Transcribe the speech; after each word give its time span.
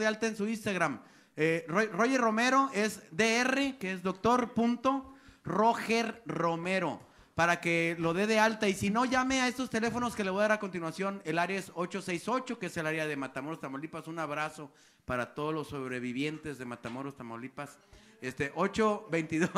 de 0.00 0.08
alta 0.08 0.26
en 0.26 0.34
su 0.34 0.48
Instagram. 0.48 1.00
Eh, 1.36 1.64
Roger 1.68 2.20
Romero 2.20 2.70
es 2.74 3.02
DR, 3.12 3.78
que 3.78 3.92
es 3.92 4.02
doctor 4.02 4.52
punto 4.52 5.14
Roger 5.44 6.22
Romero, 6.26 7.00
para 7.34 7.60
que 7.60 7.96
lo 7.98 8.12
dé 8.12 8.26
de 8.26 8.40
alta. 8.40 8.68
Y 8.68 8.74
si 8.74 8.90
no, 8.90 9.04
llame 9.04 9.40
a 9.40 9.48
estos 9.48 9.70
teléfonos 9.70 10.16
que 10.16 10.24
le 10.24 10.30
voy 10.30 10.40
a 10.40 10.42
dar 10.42 10.52
a 10.52 10.60
continuación. 10.60 11.22
El 11.24 11.38
área 11.38 11.58
es 11.58 11.70
868, 11.74 12.58
que 12.58 12.66
es 12.66 12.76
el 12.76 12.86
área 12.86 13.06
de 13.06 13.16
Matamoros, 13.16 13.60
Tamaulipas. 13.60 14.08
Un 14.08 14.18
abrazo 14.18 14.72
para 15.04 15.34
todos 15.34 15.54
los 15.54 15.68
sobrevivientes 15.68 16.58
de 16.58 16.64
Matamoros, 16.64 17.16
Tamaulipas. 17.16 17.78
Este, 18.20 18.52
822 18.54 19.50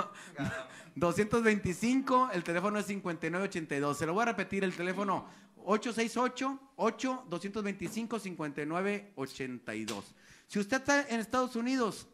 225, 0.95 2.31
el 2.35 2.45
teléfono 2.45 2.79
es 2.79 2.87
5982. 2.87 3.99
Se 3.99 4.07
lo 4.07 4.15
voy 4.15 4.23
a 4.23 4.27
repetir, 4.27 4.63
el 4.63 4.73
teléfono 4.73 5.27
868 5.65 6.61
8 6.77 7.25
225 7.29 8.19
5982. 8.19 10.15
Si 10.53 10.59
usted 10.59 10.77
está 10.77 11.09
en 11.09 11.19
Estados 11.19 11.57
Unidos, 11.57 12.07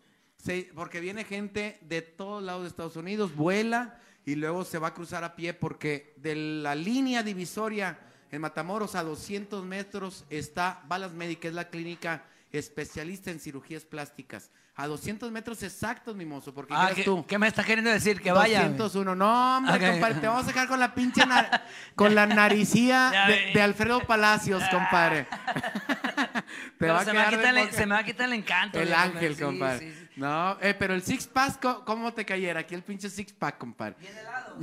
porque 0.76 1.00
viene 1.00 1.24
gente 1.24 1.76
de 1.80 2.02
todos 2.02 2.40
lados 2.40 2.62
de 2.62 2.68
Estados 2.68 2.94
Unidos, 2.94 3.34
vuela 3.34 3.98
y 4.24 4.36
luego 4.36 4.64
se 4.64 4.78
va 4.78 4.86
a 4.86 4.94
cruzar 4.94 5.24
a 5.24 5.34
pie 5.34 5.54
porque 5.54 6.14
de 6.18 6.36
la 6.36 6.76
línea 6.76 7.24
divisoria 7.24 7.98
en 8.30 8.40
Matamoros 8.40 8.94
a 8.94 9.02
200 9.02 9.64
metros 9.64 10.24
está 10.30 10.84
Balas 10.86 11.14
Medic, 11.14 11.40
que 11.40 11.48
es 11.48 11.54
la 11.54 11.68
clínica 11.68 12.26
especialista 12.52 13.32
en 13.32 13.40
cirugías 13.40 13.84
plásticas. 13.84 14.52
A 14.80 14.86
200 14.86 15.32
metros 15.32 15.60
exactos, 15.64 16.14
mi 16.14 16.24
mozo, 16.24 16.54
porque 16.54 16.72
Ah, 16.72 16.90
ya 16.90 16.94
¿qué, 16.94 17.02
tú. 17.02 17.26
qué 17.26 17.36
me 17.36 17.48
está 17.48 17.64
queriendo 17.64 17.90
decir? 17.90 18.20
Que 18.22 18.30
vaya. 18.30 18.62
201. 18.68 19.16
No, 19.16 19.56
hombre, 19.56 19.90
compadre, 19.90 20.14
te 20.20 20.28
vamos 20.28 20.44
a 20.44 20.46
dejar 20.46 20.68
con 20.68 20.78
la 20.78 20.94
pinche 20.94 21.20
con 21.96 22.14
la 22.14 22.26
naricía 22.26 23.10
de, 23.52 23.60
Alfredo 23.60 23.98
Palacios, 24.06 24.62
compadre. 24.70 25.26
te 26.78 26.88
a 26.88 27.04
se, 27.04 27.12
me 27.12 27.18
va 27.18 27.26
a 27.26 27.30
quitar 27.30 27.56
el, 27.56 27.64
poca- 27.64 27.76
se 27.76 27.86
me 27.86 27.94
va 27.96 27.98
a 27.98 28.04
quitar 28.04 28.26
el 28.28 28.32
encanto. 28.34 28.78
el 28.80 28.94
ángel, 28.94 29.34
sí, 29.34 29.42
compadre. 29.42 29.78
sí, 29.80 29.92
sí. 29.98 30.08
No, 30.14 30.56
eh, 30.60 30.74
pero 30.78 30.94
el 30.94 31.02
six 31.02 31.26
pack, 31.26 31.58
¿cómo 31.84 32.12
te 32.14 32.24
cayera? 32.24 32.60
Aquí 32.60 32.76
el 32.76 32.82
pinche 32.84 33.10
six 33.10 33.32
pack, 33.32 33.58
compadre. 33.58 33.96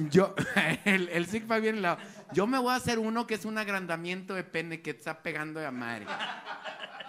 Yo, 0.09 0.33
el, 0.85 1.09
el 1.09 1.25
six 1.27 1.45
pack 1.45 1.61
bien 1.61 1.77
helado. 1.79 1.97
Yo 2.31 2.47
me 2.47 2.57
voy 2.57 2.71
a 2.71 2.75
hacer 2.75 2.99
uno 2.99 3.27
que 3.27 3.33
es 3.33 3.43
un 3.43 3.57
agrandamiento 3.57 4.33
de 4.33 4.45
pene 4.45 4.81
que 4.81 4.91
está 4.91 5.21
pegando 5.21 5.59
de 5.59 5.65
a 5.65 5.71
madre. 5.71 6.05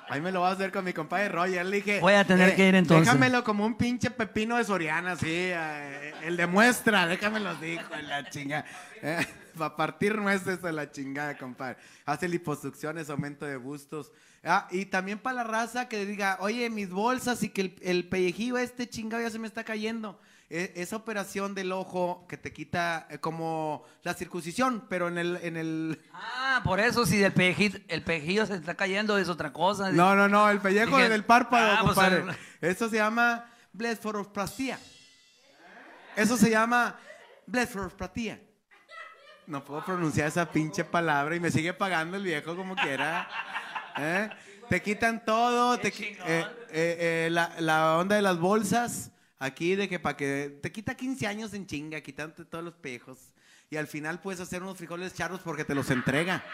Ahí 0.09 0.21
me 0.21 0.31
lo 0.31 0.41
voy 0.41 0.49
a 0.49 0.53
hacer 0.53 0.71
con 0.71 0.85
mi 0.85 0.93
compadre 0.93 1.29
Roger. 1.29 1.67
Le 1.67 1.77
dije. 1.77 1.97
eh, 1.97 2.01
Voy 2.01 2.13
a 2.15 2.25
tener 2.25 2.55
que 2.55 2.69
ir 2.69 2.75
entonces. 2.75 3.07
Déjamelo 3.07 3.43
como 3.43 3.67
un 3.67 3.77
pinche 3.77 4.11
pepino 4.11 4.57
de 4.57 4.65
Soriana, 4.65 5.13
así. 5.13 5.27
eh, 5.29 6.13
el 6.23 6.37
de 6.37 6.47
muestra, 6.47 7.07
déjamelo 7.07 7.51
así, 7.51 7.67
hijo 7.73 7.95
de 7.95 8.03
la 8.03 8.29
chinga. 8.31 8.65
Para 9.59 9.75
partir 9.75 10.19
muestras 10.21 10.61
de 10.61 10.73
la 10.73 10.91
chingada, 10.91 11.37
compadre. 11.39 11.79
Hace 12.05 12.29
liposucciones, 12.29 13.09
aumento 13.09 13.47
de 13.47 13.57
bustos. 13.57 14.13
Ah, 14.45 14.69
y 14.71 14.85
también 14.85 15.19
para 15.19 15.37
la 15.37 15.45
raza 15.45 15.89
que 15.89 16.05
diga, 16.05 16.37
oye, 16.41 16.69
mis 16.71 16.91
bolsas 16.91 17.43
y 17.43 17.49
que 17.49 17.63
el, 17.63 17.77
el 17.83 18.09
pellejillo 18.09 18.59
este 18.59 18.87
chingado 18.89 19.23
ya 19.23 19.31
se 19.31 19.39
me 19.39 19.49
está 19.49 19.65
cayendo. 19.65 20.21
E- 20.49 20.73
esa 20.77 20.95
operación 20.97 21.55
del 21.55 21.73
ojo 21.73 22.25
que 22.29 22.37
te 22.37 22.53
quita 22.53 23.07
eh, 23.11 23.19
como 23.19 23.85
la 24.03 24.15
circuncisión, 24.15 24.87
pero 24.89 25.09
en 25.09 25.19
el, 25.19 25.37
en 25.43 25.57
el, 25.57 26.01
Ah, 26.13 26.61
por 26.65 26.79
eso 26.79 27.05
si 27.05 27.23
el 27.23 27.33
pejillo, 27.33 27.79
el 27.89 28.03
pejillo 28.05 28.47
se 28.47 28.55
está 28.55 28.75
cayendo 28.77 29.19
es 29.19 29.29
otra 29.29 29.53
cosa. 29.53 29.91
No, 29.91 30.15
no, 30.15 30.29
no, 30.29 30.49
el 30.49 30.61
pellejo 30.61 30.97
Dije- 30.97 31.09
del 31.09 31.25
párpado, 31.25 31.73
Ah, 31.73 31.79
pues, 31.83 31.95
compadre. 31.95 32.25
Eso 32.61 32.89
se 32.89 32.97
llama 32.97 33.51
blefarosplastia. 33.73 34.79
Eso 36.15 36.37
se 36.37 36.49
llama 36.51 36.97
blefarosplastia. 37.47 38.41
No 39.47 39.65
puedo 39.65 39.85
pronunciar 39.85 40.29
esa 40.29 40.51
pinche 40.51 40.85
palabra 40.85 41.37
y 41.37 41.41
me 41.41 41.51
sigue 41.51 41.73
pagando 41.73 42.17
el 42.17 42.23
viejo 42.23 42.57
como 42.57 42.75
quiera. 42.77 43.29
¿Eh? 43.99 44.31
Te 44.69 44.83
quitan 44.83 45.25
todo, 45.25 45.79
te, 45.79 45.89
eh, 45.89 46.17
eh, 46.27 46.47
eh, 46.71 47.29
la, 47.31 47.53
la 47.61 47.97
onda 47.99 48.17
de 48.17 48.23
las 48.23 48.39
bolsas, 48.39 49.13
aquí 49.39 49.75
de 49.75 49.89
que 49.89 49.99
para 49.99 50.17
que 50.17 50.59
te 50.63 50.73
quita 50.73 50.95
15 50.95 51.27
años 51.27 51.55
en 51.55 51.67
chinga, 51.67 52.01
quitándote 52.01 52.45
todos 52.45 52.65
los 52.65 52.75
pejos. 52.75 53.33
Y 53.69 53.77
al 53.77 53.89
final 53.89 54.21
puedes 54.21 54.41
hacer 54.41 54.63
unos 54.63 54.79
frijoles 54.79 55.13
charros 55.13 55.41
porque 55.41 55.65
te 55.65 55.75
los 55.75 55.91
entrega. 55.91 56.45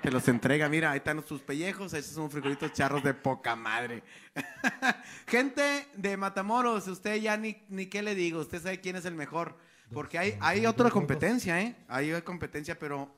Te 0.00 0.12
los 0.12 0.28
entrega. 0.28 0.68
Mira, 0.68 0.92
ahí 0.92 0.98
están 0.98 1.20
tus 1.22 1.40
pellejos. 1.40 1.92
Esos 1.92 2.14
son 2.14 2.30
frijolitos 2.30 2.72
charros 2.72 3.02
de 3.02 3.14
poca 3.14 3.56
madre. 3.56 4.04
Gente 5.26 5.88
de 5.96 6.16
Matamoros, 6.16 6.86
usted 6.86 7.16
ya 7.16 7.36
ni, 7.36 7.64
ni 7.68 7.86
qué 7.86 8.00
le 8.00 8.14
digo. 8.14 8.40
Usted 8.40 8.62
sabe 8.62 8.80
quién 8.80 8.94
es 8.94 9.04
el 9.04 9.16
mejor. 9.16 9.58
Porque 9.92 10.18
hay, 10.18 10.38
hay 10.40 10.64
otra 10.64 10.88
competencia, 10.88 11.60
¿eh? 11.60 11.74
Hay 11.88 12.12
competencia, 12.22 12.78
pero 12.78 13.12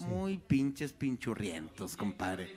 muy 0.00 0.38
pinches 0.38 0.92
pinchurrientos, 0.92 1.96
compadre. 1.96 2.56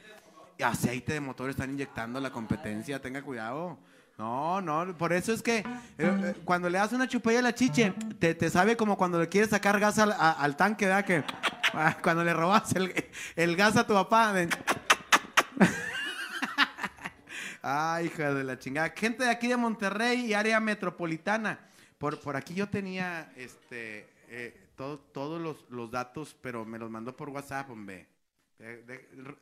Aceite 0.59 1.13
de 1.13 1.19
motor 1.19 1.51
están 1.51 1.69
inyectando 1.69 2.19
la 2.19 2.31
competencia. 2.31 2.99
Tenga 2.99 3.21
cuidado. 3.21 3.79
No, 4.17 4.61
no, 4.61 4.95
por 4.97 5.13
eso 5.13 5.33
es 5.33 5.41
que 5.41 5.59
eh, 5.59 5.65
eh, 5.97 6.35
cuando 6.45 6.69
le 6.69 6.77
das 6.77 6.91
una 6.93 7.07
chupalla 7.07 7.39
a 7.39 7.41
la 7.41 7.55
chiche, 7.55 7.91
te, 8.19 8.35
te 8.35 8.49
sabe 8.51 8.77
como 8.77 8.95
cuando 8.95 9.19
le 9.19 9.27
quieres 9.27 9.49
sacar 9.49 9.79
gas 9.79 9.97
al, 9.97 10.13
al 10.17 10.55
tanque, 10.55 10.85
¿verdad? 10.85 11.05
Que 11.05 11.23
ah, 11.73 11.97
cuando 12.03 12.23
le 12.23 12.31
robas 12.33 12.75
el, 12.75 12.93
el 13.35 13.55
gas 13.55 13.77
a 13.77 13.87
tu 13.87 13.93
papá. 13.93 14.33
Ay, 17.63 18.07
hija 18.07 18.33
de 18.33 18.43
la 18.43 18.57
chingada. 18.59 18.89
Gente 18.95 19.23
de 19.23 19.29
aquí 19.29 19.47
de 19.47 19.57
Monterrey 19.57 20.25
y 20.25 20.33
área 20.33 20.59
metropolitana. 20.59 21.59
Por, 21.97 22.19
por 22.19 22.35
aquí 22.35 22.53
yo 22.53 22.67
tenía 22.69 23.31
este 23.35 24.07
eh, 24.29 24.69
todo- 24.75 24.99
todos 24.99 25.39
los, 25.41 25.69
los 25.69 25.89
datos, 25.91 26.35
pero 26.41 26.65
me 26.65 26.79
los 26.79 26.89
mandó 26.89 27.15
por 27.15 27.29
WhatsApp, 27.29 27.69
hombre. 27.69 28.07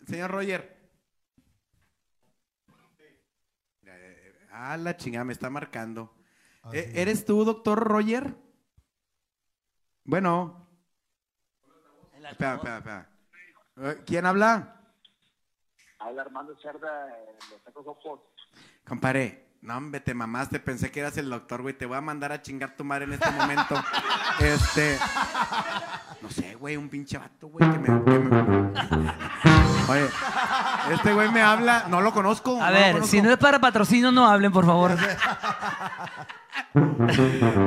Señor 0.07 0.31
Roger. 0.31 0.77
Eh, 3.85 4.33
Ah, 4.51 4.77
la 4.77 4.97
chingada, 4.97 5.25
me 5.25 5.33
está 5.33 5.49
marcando. 5.49 6.13
Eh, 6.73 6.91
¿Eres 6.95 7.25
tú, 7.25 7.45
doctor 7.45 7.79
Roger? 7.79 8.35
Bueno. 10.03 10.67
Espera, 12.29 12.55
espera, 12.55 12.77
espera. 12.77 13.09
Eh, 13.77 14.03
¿Quién 14.05 14.25
habla? 14.25 14.75
Habla 15.99 16.21
Armando 16.21 16.55
Cerda, 16.61 17.09
eh, 17.09 17.37
los 17.51 17.61
tacos 17.63 17.87
Opos. 17.87 18.19
Compadre, 18.87 19.49
no, 19.61 19.77
hombre, 19.77 19.99
te 19.99 20.13
mamaste. 20.13 20.59
Pensé 20.59 20.91
que 20.91 20.99
eras 21.01 21.17
el 21.17 21.29
doctor, 21.29 21.61
güey. 21.61 21.77
Te 21.77 21.85
voy 21.85 21.97
a 21.97 22.01
mandar 22.01 22.31
a 22.31 22.41
chingar 22.41 22.75
tu 22.75 22.83
madre 22.83 23.05
en 23.05 23.13
este 23.13 23.29
momento. 23.31 23.75
este. 24.39 24.97
No 26.21 26.29
sé, 26.29 26.55
güey, 26.55 26.77
un 26.77 26.89
pinche 26.89 27.17
vato, 27.17 27.47
güey, 27.47 27.69
que 27.71 27.79
me. 27.79 27.85
que 28.03 28.19
me- 28.19 28.73
Oye, 29.89 30.07
este 30.91 31.13
güey 31.13 31.29
me 31.31 31.41
habla. 31.41 31.85
No 31.87 32.01
lo 32.01 32.11
conozco. 32.13 32.61
A 32.61 32.67
no 32.67 32.73
ver, 32.73 32.91
conozco. 32.93 33.11
si 33.11 33.21
no 33.21 33.31
es 33.31 33.37
para 33.37 33.59
patrocinio, 33.59 34.11
no 34.11 34.27
hablen, 34.27 34.51
por 34.51 34.65
favor. 34.65 34.97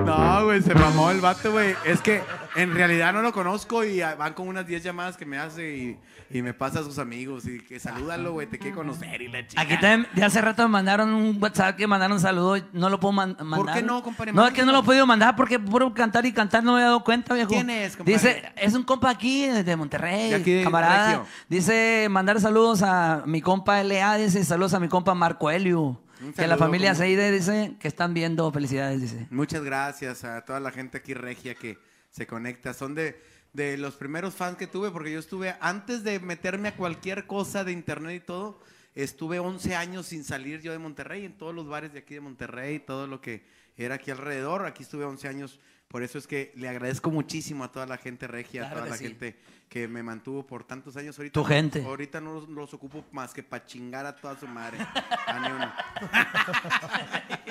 No, 0.04 0.44
güey, 0.44 0.62
se 0.62 0.74
mamó 0.74 1.10
el 1.10 1.20
vato, 1.20 1.52
güey. 1.52 1.74
Es 1.84 2.00
que 2.00 2.22
en 2.56 2.74
realidad 2.74 3.12
no 3.12 3.22
lo 3.22 3.32
conozco 3.32 3.84
y 3.84 4.00
van 4.00 4.34
con 4.34 4.48
unas 4.48 4.66
10 4.66 4.82
llamadas 4.82 5.16
que 5.16 5.24
me 5.26 5.38
hace 5.38 5.76
y, 5.76 5.98
y 6.30 6.42
me 6.42 6.54
pasa 6.54 6.80
a 6.80 6.82
sus 6.82 6.98
amigos 6.98 7.46
y 7.46 7.60
que 7.60 7.78
salúdalo, 7.80 8.32
güey, 8.32 8.46
te 8.46 8.58
quiere 8.58 8.74
conocer 8.76 9.22
y 9.22 9.28
la 9.28 9.46
chica. 9.46 9.60
Aquí 9.62 9.74
también, 9.78 10.06
de 10.14 10.24
hace 10.24 10.40
rato 10.40 10.62
me 10.64 10.68
mandaron 10.68 11.12
un 11.12 11.38
WhatsApp 11.40 11.76
que 11.76 11.86
mandaron 11.86 12.16
un 12.16 12.20
saludo. 12.20 12.56
y 12.56 12.64
No 12.72 12.88
lo 12.90 13.00
puedo 13.00 13.12
man- 13.12 13.36
mandar. 13.42 13.76
qué 13.76 13.82
no, 13.82 14.02
compadre? 14.02 14.32
No, 14.32 14.46
es 14.46 14.52
que 14.52 14.64
no 14.64 14.72
lo 14.72 14.80
he 14.80 14.82
podido 14.84 15.06
mandar 15.06 15.36
porque 15.36 15.58
puro 15.58 15.92
cantar 15.94 16.26
y 16.26 16.32
cantar 16.32 16.62
no 16.64 16.74
me 16.74 16.80
he 16.80 16.84
dado 16.84 17.02
cuenta, 17.04 17.34
viejo. 17.34 17.50
¿Quién 17.50 17.70
es, 17.70 17.96
compadre? 17.96 18.12
Dice, 18.12 18.52
es 18.56 18.74
un 18.74 18.82
compa 18.82 19.10
aquí 19.10 19.46
de 19.46 19.76
Monterrey, 19.76 20.30
De 20.30 20.36
aquí 20.36 20.52
de 20.52 20.64
camarada. 20.64 21.06
Regio. 21.08 21.26
Dice, 21.48 22.08
mandar 22.10 22.40
saludos 22.40 22.82
a 22.82 23.22
mi 23.26 23.40
compa 23.40 23.82
LA, 23.82 24.16
dice, 24.16 24.44
saludos 24.44 24.74
a 24.74 24.80
mi 24.80 24.88
compa 24.88 25.14
Marco 25.14 25.50
Helio. 25.50 26.00
Un 26.22 26.32
Que 26.32 26.46
la 26.46 26.56
familia. 26.56 26.94
Seide 26.94 27.30
dice 27.30 27.74
que 27.80 27.88
están 27.88 28.14
viendo, 28.14 28.50
felicidades, 28.52 29.00
dice. 29.00 29.26
Muchas 29.30 29.62
gracias 29.62 30.24
a 30.24 30.44
toda 30.44 30.60
la 30.60 30.70
gente 30.70 30.98
aquí 30.98 31.14
regia 31.14 31.54
que 31.54 31.78
se 32.10 32.26
conecta. 32.26 32.74
Son 32.74 32.94
de, 32.94 33.20
de 33.52 33.76
los 33.76 33.96
primeros 33.96 34.34
fans 34.34 34.56
que 34.56 34.66
tuve 34.66 34.90
porque 34.90 35.12
yo 35.12 35.18
estuve, 35.18 35.56
antes 35.60 36.04
de 36.04 36.20
meterme 36.20 36.68
a 36.68 36.76
cualquier 36.76 37.26
cosa 37.26 37.64
de 37.64 37.72
internet 37.72 38.22
y 38.22 38.26
todo, 38.26 38.60
estuve 38.94 39.38
11 39.38 39.74
años 39.74 40.06
sin 40.06 40.24
salir 40.24 40.60
yo 40.60 40.72
de 40.72 40.78
Monterrey, 40.78 41.24
en 41.24 41.36
todos 41.36 41.54
los 41.54 41.66
bares 41.66 41.92
de 41.92 42.00
aquí 42.00 42.14
de 42.14 42.20
Monterrey, 42.20 42.78
todo 42.78 43.06
lo 43.06 43.20
que 43.20 43.44
era 43.76 43.96
aquí 43.96 44.10
alrededor. 44.10 44.66
Aquí 44.66 44.82
estuve 44.82 45.04
11 45.04 45.28
años. 45.28 45.60
Por 45.92 46.02
eso 46.02 46.18
es 46.18 46.26
que 46.26 46.52
le 46.56 46.68
agradezco 46.68 47.10
muchísimo 47.10 47.62
a 47.64 47.70
toda 47.70 47.86
la 47.86 47.98
gente 47.98 48.26
regia, 48.26 48.66
a 48.66 48.72
toda 48.72 48.86
la 48.86 48.96
sí. 48.96 49.04
gente 49.04 49.36
que 49.68 49.86
me 49.86 50.02
mantuvo 50.02 50.44
por 50.46 50.64
tantos 50.64 50.96
años. 50.96 51.16
Ahorita, 51.18 51.34
Tu 51.34 51.44
gente. 51.44 51.84
Ahorita 51.84 52.20
no 52.20 52.34
los, 52.34 52.48
los 52.48 52.74
ocupo 52.74 53.04
más 53.12 53.32
que 53.34 53.42
para 53.42 53.64
chingar 53.64 54.06
a 54.06 54.16
toda 54.16 54.38
su 54.40 54.46
madre. 54.48 54.78
A 55.26 55.38
ni 55.38 55.48
uno. 55.52 55.72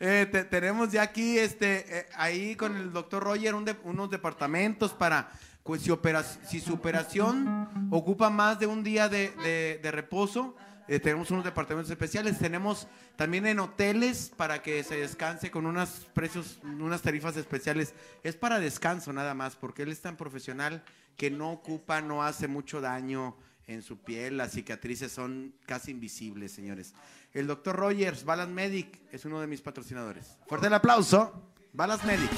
Eh, 0.00 0.26
te- 0.30 0.44
tenemos 0.44 0.90
ya 0.90 1.02
aquí, 1.02 1.38
este, 1.38 1.98
eh, 2.00 2.06
ahí 2.16 2.56
con 2.56 2.76
el 2.76 2.92
doctor 2.92 3.22
Roger, 3.22 3.54
un 3.54 3.64
de- 3.64 3.76
unos 3.84 4.10
departamentos 4.10 4.92
para, 4.92 5.30
pues, 5.62 5.82
si, 5.82 5.90
opera- 5.90 6.24
si 6.24 6.58
su 6.60 6.74
operación 6.74 7.68
ocupa 7.90 8.28
más 8.28 8.58
de 8.58 8.66
un 8.66 8.82
día 8.82 9.08
de, 9.08 9.30
de- 9.44 9.78
de 9.80 9.90
reposo, 9.92 10.56
eh, 10.88 10.98
tenemos 10.98 11.30
unos 11.30 11.44
departamentos 11.44 11.90
especiales. 11.90 12.38
Tenemos 12.38 12.88
también 13.16 13.46
en 13.46 13.60
hoteles 13.60 14.32
para 14.36 14.62
que 14.62 14.82
se 14.82 14.96
descanse 14.96 15.50
con 15.50 15.66
unos 15.66 16.08
precios, 16.12 16.58
unas 16.62 17.02
tarifas 17.02 17.36
especiales. 17.36 17.94
Es 18.22 18.36
para 18.36 18.60
descanso 18.60 19.12
nada 19.12 19.34
más, 19.34 19.56
porque 19.56 19.82
él 19.82 19.90
es 19.90 20.00
tan 20.00 20.16
profesional 20.16 20.82
que 21.16 21.30
no 21.30 21.52
ocupa, 21.52 22.00
no 22.00 22.22
hace 22.22 22.48
mucho 22.48 22.80
daño 22.80 23.36
en 23.66 23.82
su 23.82 23.98
piel, 23.98 24.36
las 24.36 24.52
cicatrices 24.52 25.12
son 25.12 25.54
casi 25.66 25.92
invisibles, 25.92 26.52
señores. 26.52 26.94
El 27.32 27.46
doctor 27.46 27.76
Rogers, 27.76 28.24
Balas 28.24 28.48
Medic, 28.48 28.98
es 29.12 29.24
uno 29.24 29.40
de 29.40 29.46
mis 29.46 29.62
patrocinadores. 29.62 30.36
Fuerte 30.46 30.66
el 30.66 30.74
aplauso, 30.74 31.52
Balas 31.72 32.04
Medic. 32.04 32.30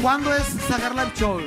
¿Cuándo 0.00 0.34
es 0.34 0.44
Sagar 0.68 0.94
Live 0.94 1.12
Show? 1.14 1.40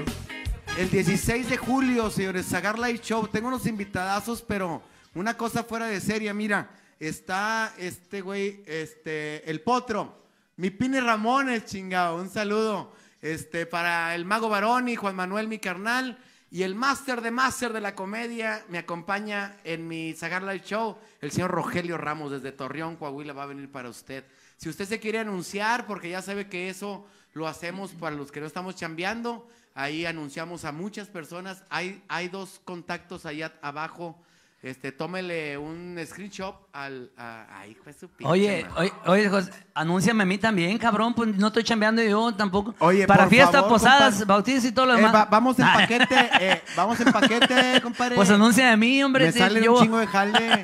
El 0.80 0.90
16 0.90 1.50
de 1.50 1.58
julio, 1.58 2.10
señores, 2.10 2.46
Sagar 2.46 2.80
Live 2.80 3.02
Show. 3.04 3.28
Tengo 3.28 3.50
unos 3.50 3.66
invitadazos, 3.66 4.42
pero 4.42 4.81
una 5.14 5.36
cosa 5.36 5.66
fuera 5.66 5.88
de 5.88 6.00
serie, 6.00 6.34
mira, 6.34 6.70
está 7.02 7.74
este 7.78 8.22
güey, 8.22 8.64
este, 8.66 9.50
el 9.52 9.60
potro, 9.60 10.24
mi 10.56 10.70
Pini 10.70 11.02
Ramones, 11.02 11.66
chingado, 11.66 12.16
un 12.16 12.30
saludo, 12.30 12.94
este, 13.22 13.66
para 13.66 14.16
el 14.16 14.24
Mago 14.24 14.48
Baroni, 14.48 14.96
Juan 14.96 15.18
Manuel, 15.18 15.50
mi 15.50 15.60
carnal, 15.60 16.18
y 16.50 16.64
el 16.64 16.76
máster 16.76 17.20
de 17.20 17.31
máster 17.31 17.74
de 17.74 17.81
la 17.81 17.94
comedia 17.94 18.64
me 18.70 18.78
acompaña 18.78 19.58
en 19.66 19.86
mi 19.86 20.14
Sagar 20.14 20.44
Live 20.44 20.64
Show, 20.64 20.98
el 21.20 21.31
señor 21.31 21.52
Rogelio 21.52 21.98
Ramos 21.98 22.31
desde 22.31 22.54
Torreón, 22.54 22.96
Coahuila, 22.96 23.34
va 23.34 23.44
a 23.44 23.48
venir 23.48 23.70
para 23.70 23.90
usted. 23.90 24.24
Si 24.56 24.70
usted 24.70 24.86
se 24.86 25.02
quiere 25.02 25.20
anunciar, 25.20 25.86
porque 25.86 26.10
ya 26.10 26.22
sabe 26.22 26.48
que 26.48 26.70
eso 26.70 27.06
lo 27.34 27.50
hacemos 27.50 27.92
para 27.92 28.16
los 28.16 28.31
que 28.31 28.40
no 28.40 28.48
estamos 28.48 28.78
chambeando, 28.78 29.46
ahí 29.81 30.06
anunciamos 30.06 30.66
a 30.66 30.72
muchas 30.72 31.08
personas, 31.08 31.64
hay, 31.70 32.04
hay 32.08 32.28
dos 32.30 32.60
contactos 32.66 33.26
allá 33.26 33.54
abajo 33.62 34.18
este, 34.62 34.92
tómele 34.92 35.58
un 35.58 35.98
screenshot 36.06 36.54
al. 36.74 37.12
A, 37.18 37.46
ay, 37.62 37.72
hijo 37.72 37.86
de 37.86 37.94
su 37.94 38.10
pinche 38.10 38.30
Oye, 38.30 38.66
madre. 38.70 38.81
oye, 38.81 38.94
oye, 39.06 39.30
José, 39.30 39.52
anúnciame 39.74 40.24
a 40.24 40.26
mí 40.26 40.38
también, 40.38 40.78
cabrón. 40.78 41.14
Pues 41.14 41.34
no 41.34 41.48
estoy 41.48 41.64
chambeando 41.64 42.04
yo 42.04 42.36
tampoco. 42.36 42.76
Oye, 42.80 43.08
Para 43.08 43.24
por 43.24 43.30
fiestas, 43.30 43.54
favor, 43.54 43.70
posadas, 43.70 44.20
compa- 44.22 44.26
bautizos 44.28 44.66
y 44.66 44.72
todo 44.74 44.88
lo 44.88 44.94
Eh, 44.96 44.98
demás. 44.98 45.16
va- 45.16 45.26
vamos 45.31 45.58
en 45.60 45.66
paquete, 45.74 46.30
eh, 46.42 46.62
vamos 46.76 47.00
en 47.00 47.10
paquete, 47.10 47.80
compadre. 47.81 48.16
Pues 48.18 48.30
anuncia 48.31 48.70
a 48.74 48.76
mí, 48.76 49.02
hombre. 49.02 49.28
Me 49.28 49.31
sí, 49.31 49.40
sale 49.40 49.64
yo- 49.64 49.76
un 49.76 49.81
chingo 49.81 49.98
de 49.98 50.08
jale. 50.08 50.64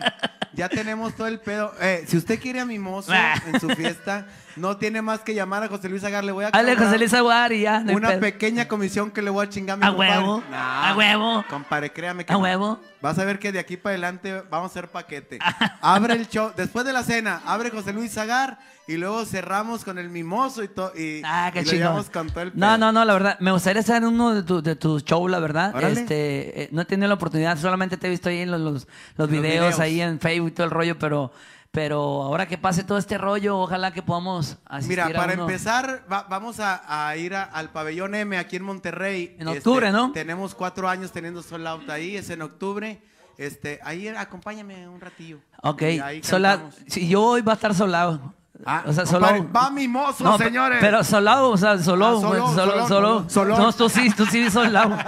Ya 0.51 0.67
tenemos 0.67 1.15
todo 1.15 1.27
el 1.27 1.39
pedo. 1.39 1.73
Eh, 1.79 2.03
si 2.05 2.17
usted 2.17 2.37
quiere 2.37 2.59
a 2.59 2.65
mi 2.65 2.77
mozo 2.77 3.11
Ah. 3.15 3.35
en 3.47 3.61
su 3.61 3.69
fiesta, 3.69 4.27
no 4.55 4.77
tiene 4.77 5.01
más 5.01 5.19
que 5.21 5.33
llamar 5.33 5.63
a 5.63 5.67
José 5.67 5.89
Luis 5.89 6.03
Agar. 6.03 6.23
Le 6.23 6.31
voy 6.31 6.45
a 6.45 6.51
Dale, 6.51 6.71
cobrar 6.73 6.87
José 6.87 6.99
Luis 6.99 7.13
Aguar 7.13 7.51
y 7.53 7.61
ya. 7.61 7.79
no 7.81 7.89
hay 7.89 7.95
una 7.95 8.07
pedo. 8.09 8.19
pequeña 8.21 8.67
comisión 8.67 9.11
que 9.11 9.21
le 9.21 9.29
voy 9.29 9.45
a 9.45 9.49
chingar 9.49 9.75
a 9.75 9.77
mi 9.77 9.85
A 9.85 9.89
compadre. 9.89 10.17
huevo, 10.19 10.43
No, 10.49 10.57
a 10.57 10.95
huevo. 10.97 11.45
Compadre, 11.49 11.91
créame 11.91 12.25
que 12.25 12.33
A 12.33 12.35
no. 12.37 12.41
huevo. 12.43 12.79
Vas 13.01 13.19
a 13.19 13.25
ver 13.25 13.37
que 13.39 13.51
de 13.51 13.59
aquí 13.59 13.77
para 13.77 13.91
adelante 13.93 14.41
vamos 14.49 14.69
a 14.69 14.71
hacer 14.71 14.89
paquete. 14.89 15.39
Abre 15.81 16.13
el 16.15 16.27
show, 16.27 16.51
después 16.55 16.85
de 16.85 16.93
la 16.93 17.03
cena, 17.03 17.41
abre 17.45 17.69
José 17.69 17.93
Luis 17.93 18.11
Zagar 18.13 18.57
y 18.87 18.97
luego 18.97 19.25
cerramos 19.25 19.83
con 19.83 19.97
el 19.99 20.09
mimoso 20.09 20.63
y 20.63 20.67
todo. 20.69 20.91
Y, 20.97 21.21
Ah, 21.23 21.51
qué 21.53 21.59
y 21.59 21.65
lo 21.65 21.69
chingón. 21.71 21.83
llevamos 21.87 22.09
con 22.09 22.29
todo 22.29 22.41
el 22.41 22.51
No, 22.55 22.67
pedo. 22.67 22.77
no, 22.79 22.91
no, 22.91 23.05
la 23.05 23.13
verdad. 23.13 23.37
Me 23.41 23.51
gustaría 23.51 23.81
estar 23.81 23.97
en 23.97 24.05
uno 24.07 24.33
de, 24.33 24.41
tu- 24.43 24.61
de 24.63 24.75
tus 24.75 25.03
shows, 25.03 25.29
la 25.29 25.39
verdad. 25.39 25.75
Órale. 25.75 25.99
Este, 26.01 26.63
eh, 26.63 26.69
no 26.71 26.81
he 26.81 26.85
tenido 26.85 27.07
la 27.07 27.13
oportunidad, 27.15 27.57
solamente 27.59 27.97
te 27.97 28.07
he 28.07 28.09
visto 28.09 28.29
ahí 28.29 28.39
en 28.39 28.49
los, 28.51 28.61
los, 28.61 28.87
los 29.17 29.29
videos, 29.29 29.43
videos. 29.67 29.79
ahí 29.79 30.01
en 30.01 30.19
Facebook 30.19 30.49
y 30.49 30.51
todo 30.53 30.65
el 30.65 30.71
rollo, 30.71 30.97
pero, 30.97 31.31
pero 31.75 32.23
ahora 32.23 32.47
que 32.47 32.57
pase 32.57 32.83
todo 32.83 32.97
este 32.97 33.17
rollo, 33.17 33.59
ojalá 33.59 33.91
que 33.91 34.01
podamos 34.01 34.57
asistir 34.65 34.97
Mira, 34.97 35.05
a 35.07 35.21
para 35.21 35.33
uno. 35.33 35.43
empezar, 35.43 36.03
va- 36.11 36.25
vamos 36.29 36.59
a, 36.59 37.07
a 37.09 37.15
ir 37.17 37.35
a- 37.35 37.43
al 37.43 37.69
pabellón 37.69 38.15
M 38.15 38.37
aquí 38.37 38.55
en 38.55 38.63
Monterrey. 38.63 39.35
En 39.37 39.47
octubre, 39.49 39.91
¿no? 39.91 40.11
Tenemos 40.13 40.55
cuatro 40.55 40.87
años 40.89 41.11
teniendo 41.11 41.43
sold 41.43 41.67
out 41.67 41.89
ahí, 41.89 42.15
es 42.15 42.29
en 42.29 42.41
octubre. 42.41 42.99
Este, 43.37 43.79
ahí 43.83 44.07
acompáñame 44.07 44.87
un 44.87 45.01
ratillo. 45.01 45.39
Ok, 45.61 45.81
Y 45.81 45.99
ahí 45.99 46.23
sola, 46.23 46.51
cantamos. 46.51 46.75
si 46.87 47.07
yo 47.09 47.21
hoy 47.21 47.41
va 47.41 47.51
a 47.51 47.55
estar 47.55 47.75
solado. 47.75 48.33
Ah, 48.65 48.83
o 48.85 48.93
sea, 48.93 49.05
solo. 49.05 49.51
va 49.51 49.69
mimoso, 49.69 50.23
No, 50.23 50.37
señores. 50.37 50.77
Pero 50.79 51.03
solado, 51.03 51.49
o 51.49 51.57
sea, 51.57 51.77
solo, 51.77 52.07
Ah, 52.07 52.21
solo, 52.21 52.87
solo, 52.87 53.29
solo. 53.29 53.57
No, 53.57 53.73
tú 53.73 53.89
sí, 53.89 54.09
tú 54.15 54.25
sí 54.25 54.49
solado. 54.49 54.97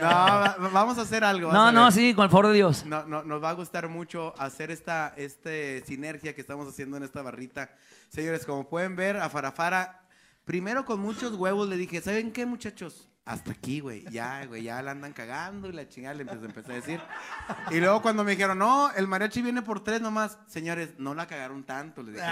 No, 0.00 0.08
va- 0.10 0.56
vamos 0.72 0.98
a 0.98 1.02
hacer 1.02 1.22
algo. 1.24 1.52
no, 1.52 1.70
no, 1.70 1.90
sí, 1.92 2.12
con 2.14 2.24
el 2.24 2.30
favor 2.30 2.48
de 2.48 2.54
Dios. 2.54 2.84
No, 2.84 3.04
no, 3.04 3.22
nos 3.22 3.42
va 3.42 3.50
a 3.50 3.52
gustar 3.52 3.88
mucho 3.88 4.34
hacer 4.38 4.70
esta 4.70 5.14
este 5.16 5.82
sinergia 5.86 6.34
que 6.34 6.40
estamos 6.40 6.66
haciendo 6.68 6.96
en 6.96 7.04
esta 7.04 7.22
barrita. 7.22 7.70
Señores, 8.08 8.44
como 8.44 8.68
pueden 8.68 8.96
ver, 8.96 9.16
a 9.18 9.28
Farafara, 9.30 10.02
primero 10.44 10.84
con 10.84 10.98
muchos 11.00 11.34
huevos 11.34 11.68
le 11.68 11.76
dije, 11.76 12.00
¿saben 12.00 12.32
qué, 12.32 12.44
muchachos? 12.46 13.08
Hasta 13.26 13.52
aquí, 13.52 13.80
güey. 13.80 14.04
Ya, 14.10 14.44
güey, 14.44 14.64
ya 14.64 14.82
la 14.82 14.90
andan 14.90 15.14
cagando 15.14 15.68
y 15.68 15.72
la 15.72 15.88
chingada 15.88 16.14
le 16.14 16.22
empecé, 16.22 16.44
empecé 16.44 16.72
a 16.72 16.74
decir. 16.74 17.00
Y 17.70 17.80
luego 17.80 18.02
cuando 18.02 18.22
me 18.22 18.32
dijeron, 18.32 18.58
no, 18.58 18.90
el 18.90 19.08
mariachi 19.08 19.40
viene 19.40 19.62
por 19.62 19.82
tres 19.82 20.02
nomás. 20.02 20.38
Señores, 20.46 20.90
no 20.98 21.14
la 21.14 21.26
cagaron 21.26 21.64
tanto, 21.64 22.02
le 22.02 22.12
dije. 22.12 22.24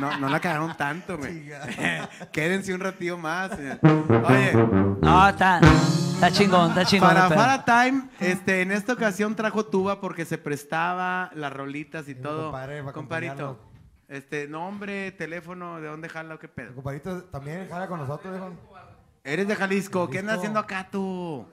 No, 0.00 0.18
no 0.18 0.28
la 0.28 0.40
cagaron 0.40 0.76
tanto, 0.76 1.18
güey. 1.18 1.48
Quédense 2.32 2.74
un 2.74 2.80
ratillo 2.80 3.16
más. 3.16 3.52
Oye, 3.52 4.52
No, 5.00 5.28
está, 5.28 5.60
está 5.60 6.32
chingón, 6.32 6.70
está 6.70 6.84
chingón. 6.84 7.10
para. 7.10 7.28
Fara 7.28 7.64
Time, 7.64 8.08
este, 8.18 8.62
en 8.62 8.72
esta 8.72 8.94
ocasión 8.94 9.36
trajo 9.36 9.66
tuba 9.66 10.00
porque 10.00 10.24
se 10.24 10.36
prestaba 10.36 11.30
las 11.34 11.52
rolitas 11.52 12.08
y 12.08 12.16
mi 12.16 12.22
todo. 12.22 12.52
Comparito, 12.92 13.60
este, 14.08 14.48
nombre, 14.48 15.12
teléfono, 15.12 15.80
¿de 15.80 15.86
dónde 15.86 16.08
jala 16.08 16.34
o 16.34 16.38
qué 16.40 16.48
pedo? 16.48 16.74
compadrito 16.74 17.22
también 17.24 17.68
jala 17.68 17.86
con 17.86 18.00
nosotros, 18.00 18.32
viejo. 18.32 18.52
Eres 19.28 19.46
de 19.46 19.56
Jalisco, 19.56 20.08
¿qué 20.08 20.20
andas 20.20 20.38
haciendo 20.38 20.58
acá 20.58 20.88
tú? 20.90 21.46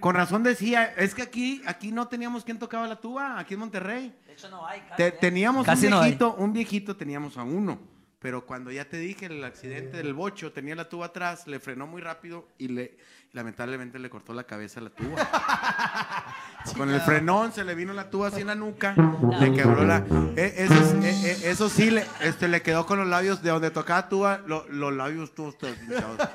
Con 0.00 0.14
razón 0.16 0.42
decía, 0.42 0.84
es 0.96 1.14
que 1.14 1.22
aquí, 1.22 1.62
aquí 1.66 1.92
no 1.92 2.08
teníamos 2.08 2.44
quien 2.44 2.58
tocaba 2.58 2.86
la 2.88 2.96
tuba, 2.96 3.38
aquí 3.38 3.54
en 3.54 3.60
Monterrey. 3.60 4.12
De 4.26 4.32
hecho, 4.32 4.48
no 4.50 4.66
hay. 4.66 4.80
casi, 4.80 4.96
Te- 4.96 5.06
¿eh? 5.06 5.12
teníamos 5.12 5.64
Casi 5.64 5.86
un 5.86 5.90
no 5.92 5.96
hay. 5.98 6.02
viejito, 6.06 6.34
un 6.34 6.52
viejito 6.52 6.96
teníamos 6.96 7.36
a 7.38 7.44
uno. 7.44 7.78
Pero 8.26 8.44
cuando 8.44 8.72
ya 8.72 8.84
te 8.88 8.96
dije 8.96 9.26
el 9.26 9.44
accidente 9.44 9.98
del 9.98 10.12
bocho, 10.12 10.50
tenía 10.50 10.74
la 10.74 10.88
tuba 10.88 11.06
atrás, 11.06 11.46
le 11.46 11.60
frenó 11.60 11.86
muy 11.86 12.02
rápido 12.02 12.48
y 12.58 12.66
le 12.66 12.98
lamentablemente 13.32 14.00
le 14.00 14.10
cortó 14.10 14.34
la 14.34 14.42
cabeza 14.42 14.80
a 14.80 14.82
la 14.82 14.90
tuba. 14.90 16.34
Con 16.76 16.90
el 16.90 17.00
frenón 17.02 17.52
se 17.52 17.62
le 17.62 17.76
vino 17.76 17.92
la 17.92 18.10
tuba 18.10 18.26
así 18.26 18.40
en 18.40 18.48
la 18.48 18.56
nuca, 18.56 18.96
le 19.38 19.52
quebró 19.52 19.84
la. 19.84 19.98
eh, 20.34 20.54
eso, 20.56 20.74
es- 20.74 20.94
eh, 21.04 21.22
eh, 21.24 21.38
eso 21.52 21.68
sí, 21.68 21.92
le, 21.92 22.04
este, 22.20 22.48
le 22.48 22.62
quedó 22.62 22.84
con 22.84 22.98
los 22.98 23.06
labios 23.06 23.42
de 23.44 23.50
donde 23.50 23.70
tocaba 23.70 24.08
tuba, 24.08 24.38
lo- 24.44 24.66
los 24.70 24.92
labios 24.92 25.32
todos 25.32 25.54
hinchados. 25.62 26.18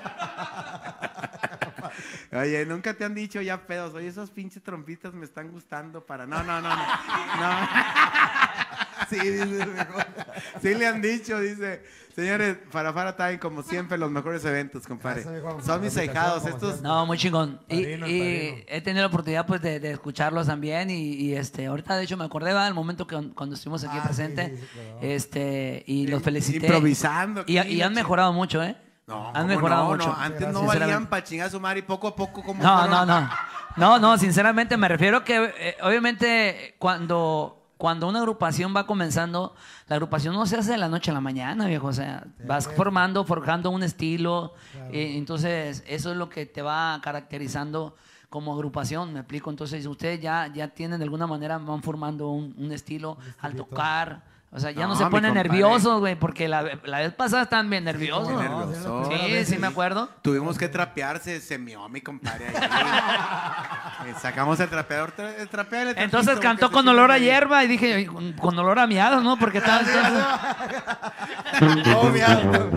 Oye, 2.31 2.65
nunca 2.65 2.93
te 2.93 3.03
han 3.03 3.13
dicho 3.13 3.41
ya 3.41 3.67
pedos, 3.67 3.93
oye, 3.95 4.07
esos 4.07 4.31
pinches 4.31 4.63
trompitas 4.63 5.13
me 5.13 5.25
están 5.25 5.51
gustando 5.51 6.05
para. 6.05 6.25
No, 6.25 6.41
no, 6.41 6.61
no, 6.61 6.69
no. 6.69 6.75
no. 6.77 7.67
Sí, 9.11 9.19
dice, 9.29 9.65
mejor. 9.65 10.05
sí 10.61 10.73
le 10.73 10.87
han 10.87 11.01
dicho, 11.01 11.39
dice. 11.39 11.83
Señores, 12.15 12.57
para 12.73 12.91
Fara 12.91 13.15
Time, 13.15 13.39
como 13.39 13.63
siempre, 13.63 13.97
los 13.97 14.11
mejores 14.11 14.43
eventos, 14.43 14.85
compadre. 14.85 15.23
Gracias, 15.23 15.65
Son 15.65 15.81
mis 15.81 15.95
ahijados, 15.95 16.45
estos. 16.45 16.81
No, 16.81 17.05
muy 17.05 17.17
chingón. 17.17 17.61
Y, 17.69 17.77
Padrino, 17.83 18.05
he 18.07 18.81
tenido 18.83 19.03
la 19.03 19.07
oportunidad 19.07 19.45
pues 19.45 19.61
de, 19.61 19.79
de 19.79 19.91
escucharlos 19.91 20.47
también 20.47 20.89
y, 20.89 21.13
y, 21.13 21.35
este 21.35 21.67
ahorita 21.67 21.95
de 21.95 22.03
hecho 22.03 22.17
me 22.17 22.25
acordé 22.25 22.53
del 22.53 22.73
momento 22.73 23.07
que 23.07 23.15
cuando 23.33 23.55
estuvimos 23.55 23.83
aquí 23.85 23.95
Ah, 23.97 24.01
sí, 24.01 24.07
presentes 24.07 24.49
sí, 24.51 24.57
sí, 24.57 24.67
claro. 24.73 24.97
este 25.01 25.83
y 25.87 26.07
los 26.07 26.21
felicité. 26.21 26.65
Improvisando. 26.65 27.43
Y, 27.47 27.81
han 27.81 27.93
mejorado 27.93 28.33
mucho, 28.33 28.61
¿eh? 28.61 28.75
No, 29.07 29.27
han 29.29 29.33
¿cómo 29.33 29.47
mejorado 29.47 29.83
no? 29.85 29.89
mucho. 29.91 30.07
No, 30.07 30.15
antes 30.15 30.47
no 30.49 30.63
valían 30.65 31.07
para 31.07 31.23
chingar 31.23 31.47
a 31.47 31.49
su 31.49 31.59
madre 31.61 31.79
y 31.79 31.83
poco 31.83 32.09
a 32.09 32.15
poco 32.15 32.43
como 32.43 32.61
No, 32.61 32.87
no, 32.87 33.05
no. 33.05 33.29
No, 33.77 33.99
no, 33.99 34.17
sinceramente 34.17 34.75
me 34.75 34.89
refiero 34.89 35.23
que 35.23 35.53
eh, 35.57 35.77
obviamente 35.81 36.75
cuando, 36.77 37.60
cuando 37.81 38.07
una 38.07 38.19
agrupación 38.19 38.75
va 38.75 38.85
comenzando, 38.85 39.55
la 39.87 39.95
agrupación 39.95 40.35
no 40.35 40.45
se 40.45 40.55
hace 40.55 40.73
de 40.73 40.77
la 40.77 40.87
noche 40.87 41.09
a 41.09 41.15
la 41.15 41.19
mañana, 41.19 41.65
viejo. 41.65 41.87
O 41.87 41.93
sea, 41.93 42.27
vas 42.45 42.67
formando, 42.67 43.25
forjando 43.25 43.71
un 43.71 43.81
estilo. 43.81 44.53
eh, 44.91 45.17
entonces, 45.17 45.83
eso 45.87 46.11
es 46.11 46.17
lo 46.17 46.29
que 46.29 46.45
te 46.45 46.61
va 46.61 46.99
caracterizando 47.01 47.95
como 48.29 48.53
agrupación, 48.53 49.13
me 49.13 49.21
explico. 49.21 49.49
Entonces, 49.49 49.83
ustedes 49.87 50.21
ya, 50.21 50.45
ya 50.53 50.67
tienen 50.67 50.99
de 50.99 51.05
alguna 51.05 51.25
manera, 51.25 51.57
van 51.57 51.81
formando 51.81 52.29
un, 52.29 52.53
un 52.55 52.71
estilo 52.71 53.17
al 53.39 53.55
tocar. 53.55 54.29
O 54.53 54.59
sea, 54.59 54.71
ya 54.71 54.81
no, 54.81 54.89
No, 54.89 54.95
se 54.97 55.03
compadre. 55.03 55.31
nerviosos, 55.31 56.01
güey, 56.01 56.15
porque 56.15 56.49
la, 56.49 56.61
la 56.83 56.99
vez 56.99 57.13
pasada 57.13 57.43
estaban 57.43 57.69
bien 57.69 57.85
nerviosos. 57.85 58.33
no, 58.33 58.65
nervioso. 58.65 59.09
sí, 59.09 59.45
Sí, 59.45 59.53
sí, 59.53 59.57
me 59.57 59.67
acuerdo. 59.67 60.09
Tuvimos 60.21 60.57
que 60.57 60.67
trapearse, 60.67 61.39
se 61.39 61.57
mió 61.57 61.87
mi 61.87 62.01
compadre 62.01 62.47
ahí. 62.47 62.55
Eh, 64.07 64.15
Sacamos 64.19 64.59
el 64.59 64.67
trapeador, 64.67 65.13
tra- 65.15 65.35
el 65.37 65.47
trapeador, 65.47 65.89
el 65.89 65.97
Entonces 66.03 66.39
cantó 66.39 66.69
que 66.69 66.73
con 66.73 66.87
olor 66.87 67.11
a 67.11 67.15
ahí. 67.15 67.25
hierba 67.25 67.63
y 67.63 67.67
dije, 67.67 67.93
"Ay, 67.93 68.05
con, 68.07 68.33
con 68.33 68.57
olor 68.57 68.79
a 68.79 68.87
miados, 68.87 69.23
¿no? 69.23 69.37
Porque 69.37 69.59
estaba... 69.59 69.83
Todo 71.83 72.05
miado. 72.09 72.71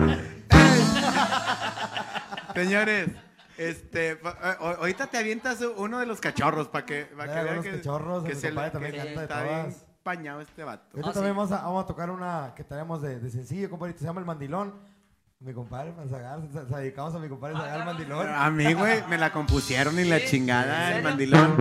Señores, 2.53 3.09
este, 3.57 4.11
eh, 4.11 4.17
ahorita 4.59 5.07
te 5.07 5.17
avientas 5.17 5.59
uno 5.77 5.99
de 5.99 6.05
los 6.05 6.21
cachorros 6.21 6.67
para 6.67 6.85
que, 6.85 7.05
pa' 7.05 7.25
que 7.25 7.39
Eh, 7.39 7.43
vean 7.43 7.63
que, 7.63 7.71
cachorros, 7.77 8.23
que 8.23 8.35
mi 8.35 8.39
se 8.39 8.47
le- 8.47 8.53
compadre 8.53 8.71
también 8.71 8.91
que 8.93 9.13
canta 9.15 9.43
bien. 9.43 9.75
Pañado 10.05 10.39
este 10.39 10.63
vato. 10.63 10.85
Ahorita 10.93 11.09
Ah, 11.09 11.13
también 11.13 11.33
sí. 11.33 11.37
vamos, 11.37 11.51
a, 11.51 11.63
vamos 11.63 11.83
a 11.83 11.87
tocar 11.87 12.09
una 12.11 12.53
que 12.55 12.63
tenemos 12.63 13.01
de, 13.01 13.19
de 13.19 13.29
sencillo, 13.31 13.69
compadrito. 13.69 13.99
Se 13.99 14.05
llama 14.05 14.19
El 14.21 14.25
Mandilón. 14.27 14.73
Mi 15.45 15.53
compadre, 15.53 15.91
para 15.91 16.09
Zagar, 16.09 16.39
se, 16.51 16.67
se 16.67 16.75
dedicamos 16.75 17.13
a 17.13 17.19
mi 17.19 17.29
compadre 17.29 17.55
Zagar 17.55 17.79
el 17.81 17.85
mandilón. 17.85 18.27
A 18.29 18.49
mí, 18.49 18.73
güey, 18.73 19.03
me 19.07 19.15
la 19.19 19.31
compusieron 19.31 19.99
y 19.99 20.03
la 20.05 20.25
chingada, 20.25 20.97
el 20.97 21.03
mandilón. 21.03 21.55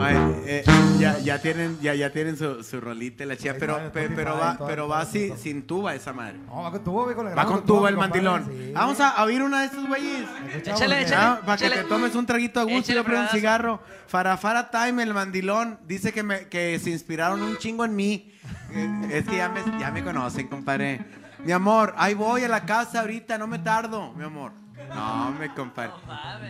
Ay, 0.00 0.16
eh, 0.46 0.64
ya, 1.00 1.18
ya 1.18 1.40
tienen, 1.40 1.76
ya, 1.80 1.92
ya 1.96 2.10
tienen 2.12 2.36
su, 2.36 2.62
su 2.62 2.80
rolita, 2.80 3.26
la 3.26 3.36
chía, 3.36 3.56
pero, 3.58 3.72
está 3.78 3.84
en 3.86 3.90
pe- 3.90 4.00
Spotify, 4.02 4.14
pero 4.16 4.38
va, 4.38 4.58
pero 4.64 4.86
va 4.86 5.04
sin, 5.06 5.36
sin 5.36 5.66
tuba 5.66 5.92
esa 5.96 6.12
madre. 6.12 6.38
No, 6.46 6.62
va 6.62 6.70
con 6.70 6.84
tubo, 6.84 7.02
güey, 7.02 7.16
con 7.16 7.24
la 7.26 7.34
Va 7.34 7.46
con 7.46 7.64
tuba 7.66 7.88
el 7.88 7.96
mandilón. 7.96 8.46
sí. 8.48 8.70
Vamos 8.72 9.00
a 9.00 9.24
oír 9.24 9.42
una 9.42 9.60
de 9.62 9.66
estos 9.66 9.88
güeyes. 9.88 10.28
Échale, 10.54 10.86
güey. 10.86 11.02
échale. 11.02 11.16
Ah, 11.16 11.40
para 11.44 11.56
que 11.58 11.66
échale. 11.66 11.82
te 11.82 11.88
tomes 11.88 12.14
un 12.14 12.26
traguito 12.26 12.60
a 12.60 12.62
gusto 12.62 12.92
y 12.92 12.94
le 12.94 13.02
prendas 13.02 13.32
un 13.32 13.40
cigarro. 13.40 13.80
Farafara 14.06 14.70
Time, 14.70 15.02
el 15.02 15.14
mandilón, 15.14 15.80
dice 15.88 16.12
que, 16.12 16.22
me, 16.22 16.46
que 16.46 16.78
se 16.78 16.90
inspiraron 16.90 17.42
un 17.42 17.56
chingo 17.58 17.84
en 17.84 17.96
mí. 17.96 18.32
Eh, 18.72 19.08
Es 19.14 19.24
que 19.26 19.36
ya 19.38 19.48
me, 19.48 19.62
ya 19.80 19.90
me 19.90 20.04
conocen, 20.04 20.46
compadre. 20.46 21.00
Mi 21.44 21.52
amor, 21.52 21.94
ahí 21.96 22.14
voy 22.14 22.44
a 22.44 22.48
la 22.48 22.64
casa 22.66 23.00
ahorita, 23.00 23.38
no 23.38 23.46
me 23.46 23.58
tardo, 23.58 24.12
mi 24.14 24.24
amor. 24.24 24.52
No, 24.94 25.30
me 25.32 25.52
compadre. 25.54 25.92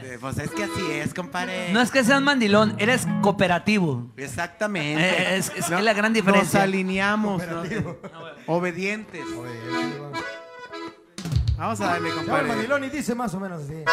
Eh, 0.02 0.18
Pues 0.20 0.38
es 0.38 0.50
que 0.50 0.64
así 0.64 0.90
es, 0.92 1.12
compadre. 1.14 1.72
No 1.72 1.80
es 1.80 1.90
que 1.90 2.02
seas 2.04 2.22
mandilón, 2.22 2.74
eres 2.78 3.06
cooperativo. 3.22 4.06
Exactamente. 4.16 5.02
Eh, 5.02 5.36
es- 5.36 5.52
es 5.56 5.68
la 5.70 5.92
gran 5.92 6.12
diferencia. 6.12 6.60
Nos 6.60 6.68
alineamos. 6.68 7.42
¿no? 7.46 7.62
Obedientes. 8.46 9.24
Güey. 9.34 9.52
Vamos 11.56 11.80
a 11.80 11.86
darle, 11.86 12.08
el 12.08 12.14
compadre. 12.14 12.48
mandilón 12.48 12.84
y 12.84 12.88
dice 12.90 13.14
más 13.14 13.34
o 13.34 13.40
menos 13.40 13.62
así. 13.64 13.84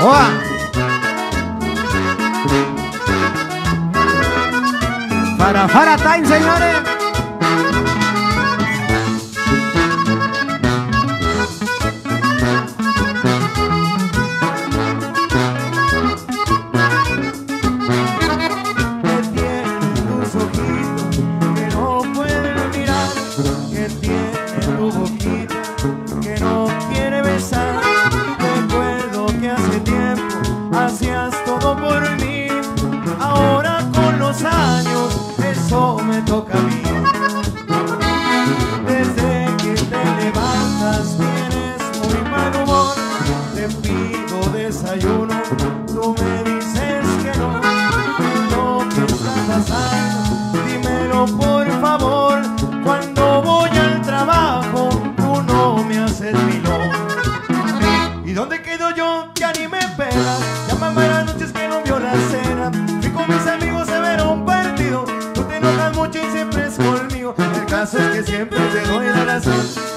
¡Oa! 0.00 0.30
Para 5.44 5.68
Fara 5.68 5.94
Time, 5.98 6.26
señores. 6.26 7.03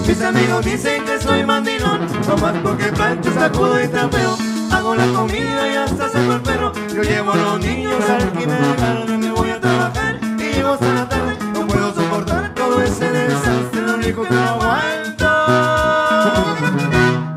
Mis 0.08 0.22
amigos 0.22 0.64
dicen 0.64 1.04
que 1.04 1.20
soy 1.20 1.44
mandilón. 1.46 2.08
No 2.28 2.38
más 2.38 2.54
porque 2.64 2.86
plancho, 2.86 3.30
sacudo 3.34 3.84
y 3.84 3.90
trapeo. 3.90 4.38
Hago 4.72 4.96
la 4.96 5.06
comida 5.08 5.70
y 5.70 5.76
hasta 5.76 6.08
saco 6.08 6.32
el 6.32 6.42
perro. 6.42 6.72
Yo 6.96 7.04
llevo 7.04 7.34
a 7.34 7.36
los 7.36 7.60
niños 7.60 7.94
al 8.10 8.32
kindergarten. 8.32 9.20
Me 9.20 9.32
voy 9.32 9.50
a 9.50 9.60
trabajar 9.60 10.18
y 10.22 10.44
llego 10.44 10.70
hasta 10.70 10.94
la 10.94 11.10
tarde. 11.10 11.38
No 11.54 11.68
puedo 11.68 11.94
soportar 11.94 12.54
todo 12.56 12.82
ese 12.82 13.12
desastre. 13.12 13.82
Lo 13.82 13.96
único 13.96 14.24
que 14.24 14.34
aguanto 14.34 15.28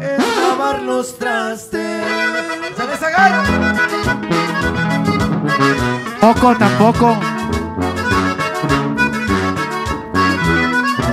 es 0.00 0.19
lavar 0.41 0.83
los 0.83 1.19
trastes. 1.19 2.05
¡Sale 2.77 2.97
Zagar! 2.97 3.45
Poco, 6.21 6.57
tampoco. 6.57 7.19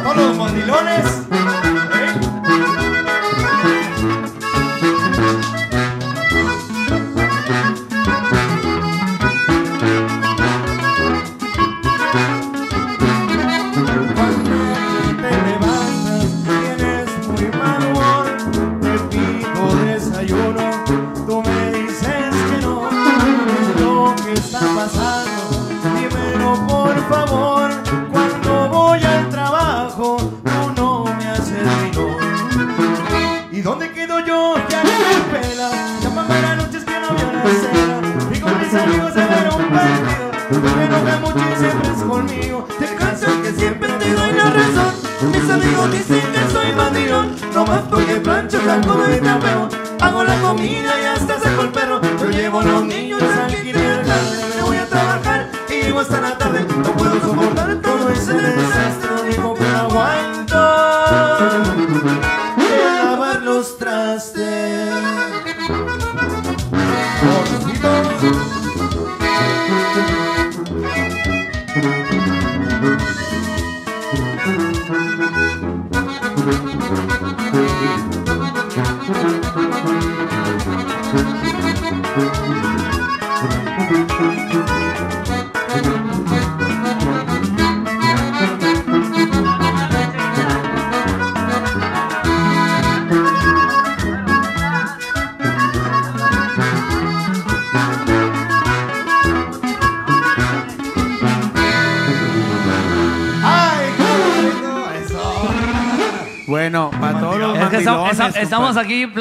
Todos 0.04 0.18
los 0.18 0.38
mandilones. 0.38 1.27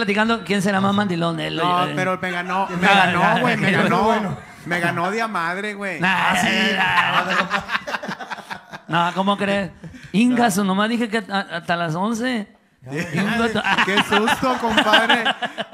Platicando 0.06 0.44
quién 0.44 0.62
será 0.62 0.80
más 0.80 0.94
mandilón. 0.94 1.38
él 1.40 1.56
No, 1.56 1.86
pero 1.94 2.18
me 2.20 2.30
ganó, 2.30 2.66
me 2.80 2.86
Ah, 2.86 2.94
ganó, 3.06 3.22
ah, 3.22 3.38
güey, 3.40 3.56
me 3.56 3.68
ah, 3.68 3.70
ganó. 3.82 4.02
bueno. 4.04 4.36
Me 4.64 4.80
ganó 4.80 5.10
de 5.10 5.22
a 5.22 5.28
madre, 5.28 5.74
güey. 5.74 6.00
Nah, 6.00 6.32
nah, 6.76 7.24
No, 8.88 9.12
¿cómo 9.14 9.36
crees? 9.36 9.70
Ingaso, 10.12 10.64
nomás 10.64 10.88
dije 10.88 11.08
que 11.08 11.18
hasta 11.18 11.76
las 11.76 11.94
11. 11.94 12.48
Ingaso. 13.14 13.62
Qué 13.84 13.96
susto, 14.04 14.58
compadre. 14.60 15.24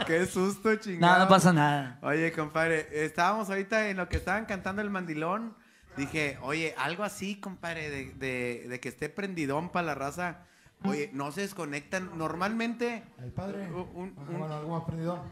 Qué 0.07 0.27
susto, 0.27 0.77
chingado. 0.77 1.15
No, 1.15 1.19
no 1.25 1.29
pasa 1.29 1.53
nada. 1.53 1.99
Oye, 2.03 2.33
compadre, 2.33 2.89
estábamos 3.05 3.49
ahorita 3.51 3.89
en 3.89 3.97
lo 3.99 4.09
que 4.09 4.17
estaban 4.17 4.45
cantando 4.47 4.83
el 4.83 4.91
mandilón. 4.91 5.55
Dije, 5.97 6.39
oye, 6.43 6.75
algo 6.79 7.05
así, 7.05 7.39
compadre, 7.39 7.91
de, 7.91 8.05
de- 8.15 8.67
de 8.69 8.81
que 8.81 8.89
esté 8.89 9.09
prendidón 9.11 9.69
para 9.71 9.87
la 9.89 9.95
raza. 9.95 10.39
Oye, 10.85 11.11
no 11.13 11.31
se 11.33 11.43
desconectan. 11.43 12.11
Normalmente, 12.17 13.05
El 13.19 13.33
padre. 13.33 13.71
Un- 13.73 13.91
un- 13.95 14.39
Bueno, 14.39 14.55
algo 14.55 14.77
más 14.77 14.85
prendido. 14.85 15.23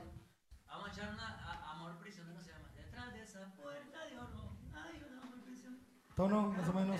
Vamos 0.69 0.88
a 0.88 0.92
echar 0.92 1.11
una 1.12 1.73
amor 1.73 1.99
prisionero 2.00 2.40
se 2.40 2.50
llama. 2.52 2.64
Detrás 2.76 3.12
de 3.12 3.23
esa 3.23 3.40
puerta 3.61 3.99
de 4.09 4.19
oro 4.19 4.52
hay 4.75 5.02
un 5.11 5.19
amor 5.19 5.40
prisionero. 5.45 5.83
Tono, 6.14 6.52
más 6.57 6.69
o 6.69 6.73
menos. 6.73 6.97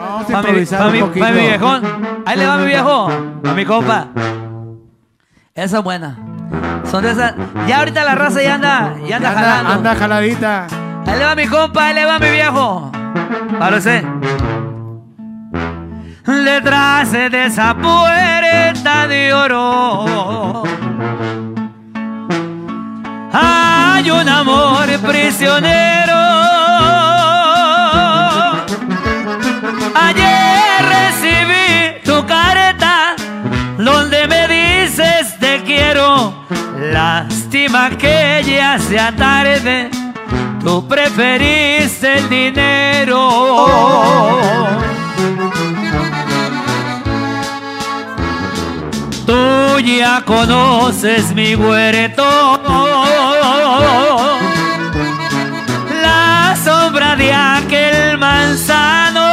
Vamos 0.00 0.24
a 0.24 0.28
mi, 0.28 0.34
improvisar 0.34 0.78
pa' 0.80 0.86
un 0.86 0.92
mi- 0.92 1.00
poquito. 1.00 1.26
mi 1.26 1.32
viejón. 1.40 1.82
Ahí 2.26 2.36
le 2.38 2.46
va 2.46 2.56
mi 2.58 2.66
viejo. 2.66 3.08
A 3.08 3.54
mi 3.54 3.64
compa. 3.64 4.08
Esa 5.54 5.78
es 5.78 5.84
buena. 5.84 6.18
Son 6.90 7.02
de 7.02 7.12
esas. 7.12 7.34
Ya 7.68 7.78
ahorita 7.78 8.04
la 8.04 8.14
raza 8.16 8.42
ya 8.42 8.54
anda, 8.56 8.96
ya 9.06 9.16
anda, 9.16 9.28
Anda, 9.30 9.34
jalando. 9.40 9.70
anda 9.72 9.94
jaladita. 9.94 10.66
Ahí 11.06 11.18
le 11.18 11.24
va 11.24 11.34
mi 11.36 11.46
compa, 11.46 11.86
ahí 11.86 11.94
le 11.94 12.04
va 12.06 12.18
mi 12.18 12.30
viejo. 12.30 12.90
Para 13.58 13.76
usted. 13.76 14.04
Detrás 16.26 17.12
de 17.12 17.46
esa 17.46 17.74
puerta 17.74 19.06
de 19.06 19.34
oro 19.34 20.62
hay 23.30 24.10
un 24.10 24.28
amor 24.28 24.86
prisionero. 25.00 26.16
Ayer 29.94 30.84
recibí 30.96 32.00
tu 32.04 32.24
carta 32.26 33.16
donde 33.76 34.26
me 34.26 34.48
dices 34.48 35.38
te 35.38 35.62
quiero. 35.62 36.46
Lástima 36.78 37.90
que 37.90 38.42
ya 38.46 38.78
sea 38.78 39.12
tarde. 39.14 39.90
Tú 40.60 40.88
preferiste 40.88 42.18
el 42.18 42.28
dinero. 42.30 43.84
Ya 49.84 50.22
conoces 50.24 51.34
mi 51.34 51.54
huerto. 51.54 52.24
La 56.02 56.56
sombra 56.64 57.14
de 57.16 57.32
aquel 57.32 58.18
manzano. 58.18 59.26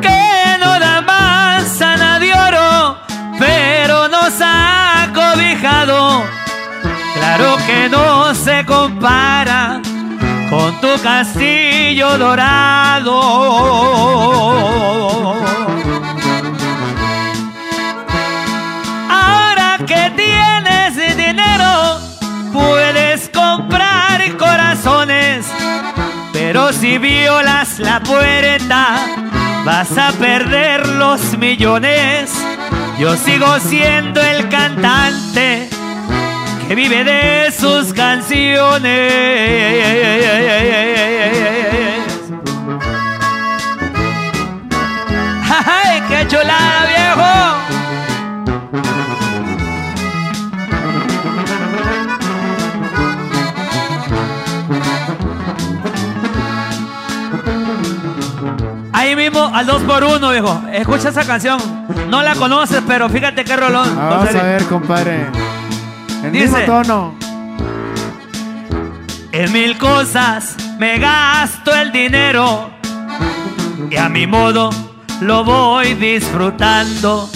Que 0.00 0.56
no 0.58 0.80
da 0.80 1.02
manzana 1.02 2.18
de 2.18 2.32
oro, 2.32 2.98
pero 3.38 4.08
nos 4.08 4.34
ha 4.40 5.08
cobijado. 5.14 6.24
Claro 7.14 7.56
que 7.66 7.88
no 7.90 8.34
se 8.34 8.64
compara 8.64 9.80
tu 10.88 11.02
castillo 11.02 12.16
dorado. 12.16 13.20
Ahora 19.10 19.78
que 19.86 20.12
tienes 20.16 21.16
dinero, 21.16 22.00
puedes 22.52 23.28
comprar 23.28 24.36
corazones, 24.36 25.46
pero 26.32 26.72
si 26.72 26.96
violas 26.98 27.78
la 27.78 28.00
puerta, 28.00 28.96
vas 29.64 29.98
a 29.98 30.12
perder 30.12 30.86
los 30.86 31.36
millones. 31.36 32.32
Yo 32.98 33.16
sigo 33.16 33.58
siendo 33.60 34.20
el 34.22 34.48
cantante 34.48 35.68
vive 36.74 37.04
de 37.04 37.50
sus 37.52 37.92
canciones. 37.92 38.88
¡Ay, 45.66 46.02
qué 46.08 46.26
chulada, 46.26 46.86
viejo! 46.86 47.28
Ahí 58.92 59.14
mismo 59.14 59.50
al 59.54 59.66
2 59.66 59.82
por 59.82 60.04
1 60.04 60.30
viejo. 60.30 60.62
Escucha 60.72 61.10
esa 61.10 61.24
canción. 61.24 61.58
No 62.10 62.22
la 62.22 62.34
conoces, 62.34 62.82
pero 62.86 63.08
fíjate 63.08 63.44
qué 63.44 63.56
rolón. 63.56 63.96
Ah, 63.98 64.08
Vamos 64.10 64.34
a 64.34 64.42
ver, 64.42 64.64
compadre. 64.64 65.26
El 66.28 66.32
Dice- 66.34 66.58
mismo 66.58 66.64
tono. 66.66 67.14
En 69.32 69.52
mil 69.52 69.78
cosas 69.78 70.56
me 70.78 70.98
gasto 70.98 71.74
el 71.74 71.90
dinero 71.90 72.70
y 73.90 73.96
a 73.96 74.08
mi 74.10 74.26
modo 74.26 74.68
lo 75.22 75.42
voy 75.44 75.94
disfrutando. 75.94 77.30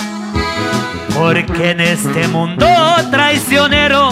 Porque 1.15 1.71
en 1.71 1.81
este 1.81 2.29
mundo 2.29 2.67
traicionero 3.11 4.11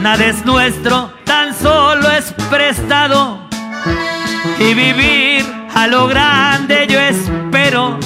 nada 0.00 0.24
es 0.24 0.44
nuestro, 0.44 1.12
tan 1.24 1.54
solo 1.54 2.10
es 2.10 2.32
prestado. 2.50 3.38
Y 4.58 4.74
vivir 4.74 5.44
a 5.72 5.86
lo 5.86 6.08
grande 6.08 6.86
yo 6.88 6.98
espero 6.98 7.98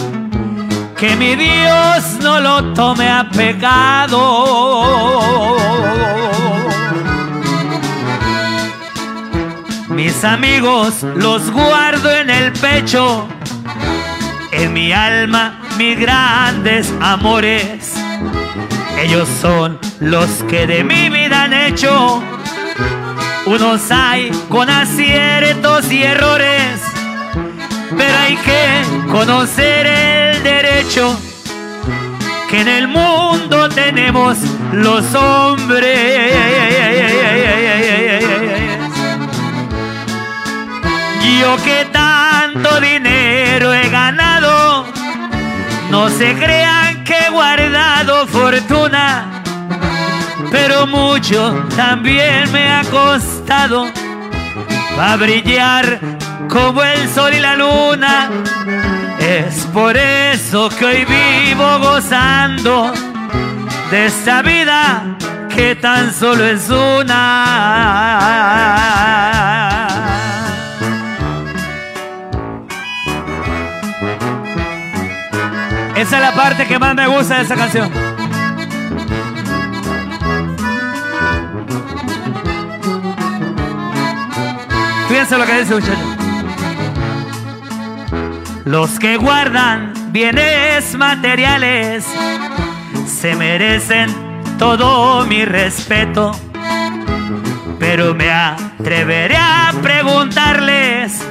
que 1.01 1.17
mi 1.17 1.35
Dios 1.35 2.19
no 2.21 2.41
lo 2.41 2.75
tome 2.75 3.09
a 3.09 3.27
pecado. 3.31 4.47
Mis 9.89 10.23
amigos 10.25 11.03
los 11.03 11.51
guardo 11.51 12.11
en 12.15 12.29
el 12.29 12.53
pecho, 12.53 13.27
en 14.53 14.75
mi 14.75 14.93
alma 14.93 15.63
mis 15.79 15.99
grandes 15.99 16.93
amores. 17.01 17.95
Ellos 18.99 19.27
son 19.41 19.79
los 20.01 20.29
que 20.51 20.67
de 20.67 20.85
mi 20.85 21.09
vida 21.09 21.45
han 21.45 21.55
hecho. 21.55 22.23
Unos 23.47 23.91
hay 23.91 24.31
con 24.51 24.69
aciertos 24.69 25.91
y 25.91 26.03
errores, 26.03 26.83
pero 27.97 28.19
hay 28.19 28.37
que 28.37 28.85
conocer 29.11 29.87
el 29.87 30.20
derecho 30.43 31.19
que 32.49 32.61
en 32.61 32.69
el 32.69 32.89
mundo 32.89 33.69
tenemos 33.69 34.39
los 34.73 35.15
hombres. 35.15 36.35
Yo 41.41 41.57
que 41.65 41.87
tanto 41.91 42.81
dinero 42.83 43.73
he 43.73 43.89
ganado, 43.89 44.85
no 45.91 46.11
se 46.11 46.35
crean 46.35 47.03
que 47.03 47.15
he 47.15 47.31
guardado 47.31 48.27
fortuna, 48.27 49.43
pero 50.51 50.87
mucho 50.87 51.67
también 51.75 52.53
me 52.53 52.71
ha 52.71 52.83
costado 52.85 53.87
para 54.95 55.17
brillar 55.17 55.99
como 56.51 56.83
el 56.83 57.09
sol 57.09 57.33
y 57.33 57.41
la 57.41 57.57
luna. 57.57 58.31
Es 59.31 59.65
por 59.67 59.97
eso 59.97 60.69
que 60.71 60.85
hoy 60.85 61.05
vivo 61.05 61.79
gozando 61.79 62.93
de 63.89 64.07
esta 64.07 64.43
vida 64.43 65.17
que 65.55 65.77
tan 65.77 66.13
solo 66.13 66.45
es 66.45 66.69
una. 66.69 67.07
Esa 75.95 76.17
es 76.17 76.23
la 76.23 76.33
parte 76.35 76.67
que 76.67 76.77
más 76.81 76.97
me 76.97 77.07
gusta 77.07 77.37
de 77.37 77.43
esa 77.43 77.55
canción. 77.55 77.89
Fíjense 85.09 85.39
lo 85.39 85.47
que 85.47 85.61
dice 85.61 85.75
muchacho. 85.77 86.20
Los 88.65 88.99
que 88.99 89.17
guardan 89.17 89.93
bienes 90.13 90.95
materiales 90.95 92.05
se 93.07 93.35
merecen 93.35 94.15
todo 94.59 95.25
mi 95.27 95.45
respeto. 95.45 96.33
Pero 97.79 98.15
me 98.15 98.31
atreveré 98.31 99.37
a 99.37 99.73
preguntarles 99.83 101.27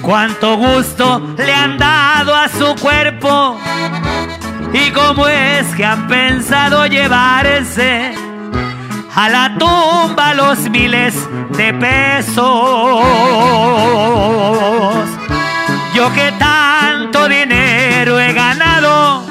cuánto 0.00 0.56
gusto 0.56 1.34
le 1.36 1.52
han 1.52 1.76
dado 1.76 2.34
a 2.34 2.48
su 2.48 2.74
cuerpo 2.76 3.58
y 4.72 4.90
cómo 4.92 5.28
es 5.28 5.66
que 5.74 5.84
han 5.84 6.08
pensado 6.08 6.86
llevarse 6.86 8.14
a 9.14 9.28
la 9.28 9.56
tumba 9.58 10.32
los 10.34 10.70
miles 10.70 11.14
de 11.50 11.74
pesos. 11.74 12.46
Yo 15.96 16.12
que 16.12 16.30
tanto 16.32 17.26
dinero 17.26 18.20
he 18.20 18.34
ganado, 18.34 19.24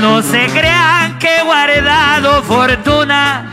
no 0.00 0.22
se 0.22 0.46
crean 0.46 1.18
que 1.18 1.36
he 1.36 1.42
guardado 1.42 2.42
fortuna, 2.44 3.44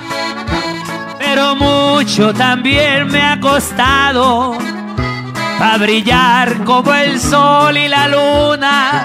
pero 1.20 1.58
mucho 1.58 2.34
también 2.34 3.08
me 3.08 3.22
ha 3.22 3.38
costado 3.42 4.58
para 5.60 5.78
brillar 5.78 6.64
como 6.64 6.94
el 6.94 7.20
sol 7.20 7.76
y 7.76 7.90
la 7.90 8.08
luna. 8.08 9.04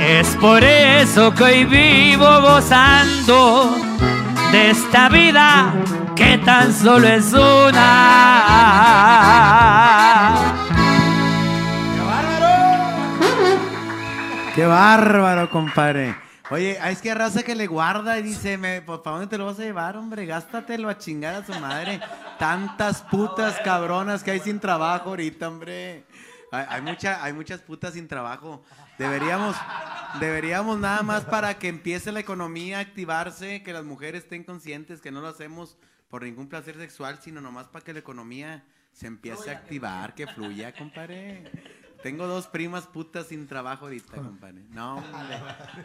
Es 0.00 0.28
por 0.36 0.64
eso 0.64 1.34
que 1.34 1.44
hoy 1.44 1.66
vivo 1.66 2.40
gozando 2.40 3.76
de 4.52 4.70
esta 4.70 5.10
vida 5.10 5.70
que 6.14 6.38
tan 6.38 6.72
solo 6.72 7.08
es 7.08 7.30
una. 7.34 8.06
¡Qué 14.56 14.64
bárbaro, 14.64 15.50
compadre! 15.50 16.16
Oye, 16.48 16.78
es 16.90 17.02
que 17.02 17.14
raza 17.14 17.42
que 17.42 17.54
le 17.54 17.66
guarda 17.66 18.18
y 18.18 18.22
dice, 18.22 18.56
me, 18.56 18.80
pues, 18.80 19.00
¿para 19.00 19.18
dónde 19.18 19.28
te 19.28 19.36
lo 19.36 19.44
vas 19.44 19.58
a 19.58 19.64
llevar, 19.64 19.98
hombre? 19.98 20.24
Gástatelo 20.24 20.88
a 20.88 20.96
chingar 20.96 21.34
a 21.34 21.44
su 21.44 21.52
madre. 21.60 22.00
Tantas 22.38 23.02
putas 23.02 23.60
cabronas 23.62 24.24
que 24.24 24.30
hay 24.30 24.40
sin 24.40 24.58
trabajo 24.58 25.10
ahorita, 25.10 25.48
hombre. 25.48 26.06
Hay, 26.50 26.64
hay 26.70 26.96
hay 27.20 27.32
muchas 27.34 27.60
putas 27.60 27.92
sin 27.92 28.08
trabajo. 28.08 28.64
Deberíamos, 28.96 29.54
deberíamos 30.20 30.78
nada 30.78 31.02
más 31.02 31.26
para 31.26 31.58
que 31.58 31.68
empiece 31.68 32.10
la 32.10 32.20
economía 32.20 32.78
a 32.78 32.80
activarse, 32.80 33.62
que 33.62 33.74
las 33.74 33.84
mujeres 33.84 34.22
estén 34.22 34.42
conscientes 34.42 35.02
que 35.02 35.10
no 35.10 35.20
lo 35.20 35.28
hacemos 35.28 35.76
por 36.08 36.22
ningún 36.22 36.48
placer 36.48 36.78
sexual, 36.78 37.18
sino 37.20 37.42
nomás 37.42 37.66
para 37.66 37.84
que 37.84 37.92
la 37.92 37.98
economía 37.98 38.64
se 38.90 39.06
empiece 39.06 39.50
a 39.50 39.52
activar, 39.52 40.14
que 40.14 40.26
fluya, 40.26 40.72
compadre. 40.72 41.44
Tengo 42.02 42.26
dos 42.26 42.46
primas 42.46 42.86
putas 42.86 43.26
sin 43.26 43.48
trabajo 43.48 43.86
ahorita, 43.86 44.16
compadre. 44.16 44.62
No, 44.70 44.96
hombre. 44.98 45.40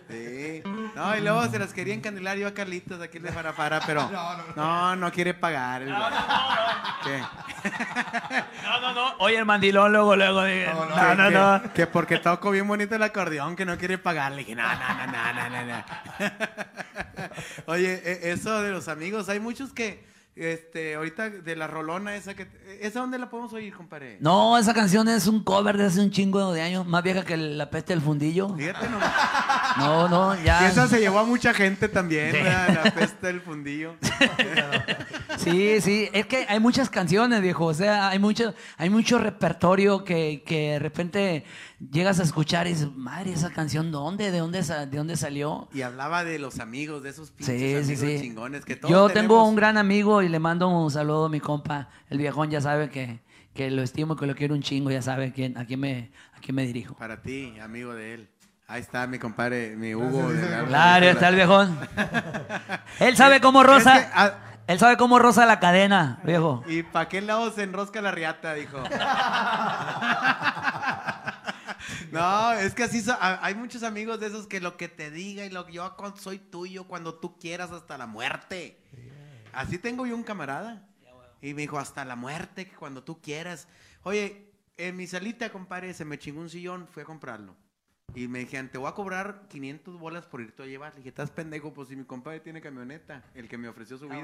Sí. 0.10 0.62
No, 0.96 1.18
y 1.18 1.22
luego 1.22 1.48
se 1.48 1.58
las 1.58 1.74
quería 1.74 1.94
encandilar 1.96 2.38
yo 2.38 2.48
a 2.48 2.54
Carlitos 2.54 3.02
aquí 3.02 3.18
de 3.18 3.32
Farafara, 3.32 3.82
pero 3.88 4.10
no, 4.56 4.96
no 4.96 5.12
quiere 5.12 5.34
pagar. 5.34 5.82
el 5.82 5.90
güey. 5.90 6.04
¿Qué? 7.04 7.24
No, 8.64 8.80
no, 8.82 8.94
no. 8.94 9.14
Oye, 9.20 9.38
el 9.38 9.46
mandilón 9.46 9.92
luego, 9.92 10.16
luego. 10.16 10.44
dije, 10.44 10.68
No, 10.74 11.16
no, 11.16 11.28
que, 11.30 11.34
no. 11.34 11.62
que- 11.64 11.70
que 11.72 11.88
porque 11.88 12.18
toco 12.20 12.52
bien 12.52 12.68
bonito 12.68 12.94
el 12.96 13.04
acordeón, 13.04 13.56
que 13.56 13.66
no 13.66 13.78
quiere 13.78 13.98
pagar. 13.98 14.34
Le 14.34 14.40
dije, 14.40 14.54
no, 14.56 14.64
no, 14.64 15.06
no, 15.08 15.08
no, 15.08 15.34
no, 15.34 15.50
no, 15.50 15.66
no. 15.66 15.84
Oye, 17.68 17.94
e- 18.06 18.32
eso 18.32 18.62
de 18.62 18.72
los 18.72 18.88
amigos, 18.88 19.30
hay 19.30 19.40
muchos 19.40 19.74
que, 19.74 20.06
este, 20.36 20.96
ahorita 20.96 21.30
de 21.30 21.56
la 21.56 21.68
rolona 21.68 22.16
esa 22.16 22.34
que, 22.34 22.48
¿esa 22.80 23.02
dónde 23.02 23.18
la 23.20 23.30
podemos 23.30 23.52
oír, 23.54 23.74
compadre? 23.74 24.18
No, 24.22 24.58
esa 24.58 24.74
canción 24.74 25.08
es 25.10 25.28
un 25.28 25.44
cover 25.44 25.78
de 25.78 25.86
hace 25.86 26.00
un 26.00 26.10
chingo 26.10 26.54
de 26.54 26.62
años, 26.62 26.88
más 26.88 27.04
vieja 27.04 27.24
que 27.26 27.36
la 27.38 27.70
peste 27.70 27.94
del 27.94 28.02
fundillo. 28.02 28.56
Fíjate 28.56 28.90
nomás. 28.90 29.12
No, 29.78 30.08
no, 30.08 30.40
Y 30.40 30.46
ya. 30.46 30.68
esa 30.68 30.88
se 30.88 31.00
llevó 31.00 31.20
a 31.20 31.26
mucha 31.26 31.54
gente 31.54 31.90
también, 31.90 32.32
¿verdad? 32.32 32.84
la 32.84 32.92
peste 32.94 33.28
del 33.28 33.42
fundillo. 33.42 33.96
Sí, 35.38 35.82
sí, 35.82 36.08
es 36.14 36.28
que 36.28 36.46
hay 36.48 36.60
muchas 36.60 36.90
canciones, 36.90 37.42
viejo, 37.42 37.66
o 37.66 37.74
sea, 37.74 38.10
hay 38.10 38.20
mucho, 38.20 38.54
hay 38.78 38.92
mucho 38.92 39.18
repertorio 39.18 40.04
que, 40.04 40.44
que 40.46 40.74
de 40.74 40.80
repente 40.80 41.46
llegas 41.92 42.20
a 42.20 42.24
escuchar 42.24 42.68
y 42.68 42.72
dices, 42.72 42.90
madre, 42.96 43.32
esa 43.34 43.50
canción, 43.52 43.92
¿dónde? 43.92 44.30
¿De 44.32 44.40
dónde, 44.40 44.64
sa- 44.64 44.86
de 44.86 44.98
dónde 44.98 45.16
salió? 45.18 45.68
Y 45.74 45.82
hablaba 45.82 46.24
de 46.24 46.38
los 46.40 46.60
amigos, 46.60 47.02
de 47.04 47.10
esos 47.10 47.32
pinches 47.32 47.60
Sí, 47.60 47.70
sí, 47.96 48.04
amigos 48.04 48.20
sí. 48.20 48.20
chingones 48.28 48.66
que 48.66 48.76
todos 48.76 48.92
Yo 48.92 49.10
tengo 49.10 49.44
un 49.48 49.56
gran 49.56 49.78
amigo 49.78 50.22
y 50.22 50.30
le 50.30 50.40
mando 50.40 50.68
un 50.68 50.92
saludo 50.92 51.26
a 51.26 51.30
mi 51.30 51.40
compa, 51.40 51.90
el 52.10 52.18
viejón 52.20 52.50
ya 52.52 52.62
sabe 52.62 52.90
que, 52.90 53.22
que 53.54 53.72
lo 53.72 53.82
estimo, 53.82 54.16
que 54.16 54.28
lo 54.28 54.36
quiero 54.36 54.54
un 54.54 54.62
chingo, 54.62 54.92
ya 54.92 55.02
sabe 55.02 55.32
quién, 55.34 55.58
a 55.58 55.66
quién 55.66 55.80
me, 55.80 56.12
a 56.38 56.40
quién 56.42 56.56
me 56.56 56.66
dirijo. 56.68 56.96
Para 56.96 57.22
ti, 57.22 57.58
amigo 57.60 57.94
de 57.94 58.14
él. 58.14 58.30
Ahí 58.68 58.80
está 58.82 59.06
mi 59.08 59.20
compadre, 59.20 59.76
mi 59.76 59.94
Hugo. 59.96 60.32
de 60.32 60.50
la- 60.50 60.64
Claro, 60.66 61.06
está 61.08 61.28
el 61.30 61.36
viejón. 61.36 61.78
Él 63.00 63.18
sabe 63.18 63.42
cómo 63.42 63.64
rosa, 63.64 63.98
Es 63.98 64.06
que, 64.06 64.12
ah, 64.14 64.34
él 64.68 64.80
sabe 64.80 64.96
cómo 64.96 65.20
rosa 65.20 65.46
la 65.46 65.60
cadena, 65.60 66.22
viejo. 66.24 66.64
¿Y 66.68 66.84
para 66.84 67.10
qué 67.10 67.20
lado 67.20 67.52
se 67.52 67.64
enrosca 67.64 68.00
la 68.02 68.12
riata? 68.12 68.54
Dijo. 68.54 68.78
No, 72.12 72.54
es 72.54 72.74
que 72.74 72.84
así 72.84 73.02
so- 73.02 73.18
hay 73.20 73.56
muchos 73.56 73.84
amigos 73.84 74.20
de 74.20 74.28
esos 74.28 74.48
que 74.48 74.60
lo 74.60 74.78
que 74.78 74.88
te 74.88 75.12
diga 75.12 75.46
y 75.46 75.50
lo 75.50 75.66
que 75.66 75.74
yo 75.74 75.96
soy 76.18 76.40
tuyo 76.40 76.86
cuando 76.86 77.16
tú 77.16 77.38
quieras 77.38 77.72
hasta 77.72 77.98
la 77.98 78.08
muerte. 78.08 78.78
Así 79.54 79.78
tengo 79.78 80.06
yo 80.06 80.16
un 80.16 80.24
camarada. 80.24 80.88
Y 81.42 81.54
me 81.54 81.62
dijo, 81.62 81.80
hasta 81.80 82.06
la 82.06 82.16
muerte, 82.16 82.68
que 82.68 82.76
cuando 82.76 83.04
tú 83.04 83.20
quieras. 83.22 83.68
Oye, 84.04 84.52
en 84.78 84.96
mi 84.96 85.08
salita, 85.08 85.52
compadre, 85.52 85.94
se 85.94 86.06
me 86.06 86.20
chingó 86.20 86.40
un 86.42 86.50
sillón, 86.50 86.88
fui 86.88 87.02
a 87.04 87.06
comprarlo. 87.06 87.56
Y 88.16 88.28
me 88.28 88.40
dijeron, 88.40 88.70
te 88.70 88.78
voy 88.78 88.90
a 88.90 88.94
cobrar 88.94 89.44
500 89.50 89.98
bolas 90.00 90.26
por 90.26 90.42
irte 90.42 90.64
a 90.64 90.66
llevar. 90.66 90.92
Le 90.94 90.98
dije, 90.98 91.10
estás 91.10 91.32
pendejo, 91.32 91.74
pues 91.74 91.88
si 91.90 91.96
mi 91.96 92.04
compadre 92.04 92.40
tiene 92.42 92.62
camioneta, 92.62 93.24
el 93.34 93.48
que 93.48 93.58
me 93.58 93.68
ofreció 93.70 93.98
su 93.98 94.08
vida. 94.10 94.18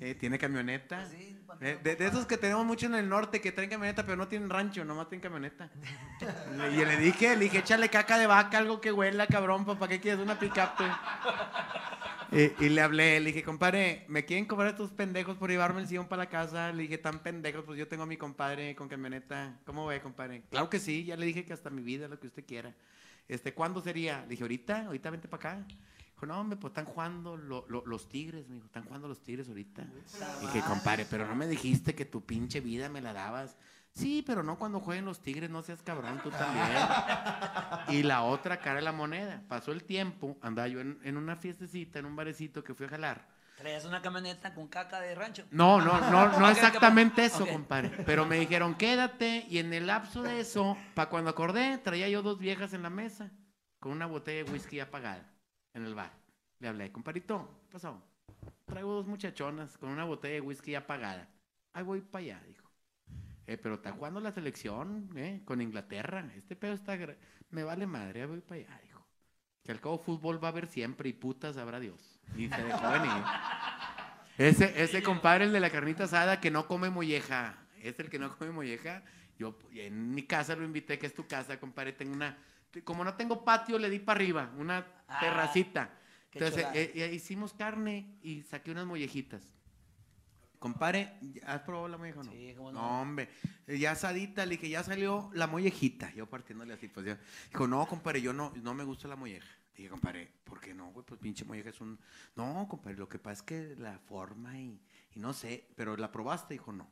Eh, 0.00 0.14
tiene 0.14 0.38
camioneta. 0.38 1.02
Eh, 1.60 1.78
de, 1.82 1.96
de 1.96 2.06
esos 2.06 2.26
que 2.26 2.36
tenemos 2.36 2.64
mucho 2.66 2.86
en 2.86 2.94
el 2.94 3.08
norte 3.08 3.40
que 3.40 3.52
traen 3.52 3.70
camioneta, 3.70 4.04
pero 4.04 4.16
no 4.16 4.26
tienen 4.28 4.50
rancho, 4.50 4.84
nomás 4.84 5.08
tienen 5.08 5.22
camioneta. 5.22 5.70
Le- 6.56 6.72
y 6.82 6.84
le 6.84 6.96
dije, 6.96 7.36
le 7.36 7.44
dije, 7.44 7.58
échale 7.58 7.88
caca 7.88 8.18
de 8.18 8.26
vaca, 8.26 8.58
algo 8.58 8.80
que 8.80 8.92
huela, 8.92 9.26
cabrón, 9.26 9.64
¿para 9.64 9.88
qué 9.88 10.00
quieres 10.00 10.20
una 10.20 10.38
pick-up? 10.38 10.70
Tú?" 12.32 12.36
Y, 12.62 12.66
y 12.66 12.68
le 12.70 12.80
hablé, 12.80 13.20
le 13.20 13.26
dije, 13.26 13.42
compadre, 13.42 14.04
¿me 14.08 14.24
quieren 14.24 14.46
cobrar 14.46 14.70
estos 14.70 14.90
pendejos 14.90 15.36
por 15.36 15.50
llevarme 15.50 15.80
el 15.80 15.86
sillón 15.88 16.08
para 16.08 16.24
la 16.24 16.28
casa? 16.30 16.72
Le 16.72 16.82
dije, 16.82 16.98
tan 16.98 17.20
pendejos, 17.20 17.64
pues 17.64 17.78
yo 17.78 17.86
tengo 17.88 18.02
a 18.02 18.06
mi 18.06 18.16
compadre 18.16 18.74
con 18.74 18.88
camioneta. 18.88 19.58
¿Cómo 19.64 19.86
ve, 19.86 20.00
compadre? 20.00 20.42
Claro 20.50 20.68
que 20.70 20.78
sí, 20.80 21.04
ya 21.04 21.16
le 21.16 21.26
dije 21.26 21.44
que 21.44 21.52
hasta 21.52 21.70
mi 21.70 21.82
vida, 21.82 22.08
lo 22.08 22.18
que 22.18 22.26
usted 22.26 22.44
quiera. 22.44 22.74
Este, 23.28 23.54
¿Cuándo 23.54 23.80
sería? 23.80 24.22
Le 24.22 24.28
dije, 24.28 24.42
ahorita, 24.44 24.86
ahorita 24.86 25.10
vente 25.10 25.28
para 25.28 25.50
acá. 25.56 25.66
Dijo, 26.14 26.26
no, 26.26 26.40
hombre, 26.40 26.56
pues 26.56 26.70
están 26.70 26.84
jugando 26.86 27.36
lo- 27.36 27.66
lo- 27.68 27.84
los 27.86 28.08
tigres, 28.08 28.48
me 28.48 28.54
dijo, 28.54 28.66
están 28.66 28.84
jugando 28.84 29.08
los 29.08 29.22
tigres 29.22 29.48
ahorita. 29.48 29.84
Dije, 30.40 30.60
compadre, 30.66 31.04
pero 31.10 31.26
no 31.26 31.34
me 31.34 31.46
dijiste 31.46 31.94
que 31.94 32.04
tu 32.04 32.24
pinche 32.24 32.60
vida 32.60 32.88
me 32.88 33.00
la 33.00 33.12
dabas. 33.12 33.56
Sí, 33.94 34.22
pero 34.26 34.42
no 34.42 34.58
cuando 34.58 34.80
jueguen 34.80 35.04
los 35.04 35.20
tigres, 35.20 35.50
no 35.50 35.62
seas 35.62 35.82
cabrón, 35.82 36.20
tú 36.22 36.30
también. 36.30 36.66
Y 37.88 38.02
la 38.02 38.22
otra 38.22 38.58
cara 38.58 38.76
de 38.76 38.82
la 38.82 38.92
moneda. 38.92 39.42
Pasó 39.48 39.72
el 39.72 39.84
tiempo, 39.84 40.36
andaba 40.40 40.68
yo 40.68 40.80
en, 40.80 40.98
en 41.04 41.16
una 41.16 41.36
fiestecita, 41.36 41.98
en 41.98 42.06
un 42.06 42.16
barecito 42.16 42.64
que 42.64 42.74
fui 42.74 42.86
a 42.86 42.90
jalar. 42.90 43.26
Traes 43.56 43.84
una 43.84 44.00
camioneta 44.00 44.54
con 44.54 44.66
caca 44.66 44.98
de 45.00 45.14
rancho. 45.14 45.44
No, 45.50 45.80
no, 45.80 46.00
no, 46.10 46.38
no 46.38 46.48
exactamente 46.50 47.24
eso, 47.24 47.46
compadre. 47.46 47.90
Pero 48.06 48.24
me 48.24 48.38
dijeron, 48.38 48.74
quédate. 48.74 49.46
Y 49.48 49.58
en 49.58 49.72
el 49.74 49.86
lapso 49.86 50.22
de 50.22 50.40
eso, 50.40 50.76
para 50.94 51.10
cuando 51.10 51.30
acordé, 51.30 51.78
traía 51.78 52.08
yo 52.08 52.22
dos 52.22 52.38
viejas 52.38 52.72
en 52.72 52.82
la 52.82 52.90
mesa 52.90 53.30
con 53.78 53.92
una 53.92 54.06
botella 54.06 54.44
de 54.44 54.50
whisky 54.50 54.80
apagada 54.80 55.30
en 55.74 55.84
el 55.84 55.94
bar. 55.94 56.12
Le 56.60 56.68
hablé, 56.68 56.90
compadrito, 56.90 57.62
¿qué 57.66 57.72
pasó? 57.72 58.02
Traigo 58.64 58.94
dos 58.94 59.06
muchachonas 59.06 59.76
con 59.76 59.90
una 59.90 60.04
botella 60.04 60.34
de 60.34 60.40
whisky 60.40 60.74
apagada. 60.74 61.28
Ahí 61.72 61.82
voy 61.82 62.00
para 62.00 62.24
allá, 62.24 62.42
dijo. 62.46 62.61
Eh, 63.46 63.56
pero 63.58 63.74
está 63.74 63.92
jugando 63.92 64.20
la 64.20 64.32
selección, 64.32 65.10
¿eh? 65.16 65.42
Con 65.44 65.60
Inglaterra. 65.60 66.30
Este 66.36 66.56
pedo 66.56 66.74
está... 66.74 66.96
Me 67.50 67.64
vale 67.64 67.86
madre, 67.86 68.24
voy 68.26 68.40
para 68.40 68.60
allá, 68.60 68.80
dijo. 68.84 69.06
Que 69.64 69.72
al 69.72 69.80
cabo 69.80 69.98
fútbol 69.98 70.42
va 70.42 70.48
a 70.48 70.50
haber 70.52 70.66
siempre 70.68 71.08
y 71.08 71.12
putas 71.12 71.56
sabrá 71.56 71.80
Dios. 71.80 72.20
Y 72.36 72.48
se 72.48 72.62
dejó 72.62 72.90
venir. 72.90 73.10
Ese, 74.38 74.82
ese 74.82 75.02
compadre, 75.02 75.44
el 75.44 75.52
de 75.52 75.60
la 75.60 75.68
carnita 75.70 76.04
asada, 76.04 76.40
que 76.40 76.50
no 76.50 76.66
come 76.66 76.88
molleja. 76.88 77.58
Es 77.82 77.98
el 78.00 78.08
que 78.08 78.18
no 78.18 78.36
come 78.38 78.50
molleja. 78.50 79.02
Yo 79.38 79.58
en 79.72 80.14
mi 80.14 80.22
casa 80.22 80.56
lo 80.56 80.64
invité, 80.64 80.98
que 80.98 81.06
es 81.06 81.14
tu 81.14 81.26
casa, 81.26 81.60
compadre. 81.60 81.92
Tengo 81.92 82.14
una. 82.14 82.38
Como 82.82 83.04
no 83.04 83.14
tengo 83.14 83.44
patio, 83.44 83.78
le 83.78 83.90
di 83.90 83.98
para 83.98 84.16
arriba, 84.16 84.50
una 84.56 84.86
Ah, 85.12 85.20
terracita. 85.20 85.90
Entonces, 86.32 86.66
eh, 86.74 86.92
eh, 86.94 87.12
hicimos 87.12 87.52
carne 87.52 88.16
y 88.22 88.42
saqué 88.42 88.70
unas 88.70 88.86
mollejitas. 88.86 89.42
Compadre, 90.62 91.18
¿has 91.44 91.60
probado 91.62 91.88
la 91.88 91.98
molleja 91.98 92.20
o 92.20 92.22
no? 92.22 92.30
Sí, 92.30 92.54
cómo 92.56 92.70
no. 92.70 92.80
No, 92.80 93.02
hombre. 93.02 93.28
Eh, 93.66 93.80
Ya 93.80 93.90
asadita, 93.90 94.46
le 94.46 94.52
dije, 94.52 94.68
ya 94.68 94.84
salió 94.84 95.28
la 95.34 95.48
mollejita. 95.48 96.14
Yo 96.14 96.30
partiéndole 96.30 96.72
así, 96.74 96.86
pues 96.86 97.04
ya. 97.04 97.18
Dijo, 97.50 97.66
no, 97.66 97.84
compadre, 97.88 98.22
yo 98.22 98.32
no, 98.32 98.52
no 98.62 98.72
me 98.72 98.84
gusta 98.84 99.08
la 99.08 99.16
molleja. 99.16 99.48
Dije, 99.76 99.88
compadre, 99.88 100.30
¿por 100.44 100.60
qué 100.60 100.72
no, 100.72 100.92
güey? 100.92 101.04
Pues 101.04 101.18
pinche 101.18 101.44
molleja 101.44 101.70
es 101.70 101.80
un... 101.80 101.98
No, 102.36 102.68
compadre, 102.70 102.96
lo 102.96 103.08
que 103.08 103.18
pasa 103.18 103.32
es 103.32 103.42
que 103.42 103.74
la 103.76 103.98
forma 103.98 104.56
y, 104.56 104.80
y 105.16 105.18
no 105.18 105.32
sé, 105.32 105.66
pero 105.74 105.96
¿la 105.96 106.12
probaste? 106.12 106.54
Dijo, 106.54 106.72
no. 106.72 106.88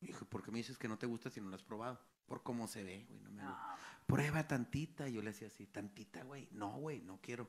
Dijo, 0.00 0.24
¿por 0.26 0.44
qué 0.44 0.52
me 0.52 0.58
dices 0.58 0.78
que 0.78 0.86
no 0.86 0.96
te 0.96 1.06
gusta 1.06 1.28
si 1.28 1.40
no 1.40 1.48
la 1.50 1.56
has 1.56 1.64
probado? 1.64 2.00
Por 2.26 2.44
cómo 2.44 2.68
se 2.68 2.84
ve, 2.84 3.04
güey, 3.08 3.20
no 3.20 3.30
me 3.30 3.42
gusta. 3.42 3.76
Prueba 4.06 4.46
tantita. 4.46 5.08
Yo 5.08 5.22
le 5.22 5.32
decía 5.32 5.48
así, 5.48 5.66
tantita, 5.66 6.22
güey. 6.22 6.48
No, 6.52 6.70
güey, 6.78 7.00
no 7.00 7.18
quiero. 7.20 7.48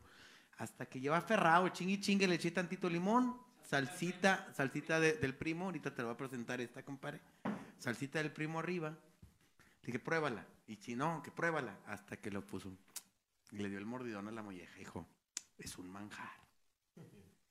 Hasta 0.57 0.85
que 0.87 0.99
lleva 0.99 1.21
ferrado, 1.21 1.69
chingue 1.69 1.99
chingue, 1.99 2.27
le 2.27 2.35
eché 2.35 2.51
tantito 2.51 2.89
limón, 2.89 3.37
salsita, 3.63 4.51
salsita 4.53 4.99
de- 4.99 5.13
del 5.13 5.35
primo, 5.35 5.65
ahorita 5.65 5.93
te 5.93 6.01
la 6.01 6.07
voy 6.07 6.13
a 6.15 6.17
presentar 6.17 6.59
esta, 6.61 6.83
compadre. 6.83 7.21
Salsita 7.77 8.19
del 8.19 8.31
primo 8.31 8.59
arriba. 8.59 8.97
Dije, 9.83 9.99
pruébala. 9.99 10.45
Y 10.67 10.75
si 10.75 10.95
no, 10.95 11.21
que 11.23 11.31
pruébala. 11.31 11.77
Hasta 11.85 12.17
que 12.17 12.31
lo 12.31 12.45
puso. 12.45 12.71
Y 13.51 13.57
le 13.59 13.69
dio 13.69 13.77
el 13.77 13.85
mordidón 13.85 14.27
a 14.27 14.31
la 14.31 14.41
molleja. 14.41 14.75
Dijo, 14.77 15.07
es 15.57 15.77
un 15.77 15.89
manjar. 15.89 16.31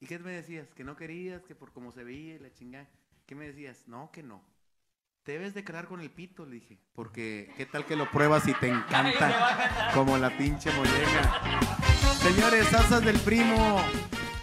¿Y 0.01 0.07
qué 0.07 0.19
me 0.19 0.33
decías? 0.33 0.75
Que 0.75 0.85
no 0.85 0.97
querías, 0.97 1.42
que 1.45 1.55
por 1.55 1.73
cómo 1.73 1.92
se 1.92 2.05
veía 2.05 2.38
la 2.40 2.53
chingada. 2.53 2.88
¿Qué 3.25 3.35
me 3.35 3.47
decías? 3.47 3.87
No, 3.87 4.11
que 4.12 4.23
no. 4.23 4.42
Te 5.27 5.33
debes 5.33 5.55
de 5.55 5.65
quedar 5.65 5.89
con 5.89 6.01
el 6.01 6.09
pito, 6.09 6.47
le 6.47 6.53
dije. 6.61 6.79
Porque, 6.95 7.53
¿qué 7.57 7.67
tal 7.67 7.85
que 7.85 7.97
lo 7.97 8.09
pruebas 8.12 8.47
y 8.47 8.55
te 8.55 8.69
encanta? 8.73 9.91
Como 9.93 10.17
la 10.19 10.31
pinche 10.39 10.71
molleja. 10.71 11.43
Señores, 12.23 12.69
salsas 12.69 13.05
del 13.05 13.19
primo. 13.19 13.81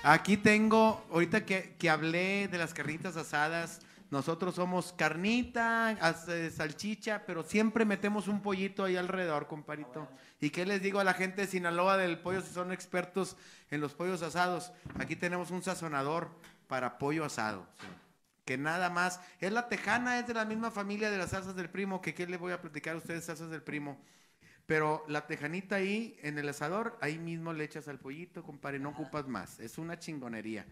Aquí 0.03 0.35
tengo, 0.35 1.05
ahorita 1.09 1.45
que, 1.45 1.77
que 1.79 1.89
hablé 1.89 2.49
de 2.49 2.57
las 2.57 2.73
carnitas 2.73 3.15
asadas, 3.15 3.79
Nosotros 4.11 4.55
somos 4.55 4.91
carnita, 4.91 5.87
hace 6.01 6.51
salchicha, 6.51 7.23
pero 7.25 7.43
siempre 7.43 7.85
metemos 7.85 8.27
un 8.27 8.41
pollito 8.41 8.83
ahí 8.83 8.97
alrededor, 8.97 9.47
comparito. 9.47 10.07
¿Y 10.41 10.49
qué 10.49 10.65
les 10.65 10.81
digo 10.83 10.99
a 10.99 11.05
la 11.05 11.13
gente 11.13 11.41
de 11.41 11.47
Sinaloa 11.47 11.95
del 11.97 12.19
pollo 12.19 12.41
si 12.41 12.53
son 12.53 12.73
expertos 12.73 13.37
en 13.71 13.79
los 13.79 13.93
pollos 13.93 14.21
asados? 14.21 14.73
Aquí 14.99 15.15
tenemos 15.15 15.49
un 15.49 15.63
sazonador 15.63 16.29
para 16.67 16.97
pollo 16.97 17.23
asado. 17.23 17.65
sí. 17.79 17.87
Que 18.45 18.57
nada 18.57 18.89
más, 18.89 19.21
es 19.39 19.51
la 19.51 19.69
tejana, 19.69 20.19
es 20.19 20.27
de 20.27 20.33
la 20.33 20.45
misma 20.45 20.71
familia 20.71 21.09
de 21.09 21.17
las 21.17 21.31
salsas 21.31 21.55
del 21.55 21.69
primo, 21.69 22.01
que 22.01 22.13
qué 22.13 22.27
les 22.27 22.39
voy 22.39 22.51
a 22.51 22.61
platicar 22.61 22.95
a 22.95 22.97
ustedes, 22.97 23.25
salsas 23.25 23.49
del 23.49 23.63
primo. 23.63 24.01
Pero 24.65 25.03
la 25.07 25.27
tejanita 25.27 25.75
ahí 25.75 26.17
en 26.21 26.37
el 26.39 26.47
asador, 26.47 26.97
ahí 27.01 27.17
mismo 27.17 27.51
le 27.53 27.65
echas 27.65 27.87
al 27.87 27.99
pollito, 27.99 28.43
compadre, 28.43 28.79
no 28.79 28.89
ocupas 28.89 29.27
más. 29.27 29.59
Es 29.59 29.77
una 29.77 29.99
chingonería. 29.99 30.65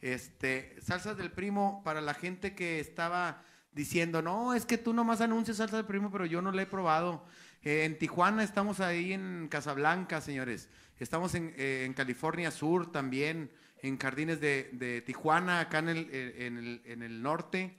Este, 0.00 0.76
salsas 0.82 1.16
del 1.16 1.30
primo 1.30 1.82
para 1.84 2.00
la 2.00 2.14
gente 2.14 2.54
que 2.54 2.80
estaba 2.80 3.42
diciendo, 3.72 4.22
no, 4.22 4.54
es 4.54 4.66
que 4.66 4.78
tú 4.78 4.92
nomás 4.92 5.20
anuncias 5.20 5.58
salsa 5.58 5.76
del 5.76 5.86
primo, 5.86 6.10
pero 6.10 6.26
yo 6.26 6.42
no 6.42 6.50
la 6.50 6.62
he 6.62 6.66
probado. 6.66 7.24
Eh, 7.62 7.84
en 7.84 7.98
Tijuana 7.98 8.42
estamos 8.42 8.80
ahí 8.80 9.12
en 9.12 9.48
Casablanca, 9.48 10.20
señores. 10.20 10.68
Estamos 10.98 11.34
en, 11.34 11.54
eh, 11.56 11.84
en 11.84 11.92
California 11.92 12.50
Sur 12.50 12.90
también, 12.90 13.50
en 13.82 13.98
Jardines 13.98 14.40
de, 14.40 14.70
de 14.72 15.02
Tijuana, 15.02 15.60
acá 15.60 15.78
en 15.80 15.88
el, 15.88 16.10
en 16.14 16.58
el- 16.58 16.82
en 16.84 17.02
el 17.02 17.22
norte. 17.22 17.76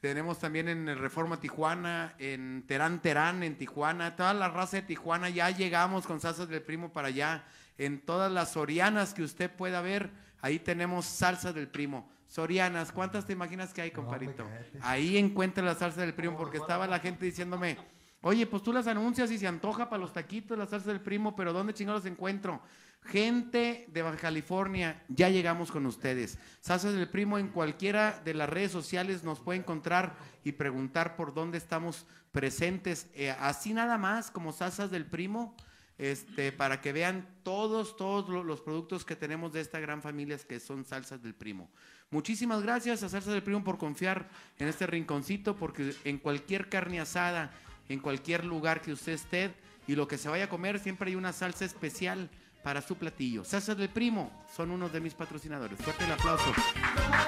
Tenemos 0.00 0.38
también 0.38 0.68
en 0.68 0.88
el 0.88 0.98
Reforma 0.98 1.40
Tijuana, 1.40 2.14
en 2.18 2.64
Terán 2.68 3.02
Terán, 3.02 3.42
en 3.42 3.56
Tijuana. 3.58 4.14
Toda 4.14 4.32
la 4.32 4.48
raza 4.48 4.76
de 4.76 4.82
Tijuana 4.82 5.28
ya 5.28 5.50
llegamos 5.50 6.06
con 6.06 6.20
salsas 6.20 6.48
del 6.48 6.62
primo 6.62 6.92
para 6.92 7.08
allá. 7.08 7.44
En 7.78 8.00
todas 8.00 8.30
las 8.30 8.52
sorianas 8.52 9.12
que 9.12 9.22
usted 9.22 9.50
pueda 9.50 9.80
ver, 9.80 10.10
ahí 10.40 10.60
tenemos 10.60 11.04
salsas 11.04 11.52
del 11.54 11.66
primo. 11.66 12.08
Sorianas, 12.28 12.92
¿cuántas 12.92 13.26
te 13.26 13.32
imaginas 13.32 13.72
que 13.74 13.80
hay, 13.82 13.90
comparito? 13.90 14.44
cállate. 14.44 14.78
Ahí 14.82 15.16
encuentra 15.16 15.64
la 15.64 15.74
salsa 15.74 16.02
del 16.02 16.14
primo, 16.14 16.36
porque 16.36 16.58
estaba 16.58 16.86
la 16.86 17.00
gente 17.00 17.24
diciéndome, 17.24 17.76
oye, 18.20 18.46
pues 18.46 18.62
tú 18.62 18.72
las 18.72 18.86
anuncias 18.86 19.30
y 19.32 19.38
se 19.38 19.48
antoja 19.48 19.88
para 19.88 20.00
los 20.00 20.12
taquitos 20.12 20.56
la 20.56 20.66
salsa 20.66 20.90
del 20.90 21.00
primo, 21.00 21.34
pero 21.34 21.52
¿dónde 21.52 21.74
chingados 21.74 22.04
encuentro? 22.06 22.60
Gente 23.08 23.86
de 23.88 24.02
Baja 24.02 24.18
California, 24.18 25.02
ya 25.08 25.30
llegamos 25.30 25.70
con 25.70 25.86
ustedes. 25.86 26.38
Salsas 26.60 26.92
del 26.92 27.08
Primo 27.08 27.38
en 27.38 27.48
cualquiera 27.48 28.20
de 28.22 28.34
las 28.34 28.50
redes 28.50 28.70
sociales 28.70 29.24
nos 29.24 29.40
puede 29.40 29.58
encontrar 29.60 30.14
y 30.44 30.52
preguntar 30.52 31.16
por 31.16 31.32
dónde 31.32 31.56
estamos 31.56 32.06
presentes. 32.32 33.06
Eh, 33.14 33.30
así 33.30 33.72
nada 33.72 33.96
más 33.96 34.30
como 34.30 34.52
Salsas 34.52 34.90
del 34.90 35.06
Primo, 35.06 35.56
este, 35.96 36.52
para 36.52 36.82
que 36.82 36.92
vean 36.92 37.26
todos, 37.42 37.96
todos 37.96 38.28
lo- 38.28 38.44
los 38.44 38.60
productos 38.60 39.06
que 39.06 39.16
tenemos 39.16 39.54
de 39.54 39.62
esta 39.62 39.80
gran 39.80 40.02
familia 40.02 40.36
que 40.36 40.60
son 40.60 40.84
Salsas 40.84 41.22
del 41.22 41.34
Primo. 41.34 41.70
Muchísimas 42.10 42.62
gracias 42.62 43.02
a 43.02 43.08
Salsas 43.08 43.32
del 43.32 43.42
Primo 43.42 43.64
por 43.64 43.78
confiar 43.78 44.28
en 44.58 44.68
este 44.68 44.86
rinconcito, 44.86 45.56
porque 45.56 45.94
en 46.04 46.18
cualquier 46.18 46.68
carne 46.68 47.00
asada, 47.00 47.52
en 47.88 48.00
cualquier 48.00 48.44
lugar 48.44 48.82
que 48.82 48.92
usted 48.92 49.12
esté 49.12 49.54
y 49.86 49.96
lo 49.96 50.06
que 50.06 50.18
se 50.18 50.28
vaya 50.28 50.44
a 50.44 50.48
comer, 50.50 50.78
siempre 50.78 51.08
hay 51.08 51.16
una 51.16 51.32
salsa 51.32 51.64
especial 51.64 52.28
para 52.62 52.82
su 52.82 52.96
platillo. 52.96 53.44
Salsas 53.44 53.76
del 53.76 53.88
Primo 53.88 54.30
son 54.54 54.70
unos 54.70 54.92
de 54.92 55.00
mis 55.00 55.14
patrocinadores. 55.14 55.78
Fuerte 55.80 56.04
el 56.04 56.12
aplauso. 56.12 56.52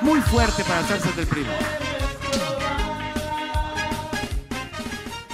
Muy 0.02 0.20
fuerte 0.20 0.62
para 0.64 0.82
Salsas 0.84 1.16
del 1.16 1.26
Primo. 1.26 1.50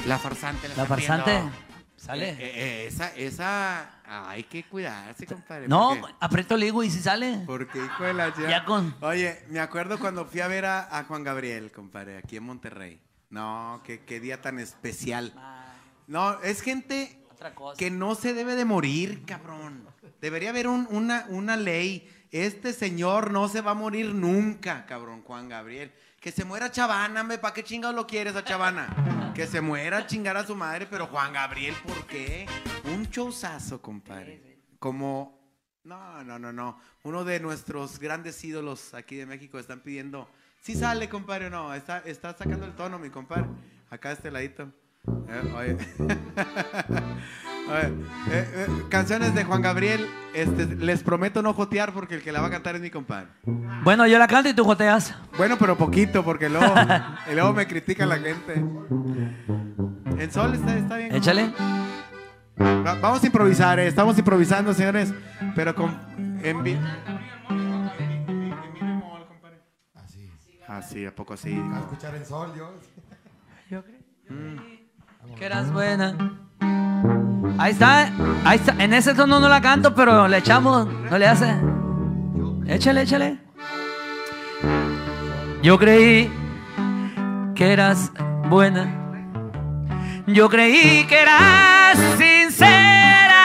La 0.06 0.18
farsante. 0.18 0.68
La 0.68 0.72
están 0.74 0.86
farsante. 0.86 1.30
viendo. 1.32 1.52
¿Sale? 1.96 2.30
Eh, 2.30 2.36
eh, 2.40 2.86
esa, 2.86 3.08
esa, 3.16 4.00
hay 4.30 4.44
que 4.44 4.62
cuidarse, 4.64 5.26
compadre. 5.26 5.66
no, 5.66 5.96
porque- 5.98 6.14
aprieto 6.20 6.54
el 6.54 6.62
higo 6.64 6.84
y 6.84 6.90
si 6.90 7.00
sale. 7.00 7.42
porque, 7.46 7.78
hijo 7.84 8.04
de 8.04 8.12
la 8.14 8.32
ya- 8.36 8.48
Ya 8.48 8.64
con- 8.64 8.94
Oye, 9.00 9.42
me 9.48 9.58
acuerdo 9.58 9.98
cuando 9.98 10.24
fui 10.26 10.40
a 10.40 10.46
ver 10.46 10.66
a, 10.66 10.98
a 10.98 11.04
Juan 11.04 11.24
Gabriel, 11.24 11.72
compadre, 11.72 12.18
aquí 12.18 12.36
en 12.36 12.44
Monterrey. 12.44 13.00
No, 13.30 13.80
qué, 13.84 14.04
qué 14.04 14.20
día 14.20 14.40
tan 14.40 14.60
especial. 14.60 15.34
No, 16.06 16.40
es 16.42 16.60
gente 16.60 17.25
Otra 17.36 17.54
cosa. 17.54 17.76
que 17.78 17.90
no 17.90 18.14
se 18.14 18.32
debe 18.34 18.54
de 18.56 18.64
morir, 18.64 19.24
cabrón. 19.26 19.86
Debería 20.20 20.50
haber 20.50 20.66
un- 20.68 20.88
una, 20.90 21.26
una 21.28 21.56
ley. 21.56 22.10
Este 22.32 22.72
señor 22.72 23.30
no 23.30 23.48
se 23.48 23.60
va 23.60 23.70
a 23.70 23.74
morir 23.74 24.14
nunca, 24.14 24.84
cabrón, 24.86 25.22
Juan 25.22 25.48
Gabriel. 25.48 25.92
Que 26.20 26.32
se 26.32 26.44
muera 26.44 26.72
Chavana, 26.72 27.22
me, 27.22 27.38
¿para 27.38 27.54
qué 27.54 27.62
chingados 27.62 27.94
lo 27.94 28.06
quieres 28.06 28.34
a 28.34 28.42
Chavana? 28.44 29.32
Que 29.34 29.46
se 29.46 29.60
muera 29.60 29.98
a 29.98 30.06
chingar 30.06 30.36
a 30.36 30.44
su 30.46 30.56
madre, 30.56 30.86
pero 30.90 31.06
Juan 31.06 31.32
Gabriel, 31.32 31.74
¿por 31.86 32.06
qué? 32.06 32.46
Un 32.84 33.04
showzazo, 33.04 33.80
compadre. 33.80 34.58
Como, 34.78 35.38
no, 35.84 36.24
no, 36.24 36.38
no, 36.38 36.52
no. 36.52 36.80
Uno 37.04 37.22
de 37.24 37.38
nuestros 37.38 37.98
grandes 38.00 38.42
ídolos 38.42 38.92
aquí 38.94 39.14
de 39.14 39.26
México 39.26 39.58
están 39.58 39.80
pidiendo, 39.80 40.28
si 40.62 40.74
sale, 40.74 41.08
compadre, 41.08 41.46
o 41.46 41.50
no, 41.50 41.74
está, 41.74 41.98
está 41.98 42.36
sacando 42.36 42.64
el 42.66 42.74
tono, 42.74 42.98
mi 42.98 43.10
compadre. 43.10 43.46
Acá 43.90 44.08
a 44.08 44.12
este 44.12 44.30
ladito. 44.30 44.72
Eh, 45.28 45.52
oye. 45.56 45.76
Oye, 47.68 47.86
eh, 48.30 48.48
eh, 48.54 48.66
canciones 48.88 49.34
de 49.34 49.42
Juan 49.42 49.60
Gabriel, 49.60 50.06
este, 50.34 50.66
les 50.76 51.02
prometo 51.02 51.42
no 51.42 51.52
jotear 51.52 51.92
porque 51.92 52.14
el 52.14 52.22
que 52.22 52.30
la 52.30 52.40
va 52.40 52.46
a 52.46 52.50
cantar 52.50 52.76
es 52.76 52.80
mi 52.80 52.90
compadre. 52.90 53.26
Bueno, 53.82 54.06
yo 54.06 54.20
la 54.20 54.28
canto 54.28 54.48
y 54.48 54.54
tú 54.54 54.62
joteas. 54.64 55.12
Bueno, 55.36 55.56
pero 55.58 55.76
poquito 55.76 56.22
porque 56.24 56.48
luego, 56.48 56.72
y 57.30 57.34
luego 57.34 57.52
me 57.54 57.66
critica 57.66 58.06
la 58.06 58.18
gente. 58.18 58.54
En 58.54 60.30
sol 60.32 60.54
está, 60.54 60.78
está 60.78 60.96
bien. 60.96 61.12
Échale. 61.16 61.52
Va- 62.60 62.94
vamos 63.00 63.24
a 63.24 63.26
improvisar, 63.26 63.80
eh, 63.80 63.88
estamos 63.88 64.16
improvisando, 64.16 64.72
señores, 64.72 65.12
pero 65.56 65.74
con 65.74 65.92
en 66.44 66.62
vi- 66.62 66.78
Así. 69.94 70.30
Así, 70.68 71.04
¿a 71.04 71.12
poco 71.12 71.34
así? 71.34 71.52
A 71.74 71.80
escuchar 71.80 72.14
en 72.14 72.24
sol, 72.24 72.52
Dios. 72.54 72.70
Que 75.34 75.46
eras 75.46 75.72
buena. 75.72 76.14
Ahí 77.58 77.72
está, 77.72 78.10
ahí 78.44 78.58
está. 78.58 78.74
En 78.82 78.92
ese 78.92 79.14
tono 79.14 79.40
no 79.40 79.48
la 79.48 79.60
canto, 79.60 79.94
pero 79.94 80.28
le 80.28 80.38
echamos, 80.38 80.86
no 81.10 81.18
le 81.18 81.26
hace. 81.26 81.54
Échale, 82.66 83.02
échale. 83.02 83.38
Yo 85.62 85.78
creí 85.78 86.30
que 87.54 87.72
eras 87.72 88.12
buena. 88.48 88.86
Yo 90.26 90.48
creí 90.48 91.06
que 91.06 91.20
eras 91.22 91.98
sincera. 92.18 93.42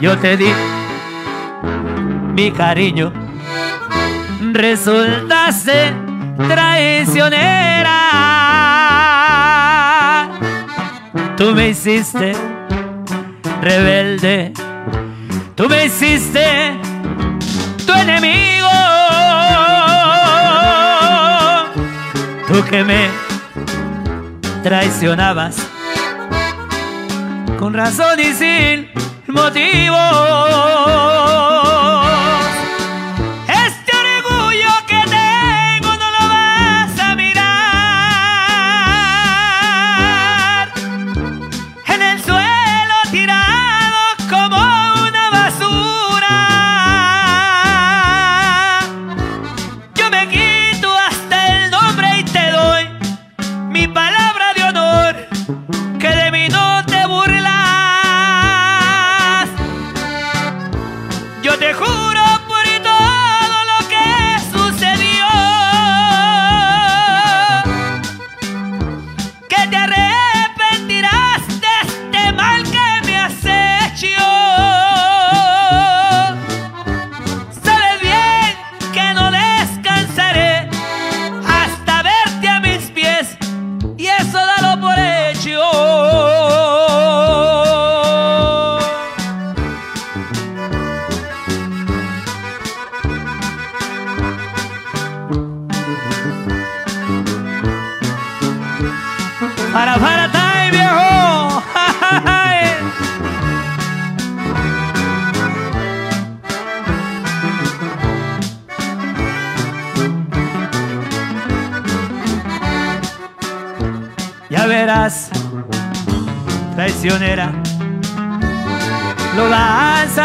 Yo 0.00 0.18
te 0.18 0.36
di 0.36 0.52
mi 2.34 2.50
cariño. 2.50 3.12
Resultaste 4.52 5.94
traicionera. 6.48 7.73
Tú 11.44 11.52
me 11.52 11.68
hiciste 11.68 12.32
rebelde. 13.60 14.54
Tú 15.54 15.68
me 15.68 15.84
hiciste 15.84 16.72
tu 17.86 17.92
enemigo. 17.92 18.66
Tú 22.48 22.64
que 22.64 22.82
me 22.82 23.10
traicionabas 24.62 25.58
con 27.58 27.74
razón 27.74 28.18
y 28.20 28.32
sin 28.32 28.88
motivo. 29.26 29.98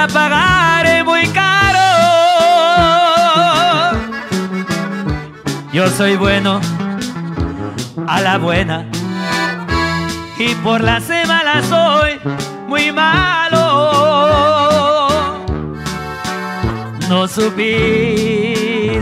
A 0.03 0.07
pagar 0.07 1.03
muy 1.03 1.27
caro. 1.27 1.87
Yo 5.73 5.87
soy 5.89 6.15
bueno 6.15 6.61
a 8.07 8.21
la 8.21 8.37
buena 8.37 8.85
y 10.37 10.55
por 10.55 10.81
la 10.81 11.01
semana 11.01 11.61
soy 11.63 12.19
muy 12.67 12.91
malo. 12.91 13.59
No 17.09 17.27
supiste 17.27 19.01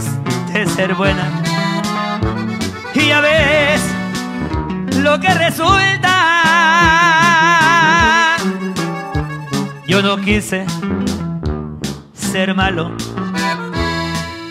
ser 0.75 0.95
buena 0.95 1.29
y 2.95 3.07
ya 3.07 3.21
ves 3.21 3.81
lo 4.95 5.19
que 5.19 5.31
resulta. 5.33 6.07
Yo 9.87 10.01
no 10.01 10.17
quise 10.17 10.65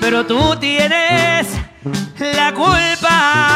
pero 0.00 0.26
tú 0.26 0.56
tienes 0.56 1.46
la 2.34 2.52
culpa. 2.52 3.55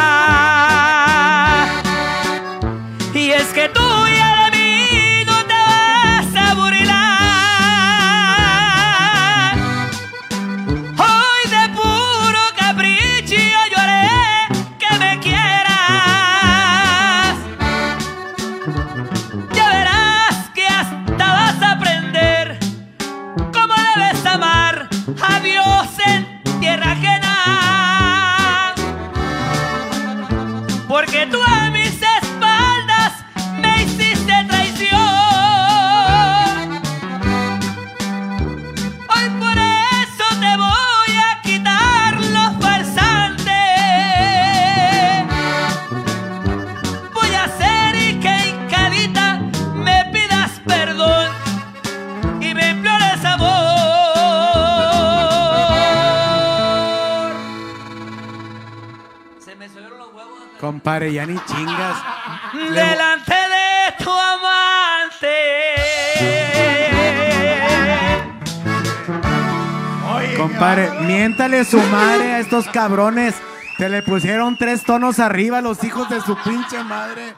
Compadre, 70.36 70.90
miéntale 71.06 71.64
su 71.64 71.78
madre 71.80 72.34
a 72.34 72.38
estos 72.40 72.66
cabrones. 72.68 73.34
Te 73.78 73.88
le 73.88 74.02
pusieron 74.02 74.56
tres 74.58 74.84
tonos 74.84 75.18
arriba 75.18 75.60
los 75.60 75.82
hijos 75.84 76.08
de 76.10 76.20
su 76.20 76.36
pinche 76.42 76.82
madre. 76.84 77.34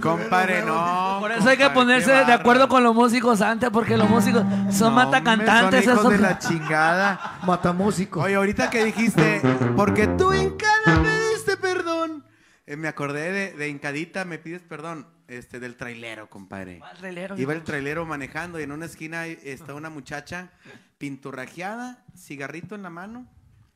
Compadre, 0.00 0.62
no. 0.64 1.18
Por 1.20 1.30
eso 1.30 1.48
hay 1.48 1.56
que 1.56 1.70
ponerse 1.70 2.10
de 2.10 2.32
acuerdo 2.32 2.68
con 2.68 2.82
los 2.82 2.92
músicos 2.94 3.40
antes, 3.40 3.70
porque 3.70 3.96
los 3.96 4.08
músicos 4.10 4.42
son 4.72 4.94
No, 4.94 5.04
matacantantes. 5.04 5.84
son 5.84 5.94
hijos 5.94 5.98
esos- 6.06 6.12
de 6.12 6.18
la 6.18 6.38
chingada. 6.40 7.38
Matamúsico. 7.46 8.22
Oye, 8.22 8.34
ahorita 8.34 8.68
que 8.68 8.84
dijiste, 8.84 9.40
porque 9.76 10.08
tú 10.08 10.32
hincada 10.32 10.98
me 11.00 11.18
diste 11.30 11.56
perdón. 11.56 12.24
Eh, 12.66 12.76
me 12.76 12.88
acordé 12.88 13.30
de, 13.30 13.52
de 13.52 13.68
hincadita, 13.68 14.24
me 14.24 14.38
pides 14.38 14.62
perdón, 14.62 15.06
este, 15.28 15.60
del 15.60 15.76
trailero, 15.76 16.28
compadre. 16.28 16.78
¿Cuál 16.78 16.96
trailero, 16.96 17.38
Iba 17.38 17.52
el 17.52 17.64
trailero 17.64 18.06
manejando 18.06 18.60
y 18.60 18.62
en 18.62 18.72
una 18.72 18.86
esquina 18.86 19.26
está 19.26 19.74
una 19.74 19.90
muchacha 19.90 20.52
pinturrajeada, 20.98 22.04
cigarrito 22.16 22.74
en 22.74 22.82
la 22.82 22.90
mano, 22.90 23.26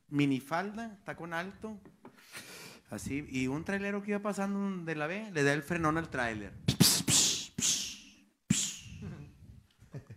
minifalda, 0.08 0.98
tacón 1.04 1.32
alto, 1.32 1.78
así, 2.90 3.26
y 3.30 3.46
un 3.46 3.64
trailero 3.64 4.02
que 4.02 4.10
iba 4.10 4.20
pasando 4.20 4.84
de 4.84 4.94
la 4.94 5.06
B 5.06 5.30
le 5.32 5.42
da 5.42 5.52
el 5.52 5.62
frenón 5.62 5.98
al 5.98 6.08
trailer. 6.08 6.52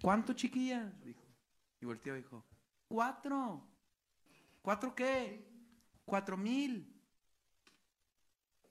¿Cuánto, 0.02 0.34
chiquilla? 0.34 0.92
Dijo. 1.06 1.22
Y 1.80 1.86
volteó 1.86 2.18
y 2.18 2.22
dijo, 2.22 2.46
cuatro. 2.90 3.66
¿Cuatro 4.62 4.94
qué? 4.94 5.46
Cuatro 6.06 6.36
mil. 6.36 6.94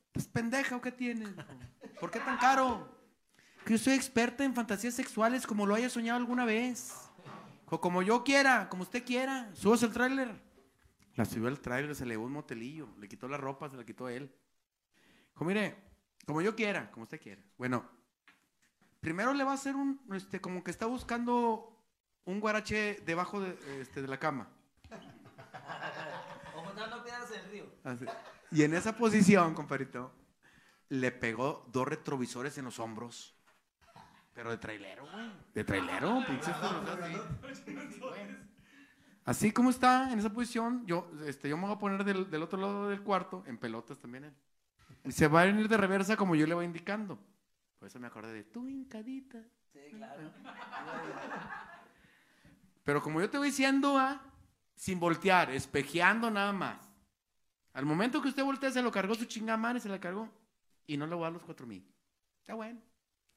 ¿Estás 0.08 0.28
pendeja 0.28 0.76
o 0.76 0.80
qué 0.82 0.92
tienes? 0.92 1.30
¿Por 2.02 2.10
qué 2.10 2.18
tan 2.18 2.36
caro? 2.36 2.88
Que 3.64 3.74
yo 3.74 3.78
soy 3.78 3.92
experta 3.92 4.42
en 4.42 4.56
fantasías 4.56 4.92
sexuales 4.92 5.46
como 5.46 5.66
lo 5.66 5.76
haya 5.76 5.88
soñado 5.88 6.18
alguna 6.18 6.44
vez. 6.44 6.92
O 7.70 7.80
como 7.80 8.02
yo 8.02 8.24
quiera, 8.24 8.68
como 8.68 8.82
usted 8.82 9.04
quiera. 9.04 9.54
Subas 9.54 9.84
el 9.84 9.92
tráiler. 9.92 10.34
La 11.14 11.24
subió 11.24 11.46
al 11.46 11.60
tráiler, 11.60 11.94
se 11.94 12.04
le 12.04 12.14
llevó 12.14 12.26
un 12.26 12.32
motelillo, 12.32 12.88
le 12.98 13.08
quitó 13.08 13.28
la 13.28 13.36
ropa, 13.36 13.70
se 13.70 13.76
la 13.76 13.84
quitó 13.84 14.08
él. 14.08 14.34
Dijo, 15.30 15.44
mire, 15.44 15.76
como 16.26 16.42
yo 16.42 16.56
quiera, 16.56 16.90
como 16.90 17.04
usted 17.04 17.20
quiera. 17.20 17.40
Bueno, 17.56 17.88
primero 18.98 19.32
le 19.32 19.44
va 19.44 19.52
a 19.52 19.54
hacer 19.54 19.76
un, 19.76 20.00
este, 20.12 20.40
como 20.40 20.64
que 20.64 20.72
está 20.72 20.86
buscando 20.86 21.86
un 22.24 22.40
guarache 22.40 23.00
debajo 23.06 23.40
de, 23.40 23.56
este, 23.80 24.02
de 24.02 24.08
la 24.08 24.18
cama. 24.18 24.48
Así. 27.84 28.06
Y 28.50 28.64
en 28.64 28.74
esa 28.74 28.96
posición, 28.96 29.54
compadrito, 29.54 30.12
le 30.92 31.10
pegó 31.10 31.64
dos 31.72 31.88
retrovisores 31.88 32.58
en 32.58 32.66
los 32.66 32.78
hombros. 32.78 33.34
Pero 34.34 34.50
de 34.50 34.58
trailero, 34.58 35.06
güey. 35.10 35.32
De 35.54 35.64
trailero, 35.64 36.22
pinches 36.26 36.54
así. 39.24 39.52
Como 39.52 39.70
está, 39.70 40.12
en 40.12 40.18
esa 40.18 40.30
posición, 40.30 40.84
yo, 40.84 41.10
este, 41.26 41.48
yo 41.48 41.56
me 41.56 41.64
voy 41.64 41.72
a 41.74 41.78
poner 41.78 42.04
del, 42.04 42.30
del 42.30 42.42
otro 42.42 42.60
lado 42.60 42.90
del 42.90 43.00
cuarto, 43.00 43.42
en 43.46 43.56
pelotas 43.56 43.98
también 44.00 44.24
él. 44.24 44.34
Y 45.04 45.12
se 45.12 45.28
va 45.28 45.40
a 45.40 45.44
venir 45.46 45.66
de 45.66 45.78
reversa 45.78 46.14
como 46.14 46.34
yo 46.34 46.46
le 46.46 46.52
voy 46.52 46.66
indicando. 46.66 47.18
Por 47.78 47.88
eso 47.88 47.98
me 47.98 48.06
acordé 48.06 48.34
de 48.34 48.44
tu 48.44 48.68
hincadita. 48.68 49.42
Pero 52.84 53.02
como 53.02 53.22
yo 53.22 53.30
te 53.30 53.38
voy 53.38 53.48
diciendo, 53.48 53.96
ah, 53.98 54.20
sin 54.74 55.00
voltear, 55.00 55.52
espejeando 55.52 56.30
nada 56.30 56.52
más. 56.52 56.86
Al 57.72 57.86
momento 57.86 58.20
que 58.20 58.28
usted 58.28 58.44
voltea, 58.44 58.70
se 58.70 58.82
lo 58.82 58.92
cargó 58.92 59.14
su 59.14 59.24
chingada 59.24 59.56
madre, 59.56 59.80
se 59.80 59.88
la 59.88 59.98
cargó. 59.98 60.41
Y 60.92 60.96
no 60.98 61.06
le 61.06 61.14
voy 61.14 61.22
a 61.22 61.26
dar 61.26 61.32
los 61.32 61.42
cuatro 61.42 61.66
mil. 61.66 61.82
Está 62.40 62.54
bueno. 62.54 62.80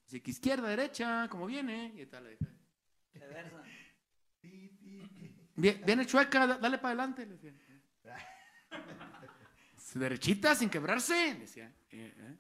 Así 0.06 0.20
que 0.20 0.32
izquierda, 0.32 0.68
derecha, 0.68 1.28
como 1.30 1.46
viene. 1.46 1.94
Y 1.96 2.06
tal. 2.06 2.26
le 2.26 2.32
dije. 2.32 2.46
Vie- 5.56 5.86
Viene 5.86 6.06
chueca, 6.06 6.46
da- 6.46 6.58
dale 6.58 6.78
para 6.78 6.90
adelante. 6.90 7.26
Le 7.26 7.34
decía. 7.38 7.54
Derechita, 9.96 10.54
sin 10.56 10.70
quebrarse. 10.70 11.34
le 11.34 11.40
decía. 11.40 11.74
Eh, 11.92 12.14
eh. 12.18 12.38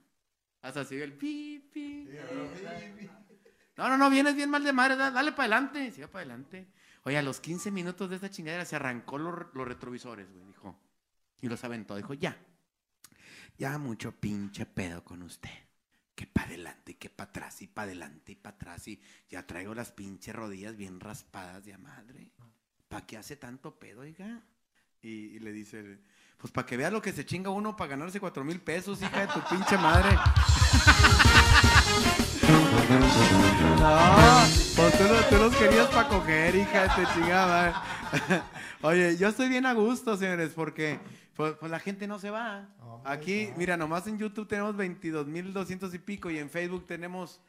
Hasta 0.61 0.81
así 0.81 0.95
el 0.95 1.13
pi, 1.13 1.59
pi. 1.73 2.09
No, 3.77 3.87
no, 3.89 3.97
no, 3.97 4.09
vienes 4.09 4.35
bien 4.35 4.49
mal 4.49 4.63
de 4.63 4.73
madre, 4.73 4.95
da- 4.97 5.11
dale 5.11 5.31
para 5.31 5.43
adelante. 5.55 5.91
Siga 5.91 6.07
para 6.07 6.21
adelante. 6.25 6.67
Oye, 7.03 7.17
a 7.17 7.21
los 7.21 7.39
15 7.39 7.71
minutos 7.71 8.09
de 8.09 8.15
esta 8.17 8.29
chingadera 8.29 8.65
se 8.65 8.75
arrancó 8.75 9.17
los, 9.17 9.53
los 9.53 9.67
retrovisores, 9.67 10.29
güey, 10.31 10.45
dijo. 10.47 10.77
Y 11.41 11.47
los 11.47 11.63
aventó. 11.63 11.95
Dijo, 11.95 12.13
ya. 12.15 12.37
Ya 13.57 13.77
mucho 13.77 14.11
pinche 14.11 14.65
pedo 14.65 15.03
con 15.03 15.21
usted. 15.21 15.49
Que 16.13 16.25
para 16.27 16.47
adelante, 16.47 16.93
y 16.93 16.95
que 16.95 17.09
para 17.09 17.29
atrás, 17.29 17.61
y 17.61 17.67
para 17.67 17.87
adelante, 17.87 18.31
y 18.31 18.35
para 18.35 18.55
atrás. 18.55 18.87
Y 18.87 19.01
ya 19.29 19.45
traigo 19.45 19.73
las 19.75 19.91
pinches 19.91 20.33
rodillas 20.35 20.77
bien 20.77 20.99
raspadas 20.99 21.65
de 21.65 21.73
a 21.73 21.77
madre. 21.77 22.31
¿Para 22.87 23.05
qué 23.05 23.17
hace 23.17 23.35
tanto 23.35 23.77
pedo, 23.77 24.01
oiga? 24.01 24.41
Y, 25.01 25.37
le 25.39 25.51
dice, 25.51 25.99
pues 26.37 26.51
para 26.51 26.65
que 26.65 26.77
vea 26.77 26.89
lo 26.89 27.01
que 27.01 27.11
se 27.13 27.25
chinga 27.25 27.51
uno 27.51 27.75
para 27.75 27.91
ganarse 27.91 28.19
cuatro 28.19 28.43
mil 28.43 28.59
pesos, 28.59 29.01
hija 29.01 29.21
de 29.21 29.27
tu 29.27 29.41
pinche 29.49 29.77
madre. 29.77 30.09
No, 33.79 34.43
pues 34.75 34.97
tú, 34.97 35.03
lo- 35.03 35.23
tú 35.29 35.35
los 35.37 35.55
querías 35.55 35.87
para 35.89 36.07
coger, 36.07 36.55
hija 36.55 36.83
de 36.83 36.89
tu 37.05 37.13
chingada. 37.13 37.83
Oye, 38.81 39.17
yo 39.17 39.27
estoy 39.29 39.49
bien 39.49 39.65
a 39.65 39.73
gusto, 39.73 40.17
señores, 40.17 40.51
porque 40.55 40.99
pues, 41.35 41.53
pues 41.59 41.71
la 41.71 41.79
gente 41.79 42.07
no 42.07 42.19
se 42.19 42.29
va. 42.29 42.67
Aquí, 43.03 43.49
mira, 43.57 43.77
nomás 43.77 44.07
en 44.07 44.17
YouTube 44.17 44.47
tenemos 44.47 44.75
22 44.75 45.27
mil 45.27 45.53
200 45.53 45.93
y 45.93 45.99
pico 45.99 46.29
y 46.31 46.37
en 46.37 46.49
Facebook 46.49 46.85
tenemos 46.87 47.39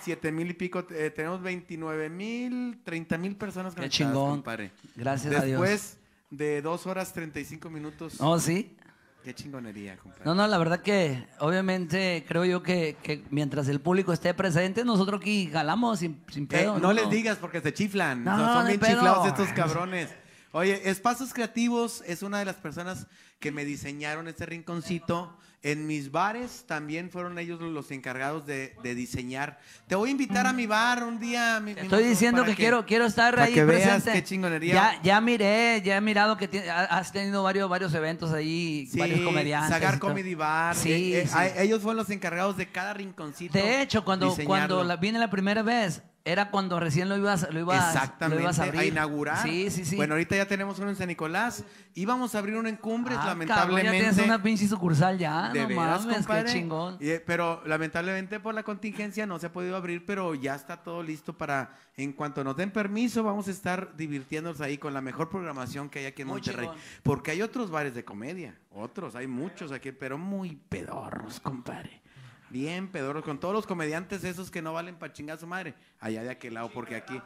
7 0.00 0.30
mil 0.32 0.50
y 0.50 0.54
pico. 0.54 0.84
eh, 0.90 1.10
tenemos 1.10 1.40
29 1.42 2.10
mil, 2.10 2.80
30 2.84 3.18
mil 3.18 3.36
personas 3.36 3.74
Qué 3.74 3.88
chingón. 3.88 4.30
compadre. 4.36 4.70
Gracias 4.94 5.34
a 5.34 5.44
Dios. 5.44 5.60
Después 5.60 5.98
de 6.30 6.60
2 6.62 6.86
horas 6.86 7.12
35 7.12 7.70
minutos. 7.70 8.20
No, 8.20 8.38
sí. 8.38 8.76
Qué 9.24 9.34
chingonería, 9.34 9.96
compadre. 9.96 10.24
No, 10.24 10.34
no, 10.36 10.46
la 10.46 10.56
verdad 10.58 10.82
que 10.82 11.26
obviamente 11.40 12.24
creo 12.28 12.44
yo 12.44 12.62
que, 12.62 12.96
que 13.02 13.24
mientras 13.30 13.66
el 13.66 13.80
público 13.80 14.12
esté 14.12 14.32
presente, 14.34 14.84
nosotros 14.84 15.20
aquí 15.20 15.48
jalamos 15.52 15.98
sin, 15.98 16.22
sin 16.28 16.44
Eh, 16.44 16.46
pedo. 16.48 16.78
no, 16.78 16.92
les 16.92 17.10
digas 17.10 17.36
porque 17.38 17.60
se 17.60 17.72
chiflan. 17.74 18.22
No, 18.22 18.36
son 18.36 18.54
son 18.58 18.66
bien 18.68 18.78
pedo. 18.78 18.90
chiflados 18.92 19.26
estos 19.26 19.48
cabrones. 19.48 20.14
Oye, 20.56 20.88
Espacios 20.88 21.34
Creativos 21.34 22.02
es 22.06 22.22
una 22.22 22.38
de 22.38 22.46
las 22.46 22.56
personas 22.56 23.06
que 23.38 23.52
me 23.52 23.66
diseñaron 23.66 24.26
este 24.26 24.46
rinconcito. 24.46 25.36
En 25.62 25.86
mis 25.86 26.10
bares 26.10 26.64
también 26.66 27.10
fueron 27.10 27.38
ellos 27.38 27.60
los 27.60 27.90
encargados 27.90 28.46
de, 28.46 28.74
de 28.82 28.94
diseñar. 28.94 29.58
Te 29.86 29.96
voy 29.96 30.08
a 30.08 30.12
invitar 30.12 30.46
a 30.46 30.54
mi 30.54 30.64
bar 30.64 31.04
un 31.04 31.18
día. 31.20 31.60
mi- 31.60 31.74
Te 31.74 31.82
Estoy 31.82 32.04
diciendo 32.04 32.40
para 32.40 32.52
que, 32.52 32.56
quiero, 32.56 32.86
quiero 32.86 33.04
estar 33.04 33.34
para 33.34 33.44
ahí 33.46 33.52
que 33.52 33.66
veas 33.66 33.82
presente. 34.02 34.12
qué 34.12 34.24
chingonería. 34.24 34.72
Ya, 34.74 35.02
ya 35.02 35.20
miré, 35.20 35.82
ya 35.84 35.98
he 35.98 36.00
mirado 36.00 36.38
que 36.38 36.48
has 36.70 37.12
tenido 37.12 37.42
varios, 37.42 37.68
varios 37.68 37.92
eventos 37.92 38.32
ahí, 38.32 38.88
Sí, 38.90 38.98
varios 38.98 39.20
comediantes. 39.20 39.68
Sagar. 39.70 39.98
Comedy 39.98 40.34
Bar. 40.34 40.74
Sí, 40.74 41.14
eh, 41.14 41.20
eh, 41.22 41.26
sí. 41.26 41.34
a- 41.36 41.62
ellos 41.62 41.82
fueron 41.82 41.98
los 41.98 42.08
encargados 42.08 42.56
de 42.56 42.70
cada 42.70 42.94
rinconcito. 42.94 43.52
De 43.58 43.82
hecho, 43.82 44.06
cuando, 44.06 44.30
diseñarlo. 44.30 44.48
cuando 44.76 44.84
la, 44.84 44.96
vine 44.96 45.18
la 45.18 45.28
primera 45.28 45.62
vez, 45.62 46.00
era 46.26 46.50
cuando 46.50 46.80
recién 46.80 47.08
lo 47.08 47.16
ibas, 47.16 47.46
lo 47.52 47.60
ibas, 47.60 47.94
Exactamente, 47.94 48.34
lo 48.36 48.42
ibas 48.42 48.58
a 48.58 48.64
a, 48.64 48.66
abrir. 48.66 48.82
inaugurar. 48.92 49.42
Sí, 49.44 49.70
sí, 49.70 49.84
sí. 49.84 49.94
Bueno, 49.96 50.14
ahorita 50.14 50.34
ya 50.36 50.46
tenemos 50.46 50.78
uno 50.80 50.90
en 50.90 50.96
San 50.96 51.06
Nicolás. 51.06 51.64
Íbamos 51.94 52.34
a 52.34 52.38
abrir 52.40 52.56
uno 52.56 52.68
en 52.68 52.76
Cumbres, 52.76 53.16
Ah, 53.16 53.20
cabrón, 53.20 53.38
lamentablemente. 53.38 53.86
ya 54.02 54.10
tienes 54.10 54.26
una 54.26 54.42
pinche 54.42 54.66
sucursal 54.66 55.16
ya, 55.18 55.50
De 55.50 55.62
no 55.62 55.68
veras, 55.68 56.00
mames, 56.04 56.16
compadre. 56.26 56.44
qué 56.46 56.52
chingón. 56.52 56.96
Y, 57.00 57.10
eh, 57.10 57.22
pero 57.24 57.62
lamentablemente 57.64 58.40
por 58.40 58.54
la 58.54 58.64
contingencia 58.64 59.24
no 59.24 59.38
se 59.38 59.46
ha 59.46 59.52
podido 59.52 59.76
abrir, 59.76 60.04
pero 60.04 60.34
ya 60.34 60.56
está 60.56 60.76
todo 60.82 61.00
listo 61.02 61.38
para, 61.38 61.70
en 61.96 62.12
cuanto 62.12 62.42
nos 62.42 62.56
den 62.56 62.72
permiso, 62.72 63.22
vamos 63.22 63.46
a 63.46 63.52
estar 63.52 63.96
divirtiéndonos 63.96 64.60
ahí 64.60 64.78
con 64.78 64.92
la 64.92 65.00
mejor 65.00 65.30
programación 65.30 65.88
que 65.88 66.00
hay 66.00 66.06
aquí 66.06 66.22
en 66.22 66.28
Muy 66.28 66.38
Monterrey. 66.38 66.66
chingón. 66.66 66.80
Porque 67.04 67.30
hay 67.30 67.40
otros 67.40 67.70
bares 67.70 67.94
de 67.94 68.04
comedia, 68.04 68.58
otros, 68.72 69.14
hay 69.14 69.28
muchos 69.28 69.70
aquí, 69.70 69.92
pero 69.92 70.18
muy 70.18 70.56
pedorros, 70.68 71.38
compadre. 71.40 72.02
Bien 72.50 72.88
pedorros, 72.88 73.24
con 73.24 73.38
todos 73.40 73.54
los 73.54 73.66
comediantes 73.66 74.22
esos 74.24 74.50
que 74.50 74.62
no 74.62 74.72
valen 74.72 74.96
para 74.96 75.12
chingar 75.12 75.36
a 75.36 75.40
su 75.40 75.46
madre. 75.46 75.74
Allá 76.00 76.22
de 76.22 76.30
aquel 76.30 76.54
lado, 76.54 76.70
porque 76.72 76.96
aquí, 76.96 77.20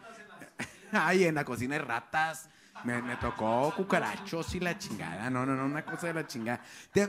ay, 0.92 1.24
en 1.24 1.34
la 1.34 1.44
cocina 1.44 1.74
hay 1.76 1.82
ratas. 1.82 2.48
Me, 2.82 2.98
tocó 3.16 3.74
cucarachos 3.76 4.54
y 4.54 4.60
la 4.60 4.78
chingada. 4.78 5.28
No, 5.28 5.44
no, 5.44 5.54
no, 5.54 5.66
una 5.66 5.84
cosa 5.84 6.06
de 6.06 6.14
la 6.14 6.26
chingada. 6.26 6.62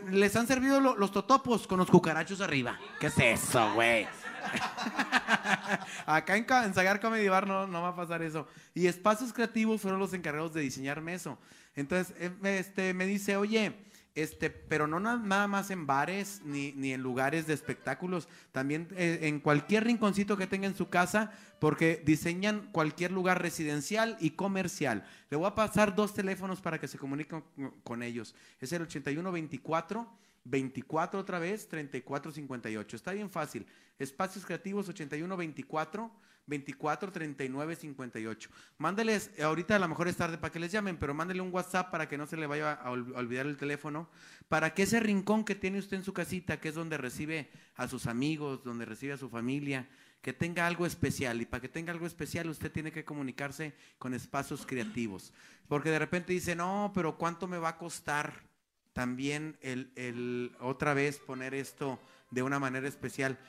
Les 0.10 0.36
han 0.36 0.46
servido 0.46 0.82
lo- 0.82 0.98
los 0.98 1.14
totopos 1.14 1.66
con 1.66 1.78
los 1.80 1.90
cucarachos 1.90 2.42
arriba. 2.42 2.78
¿Qué 3.00 3.08
es 3.08 3.18
eso, 3.18 3.74
güey? 3.76 4.06
Acá 6.06 6.36
en, 6.36 6.46
en 6.50 6.74
Sagar 6.74 7.00
Comedy 7.00 7.28
Bar 7.30 7.48
no, 7.48 7.68
no 7.68 7.82
va 7.82 7.90
a 7.90 7.96
pasar 7.96 8.22
eso. 8.22 8.48
Y 8.74 8.88
Espacios 8.88 9.32
Creativos 9.32 9.82
fueron 9.82 10.00
los 10.00 10.14
encargados 10.14 10.54
de 10.54 10.62
diseñarme 10.62 11.14
eso. 11.14 11.38
Entonces, 11.76 12.14
eh, 12.20 12.32
este, 12.60 12.94
me 12.94 13.06
dice, 13.06 13.38
oye, 13.38 13.74
este, 14.16 14.50
pero 14.50 14.88
no 14.88 15.00
na- 15.00 15.18
nada 15.18 15.48
más 15.48 15.72
en 15.72 15.88
bares 15.88 16.42
ni, 16.44 16.72
ni 16.74 16.94
en 16.94 17.02
lugares 17.02 17.48
de 17.48 17.54
espectáculos, 17.54 18.28
también 18.52 18.88
eh, 18.98 19.20
en 19.24 19.40
cualquier 19.40 19.86
rinconcito 19.86 20.38
que 20.38 20.48
tenga 20.48 20.68
en 20.68 20.76
su 20.76 20.90
casa, 20.90 21.32
porque 21.60 22.02
diseñan 22.06 22.70
cualquier 22.72 23.12
lugar 23.12 23.42
residencial 23.42 24.18
y 24.20 24.32
comercial. 24.32 25.06
Le 25.30 25.38
voy 25.38 25.48
a 25.48 25.56
pasar 25.56 25.96
dos 25.96 26.14
teléfonos 26.14 26.60
para 26.62 26.80
que 26.80 26.88
se 26.88 26.98
comuniquen 26.98 27.44
con 27.84 28.04
ellos. 28.04 28.36
Es 28.60 28.72
el 28.74 28.82
8124 28.82 30.08
24 30.44 31.20
otra 31.20 31.38
vez, 31.38 31.68
3458. 31.68 32.96
Está 32.96 33.12
bien 33.12 33.30
fácil. 33.30 33.66
Espacios 34.00 34.44
Creativos 34.44 34.90
8124 34.90 36.12
24 36.52 37.12
39 37.14 37.76
58. 37.78 38.50
Mándeles, 38.78 39.32
eh, 39.38 39.44
ahorita 39.44 39.78
a 39.78 39.80
lo 39.80 39.88
mejor 39.88 40.10
es 40.10 40.18
tarde 40.18 40.38
para 40.38 40.52
que 40.52 40.60
les 40.60 40.72
llamen, 40.72 40.98
pero 40.98 41.14
mándele 41.14 41.40
un 41.40 41.54
WhatsApp 41.54 41.90
para 41.90 42.10
que 42.10 42.18
no 42.18 42.28
se 42.28 42.36
le 42.36 42.46
vaya 42.46 42.74
a 42.74 42.92
olvidar 42.92 43.48
el 43.48 43.56
teléfono, 43.56 44.10
para 44.50 44.74
que 44.74 44.84
ese 44.84 45.00
rincón 45.00 45.46
que 45.46 45.56
tiene 45.56 45.80
usted 45.80 45.98
en 45.98 46.04
su 46.04 46.14
casita, 46.14 46.60
que 46.60 46.70
es 46.70 46.76
donde 46.76 46.98
recibe 46.98 47.50
a 47.76 47.88
sus 47.88 48.06
amigos, 48.06 48.64
donde 48.66 48.84
recibe 48.86 49.14
a 49.14 49.18
su 49.18 49.30
familia, 49.30 49.88
que 50.22 50.34
tenga 50.34 50.68
algo 50.68 50.86
especial. 50.86 51.42
Y 51.42 51.46
para 51.46 51.62
que 51.62 51.70
tenga 51.70 51.94
algo 51.94 52.06
especial, 52.06 52.50
usted 52.50 52.70
tiene 52.70 52.92
que 52.92 53.06
comunicarse 53.06 53.74
con 53.98 54.14
espacios 54.14 54.66
creativos. 54.66 55.34
Porque 55.70 55.90
de 55.90 56.00
repente 56.00 56.34
dice, 56.34 56.54
no, 56.54 56.92
pero 56.94 57.18
¿cuánto 57.18 57.48
me 57.48 57.60
va 57.60 57.70
a 57.70 57.78
costar 57.78 58.44
también 58.92 59.58
el, 59.62 59.94
el 59.96 60.52
otra 60.60 60.94
vez 60.94 61.18
poner 61.18 61.54
esto 61.54 61.98
de 62.30 62.44
una 62.44 62.60
manera 62.60 62.90
especial? 62.90 63.40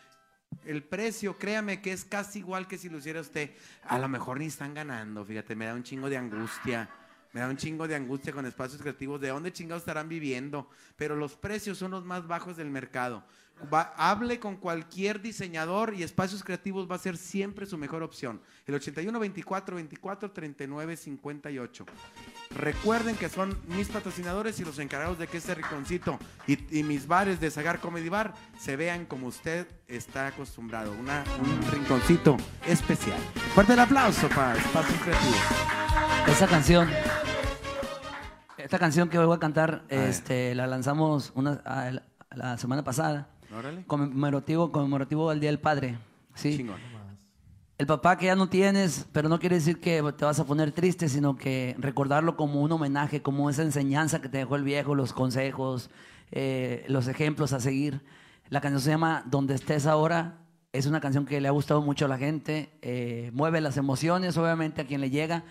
El 0.65 0.83
precio, 0.83 1.39
créame 1.39 1.81
que 1.81 1.93
es 1.93 2.05
casi 2.05 2.41
igual 2.41 2.69
que 2.69 2.79
si 2.79 2.89
lo 2.89 2.99
hiciera 2.99 3.21
usted. 3.21 3.51
A 3.85 3.99
lo 3.99 4.09
mejor 4.09 4.39
ni 4.39 4.47
están 4.47 4.75
ganando, 4.75 5.25
fíjate, 5.25 5.57
me 5.57 5.67
da 5.67 5.75
un 5.75 5.83
chingo 5.83 6.09
de 6.09 6.17
angustia. 6.17 6.89
Me 7.33 7.41
da 7.41 7.49
un 7.49 7.57
chingo 7.57 7.89
de 7.89 7.95
angustia 7.95 8.33
con 8.33 8.45
espacios 8.45 8.81
creativos. 8.81 9.21
¿De 9.21 9.29
dónde 9.29 9.53
chingados 9.53 9.83
estarán 9.83 10.09
viviendo? 10.09 10.69
Pero 10.97 11.17
los 11.17 11.35
precios 11.35 11.79
son 11.79 11.91
los 11.93 12.05
más 12.05 12.27
bajos 12.27 12.57
del 12.57 12.71
mercado. 12.71 13.25
Va- 13.73 13.93
hable 13.97 14.41
con 14.41 14.57
cualquier 14.57 15.23
diseñador 15.23 15.95
y 15.95 16.03
espacios 16.03 16.43
creativos 16.43 16.91
va 16.91 16.97
a 16.97 16.99
ser 16.99 17.17
siempre 17.17 17.65
su 17.65 17.79
mejor 17.79 18.03
opción. 18.03 18.41
El 18.67 18.75
81 18.75 19.19
24 19.21 19.77
24 19.77 20.31
39 20.33 20.97
58. 20.97 21.87
Recuerden 22.57 23.17
que 23.17 23.29
son 23.29 23.57
mis 23.69 23.89
patrocinadores 23.89 24.59
y 24.59 24.65
los 24.65 24.79
encargados 24.81 25.19
de 25.19 25.27
que 25.29 25.37
este 25.39 25.55
rinconcito 25.55 26.19
y, 26.47 26.77
y 26.77 26.83
mis 26.83 27.07
bares 27.07 27.39
de 27.41 27.51
Sagar 27.51 27.79
Comedy 27.79 28.09
Bar 28.09 28.35
se 28.59 28.75
vean 28.77 29.07
como 29.07 29.29
usted 29.29 29.67
está 29.87 30.27
acostumbrado. 30.27 30.93
Una- 30.93 31.23
un 31.41 31.71
rinconcito 31.71 32.37
especial. 32.67 33.19
Fuerte 33.55 33.75
el 33.75 33.79
aplauso 33.79 34.29
para 34.29 34.57
Espacios 34.57 35.01
Creativos. 35.03 35.37
Esa 36.27 36.47
canción, 36.49 36.89
esta 38.59 38.79
canción 38.79 39.09
que 39.09 39.19
voy 39.19 39.37
a 39.37 39.39
cantar, 39.41 39.85
este, 39.89 40.55
la 40.55 40.67
lanzamos 40.67 41.33
una, 41.35 41.63
a- 41.65 41.91
la 42.35 42.57
semana 42.59 42.83
pasada, 42.85 43.29
Órale. 43.55 43.85
conmemorativo, 43.87 44.73
conmemorativo 44.73 45.31
al 45.31 45.41
Día 45.41 45.51
del 45.51 45.61
Padre. 45.61 45.99
Sí. 46.35 46.57
Chingón. 46.57 46.93
El 47.79 47.87
papá 47.87 48.17
que 48.17 48.27
ya 48.27 48.37
no 48.37 48.49
tienes, 48.49 49.07
pero 49.13 49.29
no 49.29 49.41
quiere 49.41 49.57
decir 49.57 49.81
que 49.81 50.03
te 50.17 50.25
vas 50.25 50.39
a 50.39 50.45
poner 50.45 50.71
triste, 50.71 51.09
sino 51.09 51.37
que 51.37 51.75
recordarlo 51.79 52.37
como 52.37 52.63
un 52.63 52.71
homenaje, 52.71 53.23
como 53.23 53.51
esa 53.51 53.63
enseñanza 53.63 54.21
que 54.21 54.29
te 54.29 54.39
dejó 54.39 54.55
el 54.55 54.63
viejo, 54.63 54.95
los 54.95 55.13
consejos, 55.13 55.91
eh, 56.31 56.85
los 56.89 57.09
ejemplos 57.09 57.53
a 57.53 57.59
seguir. 57.59 58.01
La 58.51 58.61
canción 58.61 58.81
se 58.81 58.91
llama 58.91 59.25
Donde 59.27 59.55
estés 59.55 59.87
ahora. 59.87 60.39
Es 60.73 60.87
una 60.87 61.01
canción 61.01 61.27
que 61.27 61.41
le 61.41 61.49
ha 61.49 61.51
gustado 61.51 61.83
mucho 61.83 62.05
a 62.05 62.09
la 62.09 62.19
gente, 62.19 62.79
eh, 62.83 63.31
mueve 63.35 63.61
las 63.61 63.77
emociones, 63.77 64.37
obviamente, 64.37 64.83
a 64.83 64.87
quien 64.87 65.01
le 65.01 65.11
llega. 65.11 65.45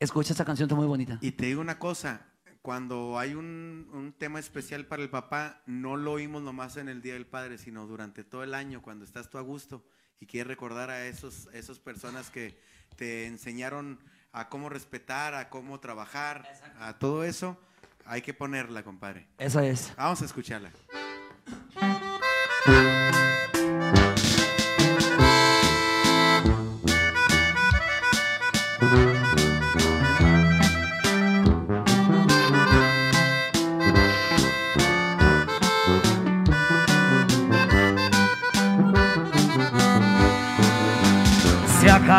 Escucha 0.00 0.32
esta 0.32 0.44
canción, 0.44 0.66
está 0.66 0.74
muy 0.74 0.86
bonita. 0.86 1.18
Y 1.20 1.32
te 1.32 1.46
digo 1.46 1.60
una 1.60 1.78
cosa, 1.78 2.26
cuando 2.62 3.18
hay 3.18 3.34
un, 3.34 3.88
un 3.92 4.12
tema 4.12 4.38
especial 4.38 4.86
para 4.86 5.02
el 5.02 5.10
papá, 5.10 5.62
no 5.66 5.96
lo 5.96 6.12
oímos 6.12 6.42
nomás 6.42 6.76
en 6.76 6.88
el 6.88 7.02
Día 7.02 7.14
del 7.14 7.26
Padre, 7.26 7.58
sino 7.58 7.86
durante 7.86 8.24
todo 8.24 8.42
el 8.42 8.54
año, 8.54 8.82
cuando 8.82 9.04
estás 9.04 9.30
tú 9.30 9.38
a 9.38 9.42
gusto 9.42 9.84
y 10.20 10.26
quieres 10.26 10.48
recordar 10.48 10.90
a 10.90 11.06
esos, 11.06 11.48
esas 11.52 11.78
personas 11.78 12.30
que 12.30 12.60
te 12.96 13.26
enseñaron 13.26 13.98
a 14.32 14.48
cómo 14.48 14.68
respetar, 14.68 15.34
a 15.34 15.48
cómo 15.48 15.80
trabajar, 15.80 16.46
a 16.78 16.98
todo 16.98 17.24
eso, 17.24 17.58
hay 18.04 18.22
que 18.22 18.34
ponerla, 18.34 18.84
compadre. 18.84 19.26
Esa 19.38 19.66
es. 19.66 19.92
Vamos 19.96 20.22
a 20.22 20.26
escucharla. 20.26 20.70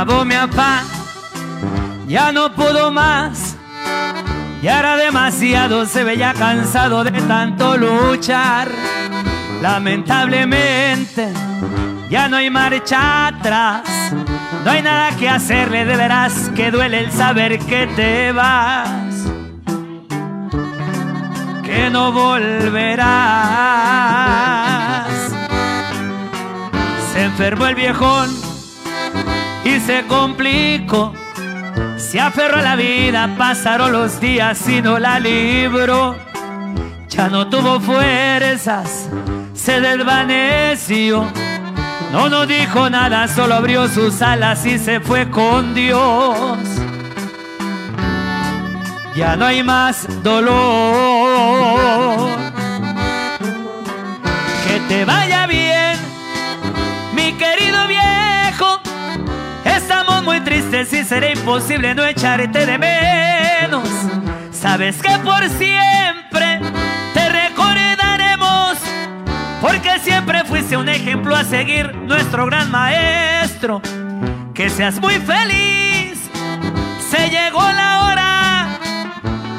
Acabó 0.01 0.25
mi 0.25 0.33
afán, 0.33 0.83
ya 2.07 2.31
no 2.31 2.55
pudo 2.55 2.91
más. 2.91 3.55
Ya 4.63 4.79
era 4.79 4.97
demasiado, 4.97 5.85
se 5.85 6.03
veía 6.03 6.33
cansado 6.33 7.03
de 7.03 7.11
tanto 7.11 7.77
luchar. 7.77 8.67
Lamentablemente, 9.61 11.31
ya 12.09 12.27
no 12.27 12.37
hay 12.37 12.49
marcha 12.49 13.27
atrás. 13.27 13.83
No 14.65 14.71
hay 14.71 14.81
nada 14.81 15.15
que 15.17 15.29
hacerle, 15.29 15.85
de 15.85 15.95
veras 15.95 16.49
que 16.55 16.71
duele 16.71 17.01
el 17.01 17.11
saber 17.11 17.59
que 17.59 17.85
te 17.85 18.31
vas. 18.31 19.27
Que 21.63 21.91
no 21.91 22.11
volverás. 22.11 23.11
Se 27.13 27.23
enfermó 27.23 27.67
el 27.67 27.75
viejón 27.75 28.50
y 29.63 29.79
se 29.79 30.05
complicó. 30.07 31.13
Se 31.97 32.19
aferró 32.19 32.57
a 32.57 32.61
la 32.61 32.75
vida, 32.75 33.35
pasaron 33.37 33.91
los 33.91 34.19
días 34.19 34.67
y 34.67 34.81
no 34.81 34.99
la 34.99 35.19
libró. 35.19 36.15
Ya 37.09 37.27
no 37.27 37.47
tuvo 37.49 37.79
fuerzas, 37.79 39.09
se 39.53 39.79
desvaneció. 39.81 41.27
No 42.11 42.29
nos 42.29 42.47
dijo 42.47 42.89
nada, 42.89 43.27
solo 43.27 43.55
abrió 43.55 43.87
sus 43.87 44.21
alas 44.21 44.65
y 44.65 44.77
se 44.77 44.99
fue 44.99 45.29
con 45.29 45.73
Dios. 45.73 46.57
Ya 49.15 49.35
no 49.35 49.45
hay 49.45 49.63
más 49.63 50.07
dolor. 50.23 51.71
te 54.87 55.05
vaya 55.05 55.47
bien, 55.47 55.97
mi 57.13 57.31
querido 57.33 57.87
viejo. 57.87 58.20
Muy 60.23 60.39
tristes 60.41 60.93
y 60.93 61.03
será 61.03 61.31
imposible 61.31 61.95
no 61.95 62.05
echarte 62.05 62.65
de 62.65 62.77
menos. 62.77 63.89
Sabes 64.51 65.01
que 65.01 65.17
por 65.19 65.49
siempre 65.49 66.61
te 67.13 67.29
recordaremos, 67.29 68.77
porque 69.59 69.99
siempre 69.99 70.43
fuiste 70.45 70.77
un 70.77 70.89
ejemplo 70.89 71.35
a 71.35 71.43
seguir, 71.43 71.95
nuestro 71.95 72.45
gran 72.45 72.69
maestro. 72.69 73.81
Que 74.53 74.69
seas 74.69 75.01
muy 75.01 75.15
feliz, 75.15 76.19
se 77.09 77.29
llegó 77.29 77.61
la 77.61 78.03
hora. 78.03 78.79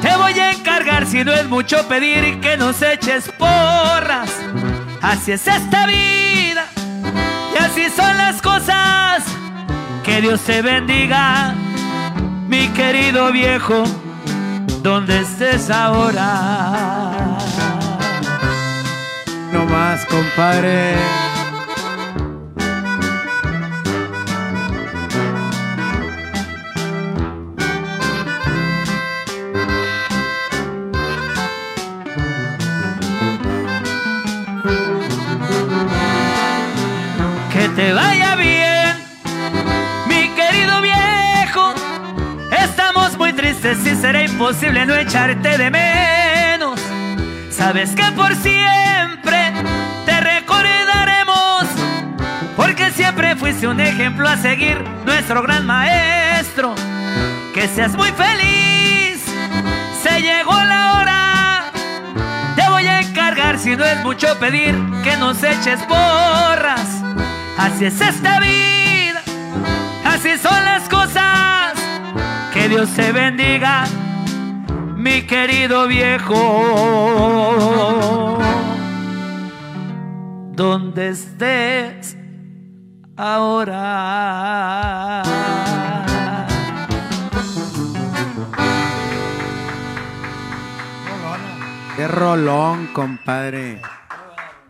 Te 0.01 0.15
voy 0.15 0.39
a 0.39 0.51
encargar 0.51 1.05
si 1.05 1.23
no 1.23 1.33
es 1.33 1.47
mucho 1.49 1.87
pedir 1.89 2.39
que 2.39 2.55
nos 2.55 2.81
eches 2.81 3.29
porras. 3.37 4.31
Así 5.01 5.33
es 5.33 5.45
esta 5.45 5.85
vida 5.85 6.65
y 7.53 7.57
así 7.61 7.89
son 7.89 8.17
las 8.17 8.41
cosas. 8.41 9.42
Que 10.03 10.19
Dios 10.19 10.41
te 10.41 10.61
bendiga, 10.61 11.55
mi 12.47 12.67
querido 12.69 13.31
viejo, 13.31 13.83
donde 14.81 15.21
estés 15.21 15.69
ahora. 15.69 17.37
No 19.53 19.65
más, 19.65 20.05
compadre. 20.05 21.22
Será 43.95 44.23
imposible 44.23 44.85
no 44.85 44.95
echarte 44.95 45.57
de 45.57 45.69
menos. 45.69 46.79
Sabes 47.49 47.95
que 47.95 48.03
por 48.11 48.35
siempre 48.35 49.53
te 50.05 50.19
recordaremos, 50.19 51.65
porque 52.55 52.91
siempre 52.91 53.35
fuiste 53.35 53.67
un 53.67 53.79
ejemplo 53.79 54.27
a 54.27 54.37
seguir, 54.37 54.83
nuestro 55.05 55.41
gran 55.43 55.65
maestro. 55.65 56.75
Que 57.53 57.67
seas 57.67 57.95
muy 57.95 58.09
feliz, 58.11 59.23
se 60.01 60.21
llegó 60.21 60.53
la 60.53 60.93
hora. 60.93 61.71
Te 62.55 62.69
voy 62.69 62.87
a 62.87 63.01
encargar 63.01 63.59
si 63.59 63.75
no 63.75 63.85
es 63.85 64.01
mucho 64.03 64.39
pedir 64.39 64.75
que 65.03 65.15
nos 65.17 65.43
eches 65.43 65.81
porras. 65.83 67.03
Así 67.57 67.85
es 67.85 68.01
esta 68.01 68.39
vida, 68.39 69.21
así 70.05 70.37
son 70.37 70.65
las 70.65 70.81
cosas. 70.83 70.92
Que 72.63 72.69
Dios 72.69 72.95
te 72.95 73.11
bendiga, 73.11 73.83
mi 74.95 75.27
querido 75.27 75.85
viejo. 75.85 76.33
Donde 80.53 81.09
estés 81.09 82.15
ahora. 83.17 85.23
Qué 91.97 92.07
rolón, 92.07 92.87
compadre. 92.93 93.81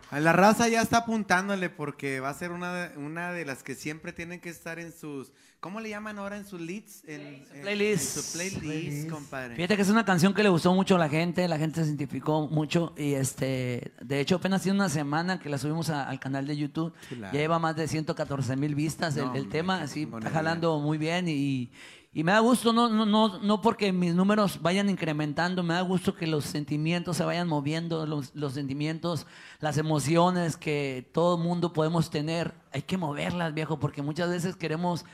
A 0.10 0.20
la 0.20 0.34
raza 0.34 0.68
ya 0.68 0.82
está 0.82 0.98
apuntándole 0.98 1.70
porque 1.70 2.20
va 2.20 2.30
a 2.30 2.34
ser 2.34 2.52
una 2.52 2.92
una 2.96 3.32
de 3.34 3.46
las 3.46 3.62
que 3.62 3.76
siempre 3.76 4.14
tienen 4.14 4.40
que 4.40 4.50
estar 4.50 4.80
en 4.80 4.92
sus. 4.92 5.32
¿Cómo 5.64 5.80
le 5.80 5.88
llaman 5.88 6.20
ahora 6.20 6.36
en 6.36 6.46
sus 6.46 6.60
leads? 6.60 7.06
En, 7.08 7.22
en- 7.22 7.62
playlist. 7.62 8.18
en 8.18 8.24
su 8.24 8.34
playlist, 8.34 9.10
compadre. 9.10 9.56
Fíjate 9.56 9.78
que 9.78 9.82
es 9.82 9.90
una 9.90 10.04
canción 10.04 10.34
que 10.34 10.44
le 10.44 10.50
gustó 10.50 10.74
mucho 10.74 10.96
a 10.96 11.00
la 11.00 11.08
gente, 11.08 11.48
la 11.48 11.58
gente 11.58 11.82
se 11.82 11.88
identificó 11.88 12.50
mucho 12.50 12.92
y 12.98 13.14
este, 13.14 13.94
de 14.02 14.20
hecho 14.20 14.36
apenas 14.36 14.62
tiene 14.62 14.78
una 14.78 14.90
semana 14.90 15.40
que 15.40 15.48
la 15.48 15.58
subimos 15.58 15.90
a- 15.90 16.04
al 16.10 16.20
canal 16.20 16.46
de 16.48 16.58
YouTube, 16.58 16.92
ya 17.10 17.32
lleva 17.32 17.60
más 17.60 17.78
de 17.78 17.88
114 17.88 18.58
mil 18.58 18.76
vistas 18.76 19.16
el, 19.16 19.24
No, 19.24 19.36
el 19.36 19.48
tema, 19.48 19.82
así 19.82 20.04
está 20.04 20.30
jalando 20.32 20.80
muy 20.82 20.98
bien 20.98 21.30
y, 21.30 21.72
y 22.12 22.24
me 22.26 22.34
da 22.34 22.40
gusto, 22.40 22.74
no, 22.74 22.90
no, 22.90 23.06
no, 23.06 23.40
no 23.40 23.62
porque 23.62 23.94
mis 23.94 24.14
números 24.14 24.62
vayan 24.62 24.90
incrementando, 24.90 25.64
me 25.64 25.76
da 25.76 25.82
gusto 25.82 26.14
que 26.14 26.28
los 26.28 26.44
sentimientos 26.44 27.16
se 27.16 27.24
vayan 27.24 27.48
moviendo, 27.48 28.06
los, 28.06 28.36
los 28.36 28.52
sentimientos, 28.54 29.28
las 29.62 29.78
emociones 29.78 30.58
que 30.58 31.10
todo 31.14 31.38
mundo 31.38 31.72
podemos 31.72 32.10
tener, 32.10 32.54
hay 32.74 32.82
que 32.82 32.98
moverlas, 32.98 33.54
viejo, 33.54 33.80
porque 33.80 34.02
muchas 34.02 34.30
veces 34.30 34.58
queremos 34.58 35.06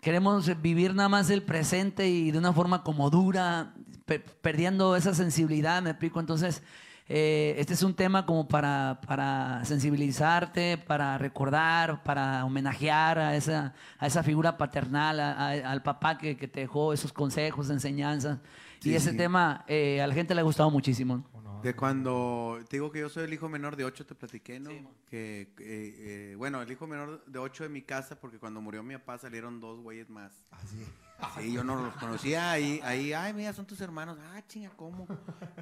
queremos 0.00 0.60
vivir 0.60 0.94
nada 0.94 1.08
más 1.08 1.30
el 1.30 1.42
presente 1.42 2.08
y 2.08 2.30
de 2.30 2.38
una 2.38 2.52
forma 2.52 2.82
como 2.82 3.10
dura, 3.10 3.74
pe- 4.04 4.18
perdiendo 4.20 4.96
esa 4.96 5.14
sensibilidad, 5.14 5.82
me 5.82 5.90
explico. 5.90 6.20
Entonces, 6.20 6.62
eh, 7.08 7.54
este 7.58 7.74
es 7.74 7.82
un 7.84 7.94
tema 7.94 8.26
como 8.26 8.48
para, 8.48 9.00
para 9.06 9.64
sensibilizarte, 9.64 10.76
para 10.76 11.18
recordar, 11.18 12.02
para 12.02 12.44
homenajear 12.44 13.18
a 13.18 13.36
esa, 13.36 13.74
a 13.98 14.06
esa 14.08 14.22
figura 14.24 14.58
paternal, 14.58 15.20
a- 15.20 15.32
a- 15.32 15.70
al 15.70 15.82
papá 15.82 16.18
que, 16.18 16.36
que 16.36 16.48
te 16.48 16.60
dejó 16.60 16.92
esos 16.92 17.12
consejos, 17.12 17.70
enseñanzas. 17.70 18.38
y 18.82 18.94
ese 18.94 19.12
sí. 19.12 19.16
tema 19.16 19.64
eh, 19.68 20.00
a 20.02 20.06
la 20.06 20.14
gente 20.14 20.34
le 20.34 20.40
ha 20.40 20.44
gustado 20.44 20.70
muchísimo. 20.70 21.24
De 21.66 21.74
cuando 21.74 22.60
te 22.68 22.76
digo 22.76 22.92
que 22.92 23.00
yo 23.00 23.08
soy 23.08 23.24
el 23.24 23.34
hijo 23.34 23.48
menor 23.48 23.74
de 23.74 23.84
ocho, 23.84 24.06
te 24.06 24.14
platiqué, 24.14 24.60
¿no? 24.60 24.70
que, 25.10 25.40
eh, 25.40 25.50
eh, 25.58 26.34
bueno, 26.38 26.62
el 26.62 26.70
hijo 26.70 26.86
menor 26.86 27.24
de 27.26 27.40
ocho 27.40 27.64
de 27.64 27.68
mi 27.68 27.82
casa, 27.82 28.20
porque 28.20 28.38
cuando 28.38 28.60
murió 28.60 28.84
mi 28.84 28.96
papá 28.96 29.18
salieron 29.18 29.58
dos 29.58 29.80
güeyes 29.80 30.08
más. 30.08 30.32
Así. 30.52 30.86
Sí, 31.34 31.52
yo 31.52 31.64
no 31.64 31.74
los 31.74 31.96
conocía 31.96 32.52
ahí, 32.52 32.78
ahí, 32.84 33.12
ay, 33.12 33.32
mira, 33.32 33.52
son 33.52 33.66
tus 33.66 33.80
hermanos. 33.80 34.16
Ah, 34.22 34.40
chinga, 34.46 34.70
¿cómo? 34.76 35.08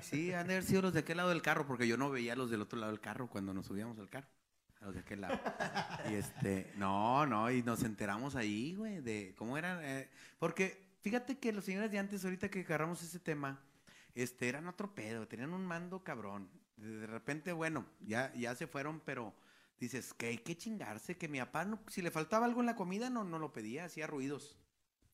Sí, 0.02 0.30
han 0.34 0.46
de 0.46 0.57
haber 0.57 0.64
sido 0.64 0.82
los 0.82 0.92
de 0.92 1.00
aquel 1.00 1.16
lado 1.16 1.30
del 1.30 1.40
carro, 1.40 1.66
porque 1.66 1.88
yo 1.88 1.96
no 1.96 2.11
veía 2.11 2.36
los 2.36 2.50
del 2.50 2.61
otro 2.61 2.78
lado 2.78 2.92
del 2.92 3.00
carro 3.00 3.30
cuando 3.30 3.55
nos 3.55 3.64
subíamos 3.64 3.98
al 3.98 4.11
carro. 4.11 4.28
A 4.82 4.84
los 4.84 4.94
de 4.94 5.00
aquel 5.00 5.22
lado. 5.22 5.40
Y 6.11 6.16
este, 6.16 6.70
no, 6.76 7.24
no, 7.24 7.50
y 7.50 7.62
nos 7.62 7.82
enteramos 7.82 8.36
ahí, 8.36 8.74
güey, 8.74 9.00
de 9.00 9.34
cómo 9.38 9.57
eran. 9.57 9.82
eh, 9.82 10.11
porque 10.38 10.86
fíjate 11.00 11.38
que 11.38 11.50
los 11.50 11.64
señores 11.64 11.90
de 11.90 11.98
antes, 11.98 12.22
ahorita 12.26 12.50
que 12.50 12.61
agarramos 12.61 13.02
ese 13.02 13.18
tema, 13.18 13.59
este, 14.14 14.48
eran 14.48 14.66
otro 14.68 14.94
pedo, 14.94 15.26
tenían 15.28 15.52
un 15.52 15.64
mando 15.66 16.02
cabrón. 16.04 16.48
De 16.76 17.06
repente, 17.06 17.52
bueno, 17.52 17.86
ya, 18.00 18.32
ya 18.34 18.54
se 18.54 18.66
fueron, 18.66 19.00
pero 19.00 19.34
dices 19.78 20.12
que 20.14 20.26
hay 20.26 20.38
que 20.38 20.56
chingarse, 20.56 21.16
que 21.16 21.28
mi 21.28 21.38
papá, 21.40 21.64
no- 21.64 21.80
si 21.88 22.02
le 22.02 22.10
faltaba 22.10 22.46
algo 22.46 22.60
en 22.60 22.66
la 22.66 22.76
comida, 22.76 23.10
no, 23.10 23.24
no 23.24 23.38
lo 23.38 23.52
pedía, 23.52 23.84
hacía 23.84 24.06
ruidos. 24.06 24.56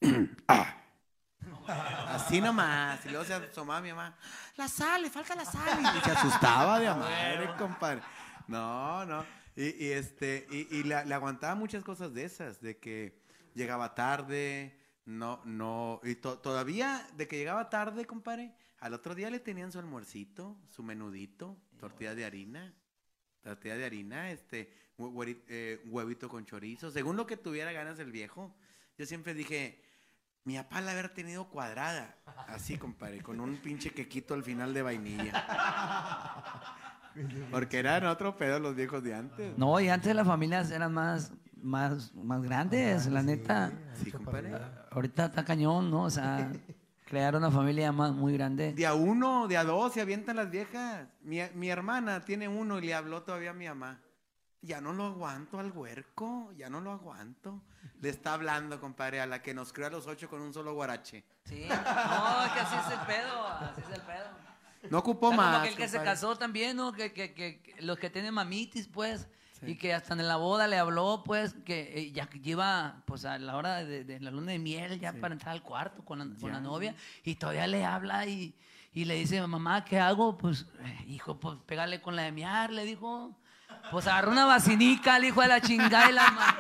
Así 1.66 2.40
nomás. 2.40 3.04
Y 3.06 3.10
luego 3.10 3.24
se 3.24 3.34
asomaba 3.34 3.80
mi 3.80 3.90
mamá. 3.90 4.16
La 4.56 4.68
sal, 4.68 5.02
le 5.02 5.10
falta 5.10 5.34
la 5.34 5.44
sal. 5.44 5.80
Y 5.96 6.00
se 6.04 6.10
asustaba 6.10 6.78
de 6.78 6.88
madre, 6.94 7.50
compadre. 7.58 8.02
No, 8.46 9.04
no. 9.06 9.24
Y, 9.56 9.84
y 9.86 9.92
este, 9.92 10.46
y, 10.50 10.76
y 10.78 10.82
le, 10.82 11.04
le 11.04 11.14
aguantaba 11.14 11.54
muchas 11.54 11.82
cosas 11.84 12.12
de 12.14 12.24
esas, 12.24 12.60
de 12.60 12.78
que 12.78 13.20
llegaba 13.54 13.94
tarde, 13.94 14.78
no, 15.04 15.40
no, 15.44 16.00
y 16.04 16.14
to- 16.14 16.38
todavía 16.38 17.06
de 17.16 17.26
que 17.26 17.36
llegaba 17.36 17.68
tarde, 17.68 18.06
compadre, 18.06 18.54
al 18.80 18.94
otro 18.94 19.14
día 19.14 19.30
le 19.30 19.40
tenían 19.40 19.70
su 19.70 19.78
almuercito, 19.78 20.56
su 20.68 20.82
menudito, 20.82 21.56
tortilla 21.78 22.14
de 22.14 22.24
harina, 22.24 22.74
tortilla 23.42 23.76
de 23.76 23.84
harina, 23.84 24.30
este, 24.30 24.72
eh, 25.48 25.82
huevito 25.86 26.28
con 26.28 26.46
chorizo, 26.46 26.90
según 26.90 27.16
lo 27.16 27.26
que 27.26 27.36
tuviera 27.36 27.72
ganas 27.72 27.98
el 27.98 28.10
viejo. 28.10 28.54
Yo 28.96 29.04
siempre 29.04 29.34
dije, 29.34 29.82
mi 30.44 30.56
papá 30.56 30.80
la 30.80 30.92
haber 30.92 31.10
tenido 31.10 31.48
cuadrada, 31.48 32.16
así, 32.48 32.78
compadre, 32.78 33.22
con 33.22 33.40
un 33.40 33.58
pinche 33.58 33.90
quequito 33.90 34.32
al 34.32 34.42
final 34.42 34.72
de 34.72 34.82
vainilla. 34.82 35.44
Porque 37.50 37.78
eran 37.78 38.06
otro 38.06 38.36
pedo 38.36 38.58
los 38.60 38.74
viejos 38.74 39.02
de 39.02 39.14
antes. 39.14 39.58
No, 39.58 39.78
y 39.78 39.88
antes 39.88 40.14
las 40.14 40.26
familias 40.26 40.70
eran 40.70 40.94
más, 40.94 41.32
más, 41.62 42.14
más 42.14 42.42
grandes, 42.42 43.06
la 43.06 43.22
neta. 43.22 43.72
Sí, 44.02 44.10
compadre. 44.10 44.52
Ahorita 44.90 45.26
está 45.26 45.44
cañón, 45.44 45.90
¿no? 45.90 46.04
O 46.04 46.10
sea, 46.10 46.50
crear 47.10 47.34
una 47.34 47.50
familia 47.50 47.90
más 47.90 48.12
muy 48.12 48.32
grande. 48.34 48.72
De 48.72 48.86
a 48.86 48.94
uno, 48.94 49.48
de 49.48 49.56
a 49.56 49.64
dos 49.64 49.92
se 49.92 50.00
avientan 50.00 50.36
las 50.36 50.48
viejas. 50.48 51.08
Mi, 51.22 51.40
mi 51.54 51.68
hermana 51.68 52.24
tiene 52.24 52.46
uno 52.46 52.78
y 52.78 52.82
le 52.86 52.94
habló 52.94 53.22
todavía 53.24 53.50
a 53.50 53.54
mi 53.54 53.66
mamá. 53.66 54.00
Ya 54.62 54.80
no 54.80 54.92
lo 54.92 55.06
aguanto 55.06 55.58
al 55.58 55.72
huerco, 55.72 56.52
ya 56.56 56.70
no 56.70 56.80
lo 56.80 56.92
aguanto. 56.92 57.62
Le 58.00 58.10
está 58.10 58.34
hablando, 58.34 58.78
compadre, 58.80 59.20
a 59.20 59.26
la 59.26 59.42
que 59.42 59.52
nos 59.54 59.72
crió 59.72 59.88
a 59.88 59.90
los 59.90 60.06
ocho 60.06 60.28
con 60.28 60.40
un 60.40 60.54
solo 60.54 60.72
guarache. 60.74 61.24
Sí, 61.46 61.66
no, 61.68 62.44
es 62.44 62.52
que 62.52 62.60
así 62.60 62.76
es 62.76 62.92
el 62.92 63.06
pedo, 63.06 63.46
así 63.48 63.80
es 63.80 63.96
el 63.98 64.02
pedo. 64.02 64.90
No 64.90 64.98
ocupó 64.98 65.26
O 65.28 65.30
sea, 65.30 65.36
como 65.38 65.50
más. 65.50 65.62
aquel 65.62 65.76
que 65.76 65.88
se 65.88 66.00
casó 66.02 66.36
también, 66.36 66.76
¿no? 66.76 66.92
Que, 66.92 67.12
que, 67.12 67.34
que, 67.34 67.60
que 67.60 67.82
los 67.82 67.98
que 67.98 68.08
tienen 68.08 68.32
mamitis, 68.34 68.86
pues, 68.86 69.28
y 69.62 69.76
que 69.76 69.92
hasta 69.94 70.14
en 70.14 70.26
la 70.26 70.36
boda 70.36 70.66
le 70.68 70.78
habló, 70.78 71.22
pues, 71.24 71.54
que 71.64 71.92
eh, 71.98 72.12
ya 72.12 72.28
iba, 72.44 73.02
pues, 73.06 73.24
a 73.24 73.38
la 73.38 73.56
hora 73.56 73.84
de, 73.84 74.04
de 74.04 74.20
la 74.20 74.30
luna 74.30 74.52
de 74.52 74.58
miel, 74.58 74.98
ya 75.00 75.12
para 75.12 75.34
entrar 75.34 75.52
al 75.52 75.62
cuarto 75.62 76.04
con 76.04 76.18
la, 76.18 76.26
con 76.40 76.50
la 76.52 76.60
novia, 76.60 76.94
y 77.24 77.34
todavía 77.34 77.66
le 77.66 77.84
habla 77.84 78.26
y, 78.26 78.54
y 78.92 79.04
le 79.04 79.14
dice, 79.14 79.44
mamá, 79.46 79.84
¿qué 79.84 79.98
hago? 80.00 80.36
Pues, 80.38 80.66
eh, 80.84 81.04
hijo, 81.08 81.38
pues, 81.38 81.58
pégale 81.66 82.00
con 82.00 82.16
la 82.16 82.22
de 82.22 82.32
miar, 82.32 82.70
le 82.70 82.84
dijo. 82.84 83.36
Pues 83.90 84.06
agarró 84.06 84.32
una 84.32 84.44
vacinica 84.44 85.14
al 85.14 85.24
hijo 85.24 85.40
de 85.42 85.48
la 85.48 85.60
chingada 85.60 86.10
y 86.10 86.12
la 86.12 86.30
ma- 86.30 86.56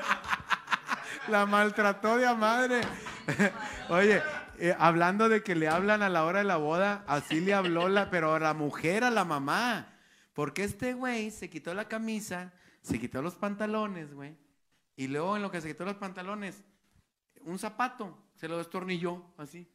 La 1.28 1.46
maltrató 1.46 2.16
de 2.16 2.26
a 2.26 2.34
madre. 2.34 2.80
Oye, 3.88 4.22
eh, 4.58 4.74
hablando 4.78 5.28
de 5.28 5.42
que 5.42 5.54
le 5.54 5.68
hablan 5.68 6.02
a 6.02 6.08
la 6.08 6.24
hora 6.24 6.38
de 6.38 6.44
la 6.44 6.56
boda, 6.56 7.04
así 7.06 7.40
le 7.40 7.54
habló 7.54 7.88
la, 7.88 8.10
pero 8.10 8.34
a 8.34 8.40
la 8.40 8.54
mujer, 8.54 9.04
a 9.04 9.10
la 9.10 9.24
mamá. 9.24 9.86
Porque 10.34 10.64
este 10.64 10.94
güey 10.94 11.30
se 11.30 11.50
quitó 11.50 11.74
la 11.74 11.86
camisa, 11.86 12.52
se 12.82 12.98
quitó 12.98 13.22
los 13.22 13.34
pantalones, 13.34 14.14
güey. 14.14 14.36
Y 14.96 15.08
luego 15.08 15.36
en 15.36 15.42
lo 15.42 15.50
que 15.50 15.60
se 15.60 15.68
quitó 15.68 15.84
los 15.84 15.96
pantalones, 15.96 16.62
un 17.42 17.58
zapato, 17.58 18.16
se 18.34 18.48
lo 18.48 18.58
destornilló, 18.58 19.24
así. 19.36 19.66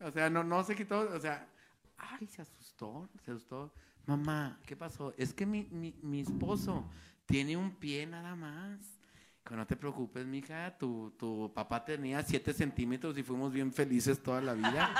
O 0.00 0.10
sea, 0.10 0.30
no, 0.30 0.44
no 0.44 0.62
se 0.64 0.74
quitó, 0.74 1.00
o 1.00 1.20
sea, 1.20 1.48
ay, 1.96 2.26
se 2.26 2.42
asustó, 2.42 3.08
se 3.24 3.32
asustó. 3.32 3.72
Mamá, 4.06 4.58
¿qué 4.66 4.76
pasó? 4.76 5.14
Es 5.16 5.34
que 5.34 5.46
mi, 5.46 5.64
mi, 5.64 5.98
mi 6.02 6.20
esposo 6.20 6.88
tiene 7.26 7.56
un 7.56 7.76
pie 7.76 8.06
nada 8.06 8.34
más. 8.36 8.96
No 9.50 9.66
te 9.66 9.76
preocupes, 9.76 10.26
mija, 10.26 10.76
tu, 10.76 11.14
tu 11.16 11.52
papá 11.54 11.84
tenía 11.84 12.20
7 12.20 12.52
centímetros 12.52 13.16
y 13.16 13.22
fuimos 13.22 13.52
bien 13.52 13.72
felices 13.72 14.20
toda 14.20 14.40
la 14.40 14.54
vida. 14.54 14.90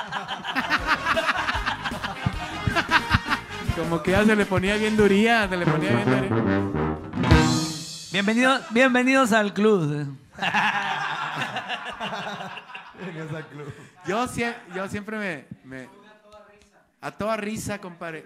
Como 3.77 4.03
que 4.03 4.13
ya 4.13 4.25
se 4.25 4.37
le 4.37 4.47
ponía 4.47 4.77
bien 4.77 4.97
duría, 4.97 5.49
se 5.49 5.57
le 5.57 5.67
ponía 5.67 5.97
bien 5.97 6.29
duría. 6.29 6.86
Bienvenidos, 8.17 8.63
bienvenidos 8.71 9.33
al 9.33 9.53
club. 9.53 9.93
En 9.93 10.19
esa 13.19 13.43
club. 13.47 13.71
Yo, 14.07 14.27
yo 14.75 14.89
siempre 14.89 15.19
me, 15.19 15.45
me- 15.65 15.87
A 17.03 17.11
toda 17.11 17.37
risa, 17.37 17.79
compadre. 17.79 18.25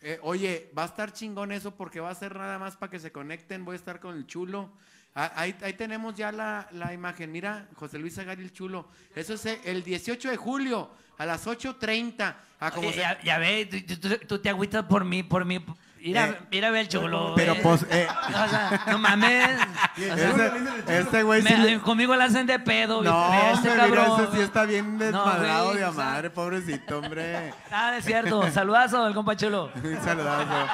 Eh, 0.00 0.20
oye, 0.22 0.70
va 0.78 0.84
a 0.84 0.86
estar 0.86 1.12
chingón 1.12 1.50
eso 1.50 1.72
porque 1.72 1.98
va 1.98 2.10
a 2.10 2.14
ser 2.14 2.36
nada 2.36 2.56
más 2.60 2.76
para 2.76 2.88
que 2.90 3.00
se 3.00 3.10
conecten. 3.10 3.64
Voy 3.64 3.72
a 3.72 3.76
estar 3.78 3.98
con 3.98 4.16
el 4.16 4.28
chulo. 4.28 4.70
Ah, 5.16 5.32
Ahí, 5.34 5.56
ahí 5.62 5.72
tenemos 5.72 6.14
ya 6.14 6.30
la, 6.30 6.68
la 6.70 6.94
imagen. 6.94 7.32
Mira, 7.32 7.66
José 7.74 7.98
Luis 7.98 8.16
Agari 8.18 8.44
el 8.44 8.52
chulo. 8.52 8.86
Eso 9.16 9.34
es 9.34 9.44
el 9.64 9.82
18 9.82 10.30
de 10.30 10.36
julio 10.36 10.88
a 11.18 11.26
las 11.26 11.48
8.30. 11.48 12.36
Ah, 12.60 12.70
como 12.70 12.86
Oye, 12.86 12.94
se- 12.94 13.00
ya, 13.00 13.20
ya 13.24 13.38
ve, 13.38 13.66
tú, 13.66 13.96
tú- 14.08 14.18
tú 14.24 14.38
te 14.38 14.48
agüitas 14.50 14.84
por 14.84 15.04
mí, 15.04 15.24
por 15.24 15.44
mí. 15.44 15.58
Mira, 16.04 16.26
Eh, 16.28 16.38
mira, 16.50 16.70
ve 16.70 16.80
el 16.80 16.88
chulo. 16.88 17.32
pero 17.36 17.54
pues, 17.62 17.86
eh. 17.90 18.06
O 18.28 18.48
sea, 18.48 18.84
no 18.88 18.98
mames. 18.98 19.58
O 19.96 20.16
sea, 20.16 20.30
Este, 20.76 20.98
este 20.98 21.22
güey 21.22 21.42
sí 21.42 21.78
conmigo 21.84 22.14
la 22.16 22.24
hacen 22.24 22.46
de 22.46 22.58
pedo. 22.58 23.02
No, 23.02 23.32
este 23.52 23.68
hombre, 23.70 23.88
mira, 23.88 24.04
cabrón. 24.04 24.20
ese 24.24 24.36
sí 24.36 24.40
está 24.42 24.64
bien 24.64 24.98
No, 24.98 25.04
desmadrado 25.04 25.66
güey, 25.66 25.78
de 25.78 25.84
a 25.84 25.90
o 25.90 25.94
sea, 25.94 26.04
madre, 26.04 26.30
pobrecito, 26.30 26.98
hombre. 26.98 27.54
Nada, 27.70 27.98
es 27.98 28.04
cierto. 28.04 28.50
Saludazo 28.50 29.04
del 29.04 29.14
compa 29.14 29.36
chulo. 29.36 29.70
Saludazo. 30.04 30.66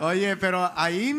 Oye, 0.00 0.36
pero 0.36 0.70
ahí 0.76 1.12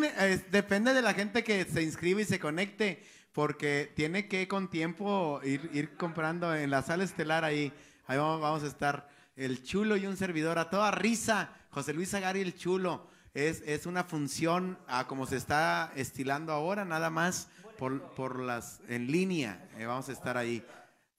depende 0.52 0.94
de 0.94 1.02
la 1.02 1.14
gente 1.14 1.44
que 1.44 1.66
se 1.66 1.82
inscribe 1.82 2.24
y 2.24 2.26
se 2.26 2.40
conecte, 2.40 3.04
porque 3.34 3.92
tiene 3.96 4.28
que 4.28 4.48
con 4.48 4.70
tiempo 4.70 5.40
ir, 5.44 5.70
ir 5.74 5.96
comprando 5.98 6.54
en 6.56 6.70
la 6.70 6.82
sala 6.82 7.04
estelar 7.04 7.44
ahí. 7.46 7.72
Ahí 8.08 8.18
vamos, 8.18 8.42
vamos 8.42 8.64
a 8.64 8.68
estar 8.68 9.08
el 9.36 9.64
chulo 9.64 9.98
y 9.98 10.06
un 10.08 10.18
servidor 10.18 10.60
a 10.60 10.70
toda 10.70 10.92
risa. 10.92 11.50
José 11.76 11.92
Luis 11.92 12.14
Agari 12.14 12.40
el 12.40 12.56
chulo. 12.56 13.06
Es, 13.34 13.62
es 13.66 13.86
una 13.86 14.06
función 14.06 14.80
a 14.88 15.08
como 15.08 15.26
se 15.26 15.36
está 15.36 15.92
estilando 15.98 16.54
ahora, 16.54 16.86
nada 16.86 17.10
más 17.10 17.50
por, 17.78 18.02
por 18.14 18.40
las 18.40 18.80
en 18.88 19.12
línea. 19.12 19.68
eh, 19.78 19.86
vamos 19.86 20.08
a 20.08 20.14
estar 20.14 20.38
ahí. 20.38 20.64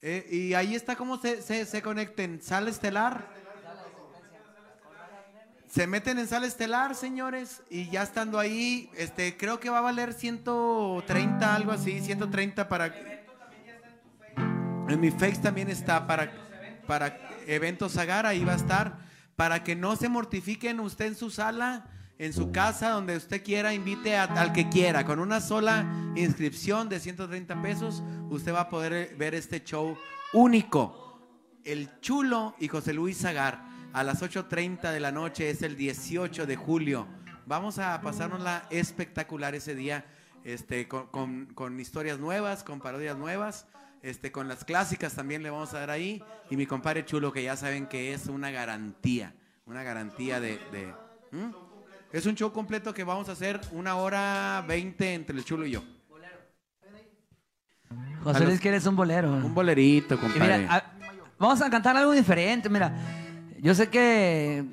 Eh, 0.01 0.27
y 0.31 0.55
ahí 0.55 0.73
está 0.73 0.95
cómo 0.95 1.19
se, 1.19 1.43
se, 1.43 1.63
se 1.67 1.83
conecten. 1.83 2.41
Sala 2.41 2.71
estelar. 2.71 3.29
Se 5.67 5.85
meten 5.85 6.17
en 6.17 6.27
sala 6.27 6.47
estelar, 6.47 6.95
señores, 6.95 7.61
y 7.69 7.91
ya 7.91 8.01
estando 8.01 8.39
ahí, 8.39 8.89
este, 8.97 9.37
creo 9.37 9.59
que 9.59 9.69
va 9.69 9.77
a 9.77 9.81
valer 9.81 10.11
130, 10.11 11.53
algo 11.53 11.71
así, 11.71 12.01
130 12.01 12.67
para... 12.67 12.95
En 14.89 14.99
mi 14.99 15.11
Face 15.11 15.37
también 15.39 15.69
está 15.69 16.07
para, 16.07 16.31
para 16.87 17.15
eventos 17.45 17.95
Agar, 17.97 18.25
ahí 18.25 18.43
va 18.43 18.53
a 18.53 18.55
estar, 18.55 19.06
para 19.37 19.63
que 19.63 19.75
no 19.75 19.95
se 19.95 20.09
mortifiquen 20.09 20.79
usted 20.81 21.05
en 21.05 21.15
su 21.15 21.29
sala, 21.29 21.85
en 22.17 22.33
su 22.33 22.51
casa, 22.51 22.89
donde 22.89 23.15
usted 23.15 23.43
quiera, 23.43 23.71
invite 23.73 24.17
a- 24.17 24.23
al 24.23 24.51
que 24.51 24.67
quiera, 24.67 25.05
con 25.05 25.19
una 25.19 25.39
sola 25.39 25.85
inscripción 26.15 26.89
de 26.89 26.99
130 26.99 27.61
pesos, 27.61 28.01
usted 28.31 28.51
va 28.53 28.61
a 28.61 28.69
poder 28.69 29.15
ver 29.15 29.35
este 29.35 29.63
show 29.63 29.95
único. 30.33 31.21
El 31.63 31.87
Chulo 32.01 32.55
y 32.59 32.67
José 32.67 32.93
Luis 32.93 33.19
Zagar 33.19 33.63
a 33.93 34.03
las 34.03 34.23
8.30 34.23 34.91
de 34.91 34.99
la 34.99 35.11
noche 35.11 35.49
es 35.51 35.61
el 35.61 35.77
18 35.77 36.47
de 36.47 36.55
julio. 36.55 37.07
Vamos 37.45 37.77
a 37.77 38.01
pasárnosla 38.01 38.65
espectacular 38.71 39.53
ese 39.53 39.75
día, 39.75 40.03
este, 40.43 40.87
con- 40.87 41.45
con 41.53 41.79
historias 41.79 42.17
nuevas, 42.19 42.63
con 42.63 42.79
parodias 42.79 43.17
nuevas, 43.17 43.67
este, 44.01 44.31
con 44.31 44.47
las 44.47 44.63
clásicas 44.63 45.13
también 45.15 45.43
le 45.43 45.49
vamos 45.49 45.73
a 45.73 45.79
dar 45.79 45.89
ahí. 45.89 46.23
Y 46.49 46.55
mi 46.57 46.65
compadre 46.65 47.05
Chulo, 47.05 47.31
que 47.31 47.43
ya 47.43 47.55
saben 47.55 47.87
que 47.87 48.13
es 48.13 48.27
una 48.27 48.51
garantía, 48.51 49.33
una 49.65 49.83
garantía 49.83 50.39
de... 50.39 50.59
de-. 50.71 50.93
Es 52.13 52.25
un 52.25 52.35
show 52.35 52.51
completo 52.53 52.93
que 52.93 53.03
vamos 53.03 53.27
a 53.29 53.33
hacer 53.33 53.59
una 53.73 53.95
hora 53.97 54.63
20 54.67 55.13
entre 55.13 55.35
el 55.37 55.43
Chulo 55.43 55.65
y 55.65 55.71
yo. 55.71 55.83
José 58.23 58.43
Luis, 58.45 58.59
que 58.59 58.69
eres 58.69 58.85
un 58.85 58.95
bolero. 58.95 59.31
Un 59.31 59.53
bolerito, 59.53 60.19
compadre. 60.19 60.57
mira, 60.59 60.75
a- 60.75 60.83
vamos 61.37 61.61
a 61.61 61.69
cantar 61.69 61.95
algo 61.95 62.11
diferente. 62.11 62.69
Mira, 62.69 62.93
yo 63.59 63.73
sé 63.73 63.89
que 63.89 64.65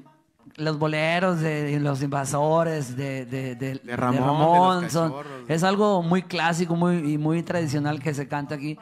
los 0.56 0.78
boleros 0.78 1.40
de, 1.40 1.78
los 1.80 2.02
invasores 2.02 2.96
de, 2.96 3.26
de, 3.26 3.54
de- 3.54 3.74
de 3.76 3.96
Ramón, 3.96 4.90
son- 4.90 5.14
es 5.48 5.62
algo 5.62 6.02
muy 6.02 6.22
clásico 6.22 6.74
muy, 6.74 7.12
y 7.14 7.18
muy 7.18 7.42
tradicional 7.42 8.00
que 8.00 8.14
se 8.14 8.26
canta 8.26 8.54
aquí. 8.56 8.78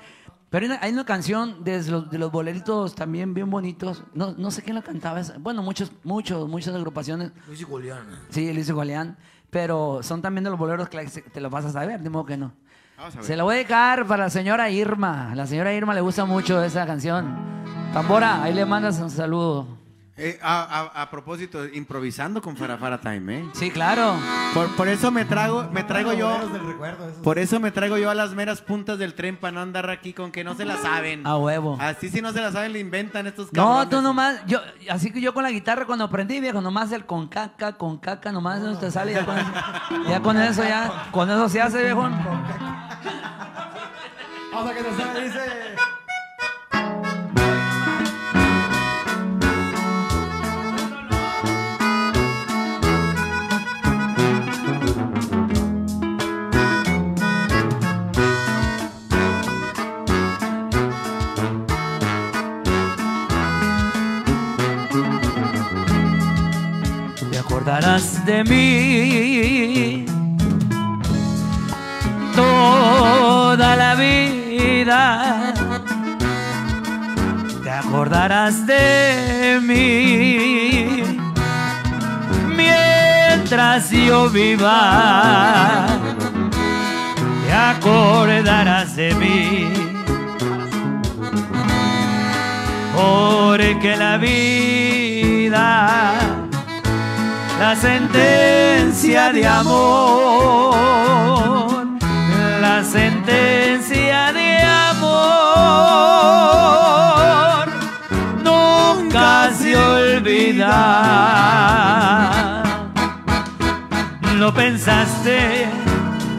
Pero 0.52 0.66
hay 0.66 0.70
una, 0.70 0.78
hay 0.82 0.92
una 0.92 1.04
canción 1.04 1.64
de 1.64 1.82
los, 1.90 2.08
de 2.10 2.18
los 2.18 2.30
boleritos 2.30 2.94
también 2.94 3.34
bien 3.34 3.50
bonitos. 3.50 4.04
No, 4.14 4.34
no 4.38 4.50
sé 4.52 4.62
quién 4.62 4.76
la 4.76 4.82
cantaba. 4.82 5.18
esa- 5.18 5.38
Bueno, 5.38 5.62
muchos, 5.62 5.90
muchos, 6.04 6.46
muchas 6.48 6.74
agrupaciones. 6.74 7.32
Luis 7.48 7.60
y 7.62 7.64
Julián. 7.64 8.02
Sí, 8.28 8.52
Luis 8.52 8.68
y 8.68 8.72
Julián. 8.72 9.16
Pero 9.50 10.00
son 10.02 10.22
también 10.22 10.44
de 10.44 10.50
los 10.50 10.58
boleros 10.58 10.88
que 10.88 11.04
te 11.06 11.40
los 11.40 11.50
vas 11.50 11.64
a 11.64 11.72
saber, 11.72 12.00
de 12.00 12.08
modo 12.10 12.26
que 12.26 12.36
no. 12.36 12.52
Se 13.22 13.34
la 13.36 13.42
voy 13.42 13.54
a 13.54 13.56
dedicar 13.56 14.06
para 14.06 14.24
la 14.24 14.30
señora 14.30 14.70
Irma. 14.70 15.34
La 15.34 15.46
señora 15.46 15.72
Irma 15.74 15.92
le 15.94 16.00
gusta 16.02 16.24
mucho 16.24 16.62
esa 16.62 16.86
canción. 16.86 17.34
Tambora, 17.92 18.42
ahí 18.42 18.54
le 18.54 18.64
mandas 18.64 19.00
un 19.00 19.10
saludo. 19.10 19.66
Eh, 20.14 20.38
a, 20.42 20.62
a- 20.92 21.02
a 21.02 21.10
propósito, 21.10 21.64
improvisando 21.66 22.42
con 22.42 22.54
Farafara 22.54 23.00
Time, 23.00 23.38
¿eh? 23.38 23.46
Sí, 23.54 23.70
claro. 23.70 24.14
Por, 24.52 24.68
por 24.76 24.86
eso 24.88 25.10
me 25.10 25.24
trago, 25.24 25.64
me 25.72 25.84
traigo 25.84 26.12
yo, 26.12 26.38
por 27.22 27.38
eso 27.38 27.58
me 27.60 27.70
traigo 27.70 27.96
yo 27.96 28.10
a 28.10 28.14
las 28.14 28.34
meras 28.34 28.60
puntas 28.60 28.98
del 28.98 29.14
tren 29.14 29.38
para 29.38 29.52
no 29.52 29.60
andar 29.62 29.88
aquí 29.88 30.12
con 30.12 30.30
que 30.30 30.44
no 30.44 30.54
se 30.54 30.66
la 30.66 30.76
saben. 30.76 31.26
A 31.26 31.38
huevo. 31.38 31.78
Así 31.80 32.10
si 32.10 32.20
no 32.20 32.30
se 32.32 32.42
la 32.42 32.52
saben 32.52 32.74
le 32.74 32.78
inventan 32.80 33.26
estos 33.26 33.50
No, 33.54 33.62
cabrones. 33.64 33.88
tú 33.88 34.02
nomás, 34.02 34.36
yo, 34.46 34.60
así 34.90 35.10
que 35.10 35.20
yo 35.22 35.32
con 35.32 35.44
la 35.44 35.50
guitarra 35.50 35.86
cuando 35.86 36.04
aprendí, 36.04 36.40
viejo, 36.40 36.60
nomás 36.60 36.92
el 36.92 37.06
con 37.06 37.28
caca, 37.28 37.78
con 37.78 37.96
caca, 37.96 38.30
nomás 38.32 38.60
no 38.60 38.76
te 38.76 38.90
sale, 38.90 39.14
ya 39.14 39.24
con 39.24 39.38
eso, 39.38 39.50
ya 40.10 40.20
con 40.20 40.36
eso, 40.36 40.62
ya, 40.62 41.06
con 41.10 41.30
eso 41.30 41.48
se 41.48 41.62
hace, 41.62 41.82
viejo. 41.84 42.02
Vamos 44.52 44.70
a 44.70 44.74
que 44.74 44.82
nos 44.82 44.94
salga, 44.94 45.20
dice. 45.20 45.40
Te 67.72 67.78
acordarás 67.78 68.26
de 68.26 68.44
mí 68.44 70.04
toda 72.36 73.76
la 73.76 73.94
vida. 73.94 75.54
Te 77.62 77.70
acordarás 77.70 78.66
de 78.66 79.58
mí 79.62 81.02
mientras 82.54 83.90
yo 83.90 84.28
viva. 84.28 85.86
Te 87.46 87.52
acordarás 87.54 88.96
de 88.96 89.14
mí. 89.14 89.72
Porque 92.94 93.96
la 93.96 94.18
vida 94.18 96.31
la 97.62 97.76
sentencia 97.76 99.32
de 99.32 99.46
amor, 99.46 100.84
la 102.60 102.82
sentencia 102.82 104.32
de 104.32 104.48
amor 104.90 105.22
nunca 108.42 109.50
se 109.56 109.76
olvida. 109.76 110.74
No 114.40 114.52
pensaste 114.52 115.68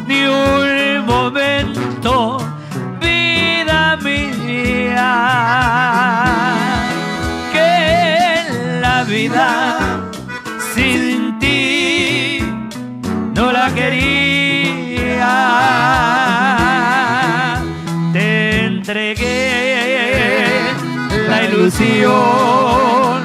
ni 0.06 0.26
un 0.26 1.06
momento, 1.06 2.38
vida 3.00 3.96
mía, 4.04 5.14
que 7.54 7.70
la 8.82 9.06
vida 9.06 10.03
quería. 13.74 15.34
Te 18.14 18.66
entregué 18.66 20.74
la 21.28 21.44
ilusión 21.44 23.24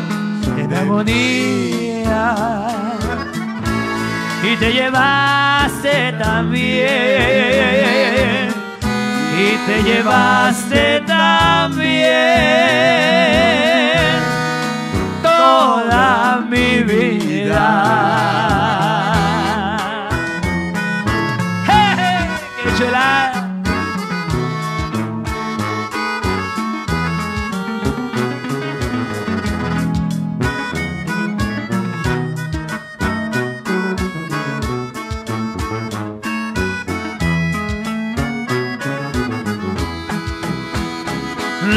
de 0.57 0.66
mi 0.66 0.74
agonía 0.74 2.34
y 4.42 4.57
te 4.57 4.72
llevaste 4.72 6.12
también 6.18 6.88
y 9.38 9.57
te 9.66 9.82
llevaste 9.82 11.03
también 11.07 12.09
toda 15.22 16.40
mi 16.49 16.82
vida. 16.82 18.88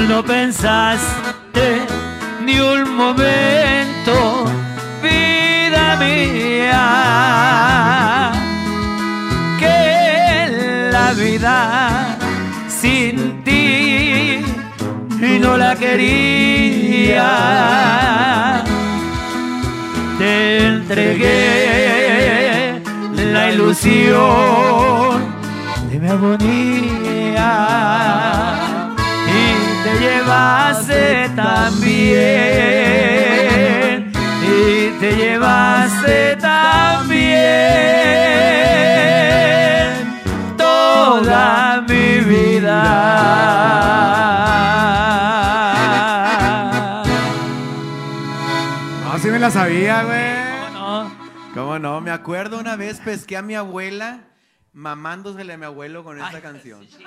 No 0.07 0.23
pensaste 0.23 1.85
ni 2.45 2.59
un 2.59 2.95
momento, 2.95 4.45
vida 5.01 5.95
mía, 5.97 6.81
que 9.59 10.89
la 10.91 11.13
vida 11.13 12.17
sin 12.67 13.43
ti 13.43 13.61
no 15.41 15.57
la 15.57 15.75
quería. 15.75 17.29
Te 20.17 20.67
entregué 20.67 22.11
la 23.33 23.51
ilusión 23.51 25.21
de 25.89 25.99
mi 25.99 26.07
agonía 26.07 27.51
y 28.67 28.70
te 29.83 29.99
llevaste 29.99 31.29
también 31.35 32.11
y 34.43 34.91
te 34.99 35.15
llevaste 35.15 36.35
también 36.37 37.31
toda 40.57 41.81
mi 41.81 42.19
vida. 42.19 42.81
No, 49.03 49.19
sí 49.19 49.29
me 49.29 49.39
la 49.39 49.51
sabía, 49.51 50.03
güey. 50.03 50.73
No, 50.73 51.11
¿Cómo 51.53 51.79
no? 51.79 52.01
Me 52.01 52.11
acuerdo 52.11 52.59
una 52.59 52.75
vez 52.75 52.99
pesqué 52.99 53.37
a 53.37 53.41
mi 53.41 53.55
abuela 53.55 54.31
mamándosele 54.73 55.53
a 55.53 55.57
mi 55.57 55.65
abuelo 55.65 56.03
con 56.03 56.19
esta 56.21 56.41
canción. 56.41 56.87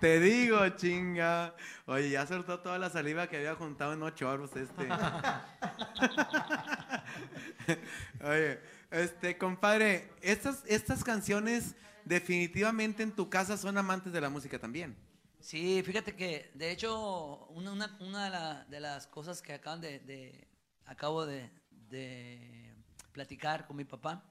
Te 0.00 0.18
digo, 0.20 0.66
chinga. 0.70 1.54
Oye, 1.86 2.10
ya 2.10 2.26
soltó 2.26 2.60
toda 2.60 2.78
la 2.78 2.88
saliva 2.88 3.26
que 3.28 3.36
había 3.36 3.54
juntado 3.54 3.92
en 3.92 4.02
ocho 4.02 4.30
horas 4.30 4.50
este. 4.56 4.88
Oye, 8.24 8.60
este, 8.90 9.36
compadre, 9.36 10.10
estas, 10.22 10.64
estas 10.66 11.04
canciones 11.04 11.74
definitivamente 12.04 13.02
en 13.02 13.12
tu 13.12 13.28
casa 13.28 13.56
son 13.58 13.76
amantes 13.76 14.12
de 14.12 14.20
la 14.20 14.30
música 14.30 14.58
también. 14.58 14.96
Sí, 15.40 15.82
fíjate 15.84 16.14
que 16.16 16.50
de 16.54 16.70
hecho 16.70 17.46
una, 17.50 17.72
una- 17.72 17.96
una 18.00 18.24
de, 18.24 18.30
la- 18.30 18.64
de 18.64 18.80
las 18.80 19.06
cosas 19.06 19.42
que 19.42 19.52
acaban 19.54 19.80
de, 19.80 19.98
de- 20.00 20.46
acabo 20.86 21.26
de, 21.26 21.50
de 21.90 22.72
platicar 23.12 23.66
con 23.66 23.76
mi 23.76 23.84
papá, 23.84 24.22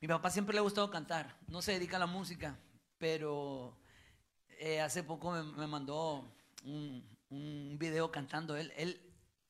mi 0.00 0.08
papá 0.08 0.30
siempre 0.30 0.54
le 0.54 0.60
ha 0.60 0.62
gustado 0.62 0.90
cantar, 0.90 1.36
no 1.48 1.60
se 1.60 1.72
dedica 1.72 1.96
a 1.96 2.00
la 2.00 2.06
música, 2.06 2.56
pero 2.98 3.76
eh, 4.60 4.80
hace 4.80 5.02
poco 5.02 5.32
me, 5.32 5.42
me 5.42 5.66
mandó 5.66 6.30
un, 6.64 7.04
un 7.30 7.76
video 7.78 8.12
cantando 8.12 8.56
él, 8.56 8.72
él 8.76 9.00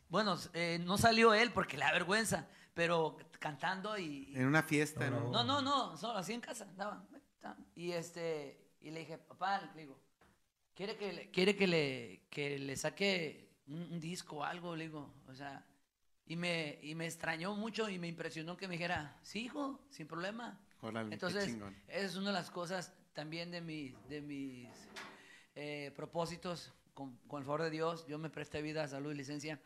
bueno, 0.08 0.36
eh, 0.54 0.78
no 0.84 0.98
salió 0.98 1.34
él 1.34 1.52
porque 1.52 1.76
le 1.76 1.84
da 1.84 1.92
vergüenza, 1.92 2.48
pero 2.74 3.16
cantando 3.38 3.98
y, 3.98 4.32
En 4.34 4.46
una 4.46 4.62
fiesta, 4.62 5.10
¿no? 5.10 5.30
no, 5.30 5.44
no, 5.44 5.62
no, 5.62 5.96
solo 5.96 6.18
así 6.18 6.32
en 6.32 6.40
casa. 6.40 6.64
Estaba, 6.64 7.06
y 7.74 7.92
este, 7.92 8.72
y 8.80 8.90
le 8.90 9.00
dije, 9.00 9.18
papá, 9.18 9.70
le 9.74 9.82
digo, 9.82 10.00
¿quiere 10.74 10.96
que 10.96 11.12
le, 11.12 11.30
quiere 11.30 11.56
que 11.56 11.66
le, 11.66 12.26
que 12.30 12.58
le 12.58 12.76
saque 12.76 13.50
un, 13.66 13.82
un 13.82 14.00
disco 14.00 14.38
o 14.38 14.44
algo? 14.44 14.74
Le 14.74 14.84
digo, 14.84 15.14
o 15.28 15.34
sea, 15.34 15.64
y 16.26 16.36
me, 16.36 16.78
y 16.82 16.94
me 16.94 17.06
extrañó 17.06 17.54
mucho 17.54 17.88
y 17.88 17.98
me 17.98 18.08
impresionó 18.08 18.56
que 18.56 18.68
me 18.68 18.74
dijera, 18.74 19.18
sí, 19.22 19.44
hijo, 19.44 19.80
sin 19.90 20.06
problema. 20.06 20.60
Órale, 20.80 21.12
Entonces, 21.12 21.56
esa 21.88 22.06
es 22.06 22.16
una 22.16 22.28
de 22.28 22.34
las 22.34 22.50
cosas 22.50 22.94
también 23.12 23.50
de, 23.50 23.60
mi, 23.60 23.94
de 24.08 24.20
mis 24.20 24.79
eh, 25.60 25.92
propósitos. 25.94 26.72
Con, 26.94 27.16
con 27.28 27.40
el 27.40 27.44
favor 27.46 27.62
de 27.62 27.70
Dios, 27.70 28.06
yo 28.08 28.18
me 28.18 28.28
presté 28.30 28.60
vida, 28.62 28.86
salud 28.88 29.12
y 29.12 29.14
licencia. 29.14 29.58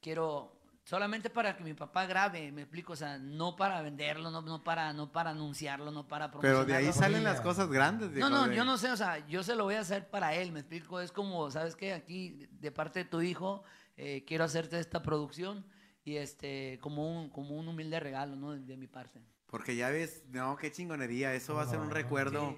Quiero 0.00 0.56
solamente 0.84 1.28
para 1.30 1.56
que 1.56 1.62
mi 1.64 1.74
papá 1.74 2.06
grabe, 2.06 2.50
me 2.52 2.62
explico, 2.62 2.94
o 2.94 2.96
sea, 2.96 3.18
no 3.18 3.54
para 3.56 3.82
venderlo, 3.82 4.30
no, 4.30 4.40
no 4.42 4.62
para, 4.64 4.92
no 4.92 5.12
para 5.12 5.30
anunciarlo, 5.30 5.90
no 5.90 6.06
para 6.08 6.26
Pero 6.30 6.40
promocionarlo. 6.40 6.66
de 6.72 6.76
ahí 6.88 6.92
salen 6.92 7.22
las 7.24 7.40
cosas 7.40 7.68
grandes. 7.68 8.10
No, 8.12 8.30
no, 8.30 8.48
de- 8.48 8.56
yo 8.56 8.64
no 8.64 8.78
sé, 8.78 8.90
o 8.90 8.96
sea, 8.96 9.26
yo 9.28 9.42
se 9.42 9.56
lo 9.56 9.64
voy 9.64 9.74
a 9.74 9.80
hacer 9.80 10.08
para 10.08 10.34
él, 10.34 10.52
me 10.52 10.60
explico, 10.60 11.00
es 11.00 11.12
como, 11.12 11.50
¿sabes 11.50 11.76
qué? 11.76 11.92
Aquí, 11.92 12.46
de 12.52 12.70
parte 12.72 13.00
de 13.00 13.04
tu 13.04 13.20
hijo, 13.20 13.62
eh, 13.96 14.24
quiero 14.26 14.44
hacerte 14.44 14.78
esta 14.78 15.02
producción 15.02 15.66
y 16.04 16.16
este, 16.16 16.78
como 16.80 17.20
un, 17.20 17.28
como 17.30 17.56
un 17.56 17.68
humilde 17.68 18.00
regalo, 18.00 18.36
¿no? 18.36 18.52
De, 18.52 18.60
de 18.60 18.76
mi 18.76 18.86
parte. 18.86 19.20
Porque 19.46 19.76
ya 19.76 19.90
ves, 19.90 20.22
no, 20.30 20.56
qué 20.56 20.70
chingonería. 20.72 21.34
Eso 21.34 21.54
va 21.54 21.62
a 21.62 21.66
ser 21.66 21.78
un 21.80 21.90
recuerdo 21.90 22.56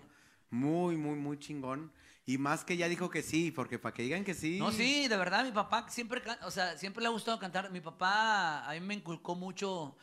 muy, 0.51 0.97
muy, 0.97 1.17
muy 1.17 1.39
chingón. 1.39 1.91
Y 2.25 2.39
más 2.39 2.65
que 2.65 2.77
ya 2.77 2.89
dijo 2.89 3.11
que 3.11 3.23
sí, 3.23 3.51
porque 3.51 3.79
para 3.79 3.95
que 3.95 4.03
digan 4.03 4.25
que 4.25 4.35
sí. 4.35 4.59
No, 4.59 4.71
sí, 4.71 5.09
de 5.09 5.17
verdad, 5.17 5.45
mi 5.45 5.51
papá 5.51 5.87
siempre, 5.89 6.23
o 6.43 6.51
sea, 6.51 6.79
siempre 6.79 7.03
le 7.03 7.09
ha 7.09 7.11
gustado 7.11 7.39
cantar. 7.39 7.71
Mi 7.73 7.81
papá 7.81 8.65
a 8.69 8.73
mí 8.75 8.81
me 8.81 8.95
inculcó 8.95 9.35
mucho 9.35 9.97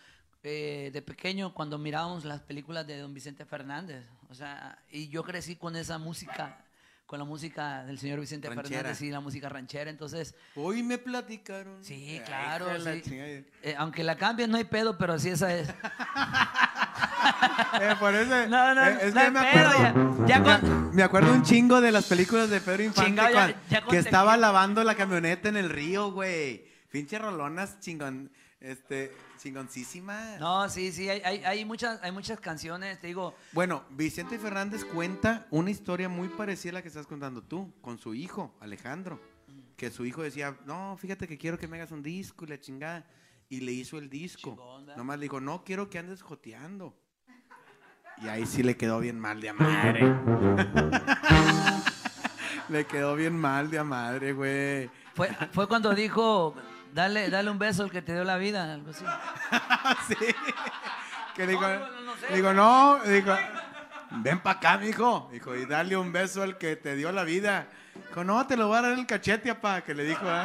eh, 0.43 0.89
de 0.91 1.01
pequeño 1.01 1.53
cuando 1.53 1.77
mirábamos 1.77 2.25
las 2.25 2.41
películas 2.41 2.85
de 2.85 2.97
Don 2.97 3.13
Vicente 3.13 3.45
Fernández. 3.45 4.05
O 4.29 4.33
sea, 4.33 4.77
y 4.91 5.07
yo 5.07 5.23
crecí 5.23 5.55
con 5.55 5.75
esa 5.77 5.97
música, 5.97 6.65
con 7.09 7.17
la 7.17 7.25
música 7.25 7.83
del 7.85 7.97
señor 7.97 8.19
Vicente 8.19 8.47
Ranchera. 8.49 8.67
Fernández 8.81 9.01
y 9.01 9.09
la 9.09 9.19
música 9.19 9.49
ranchera. 9.49 9.89
Entonces, 9.89 10.35
Hoy 10.55 10.83
me 10.83 10.99
platicaron. 10.99 11.83
sí, 11.83 12.21
claro. 12.23 12.77
la 12.77 12.93
sí. 12.93 13.01
Eh, 13.09 13.75
aunque 13.79 14.03
la 14.03 14.15
cambien, 14.15 14.51
no 14.51 14.57
hay 14.57 14.65
pedo, 14.65 14.95
pero 14.95 15.17
sí 15.17 15.29
esa 15.29 15.51
es. 15.55 15.69
Eh, 17.81 17.95
por 17.99 18.13
eso, 18.15 18.29
No, 18.47 18.73
no, 18.75 18.85
eh, 18.85 18.97
es 19.01 19.13
no 19.13 19.21
que 19.21 19.31
me 19.31 19.39
pedo, 19.41 19.69
acuerdo. 19.69 20.25
ya- 20.27 20.27
ya 20.27 20.39
me- 20.39 20.59
con- 20.59 20.95
me 20.95 21.03
acuerdo 21.03 21.33
un 21.33 21.43
chingo 21.43 21.81
de 21.81 21.91
las 21.91 22.05
películas 22.05 22.49
de 22.49 22.61
Pedro 22.61 22.83
Infante 22.83 23.09
Chingado, 23.09 23.29
ya- 23.29 23.33
cuan- 23.33 23.55
ya 23.69 23.81
con 23.81 23.91
que 23.91 23.97
estaba 23.97 24.37
lavando 24.37 24.83
la 24.83 24.95
camioneta 24.95 25.49
en 25.49 25.57
el 25.57 25.69
río, 25.69 26.11
güey. 26.11 26.63
Pinche 26.91 27.17
rolonas 27.19 27.79
chingón, 27.79 28.31
este, 28.61 29.11
chingoncísimas. 29.39 30.39
No, 30.39 30.69
sí, 30.69 30.91
sí, 30.91 31.09
hay, 31.09 31.21
hay, 31.23 31.43
hay 31.43 31.65
muchas, 31.65 31.99
hay 32.03 32.11
muchas 32.11 32.39
canciones, 32.39 32.99
te 32.99 33.07
digo. 33.07 33.33
Bueno, 33.53 33.83
Vicente 33.91 34.37
Fernández 34.37 34.85
cuenta 34.85 35.47
una 35.49 35.71
historia 35.71 36.09
muy 36.09 36.27
parecida 36.27 36.71
a 36.71 36.73
la 36.75 36.81
que 36.81 36.89
estás 36.89 37.07
contando 37.07 37.41
tú, 37.41 37.73
con 37.81 37.97
su 37.97 38.13
hijo, 38.13 38.53
Alejandro. 38.59 39.19
Que 39.77 39.89
su 39.89 40.05
hijo 40.05 40.21
decía, 40.21 40.57
no, 40.65 40.97
fíjate 40.97 41.27
que 41.27 41.37
quiero 41.37 41.57
que 41.57 41.67
me 41.67 41.77
hagas 41.77 41.91
un 41.91 42.03
disco 42.03 42.45
y 42.45 42.49
la 42.49 42.59
chingada. 42.59 43.07
Y 43.47 43.61
le 43.61 43.71
hizo 43.71 43.97
el 43.97 44.09
disco. 44.09 44.51
Chingón, 44.51 44.85
¿verdad? 44.85 44.97
Nomás 44.97 45.17
le 45.17 45.23
dijo, 45.23 45.39
no, 45.39 45.63
quiero 45.63 45.89
que 45.89 45.97
andes 45.97 46.21
joteando. 46.21 46.95
Y 48.21 48.27
ahí 48.27 48.45
sí 48.45 48.61
le 48.61 48.75
quedó 48.75 48.99
bien 48.99 49.17
mal 49.17 49.39
de 49.39 49.49
a 49.49 49.53
madre. 49.53 50.01
le 52.69 52.85
quedó 52.85 53.15
bien 53.15 53.35
mal 53.35 53.71
de 53.71 53.79
a 53.79 53.83
madre, 53.85 54.33
güey. 54.33 54.89
Fue, 55.15 55.29
fue 55.51 55.67
cuando 55.67 55.93
dijo, 55.95 56.53
dale, 56.93 57.29
dale 57.29 57.49
un 57.49 57.59
beso 57.59 57.83
al 57.83 57.91
que 57.91 58.01
te 58.01 58.13
dio 58.13 58.23
la 58.23 58.37
vida, 58.37 58.73
algo 58.73 58.91
así. 58.91 59.05
sí. 60.07 60.15
Que 61.35 61.45
le 61.45 61.51
dijo, 61.53 61.61
No, 61.67 61.79
no, 61.79 62.01
no 62.01 62.15
sé. 62.17 62.29
le 62.29 62.35
digo, 62.35 62.53
no, 62.53 62.99
le 63.05 63.11
dijo, 63.13 63.35
ven 64.11 64.39
para 64.41 64.57
acá, 64.59 64.77
mijo. 64.77 65.29
Dijo, 65.31 65.55
y 65.55 65.65
dale 65.65 65.95
un 65.97 66.11
beso 66.11 66.43
al 66.43 66.57
que 66.57 66.75
te 66.75 66.95
dio 66.95 67.11
la 67.11 67.23
vida. 67.23 67.67
Dijo, 68.09 68.23
no, 68.23 68.45
te 68.47 68.57
lo 68.57 68.67
voy 68.67 68.77
a 68.77 68.81
dar 68.81 68.91
el 68.93 69.05
cachete, 69.05 69.53
papá, 69.55 69.81
que 69.81 69.93
le 69.93 70.03
dijo, 70.03 70.25
¿eh? 70.25 70.43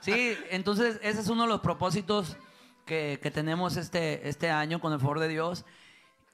Sí, 0.00 0.36
entonces 0.50 0.98
ese 1.02 1.20
es 1.20 1.28
uno 1.28 1.42
de 1.42 1.48
los 1.48 1.60
propósitos 1.60 2.36
que, 2.84 3.20
que 3.22 3.30
tenemos 3.30 3.76
este, 3.76 4.28
este 4.28 4.50
año 4.50 4.80
con 4.80 4.92
el 4.92 4.98
favor 4.98 5.20
de 5.20 5.28
Dios. 5.28 5.64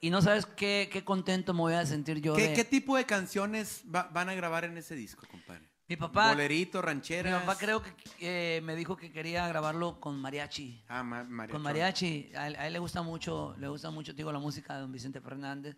Y 0.01 0.09
no 0.11 0.21
sabes 0.21 0.45
qué, 0.45 0.89
qué 0.91 1.03
contento 1.03 1.53
me 1.53 1.59
voy 1.59 1.73
a 1.73 1.85
sentir 1.85 2.21
yo. 2.21 2.33
¿Qué, 2.33 2.47
de- 2.49 2.53
qué 2.53 2.63
tipo 2.63 2.95
de 2.97 3.05
canciones 3.05 3.83
va- 3.93 4.09
van 4.11 4.29
a 4.29 4.33
grabar 4.33 4.63
en 4.63 4.77
ese 4.77 4.95
disco, 4.95 5.27
compadre? 5.29 5.68
Mi 5.89 5.97
papá, 5.97 6.29
Bolerito, 6.29 6.79
mi 6.79 6.85
rancheras. 6.85 7.41
papá 7.41 7.57
creo 7.57 7.81
que 7.81 7.91
eh, 8.19 8.61
me 8.61 8.75
dijo 8.75 8.95
que 8.95 9.11
quería 9.11 9.47
grabarlo 9.47 9.99
con 9.99 10.19
mariachi. 10.21 10.83
Ah, 10.87 11.01
ma- 11.03 11.23
mariachi. 11.23 11.51
Con 11.51 11.61
mariachi, 11.63 12.31
a 12.37 12.47
él, 12.47 12.55
a 12.57 12.67
él 12.67 12.73
le 12.73 12.79
gusta 12.79 13.01
mucho, 13.01 13.55
le 13.57 13.67
gusta 13.67 13.89
mucho, 13.89 14.13
digo, 14.13 14.31
la 14.31 14.37
música 14.39 14.75
de 14.75 14.81
don 14.81 14.91
Vicente 14.91 15.19
Fernández. 15.19 15.75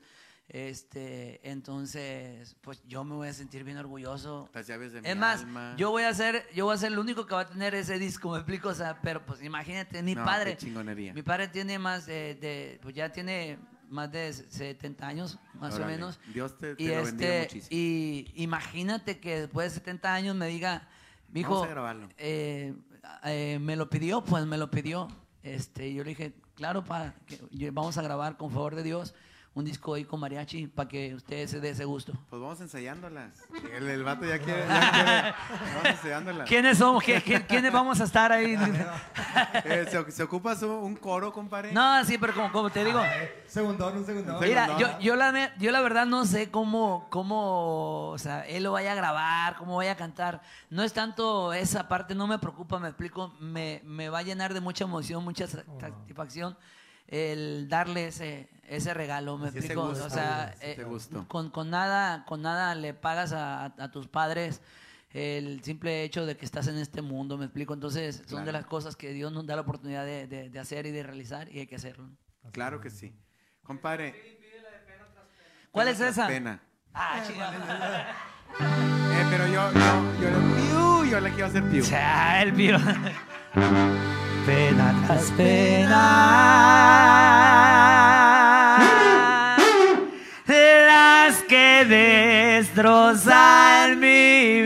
Este, 0.49 1.39
entonces, 1.49 2.57
pues 2.59 2.84
yo 2.86 3.05
me 3.05 3.16
voy 3.16 3.30
a 3.30 3.34
sentir 3.34 3.64
bien 3.64 3.78
orgulloso. 3.78 4.49
Las 4.53 4.68
llaves 4.68 4.91
de 4.91 5.01
mi 5.01 5.07
Es 5.07 5.16
más, 5.16 5.41
alma. 5.41 5.76
yo 5.78 5.91
voy 5.91 6.03
a 6.03 6.14
ser, 6.14 6.45
yo 6.53 6.66
voy 6.66 6.76
a 6.76 6.78
ser 6.78 6.91
el 6.91 6.99
único 6.99 7.26
que 7.26 7.34
va 7.34 7.41
a 7.41 7.47
tener 7.47 7.74
ese 7.74 7.97
disco, 7.97 8.32
me 8.32 8.38
explico, 8.39 8.68
o 8.68 8.74
sea, 8.76 8.99
pero 9.01 9.26
pues 9.26 9.41
imagínate, 9.41 10.03
mi 10.03 10.14
No, 10.14 10.26
padre, 10.26 10.51
qué 10.51 10.66
chingonería. 10.66 11.14
mi 11.14 11.22
padre 11.24 11.47
tiene 11.47 11.80
más 11.80 12.05
de, 12.05 12.36
de- 12.36 12.80
pues 12.82 12.93
ya 12.93 13.09
tiene 13.14 13.59
más 13.91 14.11
de 14.11 14.33
70 14.33 15.05
años, 15.07 15.37
más 15.55 15.75
Órale. 15.75 15.93
o 15.93 15.95
menos. 15.97 16.19
Dios 16.33 16.57
te, 16.57 16.75
te 16.75 16.83
y 16.83 16.87
lo 16.87 16.99
este, 17.01 17.41
muchísimo. 17.41 17.67
y 17.71 18.31
imagínate 18.35 19.19
que 19.19 19.41
después 19.41 19.71
de 19.73 19.79
70 19.79 20.13
años 20.13 20.35
me 20.35 20.47
diga, 20.47 20.87
hijo, 21.33 21.63
a 21.63 21.67
grabarlo. 21.67 22.09
eh, 22.17 22.73
eh, 23.25 23.59
me 23.61 23.75
lo 23.75 23.89
pidió, 23.89 24.23
pues 24.23 24.45
me 24.45 24.57
lo 24.57 24.71
pidió. 24.71 25.07
Este, 25.43 25.93
yo 25.93 26.03
le 26.03 26.09
dije, 26.11 26.33
claro, 26.55 26.83
pa, 26.83 27.13
que 27.25 27.71
vamos 27.71 27.97
a 27.97 28.01
grabar 28.01 28.37
con 28.37 28.51
favor 28.51 28.75
de 28.75 28.83
Dios 28.83 29.13
un 29.53 29.65
disco 29.65 29.93
ahí 29.95 30.05
con 30.05 30.17
mariachi 30.21 30.67
para 30.67 30.87
que 30.87 31.13
usted 31.13 31.45
se 31.45 31.59
dé 31.59 31.71
ese 31.71 31.83
gusto. 31.83 32.13
Pues 32.29 32.41
vamos 32.41 32.61
ensayándolas. 32.61 33.33
El, 33.75 33.89
el 33.89 34.01
vato 34.03 34.25
ya 34.25 34.39
quiere. 34.39 34.65
ya 34.65 34.91
quiere- 34.91 35.33
Vamos 35.73 35.85
ensayándolas. 35.87 36.47
¿Quiénes 36.47 36.77
somos? 36.77 37.03
¿Qué- 37.03 37.21
qué- 37.21 37.45
¿Quiénes 37.45 37.71
vamos 37.73 37.99
a 37.99 38.05
estar 38.05 38.31
ahí? 38.31 38.57
Eh, 39.65 39.85
¿se, 39.89 40.11
se 40.11 40.23
ocupa 40.23 40.55
su- 40.55 40.71
un 40.71 40.95
coro, 40.95 41.33
compadre? 41.33 41.73
No, 41.73 42.03
sí, 42.05 42.17
pero 42.17 42.33
como, 42.33 42.49
como 42.51 42.69
te 42.69 42.85
digo, 42.85 43.01
Segundón, 43.45 43.97
un 43.97 44.05
segundón. 44.05 44.37
Mira, 44.39 44.77
yo, 44.77 44.87
yo, 44.99 45.15
la, 45.17 45.53
yo 45.57 45.71
la 45.71 45.81
verdad 45.81 46.05
no 46.05 46.25
sé 46.25 46.49
cómo, 46.49 47.07
cómo, 47.09 48.07
o 48.11 48.17
sea, 48.17 48.47
él 48.47 48.63
lo 48.63 48.71
vaya 48.71 48.93
a 48.93 48.95
grabar, 48.95 49.57
cómo 49.57 49.75
vaya 49.75 49.91
a 49.91 49.97
cantar. 49.97 50.41
No 50.69 50.81
es 50.83 50.93
tanto 50.93 51.51
esa 51.51 51.89
parte, 51.89 52.15
no 52.15 52.25
me 52.25 52.39
preocupa, 52.39 52.79
me 52.79 52.87
explico, 52.87 53.33
me, 53.41 53.81
me 53.83 54.07
va 54.07 54.19
a 54.19 54.23
llenar 54.23 54.53
de 54.53 54.61
mucha 54.61 54.85
emoción, 54.85 55.23
mucha 55.25 55.45
sa- 55.47 55.65
satisfacción 55.79 56.57
el 57.07 57.67
darle 57.67 58.07
ese, 58.07 58.47
ese 58.76 58.93
regalo, 58.93 59.38
me 59.38 59.51
Sí, 59.51 59.57
explico. 59.59 59.88
gusto, 59.89 60.05
o 60.05 60.09
sea, 60.09 60.55
eh, 60.61 60.82
gusto. 60.88 61.26
Con, 61.28 61.49
con 61.49 61.69
nada, 61.69 62.24
con 62.26 62.41
nada 62.41 62.74
le 62.76 62.93
pagas 62.93 63.34
a, 63.34 63.65
a- 63.65 63.74
a 63.78 63.91
tus 63.91 64.07
padres 64.07 64.61
el 65.11 65.61
simple 65.63 66.03
hecho 66.03 66.26
de 66.26 66.38
que 66.38 66.45
estás 66.45 66.67
en 66.67 66.78
este 66.78 67.01
mundo, 67.01 67.38
me 67.38 67.43
explico. 67.45 67.74
Entonces, 67.74 68.15
son 68.17 68.26
Claro. 68.28 68.45
de 68.45 68.51
las 68.53 68.65
cosas 68.65 68.95
que 68.95 69.11
Dios 69.13 69.32
nos 69.34 69.45
da 69.45 69.55
la 69.55 69.61
oportunidad 69.63 70.05
de, 70.05 70.26
de- 70.28 70.49
de 70.49 70.59
hacer 70.59 70.86
y 70.86 70.91
de 70.91 71.03
realizar 71.03 71.49
y 71.51 71.59
hay 71.59 71.67
que 71.67 71.76
hacerlo. 71.76 72.09
Claro 72.53 72.80
que 72.80 72.89
sí. 72.89 73.13
Compadre. 73.63 74.39
¿Cuál 75.72 75.88
es 75.89 75.97
Pena 75.97 76.05
tras 76.11 76.17
esa? 76.17 76.28
Pena. 76.28 76.61
Ah, 76.93 77.24
chingada. 77.28 78.15
Eh, 79.13 79.26
pero 79.30 79.47
yo, 79.47 79.72
yo, 79.72 79.80
yo, 80.22 80.30
le- 80.30 80.38
piu, 80.55 81.05
yo 81.11 81.19
le 81.22 81.30
quiero 81.32 81.45
hacer 81.47 81.63
piu. 81.69 81.84
Ya, 81.84 82.41
el 82.41 82.53
pío. 82.53 82.78
Pena 84.45 84.93
tras 85.07 85.32
pena. 85.32 85.97
Que 91.88 92.59
destrozan 92.61 93.99
mi 93.99 94.61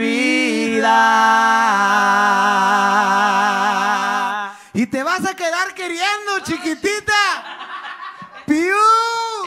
vida. 3.55 4.51
Y 4.73 4.85
te 4.87 5.03
vas 5.03 5.25
a 5.25 5.33
quedar 5.35 5.73
queriendo, 5.73 6.39
chiquitita. 6.43 7.13
Piu. 8.45 8.75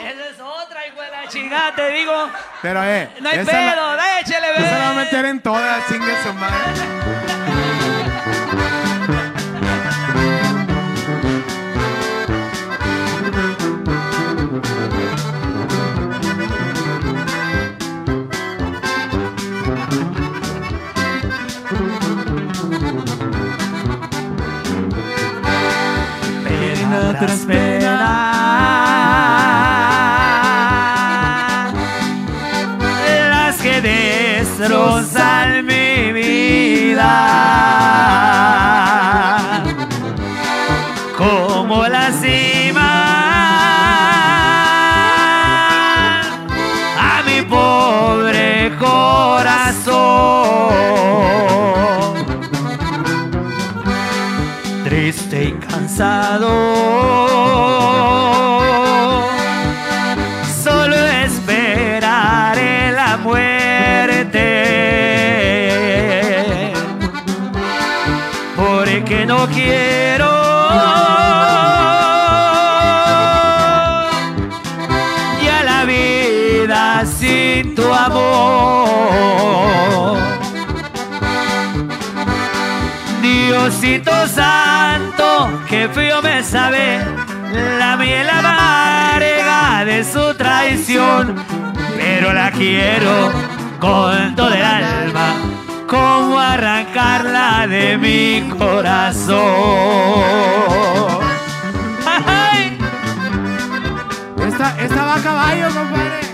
Esa 0.03 0.29
es 0.31 0.41
otra, 0.41 0.87
hijo 0.87 1.01
de 1.03 1.11
la 1.11 1.29
chingada, 1.29 1.75
te 1.75 1.91
digo. 1.91 2.29
Pero, 2.63 2.83
eh. 2.83 3.11
No 3.21 3.29
hay 3.29 3.45
pedo, 3.45 3.97
la- 3.97 4.21
échale, 4.21 4.47
esa 4.53 4.61
la 4.61 4.79
va 4.79 4.87
a 4.87 4.91
bebé. 4.93 5.05
meter 5.05 5.25
en 5.27 5.41
todas, 5.41 5.87
chingue 5.89 6.23
su 6.23 6.33
madre. 6.35 7.98
Pena 27.19 27.27
tras 27.27 27.41
pena. 27.47 27.99
Las 33.31 33.57
que 33.57 33.81
destrozan 33.81 35.67
mi 35.67 36.13
vida. 36.13 37.15
Como 41.17 41.87
la 41.89 42.13
cima 42.13 42.91
a 46.99 47.23
mi 47.27 47.43
pobre 47.43 48.73
corazón 48.79 50.29
triste 54.85 55.45
y 55.45 55.53
cansado. 55.67 56.68
Que 85.69 85.89
frío 85.91 86.23
me 86.23 86.43
sabe 86.43 86.99
la 87.79 87.97
miel 87.97 88.29
amarga 88.29 89.85
de 89.85 90.03
su 90.03 90.35
traición, 90.35 91.37
pero 91.97 92.33
la 92.33 92.51
quiero 92.51 93.31
con 93.79 94.35
todo 94.35 94.53
el 94.55 94.65
alma, 94.65 95.35
como 95.87 96.39
arrancarla 96.39 97.67
de 97.67 97.99
mi 97.99 98.49
corazón. 98.57 99.39
¡Ay! 102.27 102.79
Esta, 104.47 104.81
esta 104.81 105.05
va 105.05 105.15
a 105.17 105.23
caballo, 105.23 105.67
compadre. 105.69 106.28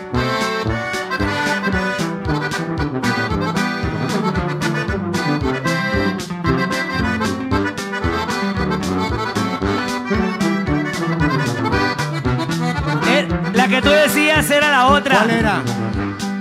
Decías 13.95 14.51
era 14.51 14.70
la 14.70 14.86
otra. 14.88 15.16
¿Cuál 15.16 15.30
era? 15.30 15.62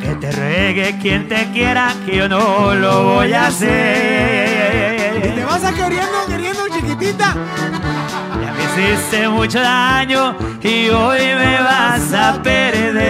Que 0.01 0.15
te 0.15 0.31
ruegue 0.31 0.97
quien 1.01 1.27
te 1.27 1.49
quiera, 1.51 1.93
que 2.05 2.17
yo 2.17 2.27
no 2.27 2.73
lo 2.75 3.03
voy 3.03 3.27
a 3.27 3.29
Y 3.29 3.33
hacer. 3.45 5.33
te 5.35 5.45
vas 5.45 5.63
a 5.63 5.71
queriendo, 5.73 6.25
queriendo, 6.27 6.61
chiquitita. 6.69 7.35
Ya 8.43 8.53
me 8.53 8.63
hiciste 8.63 9.27
mucho 9.29 9.59
daño 9.61 10.35
y 10.61 10.89
hoy 10.89 11.19
me 11.19 11.61
vas 11.61 12.13
a 12.13 12.41
perder. 12.43 13.03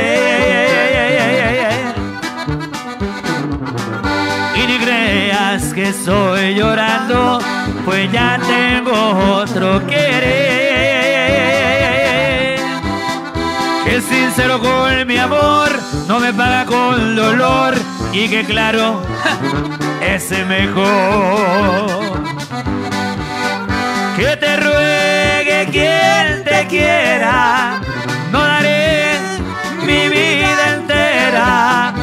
Y 4.55 4.67
ni 4.67 4.77
creas 4.77 5.73
que 5.73 5.89
estoy 5.89 6.53
llorando, 6.55 7.39
pues 7.85 8.11
ya 8.11 8.39
tengo 8.47 9.37
otro 9.41 9.85
querer. 9.87 10.52
Con 14.59 15.07
mi 15.07 15.17
amor, 15.17 15.69
no 16.07 16.19
me 16.19 16.33
paga 16.33 16.65
con 16.65 17.15
dolor 17.15 17.73
y 18.11 18.27
que 18.27 18.43
claro, 18.45 19.01
es 20.01 20.29
mejor 20.47 21.89
que 24.15 24.37
te 24.37 24.57
ruegue 24.57 25.67
quien 25.71 26.43
te 26.43 26.67
quiera. 26.67 27.81
No 28.31 28.39
daré 28.39 29.17
mi 29.85 30.09
vida 30.09 30.73
entera 30.75 31.93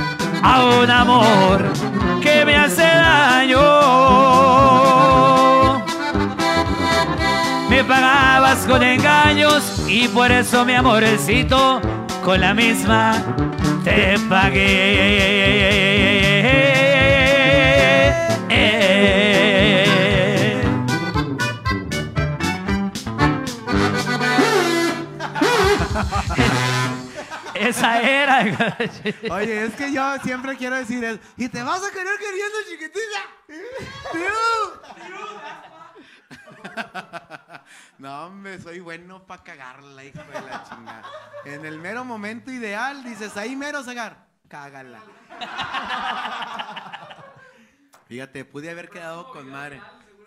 a 0.43 0.65
un 0.81 0.91
amor 0.91 1.63
que 2.23 2.45
me 2.45 2.57
hace 2.57 2.83
daño. 2.83 3.91
con 8.67 8.83
engaños 8.83 9.83
y 9.89 10.09
por 10.09 10.31
eso 10.31 10.65
mi 10.65 10.75
amorecito 10.75 11.81
la 12.37 12.55
misma 12.55 13.23
te 13.85 14.19
pagué. 14.29 15.71
Esa 27.55 28.01
era. 28.03 28.77
Oye, 29.31 29.65
es 29.65 29.75
que 29.75 29.93
yo 29.93 30.03
siempre 30.25 30.57
quiero 30.57 30.77
decir 30.77 31.05
eso. 31.05 31.19
Y 31.37 31.49
te 31.49 31.63
vas 31.63 31.83
a 31.85 31.91
querer 31.91 32.19
queriendo, 32.19 32.57
chiquitita. 32.69 33.21
No, 37.99 38.27
hombre, 38.27 38.61
soy 38.61 38.81
bueno 38.81 39.25
para 39.27 39.45
cagarla, 39.45 40.05
hijo 40.05 40.19
de 40.19 40.41
la 40.41 40.65
chingada. 40.65 41.03
En 41.45 41.65
el 41.65 41.79
mero 41.79 42.05
momento 42.05 42.51
ideal, 42.51 43.05
dices, 43.05 43.37
ahí 43.37 43.55
mero 43.55 43.85
sacar, 43.85 44.27
cágala. 44.49 45.01
Fíjate, 48.09 48.45
pude 48.45 48.71
haber 48.71 48.89
quedado 48.89 49.31
con 49.31 49.49
madre. 49.51 49.81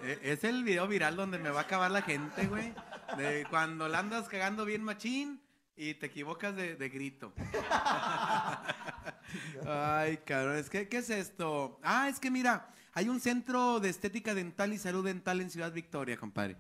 Eh, 0.04 0.20
Es 0.24 0.44
el 0.44 0.64
video 0.64 0.88
viral 0.88 1.16
donde 1.16 1.40
me 1.40 1.50
va 1.50 1.62
a 1.62 1.64
acabar 1.64 1.92
la 1.92 2.02
gente, 2.02 2.48
güey. 2.48 2.74
De 3.18 3.46
cuando 3.50 3.88
la 3.88 4.00
andas 4.00 4.30
cagando 4.30 4.66
bien 4.66 4.84
machín 4.84 5.42
y 5.76 5.96
te 5.96 6.06
equivocas 6.06 6.56
de, 6.56 6.90
grito. 6.90 7.34
Ay, 9.68 10.18
cabrón, 10.18 10.58
es 10.58 10.70
que, 10.70 10.88
¿qué 10.88 10.98
es 10.98 11.10
esto? 11.10 11.80
Ah, 11.84 12.08
es 12.08 12.20
que 12.20 12.30
mira, 12.30 12.68
hay 12.94 13.10
un 13.10 13.20
centro 13.20 13.80
de 13.80 13.90
estética 13.90 14.34
dental 14.36 14.74
y 14.74 14.78
salud 14.78 15.04
dental 15.06 15.42
en 15.42 15.50
Ciudad 15.50 15.72
Victoria, 15.72 16.18
compadre. 16.18 16.58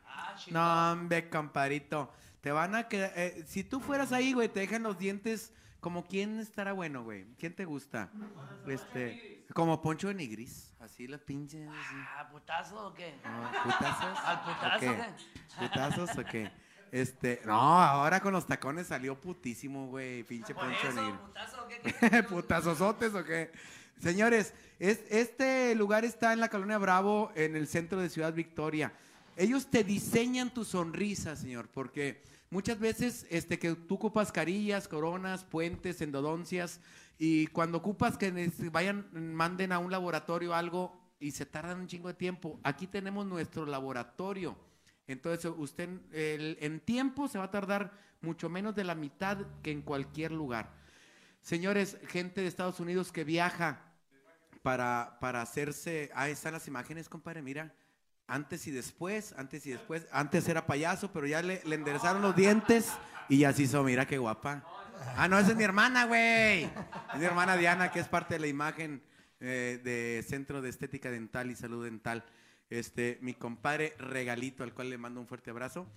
no, 0.52 0.92
hombre, 0.92 1.30
compadrito. 1.30 2.12
Te 2.42 2.52
van 2.52 2.76
a 2.76 2.88
quedar. 2.88 3.12
eh, 3.16 3.44
si 3.48 3.64
tú 3.64 3.80
fueras 3.80 4.12
ahí, 4.12 4.34
güey, 4.34 4.50
te 4.50 4.60
dejan 4.60 4.84
los 4.84 4.98
dientes. 4.98 5.54
Como 5.80 6.06
quién 6.06 6.40
estará 6.40 6.72
bueno, 6.72 7.04
güey. 7.04 7.26
¿Quién 7.38 7.54
te 7.54 7.66
gusta? 7.66 8.10
Este, 8.68 9.46
como 9.54 9.82
Poncho 9.82 10.08
de 10.08 10.14
Nigris. 10.14 10.74
Así 10.80 11.08
las 11.08 11.20
pinches. 11.22 11.68
así. 11.70 11.96
¿A 12.18 12.30
putazo 12.30 12.88
o 12.88 12.94
qué? 12.94 13.16
No, 13.24 13.52
¿Putazos? 13.64 14.20
¿Al 14.26 14.42
putazo 14.44 14.76
¿O 14.76 14.80
qué? 14.80 15.14
¿Putazos 15.60 16.18
o 16.18 16.24
qué? 16.26 16.52
Este, 16.92 17.42
no, 17.46 17.54
ahora 17.82 18.22
con 18.22 18.32
los 18.32 18.46
tacones 18.48 18.88
salió 18.88 19.20
putísimo, 19.20 19.88
güey. 19.88 20.24
Pinche 20.24 20.54
Por 20.54 20.66
Poncho 20.66 20.88
de 20.94 21.02
Nigris. 21.02 21.20
putazo 21.20 21.64
o 21.64 21.68
qué? 21.68 22.24
¿Putazosotes 22.30 23.14
o 23.16 23.24
qué? 23.26 23.52
Señores, 24.00 24.54
es, 24.80 25.02
este 25.10 25.76
lugar 25.76 26.06
está 26.06 26.34
en 26.34 26.39
la 26.39 26.50
colonia 26.50 26.78
Bravo, 26.78 27.32
en 27.36 27.56
el 27.56 27.68
centro 27.68 28.00
de 28.00 28.10
Ciudad 28.10 28.34
Victoria. 28.34 28.94
Ellos 29.36 29.68
te 29.68 29.84
diseñan 29.84 30.54
tu 30.54 30.66
sonrisa, 30.66 31.36
señor, 31.36 31.70
porque 31.70 32.22
muchas 32.50 32.80
veces 32.80 33.26
este, 33.30 33.58
que 33.58 33.74
tú 33.76 33.96
ocupas 33.96 34.32
carillas, 34.32 34.88
coronas, 34.88 35.44
puentes, 35.44 36.02
endodoncias, 36.02 36.80
y 37.18 37.48
cuando 37.48 37.78
ocupas 37.78 38.18
que 38.18 38.52
vayan, 38.72 39.08
manden 39.14 39.72
a 39.72 39.80
un 39.80 39.91
laboratorio 39.91 40.54
algo 40.54 40.94
y 41.20 41.32
se 41.32 41.46
tardan 41.46 41.80
un 41.80 41.88
chingo 41.88 42.10
de 42.10 42.16
tiempo, 42.16 42.60
aquí 42.64 42.86
tenemos 42.88 43.26
nuestro 43.26 43.66
laboratorio. 43.66 44.58
Entonces, 45.08 45.52
usted 45.58 45.89
en 46.12 46.80
tiempo 46.82 47.28
se 47.28 47.38
va 47.38 47.46
a 47.46 47.52
tardar 47.52 47.94
mucho 48.22 48.50
menos 48.50 48.76
de 48.76 48.84
la 48.84 48.96
mitad 48.96 49.38
que 49.62 49.72
en 49.72 49.82
cualquier 49.82 50.32
lugar. 50.32 50.72
Señores, 51.44 51.98
gente 52.08 52.39
de 52.39 52.48
Estados 52.48 52.80
Unidos 52.80 53.12
que 53.12 53.26
viaja 53.26 53.82
para, 54.62 55.18
para 55.20 55.41
hacerse. 55.41 56.10
Ahí 56.16 56.32
están 56.32 56.54
las 56.54 56.70
imágenes, 56.70 57.10
compadre, 57.10 57.41
mira. 57.41 57.76
Antes 58.28 58.66
y 58.66 58.72
después, 58.72 59.36
antes 59.38 59.66
y 59.66 59.72
después. 59.72 60.08
Antes 60.14 60.48
era 60.48 60.66
payaso, 60.66 61.12
pero 61.12 61.28
ya 61.28 61.41
le, 61.41 61.62
le 61.66 61.76
enderezaron 61.76 62.22
los 62.22 62.34
dientes 62.34 62.94
y 63.28 63.39
ya 63.39 63.52
se 63.52 63.64
hizo, 63.64 63.84
mira 63.84 64.08
qué 64.08 64.18
guapa. 64.18 64.66
Ah, 65.18 65.28
no, 65.28 65.38
esa 65.38 65.52
es 65.52 65.58
mi 65.58 65.66
hermana, 65.66 66.06
güey. 66.06 66.64
Es 66.64 67.20
mi 67.20 67.26
hermana 67.26 67.58
Diana, 67.58 67.91
que 67.91 68.00
es 68.00 68.08
parte 68.08 68.36
de 68.36 68.39
la 68.39 68.48
imagen 68.48 69.04
eh, 69.41 69.82
de 69.84 70.24
Centro 70.26 70.62
de 70.62 70.70
Estética 70.70 71.12
Dental 71.12 71.52
y 71.52 71.56
Salud 71.58 71.84
Dental. 71.84 72.24
Este, 72.70 73.20
mi 73.22 73.34
compadre 73.34 73.96
Regalito, 74.00 74.64
al 74.64 74.74
cual 74.74 74.89
le 74.89 74.98
mando 74.98 75.20
un 75.20 75.28
fuerte 75.28 75.50
abrazo. 75.50 75.88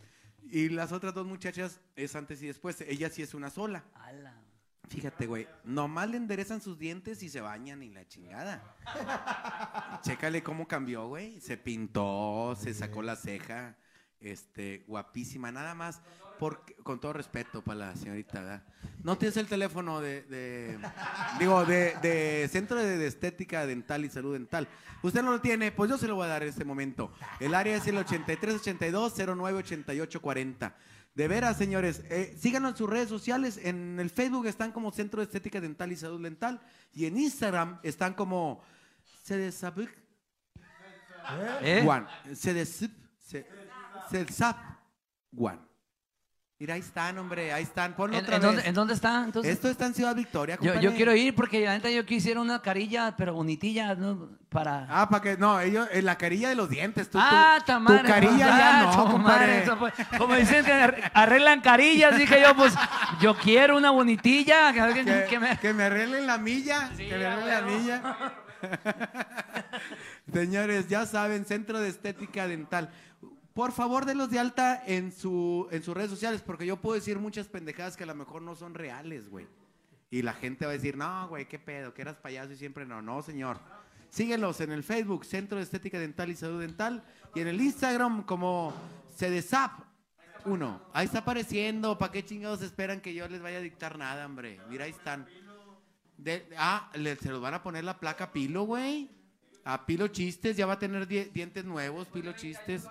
Y 0.42 0.70
las 0.70 0.90
otras 0.90 1.14
dos 1.14 1.24
muchachas 1.24 1.80
es 1.94 2.16
antes 2.16 2.42
y 2.42 2.48
después. 2.48 2.80
Ella 2.80 3.10
sí 3.10 3.22
es 3.22 3.32
una 3.32 3.48
sola. 3.48 3.84
Ala. 3.94 4.45
Fíjate, 4.88 5.26
güey, 5.26 5.48
nomás 5.64 6.08
le 6.10 6.16
enderezan 6.16 6.60
sus 6.60 6.78
dientes 6.78 7.20
y 7.22 7.28
se 7.28 7.40
bañan 7.40 7.82
y 7.82 7.90
la 7.90 8.06
chingada. 8.06 8.62
Chécale 10.02 10.42
cómo 10.42 10.68
cambió, 10.68 11.08
güey. 11.08 11.40
Se 11.40 11.56
pintó, 11.56 12.54
se 12.58 12.72
sacó 12.72 13.02
la 13.02 13.16
ceja. 13.16 13.76
Este, 14.20 14.84
guapísima, 14.86 15.50
nada 15.52 15.74
más. 15.74 16.00
Porque, 16.38 16.74
con 16.76 17.00
todo 17.00 17.12
respeto 17.14 17.62
para 17.64 17.88
la 17.88 17.96
señorita, 17.96 18.40
¿verdad? 18.40 18.62
No 19.02 19.16
tienes 19.18 19.36
el 19.38 19.46
teléfono 19.48 20.00
de, 20.00 20.22
de- 20.22 20.78
digo, 21.38 21.64
de, 21.64 21.94
de 22.02 22.48
Centro 22.50 22.76
de, 22.76 22.96
de 22.98 23.06
Estética 23.06 23.66
Dental 23.66 24.04
y 24.04 24.10
Salud 24.10 24.34
Dental. 24.34 24.68
Usted 25.02 25.22
no 25.22 25.30
lo 25.32 25.40
tiene, 25.40 25.72
pues 25.72 25.90
yo 25.90 25.96
se 25.98 26.06
lo 26.08 26.14
voy 26.16 26.26
a 26.26 26.30
dar 26.30 26.42
en 26.42 26.48
este 26.50 26.64
momento. 26.64 27.12
El 27.40 27.54
área 27.54 27.76
es 27.76 27.86
el 27.86 27.96
8382-098840. 27.96 30.74
De 31.16 31.26
veras, 31.28 31.56
señores, 31.56 32.02
eh, 32.10 32.36
síganos 32.38 32.72
en 32.72 32.76
sus 32.76 32.90
redes 32.90 33.08
sociales. 33.08 33.58
En 33.62 33.98
el 33.98 34.10
Facebook 34.10 34.46
están 34.46 34.70
como 34.70 34.92
Centro 34.92 35.20
de 35.20 35.24
Estética 35.24 35.62
Dental 35.62 35.90
y 35.90 35.96
Salud 35.96 36.22
Dental. 36.22 36.60
Y 36.92 37.06
en 37.06 37.16
Instagram 37.16 37.80
están 37.82 38.12
como 38.12 38.62
CDSAP 39.24 39.78
¿Eh? 41.62 41.84
One. 41.88 42.06
CDSAP 44.10 44.56
One. 45.34 45.65
Mira, 46.58 46.72
ahí 46.72 46.80
están, 46.80 47.18
hombre, 47.18 47.52
ahí 47.52 47.64
están. 47.64 47.92
Ponlo 47.94 48.16
¿En, 48.16 48.22
otra 48.24 48.36
en 48.36 48.40
vez. 48.40 48.50
dónde, 48.50 48.68
en 48.68 48.74
dónde 48.74 48.94
está? 48.94 49.22
Entonces, 49.24 49.52
Esto 49.52 49.68
está 49.68 49.84
en 49.84 49.94
Ciudad 49.94 50.14
Victoria, 50.14 50.56
yo, 50.62 50.94
quiero 50.94 51.14
ir 51.14 51.34
porque 51.34 51.62
la 51.62 51.74
neta 51.74 51.90
yo 51.90 52.06
quisiera 52.06 52.40
una 52.40 52.62
carilla, 52.62 53.14
pero 53.14 53.34
bonitilla, 53.34 53.94
¿no? 53.94 54.30
Para. 54.48 54.86
Ah, 54.88 55.06
para 55.06 55.22
que, 55.22 55.36
no, 55.36 55.60
ellos, 55.60 55.86
en 55.92 56.06
la 56.06 56.16
carilla 56.16 56.48
de 56.48 56.54
los 56.54 56.70
dientes. 56.70 57.10
Tú, 57.10 57.18
ah, 57.20 57.58
tu, 57.66 57.72
tu 57.74 58.02
carilla 58.04 58.46
ah, 58.54 58.58
ya 58.58 58.82
no, 58.84 58.90
ta 59.12 59.18
madre, 59.18 59.64
compadre. 59.66 59.92
Como 60.16 60.34
dicen 60.34 60.64
que 60.64 60.72
ar- 60.72 61.10
arreglan 61.12 61.60
carillas, 61.60 62.16
dije 62.16 62.40
yo, 62.40 62.56
pues 62.56 62.72
yo 63.20 63.36
quiero 63.36 63.76
una 63.76 63.90
bonitilla. 63.90 64.72
Que, 64.72 64.80
alguien- 64.80 65.04
Que, 65.04 65.26
que 65.28 65.38
me- 65.38 65.58
que 65.58 65.74
me 65.74 65.82
arreglen 65.82 66.26
la 66.26 66.38
milla. 66.38 66.88
Sí, 66.96 67.06
que 67.06 67.18
me 67.18 67.26
arreglen 67.26 67.48
la 67.54 67.60
milla. 67.60 68.16
Señores, 70.32 70.88
ya 70.88 71.04
saben, 71.04 71.44
Centro 71.44 71.80
de 71.80 71.88
Estética 71.90 72.48
Dental. 72.48 72.88
Por 73.56 73.72
favor, 73.72 74.04
denlos 74.04 74.28
de 74.28 74.38
alta 74.38 74.82
en, 74.86 75.10
su, 75.10 75.66
en 75.70 75.82
sus 75.82 75.96
redes 75.96 76.10
sociales, 76.10 76.42
porque 76.42 76.66
yo 76.66 76.76
puedo 76.76 76.94
decir 76.94 77.18
muchas 77.18 77.48
pendejadas 77.48 77.96
que 77.96 78.04
a 78.04 78.06
lo 78.06 78.14
mejor 78.14 78.42
no 78.42 78.54
son 78.54 78.74
reales, 78.74 79.30
güey. 79.30 79.46
Y 80.10 80.20
la 80.20 80.34
gente 80.34 80.66
va 80.66 80.72
a 80.72 80.74
decir, 80.74 80.94
no, 80.98 81.26
güey, 81.28 81.48
qué 81.48 81.58
pedo, 81.58 81.94
que 81.94 82.02
eras 82.02 82.16
payaso 82.18 82.52
y 82.52 82.56
siempre 82.58 82.84
no. 82.84 83.00
No, 83.00 83.22
señor. 83.22 83.58
Síguelos 84.10 84.60
en 84.60 84.72
el 84.72 84.82
Facebook, 84.84 85.24
Centro 85.24 85.56
de 85.56 85.64
Estética 85.64 85.98
Dental 85.98 86.28
y 86.30 86.36
Salud 86.36 86.60
Dental, 86.60 87.02
y 87.34 87.40
en 87.40 87.48
el 87.48 87.58
Instagram 87.58 88.24
como 88.24 88.74
CDSAP. 89.18 89.72
Uno, 90.44 90.82
ahí 90.92 91.06
está 91.06 91.20
apareciendo. 91.20 91.96
¿Para 91.96 92.12
qué 92.12 92.22
chingados 92.26 92.60
esperan 92.60 93.00
que 93.00 93.14
yo 93.14 93.26
les 93.26 93.40
vaya 93.40 93.56
a 93.56 93.62
dictar 93.62 93.96
nada, 93.96 94.26
hombre? 94.26 94.60
Mira, 94.68 94.84
ahí 94.84 94.90
están. 94.90 95.26
Ah, 96.58 96.90
le- 96.94 97.16
se 97.16 97.30
los 97.30 97.40
van 97.40 97.54
a 97.54 97.62
poner 97.62 97.84
la 97.84 97.98
placa 97.98 98.32
Pilo, 98.32 98.64
güey. 98.64 99.10
A 99.64 99.86
Pilo 99.86 100.08
Chistes, 100.08 100.56
ya 100.58 100.66
va 100.66 100.74
a 100.74 100.78
tener 100.78 101.08
die- 101.08 101.30
dientes 101.32 101.64
nuevos, 101.64 102.06
Pilo 102.08 102.32
Chistes. 102.32 102.86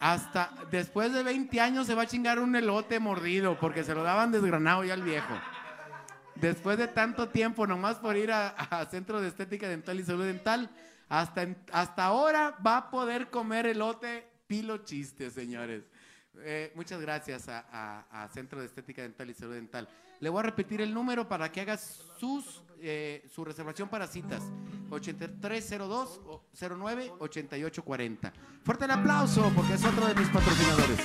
Hasta 0.00 0.52
después 0.70 1.12
de 1.12 1.22
20 1.22 1.60
años 1.60 1.86
se 1.86 1.94
va 1.94 2.02
a 2.02 2.06
chingar 2.06 2.38
un 2.38 2.54
elote 2.54 3.00
mordido, 3.00 3.58
porque 3.58 3.84
se 3.84 3.94
lo 3.94 4.02
daban 4.02 4.30
desgranado 4.30 4.84
ya 4.84 4.94
al 4.94 5.02
viejo. 5.02 5.34
Después 6.34 6.76
de 6.76 6.86
tanto 6.86 7.28
tiempo, 7.30 7.66
nomás 7.66 7.96
por 7.96 8.16
ir 8.16 8.30
a, 8.30 8.86
Centro 8.90 9.20
de 9.20 9.28
Estética 9.28 9.68
Dental 9.68 9.98
y 9.98 10.04
Salud 10.04 10.26
Dental, 10.26 10.70
hasta, 11.08 11.46
hasta 11.72 12.04
ahora 12.04 12.56
va 12.64 12.76
a 12.76 12.90
poder 12.90 13.30
comer 13.30 13.66
elote 13.66 14.26
Pilo 14.46 14.78
Chistes, 14.78 15.32
señores. 15.32 15.84
Eh, 16.40 16.72
muchas 16.74 17.00
gracias 17.00 17.46
a, 17.48 18.28
Centro 18.32 18.60
de 18.60 18.66
Estética 18.66 19.02
Dental 19.02 19.30
y 19.30 19.34
Salud 19.34 19.54
Dental. 19.54 19.88
Le 20.20 20.28
voy 20.28 20.40
a 20.40 20.42
repetir 20.42 20.80
el 20.82 20.92
número 20.92 21.26
para 21.26 21.50
que 21.50 21.62
hagas 21.62 22.02
sus, 22.18 22.62
eh, 22.80 23.26
su 23.32 23.44
reservación 23.44 23.88
para 23.88 24.06
citas. 24.06 24.42
8302 24.90 26.20
09 26.78 27.12
8840. 27.18 28.32
Fuerte 28.64 28.84
el 28.84 28.90
aplauso 28.90 29.50
porque 29.54 29.74
es 29.74 29.84
otro 29.84 30.06
de 30.06 30.14
mis 30.14 30.28
patrocinadores. 30.28 31.00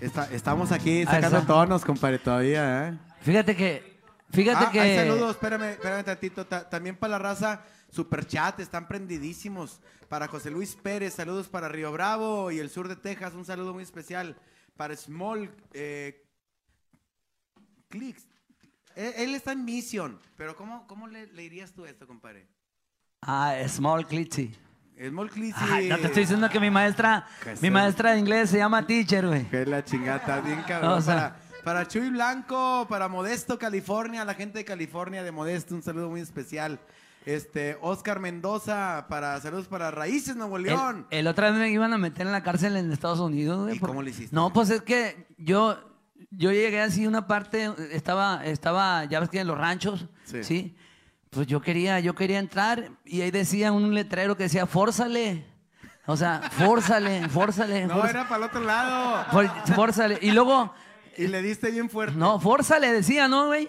Está- 0.00 0.28
estamos 0.32 0.70
aquí 0.72 1.04
sacando 1.04 1.42
tonos, 1.42 1.84
compadre, 1.84 2.18
todavía, 2.18 2.88
¿eh? 2.88 2.98
Fíjate 3.22 3.56
que. 3.56 3.94
Fíjate 4.30 4.64
Ah, 4.66 4.70
que. 4.70 4.80
hay 4.80 4.96
saludos, 4.96 5.30
espérame, 5.30 5.70
espérame 5.72 6.04
tantito. 6.04 6.44
Ta- 6.46 6.68
también 6.68 6.96
para 6.96 7.12
la 7.12 7.18
raza, 7.18 7.62
Superchat, 7.90 8.60
están 8.60 8.86
prendidísimos. 8.88 9.80
Para 10.08 10.28
José 10.28 10.50
Luis 10.50 10.74
Pérez, 10.76 11.14
saludos 11.14 11.48
para 11.48 11.68
Río 11.68 11.90
Bravo 11.92 12.50
y 12.50 12.58
el 12.58 12.68
sur 12.68 12.88
de 12.88 12.96
Texas, 12.96 13.32
un 13.34 13.44
saludo 13.44 13.72
muy 13.72 13.82
especial. 13.82 14.36
Para 14.76 14.94
Small 14.96 15.50
eh, 15.72 16.26
Clicks. 17.88 18.26
Él, 18.96 19.12
él 19.16 19.34
está 19.34 19.52
en 19.52 19.64
Mission, 19.64 20.18
pero 20.36 20.56
¿cómo, 20.56 20.86
cómo 20.86 21.06
le, 21.06 21.26
le 21.28 21.42
dirías 21.42 21.72
tú 21.72 21.84
esto, 21.86 22.06
compadre? 22.06 22.46
Ah, 23.22 23.54
Small 23.68 24.06
Clitzy. 24.06 24.54
Es 24.96 25.10
Molclisi. 25.12 25.58
Ay, 25.60 25.88
no 25.88 25.96
te 25.98 26.06
estoy 26.06 26.22
diciendo 26.22 26.48
que 26.48 26.60
mi 26.60 26.70
maestra, 26.70 27.26
Que 27.42 27.50
mi 27.52 27.56
sea- 27.56 27.70
maestra 27.72 28.12
de 28.12 28.20
inglés 28.20 28.50
se 28.50 28.58
llama 28.58 28.86
teacher, 28.86 29.26
güey. 29.26 29.44
Que 29.50 29.66
la 29.66 29.84
chingata, 29.84 30.40
bien 30.40 30.62
cabrón. 30.68 30.92
O 30.92 31.00
sea- 31.02 31.36
para, 31.62 31.64
para 31.64 31.88
Chuy 31.88 32.10
Blanco, 32.10 32.86
para 32.88 33.08
Modesto, 33.08 33.58
California, 33.58 34.24
la 34.24 34.34
gente 34.34 34.58
de 34.58 34.64
California 34.64 35.24
de 35.24 35.32
Modesto, 35.32 35.74
un 35.74 35.82
saludo 35.82 36.10
muy 36.10 36.20
especial. 36.20 36.78
Este, 37.26 37.76
Oscar 37.80 38.20
Mendoza, 38.20 39.06
para 39.08 39.40
saludos 39.40 39.66
para 39.66 39.90
Raíces 39.90 40.36
Nuevo 40.36 40.58
El, 40.58 40.64
León. 40.64 41.06
el 41.10 41.26
otra 41.26 41.50
vez 41.50 41.58
me 41.58 41.70
iban 41.70 41.92
a 41.94 41.98
meter 41.98 42.26
en 42.26 42.32
la 42.32 42.42
cárcel 42.42 42.76
en 42.76 42.92
Estados 42.92 43.18
Unidos, 43.18 43.62
güey. 43.64 43.76
¿Y 43.76 43.80
por- 43.80 43.88
cómo 43.88 44.02
le 44.02 44.10
hiciste? 44.10 44.36
No, 44.36 44.52
pues 44.52 44.70
es 44.70 44.82
que 44.82 45.26
yo, 45.38 45.76
yo 46.30 46.52
llegué 46.52 46.80
así 46.80 47.06
una 47.06 47.26
parte, 47.26 47.70
estaba, 47.92 48.44
estaba, 48.44 49.04
ya 49.04 49.20
ves 49.20 49.28
que 49.30 49.40
en 49.40 49.46
los 49.46 49.58
ranchos, 49.58 50.06
Sí. 50.24 50.42
sí. 50.44 50.76
Pues 51.30 51.46
yo 51.48 51.60
quería, 51.60 51.98
yo 52.00 52.14
quería 52.14 52.38
entrar 52.38 52.90
y 53.04 53.20
ahí 53.22 53.30
decía 53.32 53.72
un 53.72 53.92
letrero 53.94 54.36
que 54.36 54.44
decía, 54.44 54.66
fórzale. 54.66 55.44
O 56.06 56.16
sea, 56.16 56.40
fórzale, 56.52 57.28
fórzale. 57.28 57.86
no, 57.86 57.94
fórza- 57.96 58.10
era 58.10 58.28
para 58.28 58.36
el 58.36 58.42
otro 58.50 58.60
lado. 58.60 59.24
for- 59.32 59.74
fórzale. 59.74 60.18
Y 60.22 60.30
luego, 60.32 60.72
Y 61.16 61.26
le 61.28 61.42
diste 61.42 61.70
bien 61.70 61.88
fuerte. 61.90 62.16
no, 62.16 62.38
fórzale, 62.38 62.92
decía, 62.92 63.26
¿no, 63.26 63.46
güey? 63.46 63.68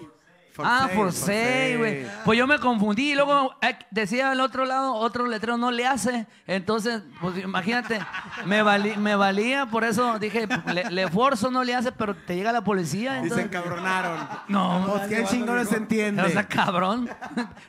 Ah, 0.64 0.90
forcé, 0.94 0.96
forcé. 0.96 1.78
güey. 1.78 2.06
Pues 2.24 2.38
yo 2.40 2.48
me 2.48 2.60
confundí. 2.60 3.12
Y 3.12 3.16
luego 3.16 3.56
eh, 3.62 3.78
decía 3.92 4.32
al 4.32 4.40
otro 4.42 4.66
lado, 4.66 4.94
otro 4.94 5.26
letrero 5.28 5.58
no 5.58 5.72
le 5.72 5.86
hace. 5.86 6.28
Entonces, 6.48 7.02
pues 7.20 7.38
imagínate, 7.44 8.00
me, 8.46 8.64
valí- 8.64 8.96
me 8.98 9.16
valía. 9.16 9.66
Por 9.66 9.84
eso 9.84 10.18
dije, 10.20 10.48
le, 10.74 10.90
le 10.92 11.08
forzo, 11.10 11.50
no 11.52 11.64
le 11.64 11.76
hace, 11.76 11.92
pero 11.92 12.16
te 12.16 12.36
llega 12.36 12.52
la 12.52 12.64
policía. 12.64 13.26
Y 13.26 13.30
se 13.30 13.42
encabronaron. 13.42 14.28
no, 14.48 14.86
Pues 14.92 15.08
qué 15.08 15.24
chingón 15.26 15.66
se 15.66 15.78
entiende. 15.78 16.22
o 16.22 16.30
sea, 16.30 16.48
cabrón. 16.48 17.10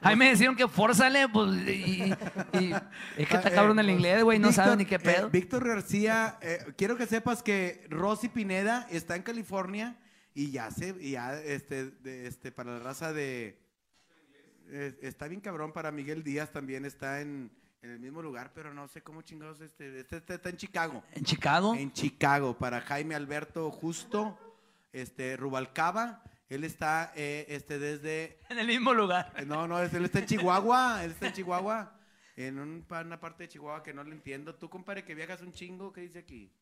Ahí 0.03 0.15
me 0.17 0.29
decían 0.31 0.55
que 0.55 0.69
fórzale, 0.69 1.29
pues, 1.29 1.51
y, 1.69 2.15
y- 2.53 2.73
es 3.17 3.29
que 3.29 3.37
está 3.37 3.49
Eh, 3.49 3.53
cabrón 3.55 3.79
el 3.79 3.91
inglés, 3.91 4.23
güey, 4.23 4.39
no 4.39 4.53
sabe 4.53 4.77
ni 4.77 4.85
qué 4.85 4.97
eh, 4.97 4.99
pedo. 5.01 5.31
Víctor 5.31 5.67
García, 5.67 6.37
eh, 6.41 6.59
quiero 6.77 6.97
que 6.97 7.07
sepas 7.07 7.43
que 7.43 7.87
Rosy 7.91 8.29
Pineda 8.29 8.87
está 8.91 9.17
en 9.17 9.23
California 9.23 9.97
y 10.37 10.51
ya 10.53 10.71
se, 10.71 10.95
y 11.01 11.13
ya 11.13 11.41
este, 11.41 11.91
de- 11.91 12.27
este, 12.27 12.53
para 12.53 12.73
la 12.73 12.79
raza 12.81 13.13
de, 13.13 13.59
eh, 14.69 14.99
está 15.03 15.29
bien 15.29 15.41
cabrón 15.41 15.73
para 15.73 15.91
Miguel 15.91 16.23
Díaz 16.23 16.53
también 16.53 16.85
está 16.85 17.21
en, 17.21 17.51
en 17.83 17.91
el 17.91 18.01
mismo 18.01 18.21
lugar, 18.23 18.53
pero 18.55 18.75
no 18.75 18.87
sé 18.89 19.03
cómo 19.03 19.23
chingados 19.23 19.61
este, 19.61 20.01
este, 20.01 20.17
este 20.19 20.35
está 20.35 20.49
en 20.51 20.57
Chicago. 20.57 21.03
En 21.13 21.25
Chicago. 21.25 21.75
En 21.75 21.93
Chicago, 21.93 22.57
para 22.59 22.81
Jaime 22.81 23.15
Alberto 23.15 23.71
Justo, 23.71 24.39
este, 24.93 25.37
Rubalcaba, 25.37 26.23
él 26.49 26.65
está 26.65 27.13
eh, 27.17 27.47
este, 27.49 27.79
desde 27.79 28.39
En 28.51 28.59
el 28.59 28.67
mismo 28.67 28.93
lugar. 28.95 29.33
eh, 29.37 29.45
No, 29.47 29.67
no, 29.67 29.81
él 29.81 30.05
está 30.05 30.19
en 30.21 30.27
Chihuahua, 30.27 31.05
él 31.05 31.13
está 31.13 31.29
en 31.29 31.33
Chihuahua, 31.33 31.99
en 32.37 32.59
un 32.59 32.85
una 32.89 33.19
parte 33.21 33.45
de 33.45 33.49
Chihuahua 33.49 33.83
que 33.83 33.95
no 33.95 34.05
le 34.05 34.13
entiendo. 34.13 34.55
Tú, 34.55 34.69
compadre, 34.69 35.05
que 35.05 35.15
viajas 35.15 35.41
un 35.41 35.53
chingo, 35.53 35.93
¿qué 35.93 36.03
dice 36.03 36.19
aquí? 36.19 36.53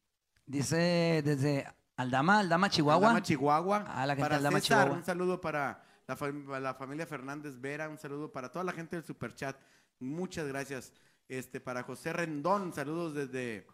Dice 0.46 1.22
desde 1.24 1.66
Aldama, 1.96 2.40
Aldama, 2.40 2.68
Chihuahua. 2.70 3.06
Aldama, 3.08 3.22
Chihuahua. 3.22 3.84
Ah, 3.86 4.06
la 4.06 4.14
gente 4.14 4.22
para 4.22 4.36
Aldama, 4.36 4.60
César, 4.60 4.78
Chihuahua. 4.78 4.96
un 4.98 5.04
saludo 5.04 5.40
para 5.40 5.82
la, 6.06 6.16
fam- 6.16 6.58
la 6.60 6.74
familia 6.74 7.06
Fernández 7.06 7.60
Vera, 7.60 7.88
un 7.88 7.98
saludo 7.98 8.32
para 8.32 8.50
toda 8.50 8.64
la 8.64 8.72
gente 8.72 8.96
del 8.96 9.04
Superchat. 9.04 9.56
Muchas 10.00 10.46
gracias. 10.48 10.92
Este, 11.28 11.60
para 11.60 11.82
José 11.84 12.12
Rendón, 12.12 12.72
saludos 12.74 13.14
desde 13.14 13.66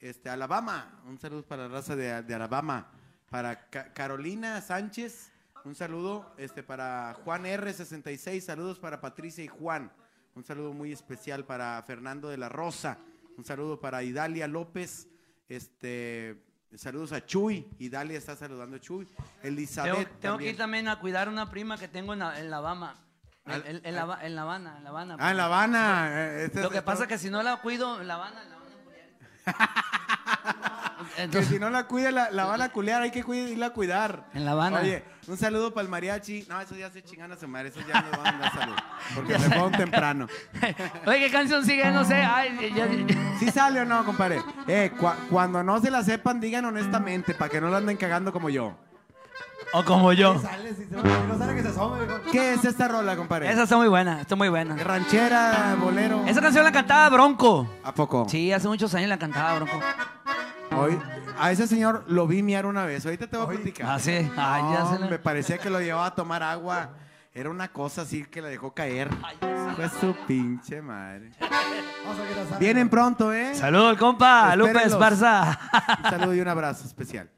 este, 0.00 0.28
Alabama, 0.30 1.00
un 1.06 1.18
saludo 1.18 1.44
para 1.46 1.68
la 1.68 1.74
raza 1.74 1.94
de, 1.94 2.22
de 2.22 2.34
Alabama. 2.34 2.90
Para 3.30 3.68
Ca- 3.68 3.92
Carolina 3.92 4.60
Sánchez, 4.62 5.30
un 5.64 5.74
saludo 5.74 6.32
este, 6.38 6.62
para 6.62 7.14
Juan 7.24 7.44
R66, 7.44 8.40
saludos 8.40 8.78
para 8.78 9.00
Patricia 9.00 9.44
y 9.44 9.48
Juan. 9.48 9.92
Un 10.34 10.44
saludo 10.44 10.72
muy 10.72 10.92
especial 10.92 11.44
para 11.44 11.82
Fernando 11.82 12.28
de 12.28 12.36
la 12.38 12.48
Rosa. 12.48 12.98
Un 13.36 13.44
saludo 13.44 13.78
para 13.80 14.02
Idalia 14.02 14.46
López. 14.48 15.08
Este, 15.48 16.42
saludos 16.78 17.12
a 17.12 17.24
Chuy. 17.24 17.66
Idalia 17.78 18.18
está 18.18 18.36
saludando 18.36 18.76
a 18.76 18.80
Chuy. 18.80 19.06
Tengo, 19.06 19.22
Elizabeth. 19.42 20.20
tengo 20.20 20.38
que 20.38 20.50
ir 20.50 20.56
también. 20.56 20.88
a 20.88 20.98
cuidar 20.98 21.28
a 21.28 21.30
una 21.30 21.50
prima 21.50 21.76
que 21.78 21.88
tengo 21.88 22.12
en 22.12 22.20
la, 22.20 22.38
en 22.38 22.50
la 22.50 22.58
Habana. 22.58 22.94
En, 23.46 23.52
Al- 23.52 23.66
en- 23.66 23.80
en 23.86 23.94
la, 23.94 24.02
Haba- 24.02 24.24
en 24.24 24.34
La 24.34 24.42
Habana, 24.42 24.76
en 24.78 24.84
La 24.84 24.90
Habana. 24.90 25.16
Ah, 25.20 25.30
en 25.30 25.36
La 25.36 25.44
Habana. 25.44 26.08
eh, 26.12 26.44
este 26.46 26.62
Lo 26.62 26.70
que 26.70 26.82
pasa 26.82 27.02
es 27.04 27.08
que 27.08 27.18
si 27.18 27.30
no 27.30 27.42
la 27.42 27.56
cuido, 27.62 28.00
en 28.00 28.08
La 28.08 28.14
Habana, 28.14 28.42
en 28.42 28.50
La 28.50 28.56
Habana 28.56 28.66
Que 31.16 31.22
Entonces, 31.22 31.50
si 31.50 31.58
no 31.58 31.70
la 31.70 31.84
cuida, 31.84 32.10
la, 32.10 32.30
la 32.30 32.44
van 32.44 32.60
a 32.62 32.68
culear, 32.70 33.02
hay 33.02 33.10
que 33.10 33.24
irla 33.34 33.66
a 33.66 33.70
cuidar. 33.70 34.26
En 34.34 34.44
La 34.44 34.52
Habana. 34.52 34.80
Oye, 34.80 35.02
un 35.26 35.36
saludo 35.36 35.72
para 35.72 35.82
el 35.84 35.88
mariachi. 35.88 36.46
No, 36.48 36.60
eso 36.60 36.74
ya 36.76 36.90
se 36.90 37.02
chingan 37.02 37.32
a 37.32 37.36
su 37.36 37.48
madre, 37.48 37.68
eso 37.70 37.80
ya 37.88 38.02
nos 38.02 38.10
van 38.22 38.34
a 38.34 38.38
dar 38.38 38.52
salud. 38.52 38.74
Porque 39.14 39.32
me 39.38 39.44
fueron 39.46 39.72
temprano. 39.72 40.26
Oye, 41.06 41.18
¿qué 41.20 41.30
canción 41.30 41.64
sigue? 41.64 41.90
No 41.90 42.04
sé. 42.04 42.16
Ay, 42.16 42.72
ya- 42.76 42.86
ya- 42.86 43.36
¿Sí 43.38 43.50
sale 43.50 43.80
o 43.80 43.84
no, 43.84 44.04
compadre? 44.04 44.42
Eh, 44.66 44.92
cua- 44.98 45.16
cuando 45.30 45.62
no 45.62 45.80
se 45.80 45.90
la 45.90 46.02
sepan, 46.02 46.38
digan 46.40 46.64
honestamente, 46.64 47.34
para 47.34 47.50
que 47.50 47.60
no 47.60 47.70
la 47.70 47.78
anden 47.78 47.96
cagando 47.96 48.32
como 48.32 48.48
yo. 48.50 48.76
O 49.72 49.84
como 49.84 50.12
yo. 50.12 50.38
Sale, 50.40 50.68
si, 50.74 50.84
se- 50.84 50.88
si 50.88 50.94
no 51.28 51.38
sale 51.38 51.54
que 51.56 51.62
se 51.62 51.68
asome, 51.68 52.04
viejo. 52.06 52.20
¿Qué 52.30 52.52
es 52.54 52.64
esta 52.64 52.86
rola, 52.88 53.16
compadre? 53.16 53.50
Esa 53.50 53.64
está 53.64 53.76
muy 53.76 53.88
buena, 53.88 54.20
está 54.20 54.36
muy 54.36 54.48
buena. 54.48 54.76
Ranchera, 54.76 55.76
bolero. 55.80 56.24
Esa 56.26 56.40
canción 56.40 56.62
la 56.64 56.72
cantaba 56.72 57.08
Bronco. 57.08 57.68
¿A 57.82 57.92
poco? 57.92 58.28
Sí, 58.28 58.52
hace 58.52 58.68
muchos 58.68 58.94
años 58.94 59.08
la 59.08 59.18
cantaba 59.18 59.54
Bronco. 59.56 59.80
Hoy, 60.74 60.98
a 61.38 61.50
ese 61.52 61.66
señor 61.66 62.04
lo 62.08 62.26
vi 62.26 62.42
miar 62.42 62.66
una 62.66 62.84
vez. 62.84 63.04
Ahorita 63.04 63.26
te 63.26 63.36
voy 63.36 63.46
a 63.46 63.48
platicar. 63.48 63.86
Ah, 63.90 63.98
sí. 63.98 64.10
Ay, 64.36 64.62
ya 64.72 64.80
No, 64.80 64.92
se 64.92 64.98
la- 65.00 65.06
Me 65.08 65.18
parecía 65.18 65.58
que 65.58 65.70
lo 65.70 65.80
llevaba 65.80 66.06
a 66.06 66.14
tomar 66.14 66.42
agua. 66.42 66.90
Era 67.32 67.50
una 67.50 67.68
cosa 67.68 68.02
así 68.02 68.24
que 68.24 68.40
la 68.40 68.48
dejó 68.48 68.72
caer. 68.72 69.10
Fue 69.76 69.88
su 70.00 70.16
pinche 70.26 70.80
madre. 70.80 71.32
Vamos 71.40 72.18
a 72.18 72.34
tal 72.34 72.46
sale. 72.48 72.58
Vienen 72.58 72.88
pronto, 72.88 73.32
¿eh? 73.32 73.54
Saludos, 73.54 73.98
compa, 73.98 74.56
Lupe 74.56 74.70
Espérenlos. 74.70 74.94
Esparza. 74.94 75.58
Un 76.04 76.10
saludo 76.10 76.34
y 76.34 76.40
un 76.40 76.48
abrazo 76.48 76.86
especial. 76.86 77.30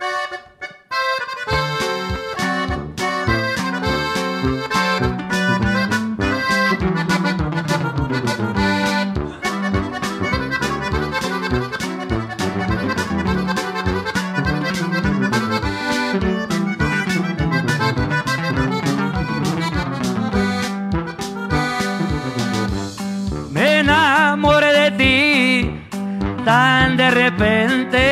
Tan 26.48 26.96
de 26.96 27.10
repente. 27.10 28.04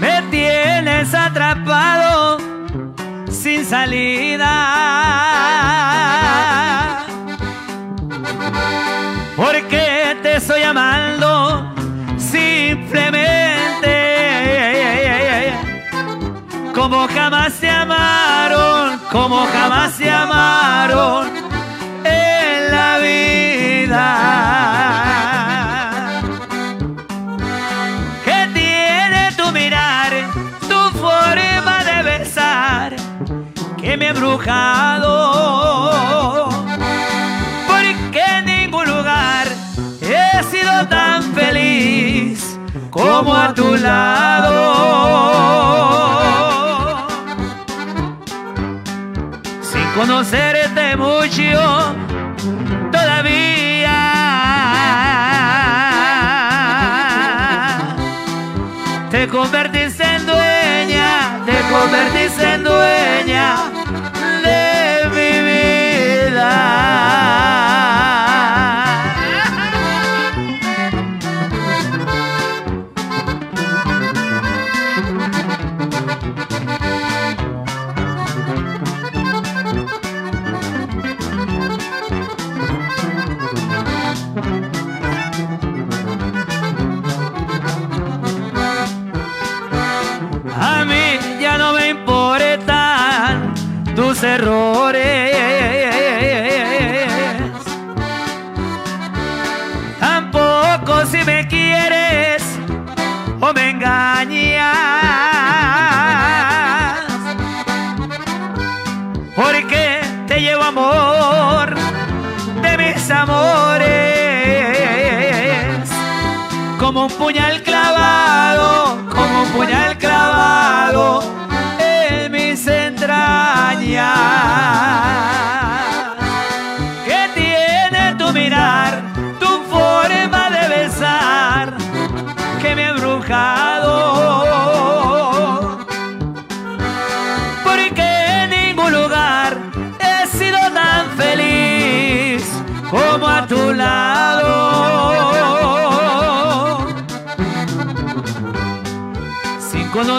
Me 0.00 0.22
tienes 0.22 1.14
atrapado 1.14 2.38
sin 3.30 3.64
salida. 3.64 4.50
Porque 9.36 10.16
te 10.22 10.36
estoy 10.38 10.62
amando 10.62 11.72
simplemente 12.18 13.92
como 16.74 17.06
jamás 17.06 17.52
te 17.60 17.70
amaron, 17.70 18.98
como 19.12 19.46
jamás 19.46 19.96
te 19.96 20.10
amaron 20.10 21.43
Que 28.24 28.48
tiene 28.52 29.32
tu 29.36 29.52
mirar, 29.52 30.12
tu 30.68 30.80
forma 30.98 31.84
de 31.84 32.02
besar, 32.02 32.96
que 33.80 33.96
me 33.96 34.06
ha 34.06 34.10
embrujado. 34.10 35.12
Porque 37.68 38.22
en 38.38 38.44
ningún 38.46 38.86
lugar 38.88 39.46
he 40.00 40.42
sido 40.44 40.86
tan 40.88 41.22
feliz 41.34 42.58
como 42.90 43.34
a 43.34 43.54
tu 43.54 43.76
lado. 43.76 44.64
Sin 49.62 49.86
conocerte 49.94 50.96
mucho 50.96 51.94
Te 59.34 59.40
convertiste 59.40 60.04
en 60.04 60.26
dueña, 60.26 61.42
te 61.44 61.58
convertiste 61.68 62.54
en 62.54 62.62
dueña 62.62 63.83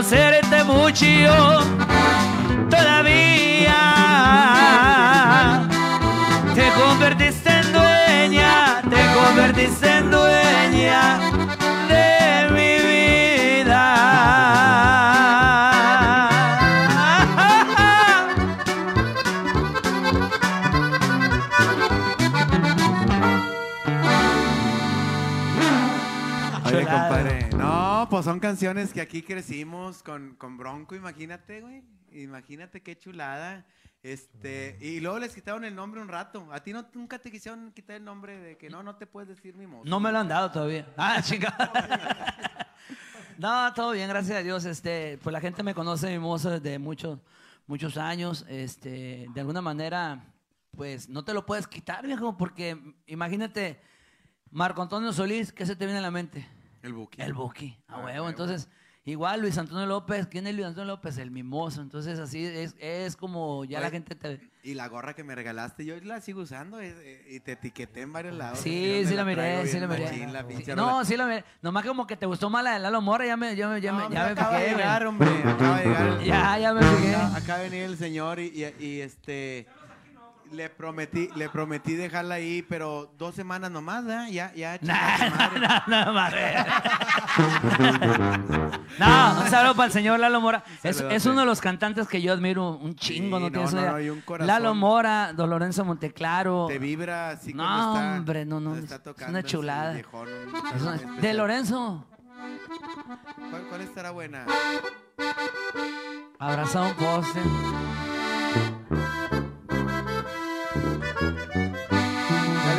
conocerte 0.06 0.64
mucho 0.66 1.06
todavía. 2.70 3.74
Te 6.54 6.70
convertiste 6.80 7.50
en 7.50 7.74
dueña, 7.74 8.82
te 8.84 9.02
convertiste 9.16 9.98
en 9.98 10.12
dueña 10.12 11.65
son 28.26 28.40
canciones 28.40 28.92
que 28.92 29.02
aquí 29.02 29.22
crecimos 29.22 30.02
con, 30.02 30.34
con 30.34 30.58
Bronco, 30.58 30.96
imagínate, 30.96 31.62
güey. 31.62 31.84
Imagínate 32.12 32.82
qué 32.82 32.98
chulada. 32.98 33.68
Este, 34.02 34.80
y 34.82 35.00
luego 35.00 35.20
les 35.20 35.36
quitaron 35.36 35.64
el 35.64 35.76
nombre 35.76 36.02
un 36.02 36.08
rato. 36.08 36.48
A 36.52 36.60
ti 36.60 36.74
no, 36.74 36.88
nunca 36.96 37.20
te 37.20 37.30
quisieron 37.30 37.72
quitar 37.72 37.98
el 37.98 38.04
nombre 38.04 38.40
de 38.40 38.58
que 38.58 38.68
no, 38.68 38.82
no 38.82 38.96
te 38.96 39.06
puedes 39.06 39.30
decir 39.30 39.56
mi 39.56 39.68
mozo. 39.68 39.88
No 39.88 40.00
me 40.00 40.12
lo 40.12 40.18
han 40.18 40.28
dado 40.28 40.50
todavía. 40.50 40.92
Ah, 40.98 41.22
chica. 41.24 41.56
No, 43.38 43.72
todo 43.76 43.92
bien, 43.92 44.10
gracias 44.10 44.40
a 44.40 44.42
Dios. 44.42 44.66
Este, 44.66 45.20
pues 45.22 45.32
la 45.32 45.40
gente 45.40 45.62
me 45.62 45.76
conoce 45.76 46.10
mi 46.10 46.18
mozo 46.18 46.50
desde 46.50 46.80
muchos, 46.80 47.20
muchos 47.68 47.96
años. 47.96 48.44
Este, 48.50 49.28
de 49.32 49.40
alguna 49.40 49.62
manera, 49.62 50.34
pues 50.72 51.10
no 51.10 51.24
te 51.24 51.36
lo 51.36 51.46
puedes 51.46 51.68
quitar, 51.68 52.08
viejo, 52.08 52.38
porque 52.38 52.96
imagínate, 53.06 53.80
Marco 54.50 54.82
Antonio 54.82 55.14
Solís, 55.14 55.52
¿qué 55.52 55.68
se 55.68 55.76
te 55.76 55.86
viene 55.86 56.00
a 56.00 56.02
la 56.02 56.10
mente? 56.10 56.55
El 56.86 56.94
Buki. 56.94 57.22
El 57.22 57.34
Buki, 57.34 57.78
a 57.88 57.96
Ah, 57.96 58.04
huevo. 58.06 58.30
Entonces, 58.30 58.70
igual 59.06 59.42
Luis 59.42 59.58
Antonio 59.58 59.86
López, 59.86 60.28
¿quién 60.28 60.46
es 60.48 60.54
Luis 60.56 60.68
Antonio 60.68 60.94
López? 60.94 61.18
El 61.18 61.32
mimoso. 61.32 61.82
Entonces, 61.82 62.20
así 62.20 62.46
es, 62.46 62.76
es 62.80 63.16
como 63.16 63.66
ya 63.66 63.80
la 63.80 63.90
gente 63.90 64.16
te. 64.16 64.40
Y 64.64 64.74
la 64.74 64.88
gorra 64.88 65.14
que 65.14 65.24
me 65.24 65.36
regalaste, 65.36 65.86
yo 65.86 65.96
la 66.04 66.22
sigo 66.22 66.42
usando 66.42 66.80
eh, 66.82 66.92
eh, 66.98 67.28
y 67.36 67.40
te 67.40 67.52
etiqueté 67.52 68.02
en 68.02 68.12
varios 68.14 68.36
lados. 68.36 68.58
Sí, 68.60 69.04
sí 69.06 69.14
la 69.14 69.24
miré, 69.24 69.68
sí 69.68 69.80
la 69.80 69.88
miré. 69.88 70.04
machín, 70.06 70.34
la 70.34 70.42
Sí, 70.48 70.72
No, 70.76 71.06
sí 71.06 71.16
la 71.18 71.26
miré. 71.28 71.44
Nomás 71.62 71.86
como 71.86 72.08
que 72.08 72.16
te 72.18 72.26
gustó 72.26 72.50
más 72.50 72.64
la 72.64 72.74
de 72.74 72.80
Lalo 72.80 73.00
Mora, 73.02 73.26
ya 73.28 73.38
me, 73.38 73.56
ya 73.56 73.68
me, 73.68 73.80
ya 73.80 73.94
me, 73.94 74.04
No, 74.04 74.12
ya 74.12 74.26
me 74.26 74.32
acaba 74.32 74.58
de 74.60 74.70
llegar, 74.70 75.06
hombre, 75.06 75.30
acaba 75.46 75.78
de 75.80 75.86
llegar. 75.86 76.20
Ya, 76.26 76.58
ya 76.58 76.74
me. 76.74 76.80
Acaba, 76.86 77.36
acaba 77.38 77.60
de 77.60 77.70
venir 77.70 77.84
el 77.86 77.98
señor 77.98 78.40
y, 78.40 78.46
y- 78.80 78.84
y, 78.84 79.02
este 79.02 79.68
le 80.52 80.70
prometí, 80.70 81.30
le 81.36 81.50
prometí 81.50 81.94
dejarla 81.96 82.36
ahí, 82.36 82.62
pero 82.68 83.12
dos 83.18 83.36
semanas 83.36 83.72
nomás, 83.72 84.06
¿verdad? 84.06 84.28
Ya, 84.30 84.54
ya. 84.54 84.78
Nah, 84.82 85.30
madre. 85.30 85.60
no, 85.88 86.06
no, 86.06 86.14
madre. 86.14 86.66
No, 89.00 89.42
un 89.42 89.50
saludo 89.50 89.76
para 89.76 89.88
el 89.88 89.92
señor 89.92 90.20
Lalo 90.20 90.40
Mora. 90.42 90.64
Es, 90.84 91.02
es 91.02 91.26
uno 91.26 91.42
de 91.42 91.46
los 91.46 91.60
cantantes 91.62 92.08
que 92.08 92.22
yo 92.22 92.32
admiro 92.34 92.70
un 92.72 92.96
chingo, 92.96 93.38
Sí, 93.38 93.44
no 93.44 93.50
no, 93.50 93.52
tienes 93.52 93.74
no, 93.74 93.80
idea. 93.82 93.92
no, 93.92 94.00
y 94.00 94.10
un 94.10 94.22
corazón. 94.22 94.48
Lalo 94.48 94.74
Mora, 94.76 95.34
Don 95.34 95.50
Lorenzo 95.50 95.84
Monteclaro. 95.86 96.68
Te 96.68 96.80
vibra 96.80 97.30
así 97.32 97.54
No, 97.54 97.64
está. 97.64 98.16
hombre, 98.18 98.46
no, 98.46 98.60
no, 98.60 98.76
es 98.76 98.84
está 98.84 98.96
una 98.96 99.04
tocando 99.04 99.40
ese 99.40 99.48
chulada. 99.48 99.94
viejón, 99.94 100.28
un- 100.30 100.76
Es 100.76 100.82
una- 100.82 100.92
un 101.16 101.22
de. 101.22 101.34
Lorenzo, 101.34 102.06
¿Cuál, 103.50 103.64
cuál 103.70 103.82
estará 103.82 104.12
buena? 104.12 104.46
abrazado 106.40 106.88
un 106.88 106.94
poste. 106.96 107.40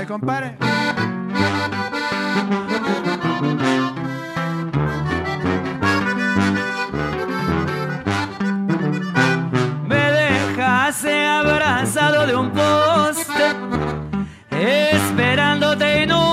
Compadre. 0.07 0.57
Me 9.89 10.11
dejaste 10.13 11.27
abrazado 11.27 12.27
de 12.27 12.37
un 12.37 12.51
poste, 12.53 13.57
esperándote 14.51 16.05
y 16.05 16.07
nunca 16.07 16.26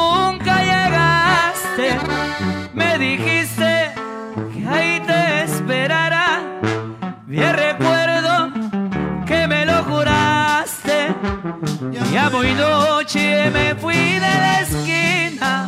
Ya 11.91 12.29
muy 12.29 12.53
noche 12.53 13.49
me 13.51 13.75
fui 13.75 13.95
de 13.95 14.19
la 14.19 14.61
esquina 14.61 15.67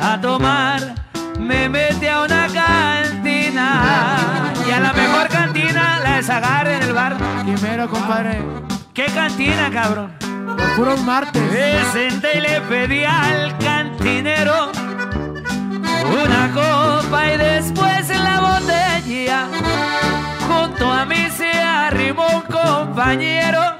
a 0.00 0.20
tomar, 0.20 0.94
me 1.38 1.68
metí 1.68 2.06
a 2.06 2.22
una 2.22 2.46
cantina 2.48 4.52
y 4.66 4.70
a 4.70 4.80
la 4.80 4.92
mejor 4.92 5.28
cantina 5.28 6.00
la 6.02 6.16
desagarre 6.16 6.76
en 6.76 6.82
el 6.84 6.92
bar. 6.92 7.16
Primero, 7.44 7.88
compadre. 7.88 8.42
¿Qué 8.94 9.06
cantina, 9.06 9.70
cabrón? 9.70 10.12
Los 10.56 10.70
puros 10.76 11.00
martes. 11.02 11.42
Me 11.52 11.84
senté 11.92 12.38
y 12.38 12.40
le 12.40 12.60
pedí 12.62 13.04
al 13.04 13.56
cantinero 13.58 14.72
una 16.24 16.50
copa 16.54 17.32
y 17.32 17.36
después 17.36 18.10
en 18.10 18.24
la 18.24 18.40
botella 18.40 19.46
junto 20.48 20.90
a 20.90 21.04
mí 21.04 21.28
se 21.36 21.50
arrimó 21.50 22.26
un 22.34 22.42
compañero 22.42 23.76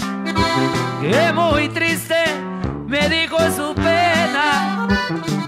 que 1.01 1.33
muy 1.33 1.69
triste 1.69 2.17
me 2.87 3.09
dijo 3.09 3.39
su 3.57 3.75
pena. 3.75 4.89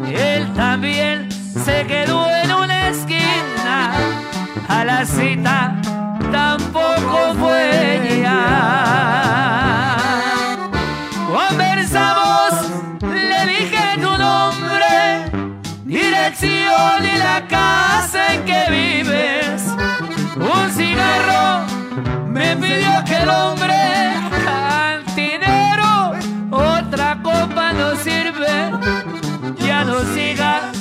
Él 0.07 0.53
también 0.55 1.29
se 1.65 1.87
quedó 1.87 2.29
en 2.31 2.53
una 2.53 2.89
esquina. 2.89 3.93
A 4.69 4.85
la 4.85 5.05
cita 5.05 5.75
tampoco 6.31 7.35
fue 7.39 8.21
ya. 8.23 9.97
Conversamos, 11.33 12.53
le 13.03 13.47
dije 13.47 13.83
tu 13.97 14.17
nombre, 14.19 15.31
dirección 15.85 17.05
y 17.05 17.19
la 17.19 17.47
casa 17.49 18.35
en 18.35 18.45
que 18.45 18.65
vives. 18.71 19.63
Un 20.37 20.71
cigarro 20.73 21.70
me 22.27 22.57
pidió 22.57 23.05
que 23.07 23.17
el 23.17 23.29
hombre 23.29 23.75
cantinero 24.45 26.13
otra 26.51 27.21
copa 27.23 27.73
no 27.73 27.97
sirve. 27.97 28.71
Ya 29.59 29.85
no 29.85 30.01
sigas, 30.15 30.77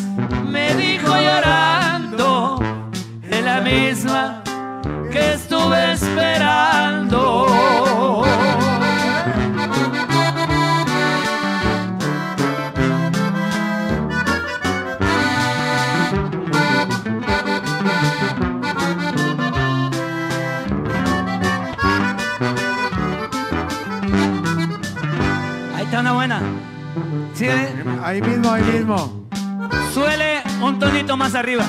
me 0.47 0.73
dijo 0.75 1.15
llorando, 1.15 2.59
es 3.29 3.43
la 3.43 3.61
misma 3.61 4.43
que 5.11 5.33
estuve 5.33 5.93
esperando. 5.93 7.47
¿Sí? 27.39 27.45
eh? 27.45 27.85
Ahí 28.03 28.21
mismo, 28.21 28.51
ahí 28.51 28.61
mismo. 28.63 29.25
Suele 29.93 30.43
un 30.61 30.77
tonito 30.77 31.15
más 31.15 31.35
arriba. 31.35 31.63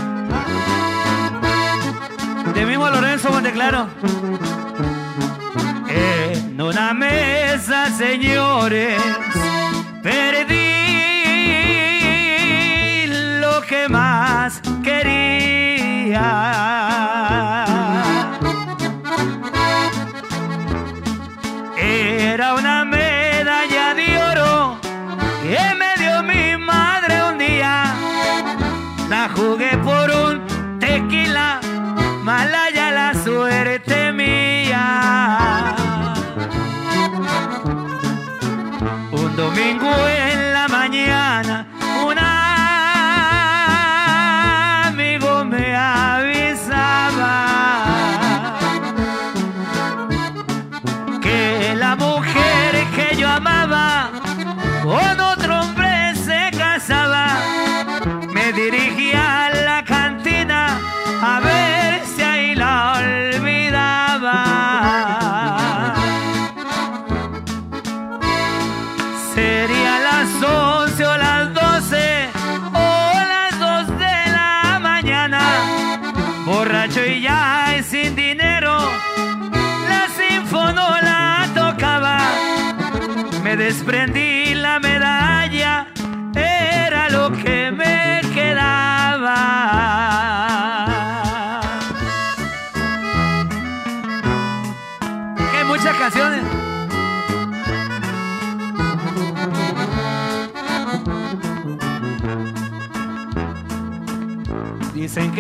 De 2.53 2.67
mismo 2.67 2.91
Lorenzo 2.91 3.31
Monteclaro. 3.31 3.87
En 5.89 6.57
la 6.75 6.93
mesa, 6.93 7.89
señores, 7.97 9.01
perdí 10.03 10.60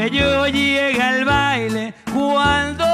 que 0.00 0.10
yo 0.10 0.46
llegué 0.46 1.02
al 1.02 1.26
baile 1.26 1.92
cuando 2.10 2.86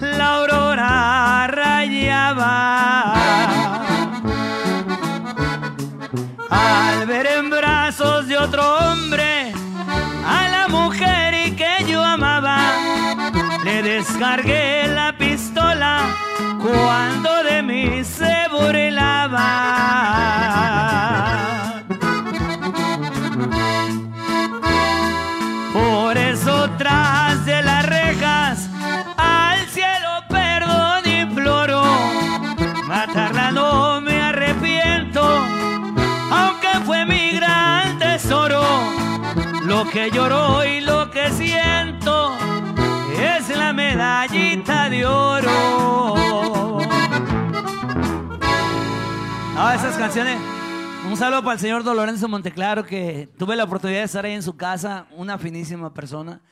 la 0.00 0.26
aurora 0.36 1.46
rayaba. 1.46 3.12
Al 6.48 7.06
ver 7.06 7.26
en 7.26 7.50
brazos 7.50 8.28
de 8.28 8.38
otro 8.38 8.62
hombre 8.78 9.52
a 10.26 10.48
la 10.48 10.68
mujer 10.68 11.54
que 11.54 11.84
yo 11.86 12.02
amaba, 12.02 12.58
le 13.62 13.82
descargué 13.82 14.63
Lo 40.04 40.10
que 40.10 40.16
lloro 40.18 40.64
y 40.66 40.80
lo 40.82 41.10
que 41.10 41.30
siento 41.30 42.36
es 43.18 43.48
la 43.56 43.72
medallita 43.72 44.90
de 44.90 45.06
oro. 45.06 46.78
Ah, 49.56 49.74
esas 49.74 49.96
canciones. 49.96 50.38
Un 51.08 51.16
saludo 51.16 51.42
para 51.42 51.54
el 51.54 51.58
señor 51.58 51.84
Don 51.84 51.96
Lorenzo 51.96 52.28
Monteclaro, 52.28 52.84
que 52.84 53.30
tuve 53.38 53.56
la 53.56 53.64
oportunidad 53.64 54.00
de 54.00 54.04
estar 54.04 54.26
ahí 54.26 54.34
en 54.34 54.42
su 54.42 54.58
casa, 54.58 55.06
una 55.12 55.38
finísima 55.38 55.94
persona. 55.94 56.42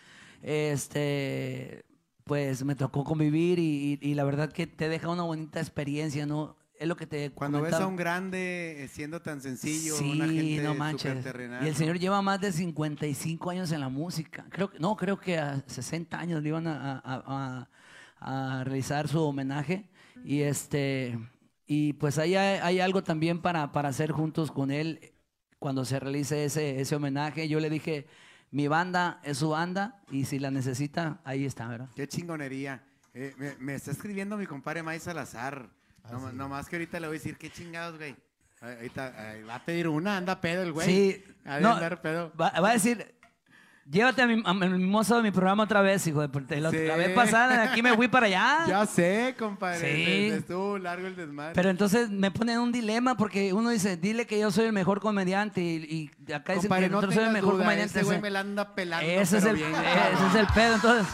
Este, 0.40 1.84
pues 2.24 2.64
me 2.64 2.74
tocó 2.74 3.04
convivir 3.04 3.58
y 3.58 4.14
la 4.14 4.24
verdad 4.24 4.50
que 4.50 4.66
te 4.66 4.88
deja 4.88 5.10
una 5.10 5.24
bonita 5.24 5.60
experiencia, 5.60 6.24
¿no? 6.24 6.56
Es 6.82 6.88
lo 6.88 6.96
que 6.96 7.06
te 7.06 7.30
Cuando 7.30 7.60
ves 7.62 7.74
a 7.74 7.86
un 7.86 7.96
grande 7.96 8.84
eh, 8.84 8.88
siendo 8.88 9.20
tan 9.22 9.40
sencillo, 9.40 9.94
Sí, 9.96 10.12
una 10.12 10.26
gente 10.26 10.62
no 10.62 10.74
manches. 10.74 11.24
Y 11.62 11.68
el 11.68 11.76
señor 11.76 11.98
lleva 11.98 12.20
más 12.22 12.40
de 12.40 12.52
55 12.52 13.50
años 13.50 13.70
en 13.72 13.80
la 13.80 13.88
música. 13.88 14.44
Creo 14.50 14.70
que, 14.70 14.78
no, 14.78 14.96
creo 14.96 15.18
que 15.18 15.38
a 15.38 15.62
60 15.66 16.18
años 16.18 16.42
le 16.42 16.48
iban 16.48 16.66
a, 16.66 16.98
a- 16.98 17.68
a- 18.20 18.58
a 18.60 18.64
realizar 18.64 19.08
su 19.08 19.20
homenaje. 19.20 19.88
Y 20.24 20.40
este 20.42 21.18
y 21.66 21.94
pues 21.94 22.18
ahí 22.18 22.34
hay, 22.34 22.58
hay 22.60 22.80
algo 22.80 23.02
también 23.02 23.40
para, 23.40 23.72
para 23.72 23.88
hacer 23.88 24.10
juntos 24.12 24.50
con 24.50 24.70
él 24.70 25.12
cuando 25.58 25.84
se 25.84 25.98
realice 26.00 26.44
ese, 26.44 26.80
ese 26.80 26.96
homenaje. 26.96 27.48
Yo 27.48 27.60
le 27.60 27.70
dije, 27.70 28.06
mi 28.50 28.66
banda 28.68 29.20
es 29.24 29.38
su 29.38 29.48
banda 29.50 30.02
y 30.10 30.24
si 30.24 30.38
la 30.38 30.50
necesita, 30.50 31.20
ahí 31.24 31.44
está, 31.46 31.68
¿verdad? 31.68 31.88
Qué 31.94 32.06
chingonería. 32.08 32.84
Eh, 33.14 33.34
me, 33.38 33.56
me 33.58 33.74
está 33.74 33.90
escribiendo 33.90 34.36
mi 34.36 34.46
compadre 34.46 34.82
May 34.82 34.98
Salazar. 35.00 35.70
No, 36.10 36.32
nomás 36.32 36.68
que 36.68 36.76
ahorita 36.76 37.00
le 37.00 37.06
voy 37.06 37.16
a 37.16 37.18
decir, 37.18 37.36
qué 37.36 37.50
chingados, 37.50 37.98
güey. 37.98 38.16
Ahorita 38.60 39.34
eh, 39.34 39.44
va 39.44 39.56
a 39.56 39.64
pedir 39.64 39.88
una, 39.88 40.16
anda 40.16 40.40
pedo 40.40 40.62
el 40.62 40.72
güey. 40.72 40.86
Sí, 40.86 41.24
no, 41.44 41.72
andar 41.72 42.00
pedo. 42.00 42.32
Va, 42.40 42.50
va 42.60 42.70
a 42.70 42.72
decir, 42.74 43.14
llévate 43.92 44.22
a 44.22 44.26
mi, 44.26 44.42
a 44.44 44.54
mi 44.54 44.68
mimoso 44.70 45.16
de 45.16 45.22
mi 45.22 45.30
programa 45.30 45.62
otra 45.64 45.82
vez, 45.82 46.04
hijo 46.06 46.20
de 46.20 46.28
puta. 46.28 46.56
La, 46.56 46.70
Sí. 46.70 46.78
la 46.86 46.96
vez 46.96 47.10
pasada 47.10 47.56
de 47.62 47.68
aquí 47.68 47.82
me 47.82 47.94
fui 47.94 48.08
para 48.08 48.26
allá. 48.26 48.58
Ya 48.66 48.86
sé, 48.86 49.34
compadre. 49.38 49.78
Sí. 49.78 50.04
se- 50.30 50.36
Estuvo 50.38 50.78
largo 50.78 51.06
el 51.06 51.14
desmadre. 51.14 51.52
Pero 51.54 51.68
entonces 51.70 52.10
me 52.10 52.30
ponen 52.30 52.58
un 52.58 52.72
dilema 52.72 53.16
porque 53.16 53.52
uno 53.52 53.70
dice, 53.70 53.96
dile 53.96 54.26
que 54.26 54.38
yo 54.40 54.50
soy 54.50 54.64
el 54.66 54.72
mejor 54.72 55.00
comediante 55.00 55.60
y, 55.60 56.10
y 56.26 56.32
acá 56.32 56.54
dicen 56.54 56.68
compadre, 56.68 56.86
que 56.88 56.90
no 56.92 57.12
soy 57.12 57.24
el 57.24 57.30
mejor 57.32 57.52
duda, 57.54 57.64
comediante. 57.64 57.98
ese 58.00 58.04
güey 58.06 58.20
me 58.20 58.30
la 58.30 58.40
anda 58.40 58.74
pelando, 58.74 59.06
ese, 59.06 59.38
es 59.38 59.44
el, 59.44 59.56
bien, 59.56 59.70
ese 59.74 60.26
es 60.28 60.34
el 60.34 60.46
pedo, 60.48 60.74
entonces. 60.76 61.06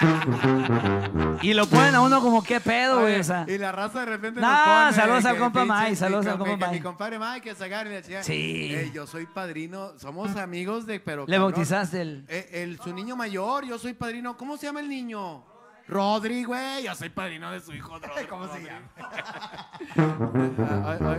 y 1.42 1.54
lo 1.54 1.66
ponen 1.66 1.94
a 1.94 2.00
uno 2.00 2.20
como, 2.20 2.42
¿qué 2.42 2.60
pedo, 2.60 3.00
güey? 3.00 3.12
Oye, 3.14 3.20
O 3.20 3.24
sea, 3.24 3.44
y 3.48 3.58
la 3.58 3.72
raza 3.72 4.00
de 4.00 4.06
repente 4.06 4.40
No, 4.40 4.92
saludos 4.92 5.24
al 5.24 5.36
compa 5.38 5.64
Mike, 5.64 5.90
mi 5.90 5.96
saludos 5.96 6.26
al 6.26 6.38
compa- 6.38 6.56
Mike. 6.58 6.70
Mi 6.72 6.80
compadre 6.80 7.18
Mike, 7.18 7.40
que 7.40 7.54
sacar 7.54 7.86
y 7.86 8.02
chica. 8.02 8.22
Sí. 8.22 8.68
Eh, 8.74 8.90
yo 8.94 9.06
soy 9.06 9.26
padrino, 9.26 9.92
somos 9.98 10.36
amigos 10.36 10.86
de, 10.86 11.00
pero 11.00 11.24
le 11.26 11.38
bautizaste 11.38 11.87
el... 11.94 12.24
Eh, 12.28 12.48
el, 12.52 12.78
su 12.80 12.92
niño 12.92 13.16
mayor, 13.16 13.64
yo 13.64 13.78
soy 13.78 13.92
padrino. 13.94 14.36
¿Cómo 14.36 14.56
se 14.56 14.66
llama 14.66 14.80
el 14.80 14.88
niño? 14.88 15.44
Rodri, 15.88 16.44
güey. 16.44 16.84
Yo 16.84 16.94
soy 16.94 17.08
padrino 17.08 17.50
de 17.50 17.60
su 17.60 17.72
hijo, 17.72 17.98
Rodri. 17.98 18.26
¿Cómo 18.28 18.46
se 18.52 18.62
llama? 18.62 18.88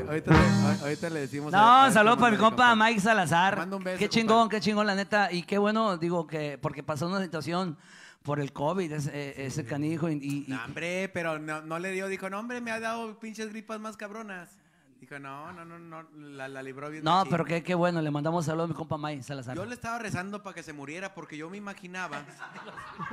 ahorita, 0.08 0.32
le, 0.32 0.82
ahorita 0.84 1.10
le 1.10 1.20
decimos. 1.22 1.52
No, 1.52 1.92
saludos 1.92 2.20
para 2.20 2.32
mi 2.32 2.38
compa. 2.38 2.76
Mike 2.76 3.00
Salazar. 3.00 3.58
Manda 3.58 3.78
un 3.78 3.84
beso, 3.84 3.98
qué 4.00 4.10
chingón, 4.10 4.38
compadre. 4.44 4.58
qué 4.60 4.64
chingón, 4.64 4.88
la 4.88 4.96
neta. 4.96 5.32
Y 5.32 5.44
qué 5.44 5.58
bueno, 5.58 5.98
digo, 5.98 6.28
que 6.28 6.58
porque 6.62 6.84
pasó 6.84 7.08
una 7.08 7.22
situación 7.22 7.78
por 8.22 8.40
el 8.40 8.54
COVID, 8.54 8.92
ese, 8.92 9.10
eh, 9.14 9.46
ese 9.48 9.66
canijo. 9.66 10.10
Y- 10.10 10.46
No, 10.48 10.64
hombre, 10.64 11.10
pero 11.14 11.40
no, 11.40 11.62
no 11.62 11.80
le 11.80 11.92
dio. 11.92 12.08
Dijo, 12.08 12.30
no, 12.30 12.40
hombre, 12.40 12.62
me 12.62 12.72
ha 12.72 12.80
dado 12.80 13.20
pinches 13.20 13.50
gripas 13.50 13.80
más 13.80 13.98
cabronas. 13.98 14.59
Dijo, 15.00 15.18
no, 15.18 15.52
no, 15.54 15.64
no, 15.64 15.80
no. 15.80 16.04
La, 16.14 16.48
la 16.50 16.62
libró 16.62 16.90
bien. 16.90 17.04
no, 17.06 17.24
pero 17.30 17.46
qué, 17.46 17.64
qué 17.64 17.74
bueno, 17.74 18.02
le 18.02 18.12
mandamos 18.12 18.46
saludos 18.46 18.66
a 18.66 18.74
mi 18.74 18.76
compa 18.76 18.98
Mike 18.98 19.24
Salazar. 19.24 19.56
Yo 19.56 19.66
le 19.66 19.74
estaba 19.74 19.98
rezando 19.98 20.44
para 20.44 20.54
que 20.54 20.62
se 20.62 20.74
muriera 20.74 21.14
porque 21.14 21.38
yo 21.38 21.50
me 21.50 21.56
imaginaba 21.58 22.22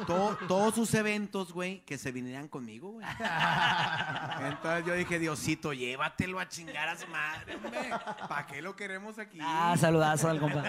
to- 0.07 0.37
todos 0.49 0.75
sus 0.75 0.93
eventos, 0.95 1.53
güey, 1.53 1.81
que 1.85 1.97
se 1.97 2.11
vinieran 2.11 2.49
conmigo, 2.49 2.91
güey. 2.93 3.07
Entonces 4.41 4.85
yo 4.85 4.95
dije, 4.95 5.19
Diosito, 5.21 5.73
llévatelo 5.73 6.41
a 6.41 6.49
chingar 6.49 6.89
a 6.89 6.97
su 6.97 7.07
madre, 7.07 7.55
hombre. 7.55 7.91
¿Para 8.29 8.47
qué 8.47 8.61
lo 8.61 8.75
queremos 8.75 9.19
aquí? 9.21 9.39
Ah, 9.41 9.77
saludazo 9.79 10.29
al 10.29 10.41
compa. 10.41 10.65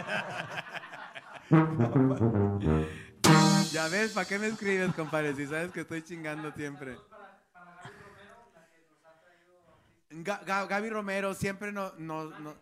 Ya 3.72 3.88
ves, 3.90 4.12
¿para 4.12 4.28
qué 4.28 4.38
me 4.40 4.48
escribes, 4.48 4.94
compadre? 4.94 5.34
Si 5.36 5.48
sabes 5.48 5.72
que 5.72 5.82
estoy 5.82 6.04
chingando 6.04 6.52
siempre. 6.52 6.96
Ga- 6.96 7.04
Ga- 10.07 10.07
Gaby 10.24 10.90
Romero 10.90 11.34
siempre 11.34 11.72
no, 11.72 11.94
no, 11.98 12.26
no- 12.40 12.56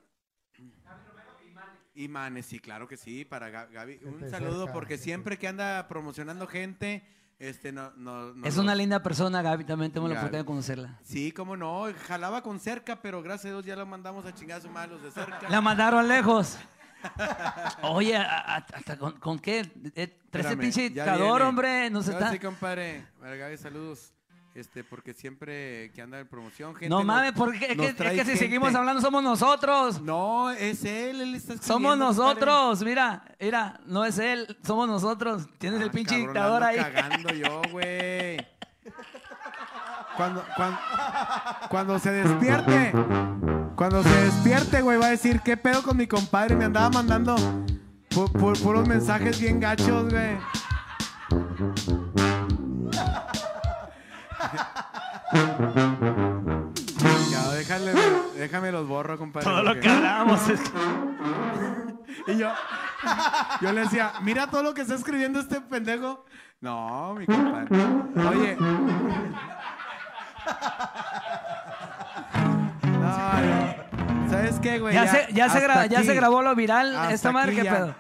Imanes, 1.98 2.46
sí, 2.48 2.60
claro 2.60 2.88
que 2.90 2.98
sí, 2.98 3.24
para 3.24 3.50
Ga- 3.50 3.70
Gaby. 3.72 4.00
Un 4.04 4.30
saludo 4.30 4.70
porque 4.74 4.98
siempre 4.98 5.38
que 5.38 5.48
anda 5.48 5.88
promocionando 5.88 6.46
gente, 6.48 7.08
Este, 7.38 7.72
no, 7.74 7.92
no, 7.98 8.34
no 8.34 8.46
Es 8.48 8.58
una 8.58 8.74
linda 8.76 9.04
persona, 9.04 9.42
Gaby. 9.42 9.66
También 9.66 9.92
tengo 9.92 10.08
la 10.08 10.14
Gaby. 10.16 10.24
oportunidad 10.24 10.44
de 10.44 10.48
conocerla. 10.48 11.00
Sí, 11.04 11.34
cómo 11.34 11.58
no, 11.58 11.86
jalaba 12.08 12.42
con 12.42 12.60
cerca, 12.62 13.02
pero 13.02 13.22
gracias 13.22 13.48
a 13.48 13.50
Dios 13.56 13.66
ya 13.66 13.76
lo 13.76 13.86
mandamos 13.86 14.26
a 14.26 14.34
chingar 14.34 14.60
a 14.60 14.62
su 14.62 14.70
madre 14.70 14.92
los 14.94 15.04
de 15.04 15.12
cerca. 15.12 15.50
La 15.50 15.60
mandaron 15.62 16.08
lejos. 16.08 16.58
Oye, 17.84 18.16
a- 18.16 18.40
a- 18.40 18.56
hasta 18.58 18.98
con, 18.98 19.20
con 19.20 19.38
qué? 19.40 19.60
Eh, 19.60 19.66
Trae 19.66 19.94
ese 19.94 20.14
Espérame, 20.54 20.60
pinche 20.60 20.82
ya 20.92 21.04
dictador, 21.04 21.28
viene. 21.36 21.44
hombre. 21.50 21.90
No 21.90 22.02
se 22.04 22.14
Ahora 22.14 22.26
está. 22.28 22.34
Sí, 22.34 22.40
compadre. 22.40 23.06
Para 23.20 23.36
Gaby, 23.36 23.58
saludos. 23.58 24.14
Este, 24.56 24.86
porque 24.86 25.14
siempre 25.14 25.92
que 25.94 26.02
anda 26.02 26.18
en 26.18 26.28
promoción, 26.28 26.74
gente. 26.76 26.88
No 26.88 27.00
nos- 27.00 27.06
mames, 27.06 27.34
porque 27.34 27.58
es 27.72 27.78
que, 27.78 27.88
es 27.88 27.96
trae 27.98 28.16
que 28.16 28.24
si 28.24 28.38
seguimos 28.38 28.74
hablando 28.74 29.02
somos 29.02 29.22
nosotros. 29.22 30.02
No, 30.02 30.50
es 30.50 30.86
él, 30.86 31.20
él 31.20 31.36
está. 31.36 31.58
Somos 31.62 31.98
nosotros, 31.98 32.82
mira, 32.82 33.26
mira, 33.38 33.82
no 33.86 34.06
es 34.06 34.18
él, 34.18 34.58
somos 34.66 34.88
nosotros. 34.88 35.46
Tienes 35.58 35.82
el 35.82 35.90
Ah, 35.90 35.92
pinche 35.92 36.16
cabrón, 36.16 36.28
dictador 36.34 36.64
ando 36.64 36.82
ahí. 36.86 36.94
cagando 36.94 37.30
yo, 37.34 37.62
güey. 37.72 38.38
Cuando, 40.16 40.46
cuando, 40.56 40.78
cuando 41.70 42.00
se 42.00 42.12
despierte, 42.14 42.94
cuando 43.76 44.02
se 44.04 44.22
despierte, 44.22 44.82
güey, 44.82 44.98
va 44.98 45.08
a 45.08 45.10
decir, 45.10 45.42
¿qué 45.44 45.58
pedo 45.58 45.84
con 45.84 45.98
mi 45.98 46.08
compadre? 46.08 46.56
Me 46.56 46.64
andaba 46.64 46.90
mandando 46.92 47.36
pu- 48.10 48.32
pu- 48.32 48.58
puros 48.64 48.88
mensajes 48.88 49.38
bien 49.38 49.60
gachos, 49.60 50.10
güey. 50.10 50.38
Ya, 57.32 57.50
déjale, 57.52 57.94
déjame 58.38 58.72
los 58.72 58.88
borro, 58.88 59.18
compadre. 59.18 59.46
Todo 59.46 59.64
lo 59.64 59.80
que 59.80 59.90
hablamos 59.90 60.48
es 60.50 60.60
y 62.28 62.38
yo, 62.38 62.50
yo 63.62 63.72
le 63.74 63.82
decía, 63.82 64.14
mira 64.22 64.48
todo 64.48 64.64
lo 64.64 64.74
que 64.74 64.82
está 64.82 64.96
escribiendo 64.96 65.40
este 65.40 65.62
pendejo. 65.62 66.26
No, 66.62 67.14
mi 67.16 67.26
compadre. 67.26 67.68
Oye. 68.30 68.58
¿Sabes 74.30 74.60
qué, 74.60 74.80
güey? 74.80 74.94
Ya, 74.94 75.08
se, 75.08 75.34
ya, 75.34 75.50
se, 75.50 75.66
gra- 75.68 75.88
ya 75.88 76.04
se 76.04 76.14
grabó 76.14 76.42
lo 76.42 76.56
viral. 76.56 76.96
Hasta 76.96 77.14
Esta 77.14 77.32
madre, 77.32 77.56
¿qué 77.56 77.64
pedo? 77.66 77.96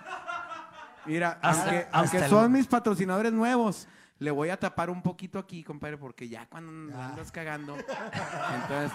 Mira, 1.05 1.37
Hasta- 1.41 1.61
aunque, 1.63 1.77
hasta 1.85 1.97
aunque 1.99 2.17
el- 2.17 2.29
son 2.29 2.51
mis 2.51 2.67
patrocinadores 2.67 3.31
nuevos, 3.31 3.87
le 4.19 4.31
voy 4.31 4.49
a 4.49 4.57
tapar 4.57 4.89
un 4.89 5.01
poquito 5.01 5.37
aquí, 5.39 5.63
compadre, 5.63 5.97
porque 5.97 6.27
ya 6.29 6.45
cuando 6.47 6.97
andas 7.01 7.31
cagando. 7.31 7.75
Entonces, 7.75 8.91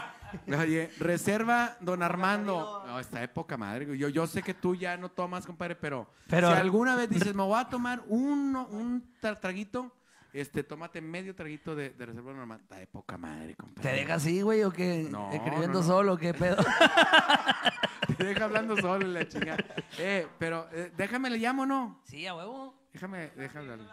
oye, 0.58 0.90
reserva, 0.98 1.76
don 1.80 2.02
Armando. 2.02 2.82
No, 2.86 2.98
esta 2.98 3.22
época, 3.22 3.56
madre. 3.56 3.84
güey. 3.86 3.98
Yo, 3.98 4.08
yo 4.08 4.26
sé 4.26 4.42
que 4.42 4.54
tú 4.54 4.74
ya 4.74 4.96
no 4.96 5.10
tomas, 5.10 5.44
compadre, 5.46 5.76
pero, 5.76 6.08
Pero- 6.28 6.48
si 6.50 6.54
alguna 6.56 6.96
vez 6.96 7.10
dices, 7.10 7.34
me 7.34 7.42
voy 7.42 7.60
a 7.60 7.68
tomar 7.68 8.02
uno, 8.06 8.66
un 8.68 9.14
tra- 9.20 9.38
traguito, 9.38 9.94
este, 10.32 10.62
tómate 10.62 11.00
medio 11.00 11.34
traguito 11.34 11.74
de, 11.74 11.90
de 11.90 12.06
reserva 12.06 12.30
don 12.30 12.40
Armando. 12.40 12.62
Esta 12.62 12.80
época, 12.80 13.18
madre, 13.18 13.54
compadre. 13.56 13.90
¿Te 13.90 13.96
deja 13.96 14.14
así, 14.14 14.40
güey, 14.40 14.62
o 14.62 14.70
qué? 14.72 15.06
No, 15.10 15.30
Escribiendo 15.32 15.80
no, 15.80 15.80
no. 15.80 15.82
solo, 15.86 16.16
¿qué 16.16 16.32
pedo? 16.32 16.56
Te 18.16 18.24
deja 18.24 18.44
hablando 18.44 18.76
solo 18.76 19.06
la 19.06 19.26
chinga. 19.28 19.56
Eh, 19.98 20.26
pero 20.38 20.68
eh, 20.72 20.92
déjame 20.96 21.30
le 21.30 21.38
llamo, 21.38 21.64
¿no? 21.66 22.00
sí, 22.04 22.26
a 22.26 22.34
huevo. 22.34 22.74
Déjame, 22.92 23.30
déjame 23.36 23.60
hablarle. 23.72 23.84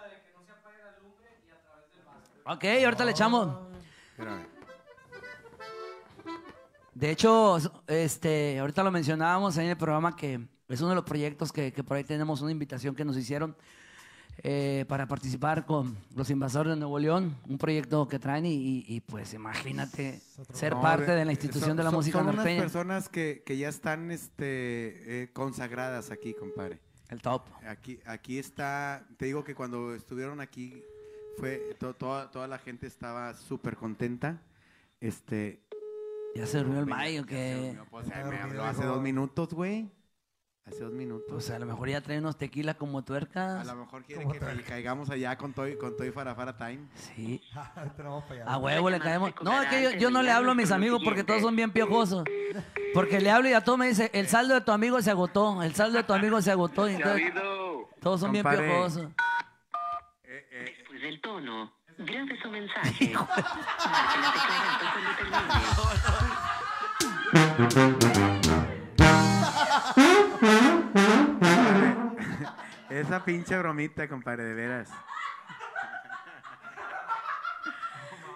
Ok, 2.50 2.64
ahorita 2.86 3.06
le 3.06 3.12
echamos. 3.12 3.50
Espérame. 4.12 4.46
De 6.94 7.12
hecho, 7.12 7.58
este, 7.88 8.58
ahorita 8.60 8.84
lo 8.84 8.92
mencionábamos 8.92 9.58
ahí 9.58 9.66
en 9.66 9.72
el 9.72 9.78
programa 9.78 10.16
que 10.16 10.48
es 10.68 10.80
uno 10.82 10.90
de 10.90 10.96
los 10.96 11.04
proyectos 11.04 11.52
que, 11.52 11.72
que 11.72 11.84
por 11.84 11.98
ahí 11.98 12.04
tenemos 12.04 12.42
una 12.42 12.52
invitación 12.52 12.96
que 12.96 13.06
nos 13.06 13.16
hicieron 13.18 13.56
eh, 14.44 14.86
para 14.88 15.08
participar 15.08 15.66
con 15.66 15.96
los 16.16 16.30
invasores 16.32 16.72
de 16.74 16.78
Nuevo 16.80 16.98
León, 17.00 17.38
un 17.48 17.58
proyecto 17.58 18.08
que 18.08 18.18
traen 18.20 18.46
y, 18.46 18.54
y- 18.54 18.86
y, 18.88 19.00
pues 19.02 19.34
imagínate 19.34 20.22
ser 20.54 20.74
No, 20.74 20.82
parte 20.82 21.12
de 21.12 21.26
la 21.26 21.32
institución 21.32 21.70
son- 21.72 21.78
de 21.78 21.84
la 21.84 21.90
son- 21.92 21.98
música 22.00 22.18
Son 22.20 22.26
unas 22.28 22.36
norteña. 22.38 22.62
personas 22.62 23.10
que, 23.10 23.44
que 23.46 23.58
ya 23.58 23.70
están 23.70 24.10
este, 24.12 25.24
eh, 25.24 25.30
consagradas 25.34 26.10
aquí, 26.12 26.34
compadre. 26.34 26.80
El 27.10 27.22
top. 27.22 27.44
Aquí, 27.68 28.00
aquí 28.06 28.38
está, 28.40 29.08
te 29.18 29.26
digo 29.26 29.44
que 29.44 29.56
cuando 29.56 29.94
estuvieron 29.96 30.42
aquí, 30.42 30.84
fue 31.38 31.76
to- 31.80 31.94
toda, 31.94 32.30
toda 32.32 32.48
la 32.48 32.58
gente 32.58 32.88
estaba 32.88 33.34
súper 33.34 33.76
contenta. 33.78 34.42
Este, 35.00 35.62
Ya 36.36 36.46
se 36.46 36.58
durmió 36.60 36.80
el 36.80 36.86
mayo 36.88 37.26
que 37.26 37.78
pues, 37.90 38.08
me 38.08 38.16
habló 38.16 38.38
dormido, 38.38 38.64
hace 38.64 38.86
dos 38.86 39.02
minutos, 39.02 39.54
güey. 39.54 39.90
Hace 40.66 40.84
dos 40.84 40.92
minutos. 40.92 41.26
pues 41.30 41.50
a 41.50 41.60
lo 41.60 41.66
mejor 41.66 41.88
ya 41.88 42.02
trae 42.02 42.20
unos 42.20 42.38
tequilas 42.38 42.76
como 42.76 43.00
a 43.00 43.06
tuercas. 43.06 43.66
lo 43.66 43.76
mejor 43.76 44.04
quiere 44.04 44.24
¿Cómo 44.24 44.34
que 44.34 44.40
trae? 44.42 44.62
caigamos 44.64 45.10
allá 45.10 45.38
con 45.38 45.54
Toy, 45.54 45.78
con 45.78 45.96
Toy 45.96 46.12
Farafara 46.12 46.58
Time. 46.58 46.80
Sí. 46.94 47.42
Allá. 47.56 48.44
A 48.46 48.58
huevo 48.58 48.90
le 48.90 49.00
caemos. 49.00 49.32
No, 49.42 49.62
es 49.62 49.70
que 49.70 49.82
yo, 49.82 49.92
yo 49.92 50.12
no 50.12 50.22
le 50.22 50.30
hablo 50.32 50.52
a 50.52 50.56
mis 50.56 50.72
amigos 50.72 51.00
porque 51.06 51.24
todos 51.24 51.42
son 51.42 51.56
bien 51.56 51.72
piojosos. 51.72 52.26
Porque 52.94 53.22
le 53.22 53.32
hablo 53.32 53.48
y 53.48 53.54
a 53.54 53.64
todos 53.64 53.80
me 53.80 53.88
dice, 53.88 54.10
el 54.14 54.28
saldo 54.28 54.56
de 54.56 54.62
tu 54.62 54.72
amigo 54.74 55.02
se 55.02 55.10
agotó, 55.10 55.64
el 55.64 55.74
saldo 55.74 56.00
de 56.00 56.04
tu 56.04 56.12
amigo 56.14 56.42
se 56.42 56.52
agotó. 56.52 56.90
Y 56.90 56.96
entonces, 56.96 57.32
todos 58.02 58.20
son 58.20 58.34
bien 58.34 58.44
piojosos. 58.46 59.08
Del 61.08 61.22
tono, 61.22 61.72
grabe 62.00 62.38
su 62.42 62.50
mensaje. 62.50 63.14
Marque 63.14 64.20
la 64.20 64.34
tecla 64.34 64.74
alto 64.74 64.86
cuando 64.92 65.12
termine. 65.16 66.68
Esa 72.90 73.24
pinche 73.24 73.58
bromita, 73.58 74.08
compadre, 74.10 74.44
de 74.44 74.54
veras. 74.54 74.90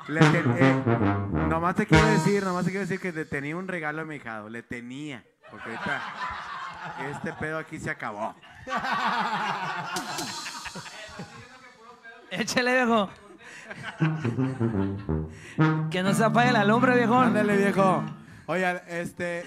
Le 0.07 0.19
ten- 0.19 0.55
eh, 0.57 0.83
nomás 1.49 1.75
te 1.75 1.85
quiero 1.85 2.05
decir, 2.07 2.43
nomás 2.43 2.63
te 2.65 2.71
quiero 2.71 2.85
decir 2.85 2.99
que 3.01 3.11
le 3.11 3.23
tenía 3.25 3.55
un 3.55 3.67
regalo 3.67 4.01
a 4.01 4.05
mi 4.05 4.15
hijado, 4.15 4.49
le 4.49 4.63
tenía, 4.63 5.23
porque 5.49 5.69
ahorita 5.69 6.01
este 7.11 7.33
pedo 7.33 7.57
aquí 7.59 7.79
se 7.79 7.89
acabó. 7.89 8.35
Échale, 12.31 12.73
viejo. 12.75 13.09
Que 15.89 16.01
no 16.03 16.13
se 16.13 16.23
apague 16.23 16.51
la 16.51 16.63
lumbre, 16.65 16.95
viejón. 16.95 17.27
Ándale, 17.27 17.57
viejo. 17.57 18.03
Oye, 18.47 18.81
este. 18.87 19.45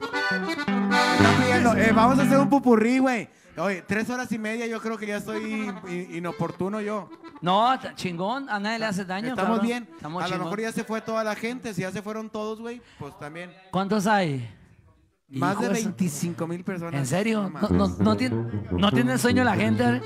Están 0.00 1.36
pidiendo, 1.40 1.74
eh, 1.76 1.92
vamos 1.92 2.18
a 2.18 2.22
hacer 2.22 2.38
un 2.38 2.48
pupurrí, 2.48 2.98
güey. 2.98 3.28
Oye, 3.56 3.82
tres 3.82 4.08
horas 4.08 4.32
y 4.32 4.38
media, 4.38 4.66
yo 4.66 4.80
creo 4.80 4.96
que 4.96 5.06
ya 5.06 5.18
estoy 5.18 5.72
in- 5.86 6.08
inoportuno 6.14 6.80
yo. 6.80 7.10
No, 7.42 7.76
chingón, 7.96 8.48
a 8.48 8.58
nadie 8.58 8.78
le 8.78 8.86
hace 8.86 9.04
daño. 9.04 9.28
Estamos 9.30 9.50
cabrón. 9.58 9.66
bien. 9.66 9.88
Estamos 9.94 10.22
a 10.22 10.26
lo 10.26 10.32
chingón. 10.32 10.44
mejor 10.46 10.60
ya 10.60 10.72
se 10.72 10.84
fue 10.84 11.00
toda 11.02 11.22
la 11.22 11.34
gente. 11.34 11.74
Si 11.74 11.82
ya 11.82 11.90
se 11.90 12.00
fueron 12.02 12.30
todos, 12.30 12.60
güey, 12.60 12.80
pues 12.98 13.18
también. 13.18 13.52
¿Cuántos 13.70 14.06
hay? 14.06 14.48
Más 15.40 15.58
de 15.60 15.68
de 15.68 15.76
su- 15.76 15.84
25 15.84 16.46
mil 16.46 16.62
personas. 16.64 16.94
¿En 16.94 17.06
serio? 17.06 17.42
No 17.42 17.60
¿No, 17.60 17.68
mames. 17.68 17.98
no, 17.98 18.04
no 18.04 18.16
tiene, 18.16 18.36
¿No 18.70 18.90
tiene 18.92 19.18
sueño 19.18 19.44
la 19.44 19.54
gente? 19.56 20.00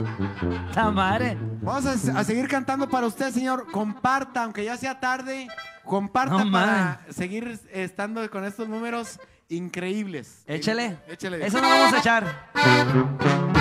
¡La 0.75 0.91
madre! 0.91 1.37
Vamos 1.63 1.87
a, 1.87 2.19
a 2.21 2.25
seguir 2.25 2.47
cantando 2.49 2.89
para 2.89 3.07
usted, 3.07 3.31
señor. 3.33 3.71
Comparta, 3.73 4.45
aunque 4.45 4.65
ya 4.65 4.77
sea 4.77 5.01
tarde. 5.01 5.49
Comparta 5.85 6.45
No, 6.45 6.51
para 6.51 6.67
man. 6.67 6.99
seguir 7.11 7.61
estando 7.73 8.29
con 8.31 8.45
estos 8.45 8.69
números 8.69 9.19
increíbles. 9.49 10.43
Échale. 10.47 10.99
Échale. 11.09 11.47
Eso 11.47 11.61
no 11.61 11.69
vamos 11.69 11.93
a 11.93 11.99
echar. 11.99 13.55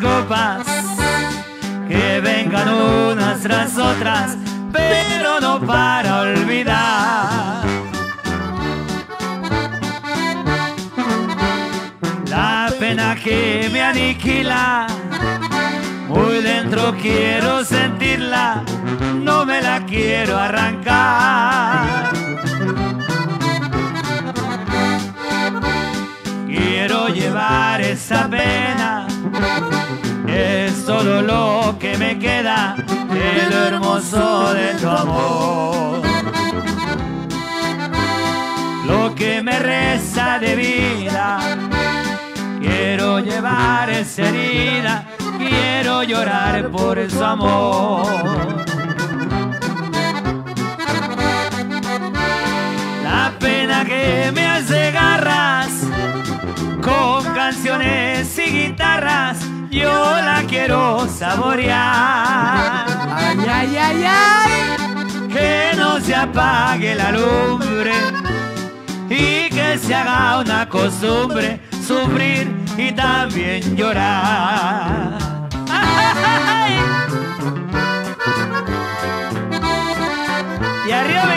Copas 0.00 0.66
que 1.88 2.20
vengan 2.20 2.68
unas 2.68 3.40
tras 3.40 3.76
otras, 3.76 4.36
pero 4.72 5.40
no 5.40 5.60
para 5.60 6.20
olvidar. 6.20 7.64
La 12.28 12.72
pena 12.78 13.16
que 13.16 13.68
me 13.72 13.82
aniquila, 13.82 14.86
muy 16.08 16.40
dentro 16.42 16.94
quiero 17.00 17.64
sentirla, 17.64 18.62
no 19.14 19.44
me 19.44 19.60
la 19.60 19.84
quiero 19.84 20.38
arrancar. 20.38 22.10
Quiero 26.46 27.08
llevar 27.08 27.80
esa 27.80 28.28
pena, 28.28 29.06
es 30.70 30.84
todo 30.84 31.20
lo 31.22 31.76
que 31.78 31.96
me 31.98 32.18
queda 32.18 32.76
de 32.76 33.50
lo 33.50 33.56
hermoso 33.68 34.54
de 34.54 34.74
tu 34.74 34.88
amor. 34.88 36.00
Lo 38.86 39.14
que 39.14 39.42
me 39.42 39.58
resta 39.58 40.38
de 40.38 40.54
vida, 40.56 41.40
quiero 42.60 43.18
llevar 43.20 43.90
esa 43.90 44.22
herida, 44.28 45.04
quiero 45.38 46.02
llorar 46.02 46.70
por 46.70 47.10
su 47.10 47.24
amor. 47.24 48.06
La 53.02 53.32
pena 53.38 53.84
que 53.84 54.30
me 54.34 54.39
canciones 57.50 58.38
y 58.38 58.42
guitarras, 58.42 59.38
yo 59.72 59.90
la 59.90 60.44
quiero 60.48 61.08
saborear. 61.08 62.86
Ay, 63.12 63.38
ay, 63.48 63.76
ay, 63.76 64.04
ay. 64.06 65.28
Que 65.28 65.72
no 65.76 66.00
se 66.00 66.14
apague 66.14 66.94
la 66.94 67.10
lumbre 67.10 67.92
y 69.08 69.48
que 69.48 69.78
se 69.78 69.92
haga 69.92 70.38
una 70.38 70.68
costumbre 70.68 71.60
sufrir 71.84 72.54
y 72.78 72.92
también 72.92 73.76
llorar. 73.76 75.18
¡Ay! 75.68 76.78
Y 80.86 80.92
arriba 80.92 81.29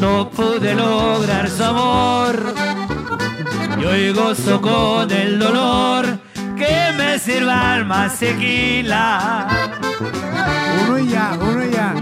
No 0.00 0.30
pude 0.30 0.74
lograr 0.74 1.48
su 1.48 1.64
amor 1.64 2.54
y 3.80 3.84
hoy 3.84 4.12
gozo 4.12 4.60
con 4.60 5.10
el 5.10 5.38
dolor 5.38 6.18
que 6.56 6.92
me 6.96 7.18
sirva 7.18 7.82
más 7.84 8.18
tequila. 8.18 9.48
Uno 10.84 10.98
ya, 10.98 11.38
uno 11.40 11.64
ya. 11.64 11.94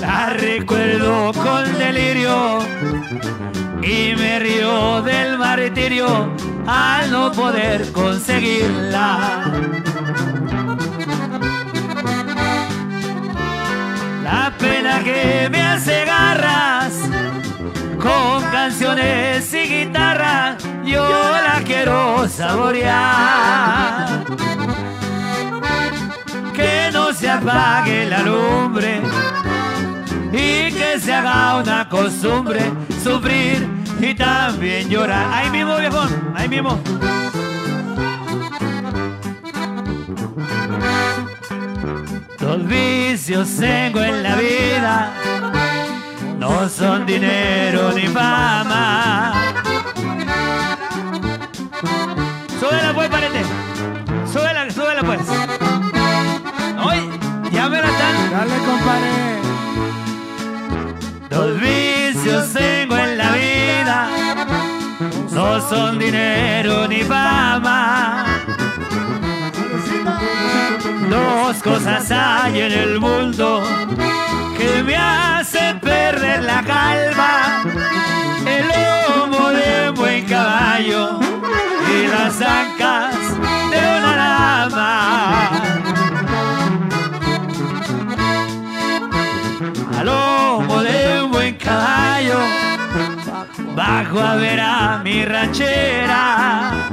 La 0.00 0.30
recuerdo 0.30 1.32
con 1.32 1.78
delirio 1.78 2.58
y 3.82 4.14
me 4.16 4.38
río 4.38 5.02
del 5.02 5.38
martirio 5.38 6.32
al 6.66 7.10
no 7.10 7.32
poder 7.32 7.90
conseguirla. 7.92 9.52
La 14.30 14.52
pena 14.58 15.02
que 15.02 15.48
me 15.50 15.62
hace 15.62 16.04
garras 16.04 16.92
con 17.98 18.42
canciones 18.52 19.54
y 19.54 19.86
guitarra, 19.86 20.58
yo 20.84 21.08
la 21.08 21.62
quiero 21.64 22.28
saborear. 22.28 24.24
Que 26.52 26.90
no 26.92 27.14
se 27.14 27.30
apague 27.30 28.04
la 28.04 28.20
lumbre 28.20 29.00
y 30.30 30.72
que 30.72 31.00
se 31.00 31.14
haga 31.14 31.56
una 31.56 31.88
costumbre 31.88 32.70
sufrir 33.02 33.66
y 33.98 34.14
también 34.14 34.90
llorar. 34.90 35.26
Ahí 35.32 35.48
mismo, 35.48 35.78
viejón, 35.78 36.34
ahí 36.36 36.50
mismo. 36.50 36.78
Los 42.40 42.66
vicios 42.66 43.48
tengo 43.56 44.00
en 44.00 44.22
la 44.22 44.36
vida 44.36 45.12
no 46.38 46.68
son 46.68 47.04
dinero 47.04 47.92
ni 47.92 48.06
fama. 48.06 49.32
Súbela 52.60 52.92
pues, 52.94 53.08
parete. 53.08 53.42
Súbela, 54.32 54.70
súbela 54.70 55.02
pues. 55.02 55.20
Hoy 56.84 57.10
ya 57.50 57.68
me 57.68 57.80
la 57.82 57.88
están. 57.88 58.30
Dale, 58.30 58.58
compadre. 58.66 59.38
Los 61.30 61.60
vicios 61.60 62.52
tengo 62.52 62.96
en 62.96 63.18
la 63.18 63.32
vida 63.32 64.08
no 65.32 65.60
son 65.68 65.98
dinero 65.98 66.86
ni 66.88 67.02
fama. 67.02 68.37
Dos 71.28 71.62
cosas 71.62 72.10
hay 72.10 72.60
en 72.62 72.72
el 72.72 73.00
mundo 73.00 73.62
que 74.56 74.82
me 74.82 74.96
hacen 74.96 75.78
perder 75.78 76.42
la 76.42 76.62
calma. 76.62 77.64
El 78.46 78.66
lomo 78.66 79.50
de 79.50 79.90
un 79.90 79.94
buen 79.94 80.24
caballo 80.24 81.20
y 81.20 82.06
las 82.06 82.40
ancas 82.40 83.14
de 83.70 83.78
una 83.98 84.16
dama. 84.70 85.50
Al 89.98 90.06
lomo 90.06 90.82
de 90.82 91.22
un 91.22 91.30
buen 91.30 91.56
caballo 91.56 92.38
bajo 93.76 94.18
a 94.18 94.36
ver 94.36 94.60
a 94.60 95.02
mi 95.04 95.26
ranchera. 95.26 96.88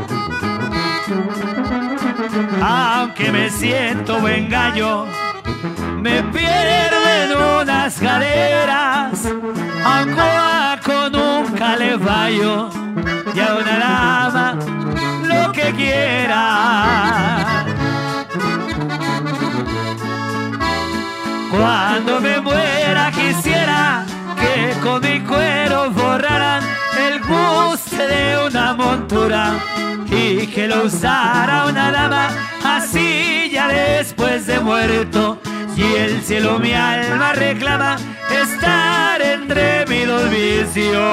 Aunque 2.62 3.32
me 3.32 3.50
siento 3.50 4.20
buen 4.20 4.50
gallo, 4.50 5.06
me 6.02 6.22
pierdo 6.24 6.98
en 7.24 7.32
unas 7.62 7.98
caderas. 7.98 9.32
A 9.86 10.78
con 10.84 11.12
nunca 11.14 11.78
le 11.78 11.98
fallo 11.98 12.70
y 13.34 13.40
a 13.40 13.56
una 13.56 13.80
dama 13.80 14.60
lo 15.24 15.52
que 15.54 15.72
quiera. 15.74 16.46
Cuando 21.52 22.20
me 22.20 22.42
muera 22.42 23.12
quisiera 23.12 24.06
que 24.38 24.74
con 24.82 25.02
mi 25.02 25.22
cuero 25.22 25.90
borraran 25.92 26.64
el 26.98 27.22
guste 27.22 28.08
de 28.08 28.48
una 28.48 28.74
montura 28.74 29.54
y 30.10 30.48
que 30.48 30.68
lo 30.68 30.84
usara 30.84 31.66
una 31.66 31.92
dama 31.92 32.30
así 32.64 33.50
ya 33.52 33.68
después 33.68 34.48
de 34.48 34.60
muerto. 34.60 35.40
Y 35.76 35.84
el 35.84 36.22
cielo 36.22 36.58
mi 36.60 36.74
alma 36.74 37.34
reclama 37.34 37.98
estar 38.32 39.22
entre 39.22 39.86
mis 39.88 40.08
dos 40.08 40.30
vicios. 40.30 41.04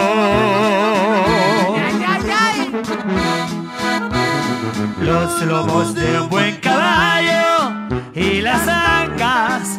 Los 5.01 5.43
lomos 5.43 5.95
de 5.95 6.21
un 6.21 6.29
buen 6.29 6.57
caballo 6.61 7.73
y 8.15 8.41
las 8.41 8.69
ancas 8.69 9.79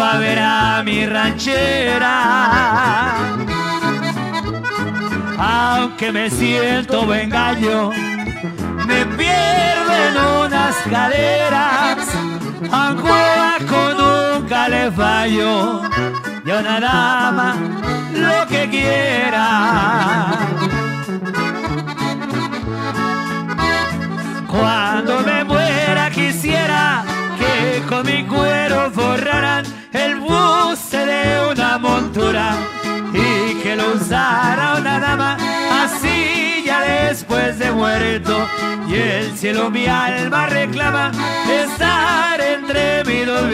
a 0.00 0.18
ver 0.18 0.38
a 0.38 0.82
mi 0.84 1.06
ranchera. 1.06 2.14
Aunque 5.38 6.10
me 6.12 6.30
siento 6.30 7.04
buen 7.04 7.30
gallo, 7.30 7.90
me 8.86 9.06
pierdo 9.06 9.92
en 10.08 10.16
unas 10.46 10.76
caderas. 10.90 12.08
Aunque 12.72 13.66
con 13.66 13.96
nunca 13.96 14.68
le 14.68 14.90
fallo, 14.90 15.82
y 16.44 16.50
a 16.50 16.58
una 16.58 16.80
dama 16.80 17.56
lo 18.14 18.46
que 18.46 18.68
quiera. 18.70 20.28
Cuando 24.48 25.20
me 25.20 25.44
muera 25.44 26.10
quisiera 26.10 27.04
que 27.38 27.82
con 27.88 28.06
mi 28.06 28.24
cuero 28.24 28.90
forraran 28.92 29.73
el 29.94 30.20
buste 30.20 31.06
de 31.06 31.48
una 31.50 31.78
montura 31.78 32.56
y 33.12 33.54
que 33.62 33.76
lo 33.76 33.94
usara 33.94 34.76
una 34.78 35.00
dama 35.00 35.36
así 35.82 36.64
ya 36.66 36.82
después 36.82 37.58
de 37.58 37.70
muerto 37.70 38.46
y 38.88 38.94
el 38.94 39.36
cielo 39.36 39.70
mi 39.70 39.86
alma 39.86 40.46
reclama 40.46 41.10
estar 41.48 42.40
entre 42.40 43.04
mis 43.04 43.26
dos. 43.26 43.44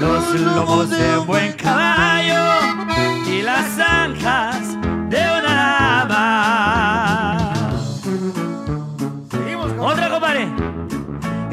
Los 0.00 0.40
lomos 0.40 0.90
de 0.90 1.18
un 1.18 1.26
buen 1.26 1.52
caballo 1.52 2.44
y 3.26 3.42
las 3.42 3.66
zanjas 3.76 4.80
de 5.08 5.18
una 5.18 6.06
dama. 6.08 6.75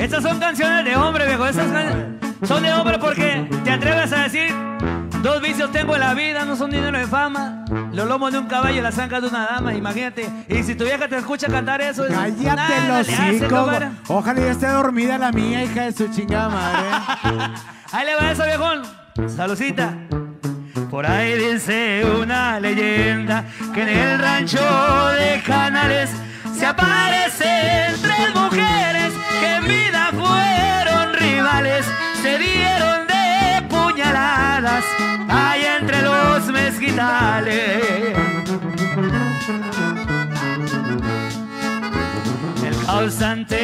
Estas 0.04 0.24
son 0.24 0.40
canciones 0.40 0.86
de 0.86 0.96
hombre, 0.96 1.26
viejo. 1.28 1.46
Estas 1.46 1.68
can- 1.68 2.20
son 2.44 2.62
de 2.64 2.74
hombre 2.74 3.00
porque 3.00 3.48
te 3.64 3.72
atreves 3.72 4.12
a 4.12 4.24
decir 4.24 4.54
Dos 5.24 5.42
vicios 5.42 5.72
tengo 5.72 5.94
en 5.96 6.02
la 6.02 6.14
vida, 6.14 6.44
no 6.44 6.58
son 6.58 6.70
dinero 6.70 7.00
de 7.00 7.08
fama. 7.08 7.64
Los 7.94 8.06
lomos 8.10 8.34
de 8.34 8.40
un 8.40 8.48
caballo 8.48 8.80
y 8.80 8.82
las 8.82 9.00
ancas 9.00 9.22
de 9.22 9.30
una 9.30 9.46
dama, 9.46 9.74
imagínate. 9.74 10.30
Y 10.50 10.64
si 10.64 10.76
tu 10.76 10.84
vieja 10.84 11.08
te 11.08 11.16
escucha 11.18 11.48
cantar 11.48 11.80
eso, 11.80 12.06
es 12.06 12.14
Cállate 12.14 12.88
los 12.90 13.08
hocico. 13.08 13.70
Ojalá 14.10 14.42
ya 14.42 14.52
esté 14.52 14.68
dormida 14.68 15.18
la 15.18 15.32
mía, 15.32 15.64
hija 15.64 15.84
de 15.84 15.94
su 15.94 16.10
chingada 16.10 16.50
madre. 16.50 17.54
Ahí 17.94 18.06
le 18.06 18.16
va 18.18 18.32
eso, 18.34 18.44
viejón. 18.44 18.82
Salucita. 19.34 19.94
Por 20.92 21.06
ahí 21.06 21.38
dice 21.38 22.04
una 22.22 22.60
leyenda 22.60 23.46
que 23.74 23.82
en 23.84 23.88
el 23.90 24.20
rancho 24.20 24.60
de 25.18 25.42
Canales 25.42 26.10
se 26.54 26.66
aparecen 26.66 27.96
tres 28.02 28.36
mujeres 28.36 29.03
vida 29.68 30.12
fueron 30.12 31.14
rivales, 31.14 31.86
se 32.22 32.38
dieron 32.38 33.08
de 33.08 33.68
puñaladas 33.70 34.84
ahí 35.30 35.66
entre 35.80 36.02
los 36.02 36.46
mezquitales. 36.48 37.84
El 42.64 42.86
causante 42.86 43.56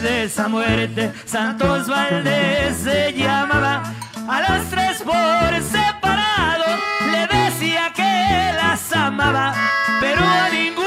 de 0.00 0.24
esa 0.24 0.48
muerte, 0.48 1.12
Santos 1.24 1.88
Valdés 1.88 2.76
se 2.76 3.12
llamaba. 3.12 3.82
A 4.26 4.40
los 4.40 4.70
tres 4.70 5.02
por 5.02 5.62
separado 5.62 6.64
le 7.12 7.26
decía 7.26 7.92
que 7.94 8.52
las 8.56 8.92
amaba, 8.92 9.54
pero 10.00 10.22
a 10.24 10.48
ninguna 10.48 10.83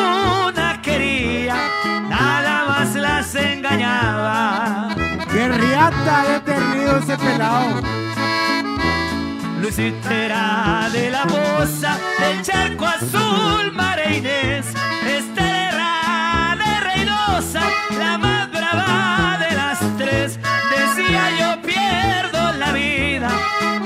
Riata 5.50 6.24
de 6.28 6.40
tenido 6.42 6.98
ese 6.98 7.18
pelado. 7.18 7.82
Luisita 9.62 10.14
era 10.14 10.90
de 10.92 11.10
la 11.10 11.24
bosa 11.26 11.98
del 12.20 12.42
charco 12.42 12.86
azul, 12.86 13.72
María 13.74 14.18
Inés. 14.18 14.66
Esther 15.06 15.74
era 15.74 16.56
de 16.58 16.80
Reynosa, 16.80 17.62
la 17.98 18.18
más 18.18 18.52
brava 18.52 19.38
de 19.40 19.56
las 19.56 19.80
tres. 19.98 20.40
Decía 20.70 21.24
yo 21.40 21.62
pierdo 21.62 22.54
la 22.58 22.72
vida 22.72 23.30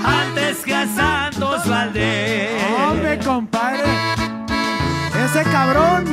antes 0.04 0.64
que 0.66 0.76
a 0.76 0.88
Santos 0.88 1.68
Valdés. 1.68 2.64
Hombre, 2.88 3.20
compadre. 3.20 3.84
Ese 5.26 5.44
cabrón 5.44 6.06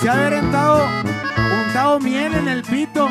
se 0.00 0.08
ha 0.08 0.12
haber 0.12 0.42
untado, 0.42 0.88
untado 1.66 2.00
miel 2.00 2.34
en 2.34 2.48
el 2.48 2.62
pito. 2.62 3.08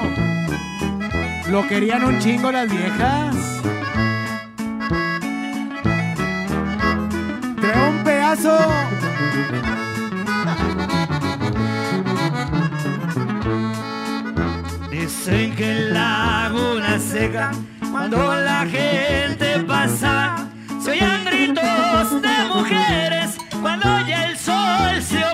Lo 1.50 1.68
querían 1.68 2.04
un 2.06 2.20
chingo 2.20 2.52
las 2.52 2.70
viejas. 2.70 3.36
Trae 7.60 7.90
un 7.90 8.04
pedazo. 8.04 8.56
Dicen 14.92 15.56
que 15.56 15.72
en 15.72 15.94
Laguna 15.96 17.00
Seca, 17.00 17.52
cuando 17.92 18.36
la 18.36 18.68
gente 18.68 19.60
pasaba, 19.68 20.48
se 20.80 20.92
oían 20.92 21.26
gritos 21.26 22.22
de 22.22 22.46
mujeres 22.54 23.38
cuando 23.60 23.88
ya 24.08 24.30
el 24.30 24.38
sol 24.38 25.02
se 25.02 25.29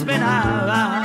muertas 0.00 0.04
penaban. 0.04 1.04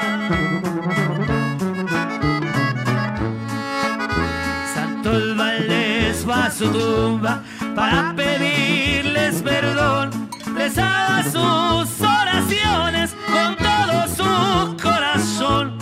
Santos 4.73 5.37
Valdés 5.37 6.27
va 6.27 6.45
a 6.45 6.51
su 6.51 6.67
tumba 6.69 7.41
para 7.75 8.13
pedirles 8.15 9.41
perdón. 9.41 10.29
Rezaba 10.55 11.23
sus 11.23 12.01
oraciones 12.01 13.15
con 13.31 13.55
todo 13.57 14.07
su 14.07 14.77
corazón. 14.81 15.77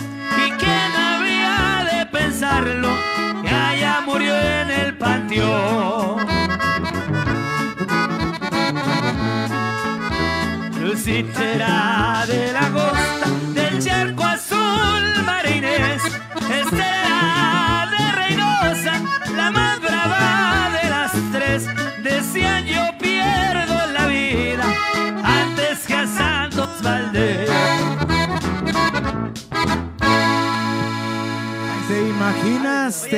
¿Y 0.46 0.50
quién 0.52 0.92
habría 0.96 1.88
de 1.90 2.06
pensarlo 2.06 2.88
que 3.42 3.48
allá 3.48 4.00
murió 4.04 4.34
en 4.34 4.70
el 4.70 4.96
panteón? 4.96 6.26
Lucita 10.80 11.42
era 11.54 12.26
de 12.26 12.43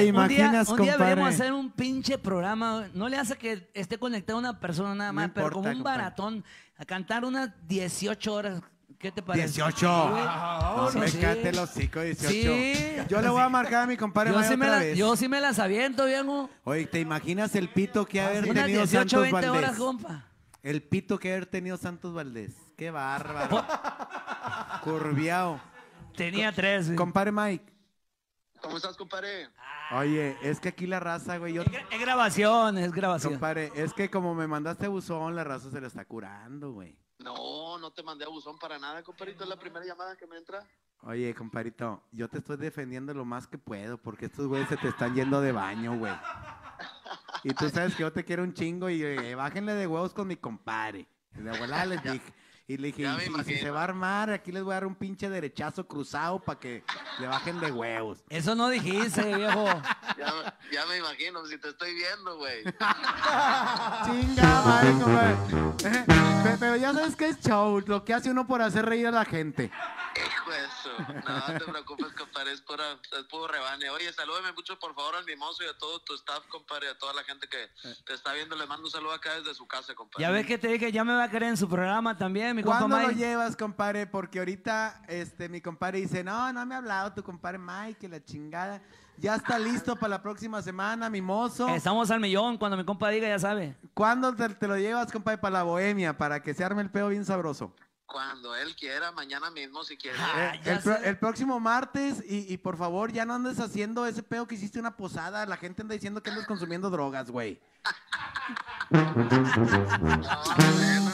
imaginas? 0.05 0.29
¿Te 0.29 0.43
un 0.43 0.45
imaginas, 0.45 0.67
día, 0.67 0.75
un 0.77 0.83
día 0.83 0.93
deberíamos 0.99 1.35
hacer 1.35 1.53
un 1.53 1.71
pinche 1.71 2.19
programa. 2.19 2.89
No 2.95 3.09
le 3.09 3.17
hace 3.17 3.37
que 3.37 3.69
esté 3.75 3.99
conectada 3.99 4.39
una 4.39 4.61
persona 4.61 4.95
nada 4.95 5.13
más, 5.13 5.31
pero 5.35 5.47
importa, 5.47 5.55
como 5.55 5.69
un 5.69 5.75
compadre. 5.77 5.99
baratón. 6.03 6.45
A 6.79 6.85
cantar 6.85 7.25
unas 7.25 7.51
18 7.67 8.35
horas. 8.35 8.61
¿Qué 8.99 9.13
te 9.13 9.23
parece? 9.23 9.47
18. 9.49 9.87
No, 9.87 10.91
No, 10.93 10.99
me 11.01 11.09
sí. 11.09 11.19
cate 11.19 11.49
el 11.51 11.59
hocico, 11.59 12.01
18. 12.01 12.31
Sí. 12.31 12.97
Yo 13.09 13.21
le 13.21 13.29
voy 13.29 13.43
a 13.43 13.49
marcar 13.49 13.83
a 13.83 13.87
mi 13.87 13.97
compadre 13.97 14.33
Yo 14.33 14.43
sí, 14.43 14.57
me 14.57 14.67
otra 14.67 14.79
la- 14.79 14.83
vez. 14.85 14.97
yo 14.99 15.17
sí 15.17 15.29
me 15.29 15.41
las 15.41 15.59
aviento, 15.59 16.07
viejo. 16.07 16.49
Oye, 16.65 16.87
¿te 16.87 17.01
imaginas 17.01 17.55
el 17.55 17.69
pito 17.69 18.07
que 18.07 18.21
ha 18.23 18.29
haber 18.29 18.45
Unas 18.45 18.65
tenido 18.65 18.83
18, 18.87 18.99
Santos 19.11 19.23
20 19.33 19.49
horas, 19.51 19.63
Valdés? 19.63 19.79
compa. 19.79 20.25
El 20.63 20.83
pito 20.83 21.19
que 21.19 21.31
ha 21.31 21.35
haber 21.35 21.47
tenido 21.47 21.77
Santos 21.77 22.15
Valdés. 22.15 22.53
Qué 22.77 22.91
bárbaro. 22.91 23.65
Curviao. 24.83 25.61
Tenía 26.17 26.53
tres. 26.53 26.87
güey. 26.87 26.97
Compadre 26.97 27.33
Mike. 27.33 27.73
¿Cómo 28.61 28.77
estás, 28.77 28.97
compadre? 28.97 29.49
Oye, 29.93 30.37
es 30.43 30.59
que 30.61 30.69
aquí 30.71 30.87
la 30.87 30.99
raza, 31.01 31.39
güey. 31.39 31.55
Yo, 31.55 31.63
Es, 31.63 31.69
gra- 31.69 31.87
es 31.91 32.01
grabación, 32.01 32.79
es 32.79 32.93
grabación. 32.93 33.35
compadre, 33.35 33.71
es 33.75 33.93
que 33.93 34.11
como 34.11 34.35
me 34.35 34.47
mandaste 34.47 34.89
buzón, 34.89 35.35
la 35.37 35.45
raza 35.45 35.71
se 35.71 35.81
le 35.81 35.87
está 35.87 36.05
curando, 36.05 36.73
güey. 36.73 36.97
No, 37.19 37.79
no 37.79 37.91
te 37.93 38.03
mandé 38.03 38.25
a 38.25 38.29
buzón 38.29 38.59
para 38.59 38.79
nada, 38.79 39.03
compadrito. 39.03 39.45
Es 39.45 39.51
la 39.51 39.57
primera 39.59 39.85
llamada 39.85 40.17
que 40.17 40.27
me 40.27 40.37
entra. 40.37 40.65
Oye, 41.03 41.35
compadrito, 41.35 42.03
yo 42.11 42.29
te 42.29 42.39
estoy 42.39 42.57
defendiendo 42.57 43.15
lo 43.15 43.25
más 43.25 43.47
que 43.47 43.59
puedo 43.59 43.99
porque 43.99 44.27
estos 44.27 44.47
güeyes 44.49 44.69
se 44.69 44.77
te 44.77 44.89
están 44.89 45.15
yendo 45.15 45.41
de 45.41 45.53
baño, 45.53 45.97
güey. 45.99 46.13
Y 47.45 47.55
tú 47.55 47.69
sabes 47.69 47.95
que 47.95 48.03
yo 48.03 48.13
te 48.13 48.25
quiero 48.25 48.43
un 48.43 48.53
chingo 48.55 48.91
y 48.91 49.03
eh, 49.03 49.35
bájenle 49.35 49.75
de 49.75 49.87
huevos 49.87 50.13
con 50.13 50.27
mi 50.27 50.37
compadre. 50.37 51.07
De 51.33 51.51
abuela 51.51 51.85
les 51.87 52.03
dije. 52.03 52.35
Y 52.69 52.79
le 52.79 52.89
dije, 52.89 53.03
y 53.03 53.07
si- 53.07 53.15
y 53.15 53.21
si 53.21 53.27
imagino. 53.29 53.61
se 53.61 53.71
va 53.71 53.81
a 53.81 53.85
armar, 53.85 54.31
aquí 54.31 54.51
les 54.51 54.63
voy 54.65 54.73
a 54.73 54.75
dar 54.77 54.87
un 54.87 54.97
pinche 54.97 55.31
derechazo 55.31 55.87
cruzado 55.87 56.41
para 56.41 56.59
que 56.59 56.83
le 57.21 57.29
bajen 57.29 57.61
de 57.61 57.71
huevos. 57.71 58.25
Eso 58.29 58.57
no 58.57 58.69
dijiste, 58.69 59.23
viejo. 59.37 59.67
Ya, 60.19 60.59
ya 60.73 60.87
me 60.87 60.97
imagino, 60.97 61.47
si 61.47 61.59
te 61.59 61.69
estoy 61.69 61.95
viendo, 61.95 62.37
güey. 62.39 62.65
Chinga, 64.05 64.63
madre. 64.65 65.37
Pe- 65.83 66.57
Pero 66.59 66.77
ya 66.77 66.93
sabes 66.93 67.17
que 67.17 67.29
es 67.29 67.41
show, 67.41 67.81
lo 67.87 68.05
que 68.05 68.15
hace 68.15 68.31
uno 68.31 68.47
por 68.47 68.63
hacer 68.63 68.85
reír 68.87 69.07
a 69.07 69.11
la 69.11 69.25
gente. 69.25 69.71
Hijo 70.17 70.53
eso. 70.53 70.91
No, 71.27 71.39
no 71.53 71.59
te 71.59 71.65
preocupes, 71.71 72.07
compadre. 72.17 72.53
Es, 72.53 72.63
pura, 72.63 72.85
es 72.93 73.25
puro 73.27 73.49
rebane. 73.49 73.91
Oye, 73.91 74.13
salúdame 74.13 74.53
mucho, 74.53 74.79
por 74.79 74.95
favor, 74.95 75.17
al 75.17 75.25
mimoso 75.25 75.63
y 75.65 75.67
a 75.67 75.77
todo 75.77 76.01
tu 76.01 76.15
staff, 76.15 76.47
compadre. 76.49 76.89
A 76.89 76.97
toda 76.99 77.13
la 77.13 77.23
gente 77.25 77.47
que 77.49 77.69
te 78.05 78.15
está 78.15 78.33
viendo. 78.33 78.57
Le 78.57 78.67
mando 78.67 78.85
un 78.87 78.91
saludo 78.91 79.13
acá 79.13 79.35
desde 79.39 79.55
su 79.55 79.67
casa, 79.67 79.95
compadre. 79.95 80.23
Ya 80.23 80.31
ves 80.31 80.47
que 80.47 80.57
te 80.57 80.69
dije, 80.69 80.91
ya 80.93 81.05
me 81.05 81.15
va 81.15 81.25
a 81.25 81.31
querer 81.31 81.51
en 81.51 81.57
su 81.57 81.69
programa 81.69 82.17
también, 82.17 82.56
mi 82.57 82.63
compa 82.63 82.79
¿Cuándo 82.81 82.99
lo 82.99 83.09
Mike. 83.09 83.21
llevas, 83.21 83.55
compadre? 83.57 84.07
Porque 84.07 84.39
ahorita 84.41 85.03
este, 85.09 85.49
mi 85.49 85.61
compadre 85.61 86.01
dice, 86.01 86.25
no, 86.25 86.53
no 86.53 86.67
me 86.67 86.75
ha 86.75 86.79
hablado 86.79 87.13
tu 87.13 87.23
compadre 87.23 87.59
Mike, 87.59 87.99
que 88.01 88.09
la 88.09 88.25
chingada. 88.25 88.83
Ya 89.19 89.35
está 89.37 89.59
listo 89.59 89.97
para 89.97 90.11
la 90.11 90.23
próxima 90.23 90.61
semana, 90.61 91.09
mimoso. 91.09 91.69
Estamos 91.69 92.11
al 92.11 92.21
millón, 92.21 92.59
cuando 92.59 92.77
mi 92.77 92.85
compa 92.85 93.09
diga, 93.11 93.27
ya 93.29 93.39
sabe. 93.39 93.75
¿Cuándo 93.95 94.35
te, 94.35 94.49
te 94.51 94.69
lo 94.69 94.77
llevas, 94.77 95.11
compadre, 95.13 95.39
para 95.39 95.53
la 95.55 95.63
bohemia? 95.63 96.19
Para 96.19 96.43
que 96.43 96.53
se 96.53 96.63
arme 96.65 96.83
el 96.83 96.91
pedo 96.91 97.09
bien 97.09 97.25
sabroso. 97.25 97.75
Cuando 98.05 98.55
él 98.55 98.77
quiera, 98.77 99.11
mañana 99.13 99.51
mismo, 99.51 99.83
si 99.85 99.97
quiere. 99.97 100.17
Ah, 100.21 100.55
Eh, 100.65 100.79
pro- 100.85 100.97
el 100.99 101.19
próximo 101.19 101.59
martes, 101.59 102.23
y, 102.29 102.53
y 102.53 102.57
por 102.59 102.77
favor, 102.77 103.11
ya 103.11 103.25
no 103.25 103.35
andes 103.35 103.59
haciendo 103.59 104.07
ese 104.07 104.23
pedo 104.23 104.47
que 104.47 104.55
hiciste 104.55 104.79
una 104.79 104.97
posada. 104.97 105.45
La 105.47 105.57
gente 105.57 105.83
anda 105.83 105.95
diciendo 105.95 106.23
que 106.23 106.31
andas 106.31 106.47
consumiendo 106.47 106.91
drogas, 106.91 107.31
güey. 107.31 107.61
No, 108.91 109.15
bueno, 110.57 111.13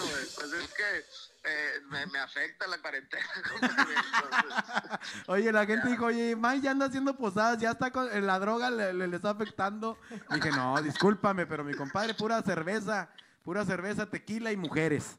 me, 1.92 2.06
me 2.06 2.18
afecta 2.18 2.66
la 2.66 2.78
cuarentena, 2.78 3.24
Oye, 5.26 5.52
la 5.52 5.66
gente 5.66 5.88
dijo, 5.88 6.06
oye, 6.06 6.34
Mike 6.36 6.62
ya 6.62 6.70
anda 6.72 6.86
haciendo 6.86 7.16
posadas, 7.16 7.58
ya 7.58 7.70
está 7.72 7.90
con 7.90 8.10
eh, 8.10 8.20
la 8.20 8.38
droga, 8.38 8.70
le, 8.70 8.92
le- 8.92 9.06
le 9.08 9.16
está 9.16 9.30
afectando. 9.30 9.98
Dije, 10.30 10.50
no, 10.50 10.80
discúlpame, 10.82 11.46
pero 11.46 11.64
mi 11.64 11.74
compadre, 11.74 12.14
pura 12.14 12.42
cerveza, 12.42 13.08
pura 13.44 13.64
cerveza, 13.64 14.06
tequila 14.10 14.50
y 14.52 14.56
mujeres. 14.56 15.18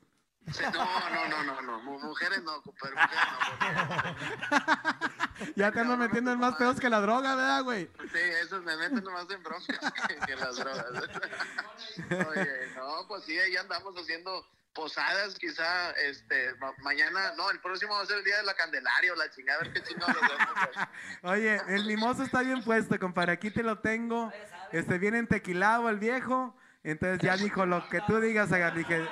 Sí, 0.52 0.62
no, 0.74 0.86
no, 1.10 1.28
no, 1.30 1.44
no, 1.44 1.62
no. 1.62 1.80
Mu- 1.84 2.00
Mujeres 2.00 2.44
no, 2.44 2.62
compadre. 2.62 2.96
Mujeres 2.96 3.28
no. 3.32 4.16
porque- 4.20 5.54
Ya 5.56 5.72
te 5.72 5.80
ando 5.80 5.98
metiendo 5.98 6.32
en 6.32 6.40
más 6.40 6.56
pedos 6.56 6.80
que 6.80 6.90
la 6.90 7.00
droga, 7.02 7.36
¿verdad, 7.36 7.64
güey? 7.64 7.90
Sí, 8.12 8.20
esos 8.44 8.62
me 8.64 8.76
meten 8.78 9.04
nomás 9.04 9.30
en 9.30 9.42
broncas 9.44 9.92
que, 10.08 10.16
que 10.26 10.36
las 10.36 10.56
drogas. 10.58 10.86
Oye, 12.30 12.50
no, 12.76 13.08
pues 13.08 13.24
sí, 13.26 13.38
ahí 13.40 13.56
andamos 13.58 13.94
haciendo 13.96 14.46
posadas, 14.74 15.36
quizá, 15.40 15.92
este, 15.92 16.56
ma- 16.56 16.74
mañana, 16.82 17.34
no, 17.38 17.50
el 17.52 17.60
próximo 17.60 17.94
va 17.96 18.02
a 18.02 18.06
ser 18.06 18.18
el 18.20 18.24
día 18.24 18.38
de 18.38 18.44
la 18.44 18.54
Candelaria 18.56 19.14
o 19.14 19.16
la 19.16 19.30
chingada, 19.30 19.60
a 19.60 19.64
ver 19.64 19.74
qué 19.74 19.84
chingados. 19.84 20.16
Oye, 21.24 21.62
el 21.68 21.86
mimoso 21.86 22.24
está 22.24 22.42
bien 22.42 22.64
puesto, 22.64 22.98
compadre. 23.00 23.34
Aquí 23.34 23.52
te 23.52 23.64
lo 23.64 23.80
tengo. 23.80 24.32
Este, 24.72 24.98
viene 24.98 25.20
en 25.20 25.28
tequilado 25.28 25.90
el 25.90 26.00
viejo. 26.00 26.56
Entonces 26.84 27.20
ya 27.20 27.38
dijo 27.38 27.66
lo 27.66 27.88
que 27.88 28.02
tú 28.02 28.20
digas, 28.20 28.52
Agar. 28.52 28.74
Dije. 28.76 29.08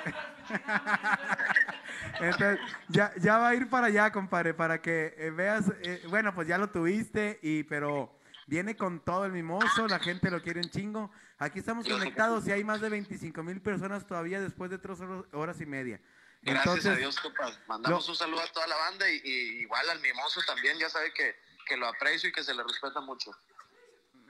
Entonces, 2.20 2.58
ya, 2.88 3.12
ya 3.16 3.38
va 3.38 3.48
a 3.48 3.54
ir 3.54 3.68
para 3.70 3.86
allá, 3.86 4.10
compadre, 4.12 4.54
para 4.54 4.80
que 4.82 5.14
eh, 5.16 5.30
veas. 5.30 5.64
eh, 5.82 6.02
bueno, 6.08 6.34
pues 6.34 6.46
ya 6.48 6.58
lo 6.58 6.68
tuviste, 6.70 7.38
y 7.42 7.62
pero 7.64 8.18
viene 8.46 8.76
con 8.76 9.00
todo 9.00 9.24
el 9.24 9.32
mimoso. 9.32 9.86
La 9.88 9.98
gente 9.98 10.30
lo 10.30 10.42
quiere 10.42 10.60
un 10.60 10.70
chingo. 10.70 11.10
Aquí 11.42 11.58
estamos 11.58 11.86
conectados 11.88 12.46
y 12.46 12.52
hay 12.52 12.62
más 12.62 12.80
de 12.80 12.88
25 12.88 13.42
mil 13.42 13.60
personas 13.60 14.06
todavía 14.06 14.40
después 14.40 14.70
de 14.70 14.78
tres 14.78 14.98
horas, 15.32 15.60
y 15.60 15.66
media. 15.66 16.00
Gracias 16.40 16.86
a 16.86 16.94
Dios, 16.94 17.18
compa. 17.18 17.50
Mandamos 17.66 18.06
lo- 18.06 18.12
un 18.12 18.16
saludo 18.16 18.40
a 18.40 18.46
toda 18.52 18.66
la 18.68 18.76
banda 18.76 19.10
y, 19.10 19.20
y 19.24 19.30
igual 19.62 19.88
al 19.90 20.00
mimoso 20.00 20.40
también, 20.46 20.78
ya 20.78 20.88
sabe 20.88 21.12
que, 21.12 21.34
que 21.66 21.76
lo 21.76 21.86
aprecio 21.88 22.28
y 22.28 22.32
que 22.32 22.44
se 22.44 22.54
le 22.54 22.62
respeta 22.62 23.00
mucho. 23.00 23.32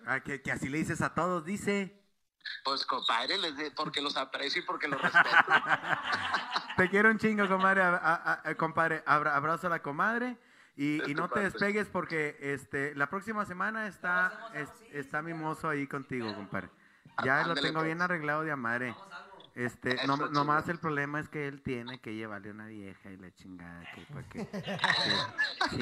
ah, 0.06 0.20
que, 0.20 0.40
que 0.40 0.52
así 0.52 0.68
le 0.70 0.78
dices 0.78 1.02
a 1.02 1.12
todos, 1.14 1.44
dice. 1.44 1.98
Pues 2.64 2.86
compadre, 2.86 3.36
les 3.38 3.56
de- 3.58 3.70
porque 3.72 4.00
los 4.00 4.16
aprecio 4.16 4.62
y 4.62 4.64
porque 4.64 4.88
los 4.88 5.00
respeto. 5.00 5.28
Te 6.78 6.88
quiero 6.88 7.10
un 7.10 7.18
chingo, 7.18 7.46
comadre. 7.46 7.82
A- 7.82 7.94
a- 7.96 8.40
a- 8.48 8.54
compadre, 8.54 9.02
abra- 9.06 9.36
abrazo 9.36 9.66
a 9.66 9.70
la 9.70 9.82
comadre. 9.82 10.38
Y, 10.76 10.96
y 11.02 11.14
tu 11.14 11.20
no 11.20 11.28
te 11.28 11.40
despegues 11.40 11.86
porque 11.88 12.38
este 12.40 12.94
la 12.94 13.10
próxima 13.10 13.44
semana 13.44 13.86
está, 13.86 14.48
es- 14.54 14.70
está 14.92 15.20
mimoso 15.20 15.68
ahí 15.68 15.86
contigo, 15.86 16.34
compadre. 16.34 16.70
Ya 17.24 17.44
lo 17.46 17.54
tengo 17.54 17.74
pues. 17.80 17.84
bien 17.86 18.02
arreglado 18.02 18.42
de 18.42 18.52
amadre. 18.52 18.94
Este, 19.54 19.96
Eso, 19.96 20.06
no, 20.06 20.16
nomás 20.30 20.66
el 20.70 20.78
problema 20.78 21.20
es 21.20 21.28
que 21.28 21.46
él 21.46 21.60
tiene 21.62 21.98
que 22.00 22.14
llevarle 22.14 22.50
una 22.52 22.64
vieja 22.66 23.10
y 23.10 23.18
la 23.18 23.30
chingada 23.34 23.84
que, 23.94 24.00
pa' 24.06 24.22
que- 24.30 24.46
que- 24.48 24.78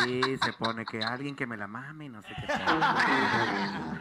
sí, 0.01 0.39
se 0.43 0.53
pone 0.55 0.85
que 0.85 0.99
alguien 1.05 1.37
que 1.37 1.47
me 1.47 1.57
la 1.57 1.69
mame 1.69 2.07
y 2.07 2.09
no 2.09 2.21
sé 2.21 2.29
qué 2.35 2.47
tal. 2.49 2.81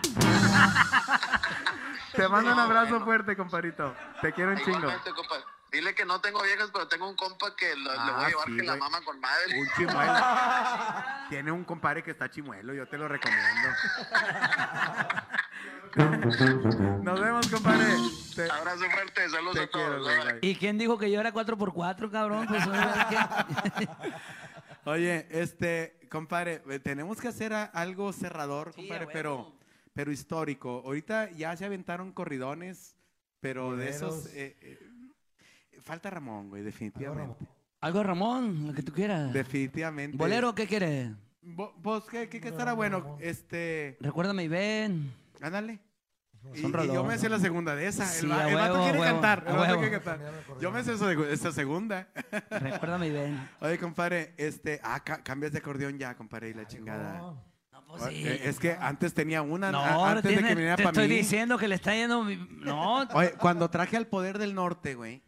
Te 2.15 2.27
mando 2.27 2.51
un 2.51 2.59
abrazo 2.59 2.99
fuerte, 3.01 3.35
compadrito. 3.37 3.95
Te 4.21 4.33
quiero 4.33 4.51
un 4.53 4.57
chingo. 4.57 4.91
Dile 5.71 5.93
que 5.93 6.03
no 6.03 6.19
tengo 6.19 6.41
viejas, 6.41 6.71
pero 6.73 6.87
tengo 6.87 7.07
un 7.07 7.15
compa 7.15 7.55
que 7.55 7.75
lo- 7.75 7.91
le 7.93 7.97
voy 7.99 8.23
Ah, 8.23 8.25
a 8.25 8.29
llevar 8.29 8.45
sí, 8.47 8.57
que 8.57 8.63
la 8.63 8.75
mama 8.75 9.01
con 9.05 9.19
madre. 9.19 9.59
Un 9.59 9.67
chimuelo. 9.77 10.13
Tiene 11.29 11.51
un 11.51 11.63
compadre 11.63 12.01
que 12.01 12.09
está 12.09 12.27
chimuelo, 12.27 12.73
yo 12.73 12.87
te 12.87 12.97
lo 12.97 13.07
recomiendo. 13.07 13.69
Nos 17.03 17.19
vemos, 17.19 17.47
compadre. 17.47 17.85
Te- 18.35 18.49
Abrazo 18.49 18.85
fuerte, 18.91 19.29
saludos 19.29 19.55
te 19.55 19.61
a 19.61 19.69
todos. 19.69 19.85
quiero, 19.87 20.03
güey, 20.03 20.17
bye. 20.17 20.39
bye. 20.39 20.49
¿Y 20.49 20.55
quién 20.55 20.77
dijo 20.77 20.97
que 20.97 21.11
yo 21.11 21.19
era 21.19 21.33
4x4, 21.33 22.11
cabrón? 22.11 22.47
Pues. 22.47 22.63
Oye, 24.85 25.27
este, 25.29 25.99
compadre, 26.09 26.61
eh, 26.69 26.79
tenemos 26.79 27.19
que 27.19 27.27
hacer 27.27 27.53
algo 27.53 28.13
cerrador, 28.13 28.71
Sí, 28.73 28.81
compadre, 28.81 29.07
pero, 29.11 29.53
pero 29.93 30.11
histórico. 30.11 30.81
Ahorita 30.85 31.29
ya 31.31 31.55
se 31.57 31.65
aventaron 31.65 32.11
corridones, 32.11 32.95
pero 33.39 33.75
de 33.75 33.89
esos... 33.89 34.27
Eh, 34.33 34.55
eh, 34.61 34.79
falta 35.81 36.09
Ramón, 36.09 36.49
güey, 36.49 36.63
definitivamente. 36.63 37.45
Algo, 37.81 38.03
Ramón, 38.03 38.67
lo 38.67 38.73
que 38.73 38.83
tú 38.83 38.91
quieras. 38.91 39.31
Definitivamente. 39.33 40.17
¿Bolero 40.17 40.53
qué 40.53 40.67
quieres? 40.67 41.11
Bo- 41.41 41.73
¿Vos 41.77 42.05
qué, 42.09 42.27
qué, 42.29 42.41
qué 42.41 42.49
estará 42.49 42.73
bueno? 42.73 43.17
Este, 43.21 43.97
Recuérdame 44.01 44.43
y 44.43 44.47
ven. 44.49 45.13
Ándale. 45.41 45.79
Y, 46.55 46.61
yo 46.61 47.03
me 47.03 47.17
sé 47.17 47.27
la 47.27 47.37
segunda 47.37 47.75
de 47.75 47.87
esa. 47.87 48.05
Sí, 48.05 48.25
el, 48.25 48.31
va- 48.31 48.45
vato 48.53 48.81
quiere 48.83 48.99
huevo, 48.99 49.11
cantar. 49.13 49.43
El 49.45 49.55
vato 49.57 49.73
quiere 49.79 49.91
cantar. 49.91 50.19
Yo 50.61 50.71
me 50.71 50.83
sé 50.83 50.93
eso 50.93 51.05
de- 51.07 51.33
esa 51.33 51.51
segunda. 51.51 52.07
Recuérdame 52.49 53.07
y 53.07 53.11
ven. 53.11 53.49
Oye, 53.59 53.77
compadre, 53.77 54.33
este, 54.37 54.79
ah, 54.83 55.03
ca- 55.03 55.21
cambias 55.21 55.51
de 55.51 55.57
acordeón 55.59 55.97
ya, 55.97 56.15
compadre, 56.15 56.49
y 56.49 56.53
la 56.53 56.65
chingada. 56.65 57.17
No, 57.17 57.43
No, 57.73 57.85
pues 57.87 58.03
sí. 58.03 58.25
Eh, 58.25 58.41
Es 58.47 58.57
que 58.57 58.71
antes 58.79 59.13
tenía 59.13 59.41
una, 59.41 59.69
No, 59.69 60.05
antes 60.05 60.23
de 60.33 60.41
que 60.41 60.55
viniera 60.55 60.77
te 60.77 60.83
para 60.83 60.93
estoy 60.93 61.09
mí. 61.09 61.15
diciendo 61.15 61.57
que 61.57 61.67
le 61.67 61.75
está 61.75 61.93
yendo... 61.93 62.23
mi- 62.23 62.37
No, 62.61 63.01
Oye, 63.15 63.33
cuando 63.33 63.69
traje 63.69 63.97
al 63.97 64.07
Poder 64.07 64.37
del 64.37 64.55
Norte, 64.55 64.95
güey, 64.95 65.21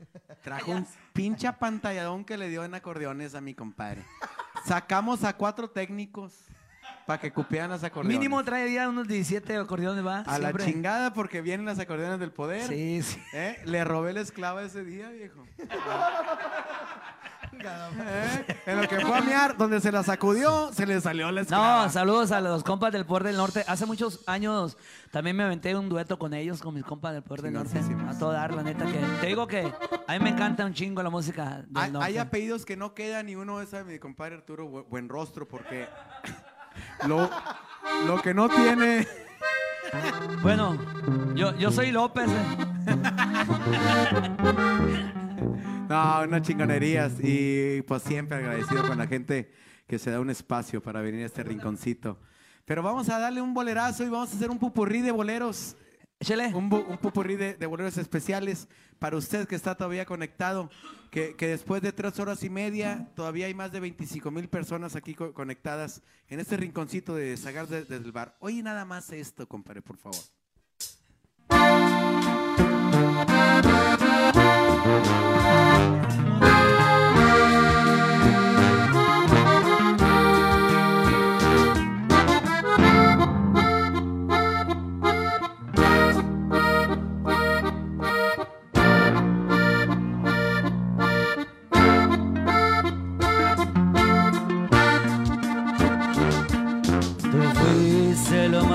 trajo 0.43 0.71
un 0.71 0.87
pinche 1.11 1.45
apantalladón 1.45 2.23
que 2.23 2.37
le 2.37 2.47
dio 2.47 2.63
en 2.63 2.73
acordeones 2.73 3.35
a 3.35 3.41
mi 3.41 3.53
compadre. 3.53 4.05
Sacamos 4.65 5.25
a 5.25 5.35
cuatro 5.35 5.69
técnicos 5.71 6.45
para 7.05 7.19
que 7.19 7.31
cupieran 7.31 7.69
las 7.69 7.83
acordeones. 7.83 8.17
mínimo 8.19 8.43
trae 8.43 8.71
ya 8.73 8.87
unos 8.89 9.07
17 9.07 9.57
acordeones, 9.57 10.05
¿va? 10.05 10.19
A 10.19 10.37
Siempre. 10.37 10.65
la 10.65 10.71
chingada 10.71 11.13
porque 11.13 11.41
vienen 11.41 11.65
las 11.65 11.79
acordeones 11.79 12.19
del 12.19 12.31
poder. 12.31 12.67
Sí, 12.67 13.01
sí. 13.01 13.19
¿Eh? 13.33 13.57
Le 13.65 13.83
robé 13.83 14.13
la 14.13 14.21
esclava 14.21 14.61
ese 14.63 14.83
día, 14.83 15.09
viejo. 15.09 15.43
¿Eh? 17.63 18.45
En 18.65 18.81
lo 18.81 18.87
que 18.87 18.99
fue 19.01 19.15
a 19.17 19.21
mear, 19.21 19.55
donde 19.57 19.79
se 19.81 19.91
la 19.91 20.01
sacudió, 20.03 20.71
se 20.73 20.87
le 20.87 20.99
salió 21.01 21.31
la 21.31 21.41
esclava. 21.41 21.83
No, 21.83 21.89
saludos 21.91 22.31
a 22.31 22.41
los 22.41 22.63
compas 22.63 22.91
del 22.91 23.05
Poder 23.05 23.23
del 23.25 23.37
Norte. 23.37 23.63
Hace 23.67 23.85
muchos 23.85 24.23
años 24.25 24.77
también 25.11 25.35
me 25.35 25.43
aventé 25.43 25.75
un 25.75 25.87
dueto 25.89 26.17
con 26.17 26.33
ellos, 26.33 26.61
con 26.61 26.73
mis 26.73 26.83
compas 26.83 27.13
del 27.13 27.21
Poder 27.23 27.41
del 27.43 27.53
Norte. 27.53 27.79
A 28.09 28.17
todo 28.17 28.31
dar, 28.31 28.53
la 28.53 28.63
neta, 28.63 28.85
que 28.85 28.99
te 29.19 29.27
digo 29.27 29.45
que 29.47 29.71
a 30.07 30.13
mí 30.13 30.19
me 30.19 30.29
encanta 30.29 30.65
un 30.65 30.73
chingo 30.73 31.03
la 31.03 31.09
música 31.11 31.57
del 31.67 31.67
Hay, 31.75 31.91
norte. 31.91 32.07
hay 32.07 32.17
apellidos 32.17 32.65
que 32.65 32.75
no 32.77 32.93
quedan 32.95 33.27
ni 33.27 33.35
uno 33.35 33.61
es 33.61 33.73
a 33.73 33.83
mi 33.83 33.99
compadre 33.99 34.35
Arturo 34.35 34.67
Bu- 34.67 34.85
Buenrostro 34.89 35.47
porque 35.47 35.87
lo, 37.07 37.29
lo 38.07 38.21
que 38.21 38.33
no 38.33 38.47
tiene 38.49 39.07
Bueno, 40.41 40.77
yo, 41.35 41.55
yo 41.57 41.71
soy 41.71 41.91
López. 41.91 42.29
eh. 42.29 42.57
no 45.89 46.21
unas 46.23 46.41
chingonerías 46.41 47.13
y 47.21 47.81
pues 47.83 48.03
siempre 48.03 48.37
agradecido 48.37 48.87
con 48.87 48.97
la 48.97 49.07
gente 49.07 49.51
que 49.87 49.99
se 49.99 50.09
da 50.11 50.19
un 50.19 50.29
espacio 50.29 50.81
para 50.81 51.01
venir 51.01 51.23
a 51.23 51.25
este 51.25 51.43
rinconcito 51.43 52.19
pero 52.65 52.81
vamos 52.83 53.09
a 53.09 53.19
darle 53.19 53.41
un 53.41 53.53
bolerazo 53.53 54.03
y 54.03 54.09
vamos 54.09 54.31
a 54.31 54.35
hacer 54.35 54.49
un 54.49 54.59
pupurrí 54.59 55.01
de 55.01 55.11
boleros 55.11 55.75
Échale. 56.19 56.53
un, 56.53 56.69
bu- 56.69 56.85
un 56.87 56.97
popurrí 56.97 57.35
de, 57.35 57.55
de 57.55 57.65
boleros 57.65 57.97
especiales 57.97 58.67
para 58.99 59.17
usted 59.17 59.47
que 59.47 59.55
está 59.55 59.73
todavía 59.75 60.05
conectado, 60.05 60.69
que, 61.11 61.35
después 61.37 61.81
de 61.81 61.91
tres 61.91 62.17
horas 62.19 62.41
y 62.43 62.49
media 62.49 63.11
todavía 63.15 63.45
hay 63.45 63.53
más 63.53 63.71
de 63.71 63.81
25 63.81 64.31
mil 64.31 64.47
personas 64.47 64.95
aquí 64.95 65.13
co- 65.13 65.33
conectadas 65.33 66.01
en 66.29 66.39
este 66.39 66.55
rinconcito 66.57 67.13
de 67.13 67.35
Zagar 67.37 67.67
de- 67.67 67.83
desde 67.83 67.97
el 68.05 68.11
bar. 68.11 68.37
Oye, 68.39 68.63
nada 68.63 68.85
más 68.85 69.11
esto, 69.11 69.47
compadre, 69.47 69.81
por 69.81 69.97
favor. 69.97 70.21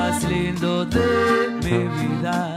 Más 0.09 0.23
lindo 0.25 0.85
de 0.85 1.49
mi 1.65 1.79
vida, 1.99 2.56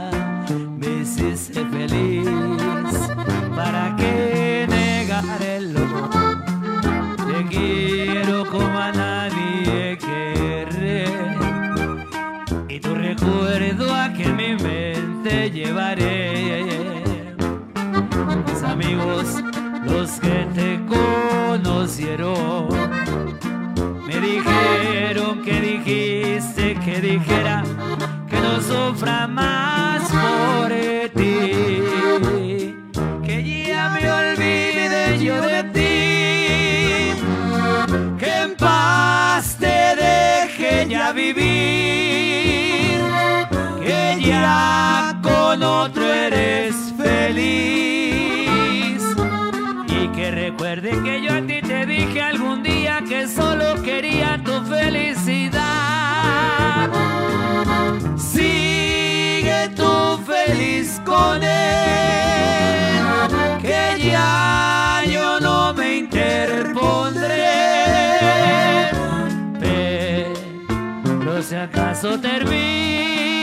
que 63.62 63.82
ya 64.10 65.02
yo 65.06 65.40
no 65.40 65.72
me 65.74 65.96
interpondré. 65.98 67.48
Pero 69.60 71.42
si 71.42 71.54
acaso 71.54 72.18
termina 72.20 73.39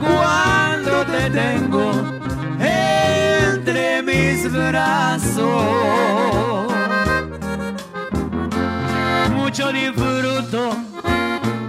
cuando 0.00 1.04
te 1.06 1.30
tengo 1.30 1.92
entre 2.60 4.02
mis 4.02 4.52
brazos. 4.52 5.44
Mucho 9.34 9.72
disfruto 9.72 10.76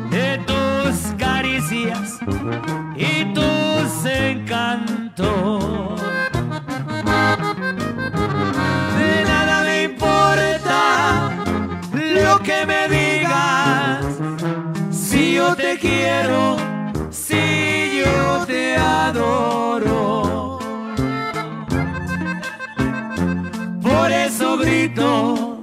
de 0.10 0.38
tus 0.46 1.14
caricias 1.18 2.20
y 2.96 3.34
tus 3.34 4.06
encantos. 4.06 6.02
De 9.00 9.24
nada 9.26 9.64
me 9.64 9.84
importa 9.84 11.32
lo 11.92 12.40
que 12.40 12.66
me 12.66 12.88
digas 12.88 14.06
si 14.92 15.34
yo 15.36 15.56
te 15.56 15.78
quiero 15.78 16.55
adoro. 19.04 20.60
Por 23.82 24.12
eso 24.12 24.58
grito 24.58 25.58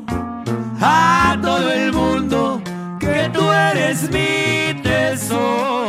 a 0.80 1.38
todo 1.40 1.72
el 1.72 1.92
mundo 1.92 2.60
que 2.98 3.30
tú 3.32 3.42
eres 3.70 4.10
mi 4.10 4.80
tesoro. 4.82 5.81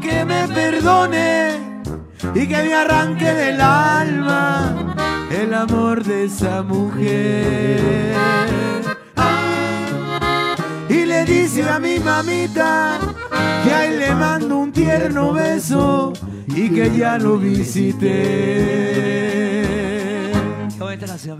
que 0.00 0.24
me 0.24 0.48
perdone 0.48 1.58
y 2.34 2.46
que 2.46 2.62
me 2.62 2.74
arranque 2.74 3.32
del 3.32 3.60
alma 3.60 4.94
el 5.30 5.54
amor 5.54 6.02
de 6.04 6.24
esa 6.24 6.62
mujer. 6.62 8.14
Y 10.88 11.04
le 11.04 11.24
dice 11.24 11.68
a 11.68 11.78
mi 11.78 11.98
mamita 11.98 12.98
que 13.64 13.72
ahí 13.72 13.98
le 13.98 14.14
mando 14.14 14.58
un 14.58 14.72
tierno 14.72 15.32
beso 15.32 16.12
y 16.48 16.68
que 16.70 16.96
ya 16.96 17.18
lo 17.18 17.38
visité. 17.38 18.92
La 21.02 21.18
ciudad, 21.18 21.38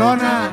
cabrona. 0.00 0.49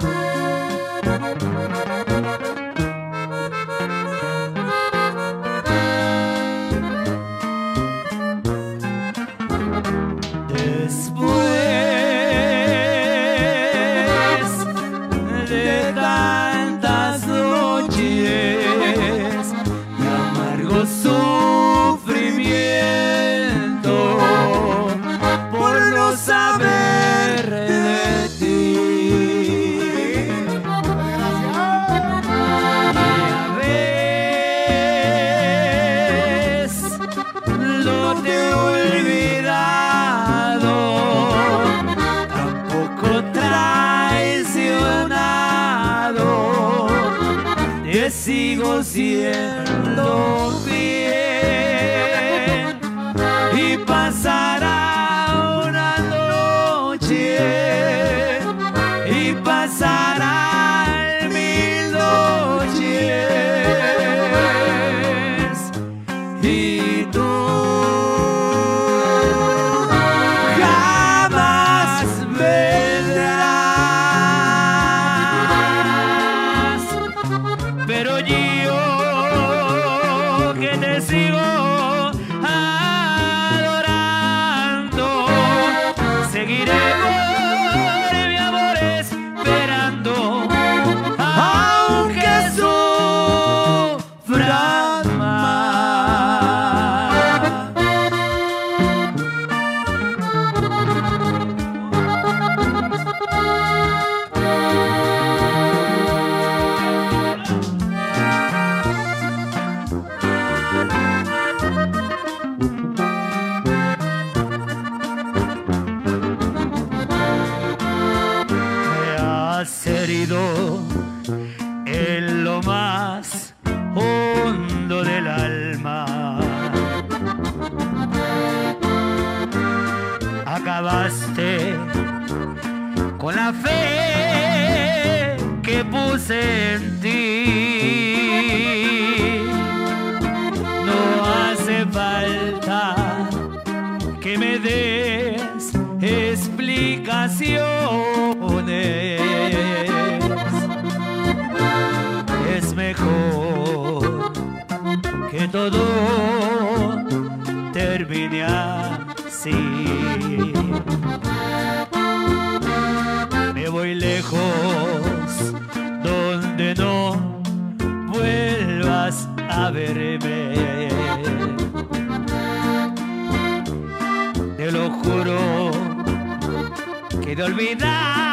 olvidar. 177.48 178.27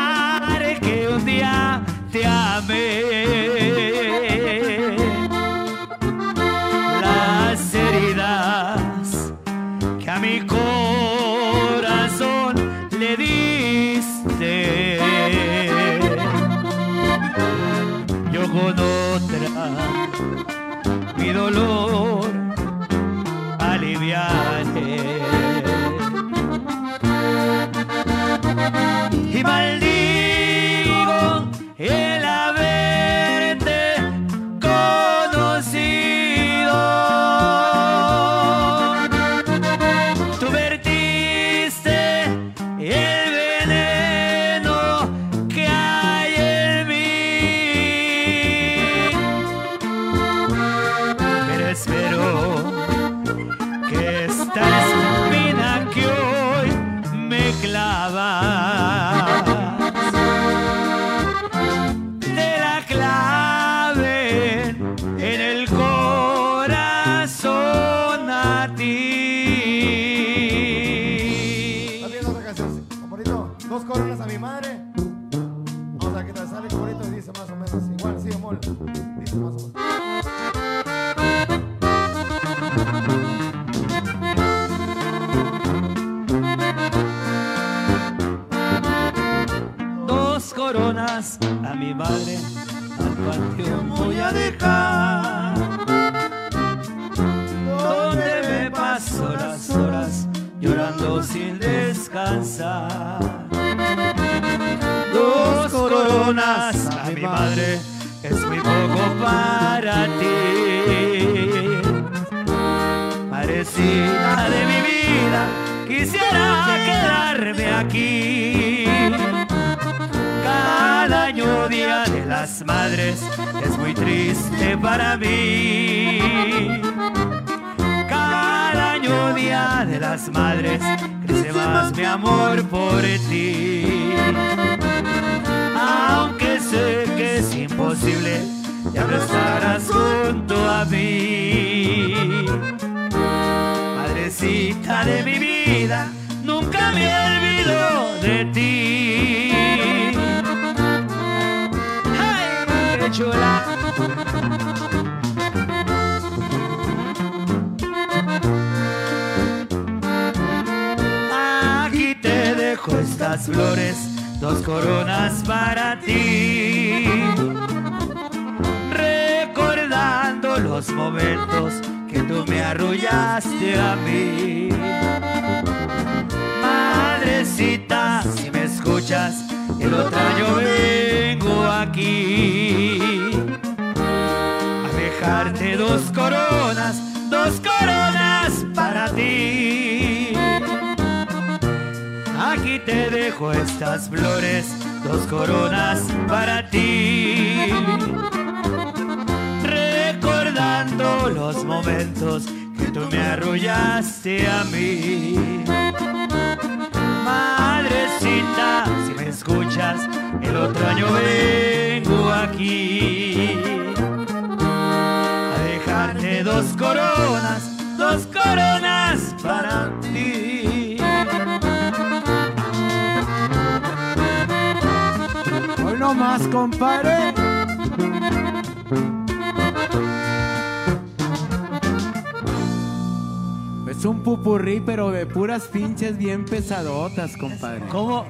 Güey, 234.75 234.85
pero 234.85 235.13
de 235.13 235.25
puras 235.25 235.69
pinches 235.69 236.19
bien 236.19 236.45
pesadotas, 236.45 237.37
compadre. 237.37 237.87
¿Cómo, 237.91 238.27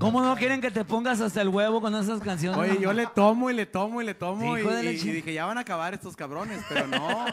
¿Cómo 0.00 0.20
no 0.20 0.34
quieren 0.34 0.60
que 0.60 0.72
te 0.72 0.84
pongas 0.84 1.20
hasta 1.20 1.40
el 1.42 1.48
huevo 1.48 1.80
con 1.80 1.94
esas 1.94 2.20
canciones? 2.20 2.58
Oye, 2.58 2.80
yo 2.80 2.92
le 2.92 3.06
tomo 3.06 3.50
y 3.50 3.54
le 3.54 3.66
tomo 3.66 4.02
y 4.02 4.04
le 4.04 4.14
tomo. 4.14 4.58
Y, 4.58 4.62
dije, 4.64 5.32
ya 5.32 5.46
van 5.46 5.58
a 5.58 5.60
acabar 5.60 5.94
estos 5.94 6.16
cabrones, 6.16 6.60
pero 6.68 6.88
no. 6.88 7.26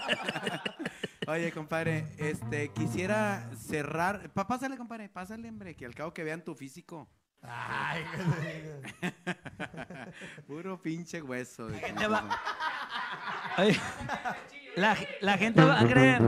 Oye, 1.27 1.51
compadre, 1.51 2.05
este, 2.19 2.69
quisiera 2.69 3.49
cerrar. 3.57 4.29
Pa 4.29 4.45
pásale, 4.45 4.77
compadre, 4.77 5.09
pásale, 5.09 5.49
hombre, 5.49 5.75
que 5.75 5.87
al 5.87 5.95
cabo 5.95 6.13
que 6.13 6.23
vean 6.23 6.43
tu 6.43 6.53
físico. 6.53 7.09
Ay, 7.41 8.05
Puro 10.47 10.79
pinche 10.79 11.23
hueso. 11.23 11.69
Ay, 13.57 13.75
la, 14.75 14.95
la 15.21 15.37
gente 15.37 15.63
va 15.63 15.79
a 15.79 15.85
creer, 15.87 16.21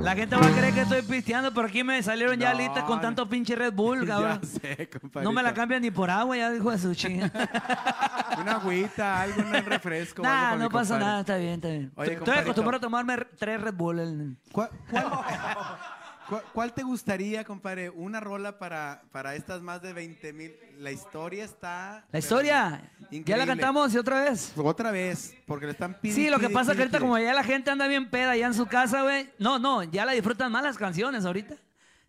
la 0.00 0.14
gente 0.14 0.36
va 0.36 0.46
a 0.46 0.50
creer 0.50 0.74
que 0.74 0.80
estoy 0.82 1.02
pisteando, 1.02 1.52
pero 1.52 1.68
aquí 1.68 1.84
me 1.84 2.02
salieron 2.02 2.38
ya 2.38 2.52
No, 2.52 2.58
listas 2.58 2.84
con 2.84 3.00
tanto 3.00 3.28
pinche 3.28 3.54
Red 3.54 3.72
Bull, 3.72 4.06
cabrón. 4.06 4.40
Ya 4.42 4.48
sé. 4.48 4.90
No 5.22 5.32
me 5.32 5.42
la 5.42 5.52
cambian 5.54 5.82
ni 5.82 5.90
por 5.90 6.10
agua, 6.10 6.36
ya 6.36 6.50
dijo 6.50 6.70
de 6.70 6.78
su 6.78 6.94
chinga. 6.94 7.30
Una 8.40 8.52
agüita, 8.52 9.20
algo, 9.22 9.42
un 9.42 9.52
refresco. 9.64 10.22
Nah, 10.22 10.56
no 10.56 10.70
pasa 10.70 10.94
compadre. 10.94 11.04
nada, 11.04 11.20
está 11.20 11.36
bien, 11.36 11.52
está 11.54 11.68
bien. 11.68 11.92
Oye, 11.96 12.12
Estoy 12.14 12.38
acostumbrado 12.38 12.78
a 12.78 12.80
tomarme 12.80 13.16
tres 13.38 13.60
Red 13.60 13.74
Bull. 13.74 13.98
el- 13.98 14.36
¿Cuál, 14.52 14.70
cuál- 14.90 15.04
cuál- 16.30 16.42
cuál 16.54 16.72
te 16.72 16.82
gustaría, 16.82 17.44
compadre? 17.44 17.90
Una 17.90 18.20
rola 18.20 18.58
para, 18.58 19.02
para 19.12 19.34
estas 19.34 19.60
más 19.60 19.82
de 19.82 19.92
20 19.92 20.32
mil. 20.32 20.52
La 20.78 20.90
historia 20.90 21.44
está. 21.44 22.06
La 22.10 22.18
historia, 22.18 22.90
¿ya 23.10 23.36
la 23.36 23.44
cantamos 23.46 23.92
y 23.92 23.98
otra 23.98 24.24
vez? 24.24 24.52
Otra 24.56 24.90
vez, 24.90 25.34
porque 25.46 25.66
le 25.66 25.72
están 25.72 25.94
pidiendo. 26.00 26.22
Sí, 26.22 26.30
lo 26.30 26.38
que 26.38 26.48
pasa 26.48 26.70
es 26.72 26.76
que 26.78 26.82
ahorita 26.84 27.00
como 27.00 27.18
ya 27.18 27.34
la 27.34 27.44
gente 27.44 27.70
anda 27.70 27.86
bien 27.86 28.08
peda 28.08 28.30
allá 28.30 28.46
en 28.46 28.54
su 28.54 28.64
casa, 28.66 29.02
güey. 29.02 29.28
No, 29.38 29.58
no, 29.58 29.82
ya 29.82 30.06
la 30.06 30.12
disfrutan 30.12 30.50
más 30.50 30.62
las 30.62 30.78
canciones 30.78 31.26
ahorita. 31.26 31.56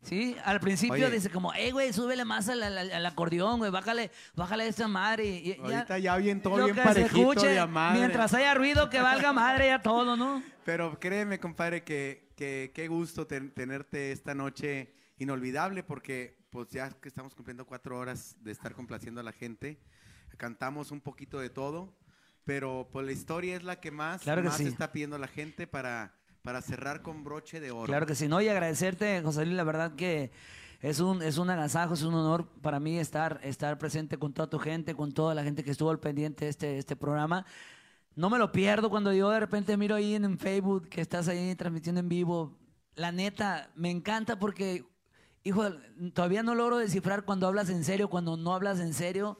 Sí, 0.03 0.35
al 0.43 0.59
principio 0.59 0.95
Oye. 0.95 1.11
dice 1.11 1.29
como, 1.29 1.53
hey, 1.53 1.69
güey, 1.71 1.93
súbele 1.93 2.25
más 2.25 2.49
al, 2.49 2.63
al- 2.63 2.91
al 2.91 3.05
acordeón, 3.05 3.59
güey, 3.59 3.69
bájale, 3.69 4.09
bájale 4.35 4.67
esta 4.67 4.87
madre. 4.87 5.25
Y, 5.25 5.51
y 5.51 5.57
Ahorita 5.61 5.99
ya 5.99 6.17
bien 6.17 6.41
todo 6.41 6.57
lo 6.57 6.63
bien 6.65 6.75
que 6.75 6.81
se 6.81 6.87
parejito 6.87 7.31
escuche, 7.33 7.59
a 7.59 7.67
madre. 7.67 7.99
Mientras 7.99 8.33
haya 8.33 8.53
ruido, 8.55 8.89
que 8.89 8.99
valga 8.99 9.31
madre 9.31 9.67
ya 9.67 9.81
todo, 9.81 10.17
¿no? 10.17 10.41
Pero 10.65 10.99
créeme, 10.99 11.39
compadre, 11.39 11.83
que, 11.83 12.31
que 12.35 12.71
qué 12.73 12.87
gusto 12.87 13.27
ten- 13.27 13.51
tenerte 13.51 14.11
esta 14.11 14.33
noche 14.33 14.93
inolvidable, 15.19 15.83
porque 15.83 16.39
pues 16.49 16.69
ya 16.71 16.89
que 16.89 17.07
estamos 17.07 17.35
cumpliendo 17.35 17.65
cuatro 17.67 17.97
horas 17.99 18.35
de 18.41 18.51
estar 18.51 18.73
complaciendo 18.73 19.21
a 19.21 19.23
la 19.23 19.31
gente, 19.31 19.79
cantamos 20.37 20.89
un 20.91 20.99
poquito 20.99 21.39
de 21.39 21.49
todo, 21.51 21.95
pero 22.43 22.89
pues 22.91 23.05
la 23.05 23.11
historia 23.11 23.55
es 23.55 23.63
la 23.63 23.79
que 23.79 23.91
más, 23.91 24.21
Claro 24.23 24.41
que 24.41 24.47
más 24.49 24.57
sí. 24.57 24.63
está 24.65 24.91
pidiendo 24.91 25.17
la 25.19 25.27
gente 25.27 25.67
para, 25.67 26.15
para 26.41 26.61
cerrar 26.61 27.01
con 27.01 27.23
broche 27.23 27.59
de 27.59 27.71
oro. 27.71 27.85
Claro 27.85 28.05
que 28.05 28.15
sí, 28.15 28.27
no, 28.27 28.41
y 28.41 28.47
agradecerte, 28.47 29.21
José 29.21 29.45
Luis, 29.45 29.57
la 29.57 29.63
verdad 29.63 29.95
que 29.95 30.31
es 30.81 30.99
un, 30.99 31.21
es 31.21 31.37
un 31.37 31.49
agasajo, 31.49 31.93
es 31.93 32.01
un 32.01 32.15
honor 32.15 32.47
para 32.61 32.79
mí 32.79 32.97
estar, 32.97 33.39
estar 33.43 33.77
presente 33.77 34.17
con 34.17 34.33
toda 34.33 34.49
tu 34.49 34.57
gente, 34.57 34.95
con 34.95 35.11
toda 35.11 35.35
la 35.35 35.43
gente 35.43 35.63
que 35.63 35.71
estuvo 35.71 35.91
al 35.91 35.99
pendiente 35.99 36.45
de 36.45 36.51
este, 36.51 36.77
este 36.77 36.95
programa. 36.95 37.45
No 38.15 38.29
me 38.29 38.39
lo 38.39 38.51
pierdo 38.51 38.89
cuando 38.89 39.13
yo 39.13 39.29
de 39.29 39.39
repente 39.39 39.77
miro 39.77 39.95
ahí 39.95 40.15
en, 40.15 40.37
Facebook 40.39 40.89
que 40.89 41.01
estás 41.01 41.27
ahí 41.27 41.55
transmitiendo 41.55 41.99
en 41.99 42.09
vivo. 42.09 42.57
La 42.95 43.11
neta, 43.11 43.69
me 43.75 43.91
encanta 43.91 44.39
porque, 44.39 44.85
hijo, 45.43 45.63
todavía 46.13 46.43
no 46.43 46.55
logro 46.55 46.77
descifrar 46.77 47.23
cuando 47.23 47.47
hablas 47.47 47.69
en 47.69 47.83
serio, 47.83 48.09
cuando 48.09 48.35
no 48.35 48.53
hablas 48.53 48.79
en 48.79 48.93
serio. 48.93 49.37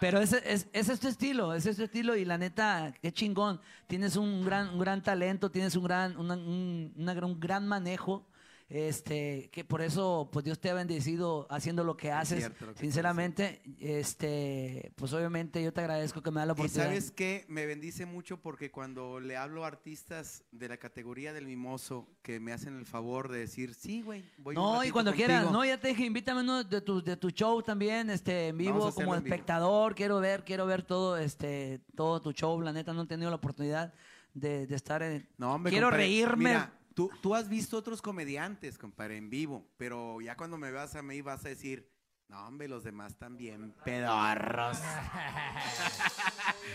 Pero 0.00 0.18
ese, 0.18 0.42
es, 0.46 0.66
ese 0.72 0.94
es 0.94 1.00
tu 1.00 1.08
estilo, 1.08 1.52
ese 1.52 1.70
es 1.70 1.76
tu 1.76 1.84
estilo 1.84 2.16
y 2.16 2.24
la 2.24 2.38
neta, 2.38 2.94
qué 3.02 3.12
chingón. 3.12 3.60
Tienes 3.86 4.16
un 4.16 4.44
gran, 4.44 4.70
un 4.70 4.78
gran 4.78 5.02
talento, 5.02 5.50
tienes 5.50 5.76
un 5.76 5.84
gran, 5.84 6.16
un, 6.16 6.30
un 6.30 7.40
gran 7.40 7.68
manejo. 7.68 8.26
Este, 8.72 9.50
que 9.50 9.64
por 9.64 9.82
eso, 9.82 10.28
pues 10.32 10.44
Dios 10.44 10.60
te 10.60 10.70
ha 10.70 10.74
bendecido 10.74 11.48
haciendo 11.50 11.82
lo 11.82 11.96
que 11.96 12.12
haces. 12.12 12.38
cierto 12.38 12.66
lo 12.66 12.72
que 12.74 12.78
Sinceramente, 12.78 13.62
este, 13.80 14.92
pues 14.94 15.12
obviamente 15.12 15.60
yo 15.60 15.72
te 15.72 15.80
agradezco 15.80 16.22
que 16.22 16.30
me 16.30 16.38
da 16.38 16.46
la 16.46 16.52
Y 16.52 16.54
oportunidad. 16.54 16.84
sabes 16.86 17.10
qué, 17.10 17.44
me 17.48 17.66
bendice 17.66 18.06
mucho 18.06 18.40
porque 18.40 18.70
cuando 18.70 19.18
le 19.18 19.36
hablo 19.36 19.64
a 19.64 19.66
artistas 19.66 20.44
de 20.52 20.68
la 20.68 20.76
categoría 20.76 21.32
del 21.32 21.46
mimoso 21.46 22.08
que 22.22 22.38
me 22.38 22.52
hacen 22.52 22.78
el 22.78 22.86
favor 22.86 23.28
de 23.28 23.40
decir, 23.40 23.74
sí, 23.74 24.02
güey, 24.02 24.24
voy 24.38 24.54
un 24.56 24.62
No, 24.62 24.74
y 24.74 24.76
ratito 24.78 24.92
cuando 24.92 25.10
contigo". 25.10 25.26
quieras, 25.26 25.50
no, 25.50 25.64
ya 25.64 25.80
te 25.80 25.88
dije, 25.88 26.04
invítame 26.04 26.42
uno 26.42 26.62
de 26.62 26.80
tu, 26.80 27.02
de 27.02 27.16
tu 27.16 27.30
show 27.30 27.60
también, 27.62 28.08
este, 28.08 28.48
en 28.48 28.56
vivo, 28.58 28.92
como 28.92 29.14
en 29.16 29.22
vivo. 29.24 29.34
espectador, 29.34 29.96
quiero 29.96 30.20
ver, 30.20 30.44
quiero 30.44 30.64
ver 30.66 30.84
todo, 30.84 31.16
este, 31.16 31.80
todo 31.96 32.20
tu 32.20 32.30
show, 32.32 32.60
la 32.60 32.72
neta 32.72 32.92
no 32.92 33.02
he 33.02 33.06
tenido 33.06 33.30
la 33.30 33.36
oportunidad 33.36 33.92
de, 34.32 34.68
de 34.68 34.76
estar 34.76 35.02
en, 35.02 35.28
No, 35.38 35.54
hombre, 35.54 35.70
quiero 35.72 35.88
compadre, 35.88 36.04
reírme, 36.06 36.50
Mira, 36.50 36.72
tú, 36.94 37.10
tú 37.20 37.34
has 37.34 37.48
visto 37.48 37.76
otros 37.76 38.02
comediantes, 38.02 38.78
compadre, 38.78 39.16
en 39.16 39.30
vivo, 39.30 39.66
pero 39.76 40.20
ya 40.20 40.36
cuando 40.36 40.58
me 40.58 40.70
vas 40.70 40.94
a 40.94 41.02
mí 41.02 41.20
vas 41.22 41.44
a 41.44 41.48
decir, 41.48 41.90
no, 42.28 42.46
hombre, 42.46 42.68
los 42.68 42.84
demás 42.84 43.16
también 43.16 43.74
pedorros. 43.84 44.78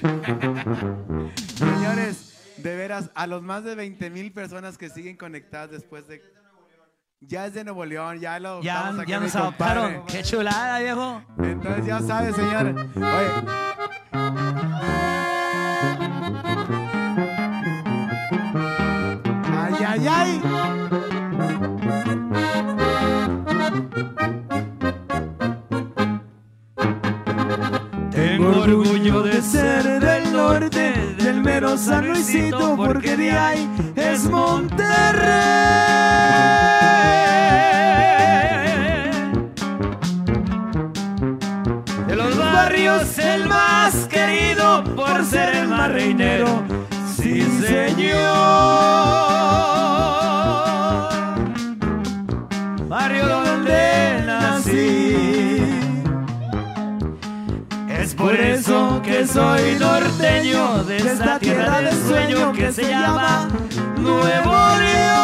Señores, 1.56 2.54
de 2.58 2.76
veras, 2.76 3.10
a 3.16 3.26
los 3.28 3.42
más 3.42 3.64
de 3.64 3.76
20 3.76 4.10
mil 4.10 4.34
personas 4.34 4.78
que 4.78 4.90
siguen 4.90 5.16
conectadas 5.16 5.72
después 5.72 6.08
de... 6.08 6.22
Ya 7.22 7.46
es 7.46 7.54
de 7.54 7.64
Nuevo 7.64 7.86
León, 7.86 8.20
ya 8.20 8.38
lo 8.40 8.62
ya, 8.62 8.94
ya 9.08 9.20
nos 9.20 9.36
adoptaron, 9.36 10.06
qué 10.06 10.22
chulada, 10.22 10.80
viejo. 10.80 11.24
Entonces 11.40 11.86
ya 11.86 12.02
sabes, 12.02 12.36
señor. 12.36 12.76
Oye. 12.98 13.75
San 31.78 32.08
Luisito, 32.08 32.76
porque 32.78 33.18
de 33.18 33.32
ahí 33.32 33.70
es 33.96 34.24
Monterrey. 34.30 34.86
De 42.08 42.16
los 42.16 42.38
barrios 42.38 43.18
el 43.20 43.48
más 43.48 44.08
querido 44.08 44.84
por 44.96 45.26
ser 45.26 45.56
el 45.56 45.68
más 45.68 45.92
reinero, 45.92 46.64
sí 47.18 47.42
señor. 47.62 48.16
Barrio 52.88 53.28
donde 53.28 54.15
por 58.18 58.36
eso 58.36 59.02
que 59.04 59.26
soy 59.28 59.76
norteño 59.80 60.84
de 60.84 60.98
esta 60.98 61.40
tierra 61.40 61.82
de 61.82 61.92
sueño 61.92 62.52
que 62.54 62.72
se 62.72 62.90
llama 62.90 63.48
Nuevo 63.98 64.54
León. 64.80 65.16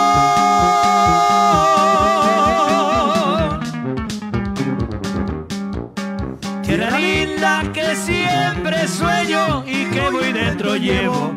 Tierra 6.64 7.00
linda 7.00 7.64
que 7.74 7.96
siempre 7.96 8.88
sueño 8.88 9.64
y 9.66 9.86
que 9.86 10.10
muy 10.12 10.34
dentro 10.34 10.76
llevo. 10.76 11.34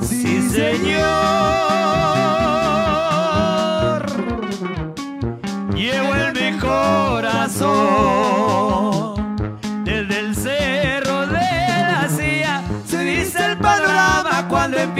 Sí, 0.00 0.48
señor. 0.50 1.08
Llevo 5.74 6.14
en 6.14 6.32
mi 6.32 6.58
corazón 6.58 8.07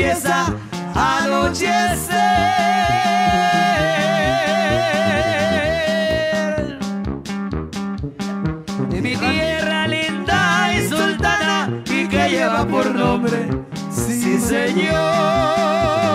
empieza 0.08 0.46
a 0.94 1.24
anochecer. 1.24 2.18
De 8.88 9.00
mi 9.02 9.16
tierra 9.16 9.86
linda 9.86 10.72
y 10.74 10.88
sultana 10.88 11.82
y 11.86 12.08
que 12.08 12.28
lleva 12.30 12.66
por 12.66 12.94
nombre, 12.94 13.50
sí 13.90 14.38
señor. 14.40 16.07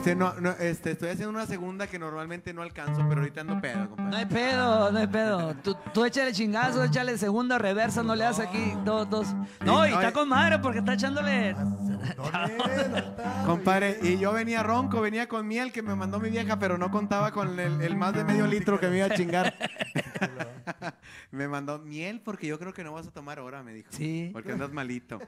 Este 0.00 0.14
no, 0.16 0.32
no, 0.40 0.50
este, 0.52 0.92
estoy 0.92 1.10
haciendo 1.10 1.30
una 1.30 1.46
segunda 1.46 1.86
que 1.86 1.98
normalmente 1.98 2.54
no 2.54 2.62
alcanzo, 2.62 3.04
pero 3.08 3.20
ahorita 3.20 3.42
ando 3.42 3.60
pedo, 3.60 3.78
No 3.80 3.90
compadre. 3.90 4.16
hay 4.16 4.24
pedo, 4.26 4.92
no 4.92 4.98
hay 4.98 5.06
pedo. 5.06 5.54
Tú, 5.56 5.76
tú 5.92 6.04
échale 6.06 6.32
chingazo, 6.32 6.82
échale 6.84 7.18
segunda, 7.18 7.58
reversa, 7.58 8.02
no 8.02 8.14
le 8.16 8.24
das 8.24 8.40
aquí 8.40 8.72
dos, 8.84 9.08
dos. 9.10 9.26
No, 9.64 9.86
y 9.86 9.90
está 9.90 9.98
Oye. 10.06 10.12
con 10.12 10.28
madre 10.28 10.58
porque 10.58 10.78
está 10.78 10.94
echándole. 10.94 11.54
Compadre, 13.46 13.98
y 14.02 14.18
yo 14.18 14.32
venía 14.32 14.62
ronco, 14.62 15.00
venía 15.00 15.28
con 15.28 15.46
miel 15.46 15.70
que 15.72 15.82
me 15.82 15.94
mandó 15.94 16.18
mi 16.18 16.30
vieja, 16.30 16.58
pero 16.58 16.78
no 16.78 16.90
contaba 16.90 17.30
con 17.32 17.58
el, 17.58 17.80
el 17.82 17.96
más 17.96 18.14
de 18.14 18.24
medio 18.24 18.46
litro 18.46 18.80
que 18.80 18.88
me 18.88 18.98
iba 18.98 19.06
a 19.06 19.10
chingar. 19.14 19.54
me 21.30 21.46
mandó 21.48 21.78
miel 21.78 22.20
porque 22.24 22.46
yo 22.46 22.58
creo 22.58 22.72
que 22.72 22.84
no 22.84 22.92
vas 22.92 23.06
a 23.06 23.10
tomar 23.10 23.38
ahora, 23.38 23.62
me 23.62 23.72
dijo. 23.74 23.88
Sí. 23.92 24.30
Porque 24.32 24.52
andas 24.52 24.72
malito. 24.72 25.18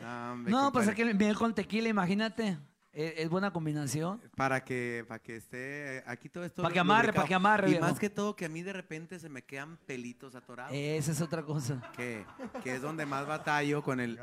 No, 0.00 0.32
hombre, 0.32 0.50
No, 0.52 0.72
pues 0.72 0.86
compadre. 0.86 1.10
aquí 1.10 1.18
miel 1.18 1.36
con 1.36 1.54
tequila, 1.54 1.88
imagínate. 1.88 2.58
Es, 2.92 3.14
es 3.18 3.28
buena 3.30 3.50
combinación. 3.52 4.20
Para 4.36 4.62
que, 4.64 5.04
para 5.08 5.18
que 5.22 5.36
esté 5.36 6.02
aquí 6.06 6.28
todo 6.28 6.44
esto. 6.44 6.62
Pa' 6.62 6.70
que 6.70 6.78
amarre, 6.78 7.06
lubricado. 7.08 7.24
pa' 7.24 7.28
que 7.28 7.34
amarre, 7.34 7.66
Y 7.68 7.70
viejo. 7.72 7.86
más 7.86 7.98
que 7.98 8.10
todo 8.10 8.36
que 8.36 8.44
a 8.44 8.48
mí 8.48 8.62
de 8.62 8.72
repente 8.72 9.18
se 9.18 9.28
me 9.28 9.42
quedan 9.42 9.78
pelitos 9.86 10.34
atorados. 10.34 10.72
Esa 10.74 11.12
es 11.12 11.20
otra 11.20 11.42
cosa. 11.42 11.80
Que, 11.96 12.24
que 12.62 12.74
es 12.74 12.82
donde 12.82 13.06
más 13.06 13.26
batallo 13.26 13.82
con 13.82 13.98
el. 14.00 14.18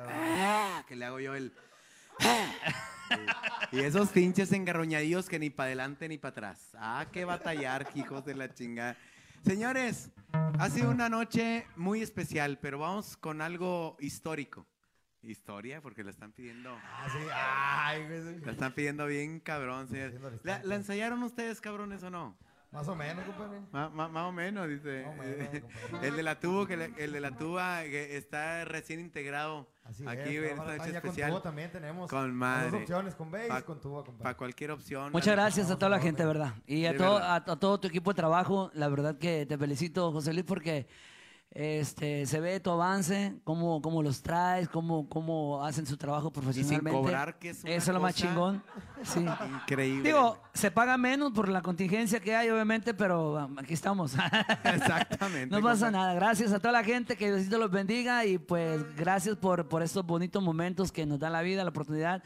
que 0.88 0.96
le 0.96 1.06
hago 1.06 1.20
yo 1.20 1.34
el. 1.36 1.52
Y 3.72 3.80
esos 3.80 4.10
pinches 4.10 4.52
engarroñadillos 4.52 5.28
que 5.30 5.40
ni 5.40 5.50
para 5.50 5.68
adelante 5.68 6.08
ni 6.08 6.18
para 6.18 6.32
atrás. 6.32 6.70
Ah, 6.76 7.06
qué 7.12 7.26
batallar, 7.26 7.88
hijos 7.96 8.24
de 8.26 8.36
la 8.36 8.54
chingada. 8.54 8.98
Señores, 9.46 10.12
ha 10.60 10.70
sido 10.70 10.92
una 10.92 11.10
noche 11.10 11.66
muy 11.76 12.02
especial, 12.02 12.60
pero 12.62 12.80
vamos 12.80 13.18
con 13.18 13.42
algo 13.42 13.96
histórico. 14.00 14.68
Historia, 15.22 15.82
porque 15.82 16.04
la 16.04 16.12
están 16.12 16.32
pidiendo. 16.32 16.72
Ah, 16.82 17.08
sí. 17.12 17.18
Ay, 17.34 18.06
güey. 18.08 18.40
La 18.42 18.52
están 18.54 18.74
pidiendo 18.74 19.06
bien 19.06 19.40
cabrón, 19.42 19.88
¿La, 20.44 20.76
ensayaron 20.76 21.22
ustedes, 21.24 21.60
cabrones, 21.60 22.02
o 22.04 22.10
no? 22.10 22.38
Más 22.72 22.88
o 22.88 22.96
menos, 22.96 23.26
compadre. 23.26 23.60
Más, 23.72 24.26
o 24.28 24.32
menos, 24.32 24.70
dice. 24.70 25.04
Más 25.04 25.16
o 25.16 25.22
menos, 25.24 26.04
el 26.04 26.16
de 26.16 26.24
la 26.24 26.40
tubo, 26.40 26.68
que 26.68 26.78
le- 26.78 26.94
el 27.00 27.12
de 27.12 27.20
la 27.20 27.32
tuba 27.36 27.82
que 27.84 28.16
está 28.16 28.64
recién 28.64 29.00
integrado 29.00 29.68
Así 29.84 30.08
aquí 30.08 30.38
es. 30.38 30.52
en 30.52 30.58
esta 30.60 30.78
noche 30.78 30.92
ya 30.92 31.02
con 31.02 31.10
especial. 31.10 31.32
tubo 31.32 31.42
también 31.42 31.72
tenemos. 31.72 32.10
Con 32.12 32.32
madre. 32.34 32.70
Dos 32.70 32.82
opciones, 32.82 33.16
con 33.16 33.32
Pa- 33.32 33.60
y 33.60 33.64
con 33.64 33.82
tubo, 33.82 34.04
compadre. 34.06 34.24
Para 34.24 34.38
cualquier 34.38 34.70
opción. 34.72 35.12
Muchas 35.12 35.36
dale. 35.36 35.42
gracias 35.42 35.72
a 35.72 35.80
toda 35.80 35.90
la 35.90 36.00
gente, 36.00 36.24
¿verdad? 36.24 36.54
Y 36.68 36.86
a 36.86 36.96
todo, 36.96 37.16
verdad. 37.16 37.32
a, 37.32 37.36
a 37.54 37.60
todo 37.60 37.80
tu 37.80 37.88
equipo 37.88 38.12
de 38.12 38.16
trabajo, 38.18 38.70
la 38.76 38.88
verdad 38.88 39.18
que 39.18 39.48
te 39.48 39.58
felicito, 39.58 40.12
José 40.12 40.32
Luis, 40.32 40.46
porque 40.46 40.88
este, 41.52 42.28
se 42.28 42.40
ve 42.40 42.60
tu 42.60 42.70
avance, 42.70 43.34
cómo, 43.44 43.82
cómo 43.82 44.04
los 44.04 44.22
traes, 44.22 44.70
cómo, 44.70 45.10
cómo 45.10 45.66
hacen 45.66 45.86
su 45.88 45.98
trabajo 45.98 46.32
profesionalmente. 46.32 46.92
cobrar, 46.92 47.40
que 47.40 47.50
es 47.50 47.64
una 47.64 47.74
Eso 47.74 47.92
es 47.92 47.96
lo 47.96 48.00
más 48.00 48.14
cosa 48.14 48.28
chingón. 48.28 48.64
Sí. 49.04 49.26
Increíble. 49.64 50.04
Digo, 50.04 50.40
se 50.54 50.70
paga 50.70 50.96
menos 50.98 51.32
por 51.32 51.50
la 51.50 51.62
contingencia 51.62 52.20
que 52.20 52.36
hay, 52.36 52.50
obviamente, 52.50 52.94
pero 52.94 53.46
um, 53.46 53.58
aquí 53.58 53.74
estamos. 53.74 54.14
Exactamente. 54.64 55.56
No 55.56 55.62
pasa 55.62 55.90
nada. 55.90 56.14
Gracias 56.14 56.54
a 56.54 56.60
toda 56.60 56.74
la 56.74 56.84
gente, 56.84 57.16
que 57.16 57.32
Diosito 57.32 57.58
los 57.58 57.72
bendiga 57.72 58.26
y 58.26 58.38
pues 58.38 58.96
gracias 58.96 59.36
por, 59.36 59.68
por 59.68 59.82
estos 59.82 60.06
bonitos 60.06 60.44
momentos 60.44 60.92
que 60.92 61.06
nos 61.08 61.18
da 61.18 61.32
la 61.32 61.42
vida, 61.42 61.64
la 61.64 61.72
oportunidad 61.72 62.24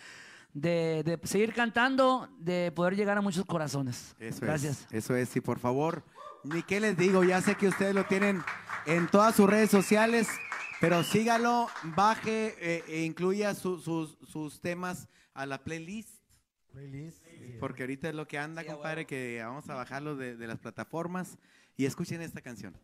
de, 0.54 1.02
de 1.04 1.20
seguir 1.24 1.54
cantando, 1.54 2.30
de 2.38 2.72
poder 2.76 2.96
llegar 2.96 3.18
a 3.18 3.22
muchos 3.22 3.46
corazones. 3.46 4.16
Eso 4.20 4.40
gracias. 4.42 4.86
es. 4.92 4.94
Eso 4.94 5.16
es. 5.16 5.36
Y 5.36 5.42
por 5.42 5.60
favor, 5.60 6.04
ni 6.44 6.64
qué 6.64 6.80
les 6.80 6.98
digo, 6.98 7.24
ya 7.24 7.42
sé 7.42 7.56
que 7.56 7.68
ustedes 7.68 7.94
lo 7.96 8.06
tienen 8.06 8.44
en 8.86 9.08
todas 9.08 9.36
sus 9.36 9.50
redes 9.50 9.70
sociales, 9.72 10.28
pero 10.82 11.04
sígalo, 11.04 11.68
baje 11.96 12.56
eh, 12.60 12.84
e 12.88 13.04
incluya 13.04 13.54
su- 13.56 13.80
sus, 13.80 14.18
sus 14.28 14.60
temas 14.62 15.08
a 15.34 15.46
la 15.46 15.64
playlist. 15.64 16.22
Playlist. 16.72 17.24
Porque 17.60 17.84
ahorita 17.84 18.10
es 18.10 18.16
lo 18.16 18.28
que 18.28 18.38
anda, 18.40 18.62
Sí, 18.64 18.68
compadre, 18.68 19.06
que 19.06 19.42
vamos 19.44 19.70
a 19.70 19.76
bajarlo 19.76 20.16
de, 20.16 20.36
de 20.36 20.48
las 20.48 20.60
plataformas 20.60 21.38
y 21.78 21.86
escuchen 21.86 22.22
esta 22.22 22.42
canción. 22.42 22.76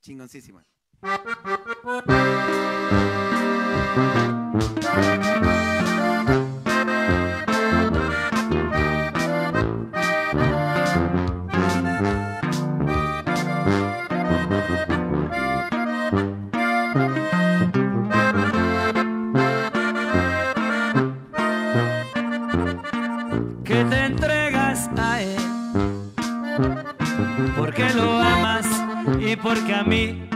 Chingoncísima. 0.00 0.64
Porque 29.54 29.74
a 29.74 29.84
mí 29.84 30.30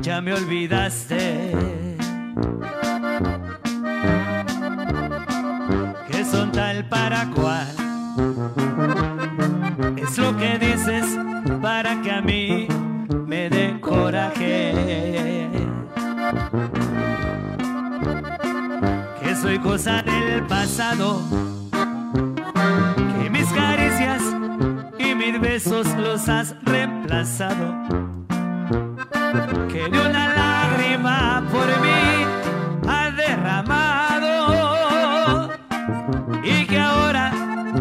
ya 0.00 0.20
me 0.20 0.32
olvidaste 0.34 1.52
que 6.10 6.24
son 6.24 6.50
tal 6.50 6.84
para 6.88 7.30
cual 7.30 7.68
es 9.96 10.18
lo 10.18 10.36
que 10.36 10.58
dices 10.58 11.04
para 11.62 12.02
que 12.02 12.10
a 12.10 12.20
mí 12.20 12.66
me 13.24 13.48
dé 13.50 13.78
coraje 13.80 15.48
que 19.22 19.36
soy 19.36 19.60
cosa 19.60 20.02
del 20.02 20.42
pasado 20.48 21.22
que 23.20 23.30
mis 23.30 23.46
caricias 23.52 24.22
y 24.98 25.14
mis 25.14 25.40
besos 25.40 25.86
los 25.98 26.28
has 26.28 26.56
reemplazado. 26.64 28.15
Que 29.76 29.90
de 29.90 30.00
una 30.00 30.24
lágrima 30.34 31.46
por 31.52 31.66
mí 31.82 32.24
has 32.88 33.14
derramado. 33.14 34.30
Y 36.42 36.64
que 36.64 36.80
ahora, 36.80 37.30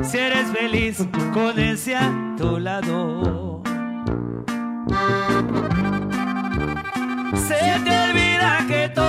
si 0.04 0.18
eres 0.18 0.52
feliz 0.52 1.08
con 1.34 1.58
ese 1.58 1.96
a 1.96 2.12
tu 2.38 2.60
lado. 2.60 3.64
Se 7.34 7.80
te 7.86 7.98
olvida 8.10 8.66
que 8.68 8.90
todos 8.94 9.05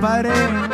pared. 0.00 0.69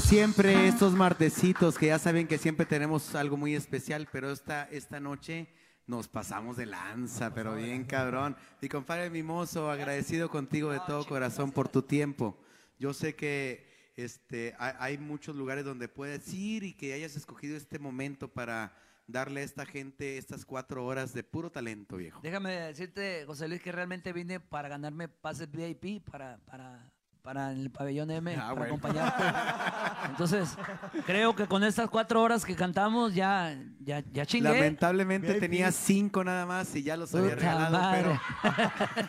Siempre 0.00 0.68
estos 0.68 0.94
martesitos, 0.94 1.76
que 1.76 1.86
ya 1.86 1.98
saben 1.98 2.28
que 2.28 2.38
siempre 2.38 2.66
tenemos 2.66 3.14
algo 3.14 3.36
muy 3.36 3.54
especial, 3.54 4.08
pero 4.12 4.30
esta, 4.30 4.64
esta 4.70 5.00
noche 5.00 5.48
nos 5.86 6.08
pasamos 6.08 6.56
de 6.56 6.66
lanza, 6.66 7.34
pero 7.34 7.54
bien 7.56 7.84
cabrón. 7.84 8.36
Mi 8.60 8.68
compadre 8.68 9.10
Mimoso, 9.10 9.70
agradecido 9.70 10.30
contigo 10.30 10.70
de 10.70 10.80
todo 10.86 11.06
corazón 11.06 11.50
por 11.50 11.68
tu 11.68 11.82
tiempo. 11.82 12.38
Yo 12.78 12.92
sé 12.92 13.14
que 13.14 13.66
este, 13.96 14.54
hay, 14.58 14.74
hay 14.78 14.98
muchos 14.98 15.34
lugares 15.34 15.64
donde 15.64 15.88
puedes 15.88 16.32
ir 16.32 16.62
y 16.62 16.74
que 16.74 16.92
hayas 16.92 17.16
escogido 17.16 17.56
este 17.56 17.78
momento 17.78 18.28
para 18.28 18.72
darle 19.08 19.40
a 19.40 19.44
esta 19.44 19.66
gente 19.66 20.18
estas 20.18 20.44
cuatro 20.44 20.84
horas 20.84 21.12
de 21.14 21.24
puro 21.24 21.50
talento, 21.50 21.96
viejo. 21.96 22.20
Déjame 22.22 22.52
decirte, 22.52 23.24
José 23.26 23.48
Luis, 23.48 23.62
que 23.62 23.72
realmente 23.72 24.12
vine 24.12 24.38
para 24.38 24.68
ganarme 24.68 25.08
pases 25.08 25.50
VIP 25.50 26.04
para, 26.08 26.38
para, 26.44 26.92
para 27.28 27.52
el 27.52 27.68
pabellón 27.70 28.10
M, 28.10 28.34
Ah, 28.36 28.40
para 28.40 28.52
bueno. 28.54 28.64
acompañarte. 28.76 29.22
Entonces, 30.08 30.56
creo 31.04 31.36
que 31.36 31.46
con 31.46 31.62
estas 31.62 31.90
cuatro 31.90 32.22
horas 32.22 32.42
que 32.42 32.56
cantamos 32.56 33.12
ya, 33.14 33.54
ya, 33.80 34.02
ya 34.14 34.24
chingué. 34.24 34.48
Lamentablemente 34.48 35.32
VIP. 35.32 35.40
tenía 35.40 35.70
cinco 35.70 36.24
nada 36.24 36.46
más 36.46 36.74
y 36.74 36.82
ya 36.82 36.96
los 36.96 37.14
había 37.14 37.34
Puta 37.34 37.40
regalado, 37.42 37.78
madre. 37.78 38.18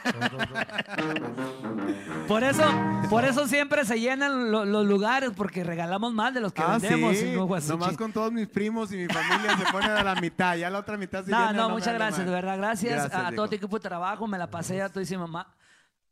pero 0.04 0.38
Por 2.28 2.44
eso, 2.44 2.64
por 3.10 3.24
eso 3.24 3.48
siempre 3.48 3.86
se 3.86 3.98
llenan 3.98 4.52
lo- 4.52 4.66
los 4.66 4.86
lugares, 4.86 5.32
porque 5.34 5.64
regalamos 5.64 6.14
más 6.14 6.34
de 6.34 6.42
los 6.42 6.52
que 6.52 6.62
Ah, 6.62 6.78
vendemos. 6.78 7.16
sí. 7.16 7.34
Nomás 7.70 7.96
con 7.96 8.12
todos 8.12 8.34
mis 8.34 8.50
primos 8.50 8.92
y 8.92 8.98
mi 8.98 9.08
familia 9.08 9.58
se 9.58 9.64
ponen 9.72 9.92
a 9.92 10.04
la 10.04 10.16
mitad. 10.16 10.58
Ya 10.58 10.70
la 10.70 10.80
otra 10.80 10.98
mitad 10.98 11.24
se 11.24 11.32
No, 11.32 11.38
llena, 11.40 11.54
no, 11.54 11.68
me 11.70 11.76
muchas 11.76 11.94
gracias, 11.94 12.26
de 12.26 12.32
verdad. 12.34 12.58
Gracias, 12.58 12.94
Gracias, 12.96 13.14
a, 13.14 13.28
a 13.30 13.32
todo 13.32 13.48
tu 13.48 13.56
equipo 13.56 13.78
de 13.80 13.82
trabajo. 13.88 14.28
Me 14.28 14.38
la 14.38 14.48
pasé 14.48 14.82
a 14.82 14.90
todísima 14.90 15.26
ma- 15.26 15.48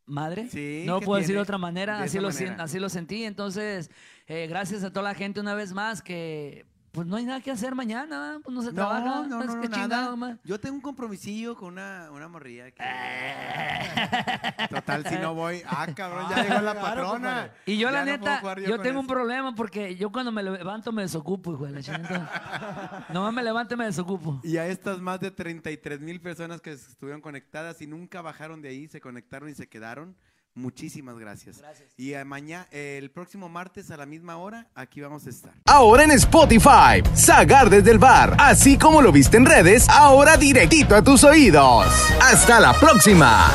madre. 0.08 0.48
Sí, 0.48 0.84
no 0.86 0.94
lo 0.94 1.00
¿qué 1.00 1.06
puedo 1.06 1.20
decir 1.20 1.34
de 1.34 1.40
otra 1.40 1.58
manera. 1.58 1.98
De 1.98 2.04
Así 2.04 2.18
lo, 2.18 2.30
manera. 2.30 2.56
así 2.62 2.78
lo 2.78 2.88
sentí. 2.88 3.24
Entonces, 3.24 3.90
eh, 4.26 4.46
gracias 4.48 4.82
a 4.84 4.90
toda 4.92 5.04
la 5.04 5.14
gente 5.14 5.40
una 5.40 5.54
vez 5.54 5.72
más 5.72 6.02
que 6.02 6.66
pues 6.98 7.06
no 7.06 7.14
hay 7.14 7.24
nada 7.26 7.40
que 7.40 7.52
hacer 7.52 7.76
mañana. 7.76 8.40
Pues 8.42 8.52
no 8.52 8.60
se 8.60 8.72
trabaja. 8.72 9.04
No, 9.04 9.26
no, 9.28 9.36
pues, 9.36 9.48
no, 9.50 9.54
no, 9.54 9.62
chingado, 9.62 10.16
nada. 10.16 10.38
Yo 10.42 10.58
tengo 10.58 10.74
un 10.74 10.80
compromisillo 10.80 11.54
con 11.54 11.74
una, 11.74 12.10
una 12.10 12.26
morrilla 12.26 12.72
que... 12.72 12.82
Total, 14.68 15.06
si 15.06 15.14
no 15.18 15.32
voy... 15.32 15.62
Ah, 15.64 15.86
cabrón, 15.94 16.26
ya 16.28 16.42
llegó 16.42 16.60
la 16.60 16.74
patrona. 16.74 17.52
Y 17.66 17.78
yo, 17.78 17.86
Ya 17.88 17.92
la 17.92 18.04
no 18.04 18.10
neta, 18.10 18.56
yo, 18.66 18.80
tengo 18.80 18.98
un 18.98 19.06
problema 19.06 19.54
porque 19.54 19.94
yo 19.94 20.10
cuando 20.10 20.32
me 20.32 20.42
levanto 20.42 20.90
me 20.90 21.02
desocupo, 21.02 21.52
hijo 21.52 21.66
de 21.66 21.70
la 21.70 21.82
chingada. 21.82 23.06
Nomás 23.14 23.32
me 23.32 23.44
levanto 23.44 23.74
y 23.74 23.76
me 23.76 23.84
desocupo. 23.84 24.40
Y 24.42 24.56
a 24.56 24.66
estas 24.66 24.98
más 24.98 25.20
de 25.20 25.30
33 25.30 26.00
mil 26.00 26.20
personas 26.20 26.60
que 26.60 26.72
estuvieron 26.72 27.20
conectadas 27.20 27.80
y 27.80 27.86
nunca 27.86 28.22
bajaron 28.22 28.60
de 28.60 28.70
ahí, 28.70 28.88
se 28.88 29.00
conectaron 29.00 29.48
y 29.48 29.54
se 29.54 29.68
quedaron. 29.68 30.16
Muchísimas 30.58 31.18
gracias. 31.18 31.58
Gracias. 31.58 31.88
Y 31.96 32.14
mañana, 32.26 32.66
el 32.72 33.10
próximo 33.10 33.48
martes 33.48 33.92
a 33.92 33.96
la 33.96 34.06
misma 34.06 34.36
hora, 34.38 34.66
aquí 34.74 35.00
vamos 35.00 35.24
a 35.26 35.30
estar. 35.30 35.52
Ahora 35.66 36.02
en 36.02 36.10
Spotify, 36.10 37.02
Sagar 37.14 37.70
desde 37.70 37.92
el 37.92 37.98
bar, 37.98 38.34
así 38.38 38.76
como 38.76 39.00
lo 39.00 39.12
viste 39.12 39.36
en 39.36 39.46
redes, 39.46 39.88
ahora 39.88 40.36
directito 40.36 40.96
a 40.96 41.02
tus 41.02 41.22
oídos. 41.22 41.86
Hasta 42.20 42.58
la 42.58 42.72
próxima. 42.74 43.52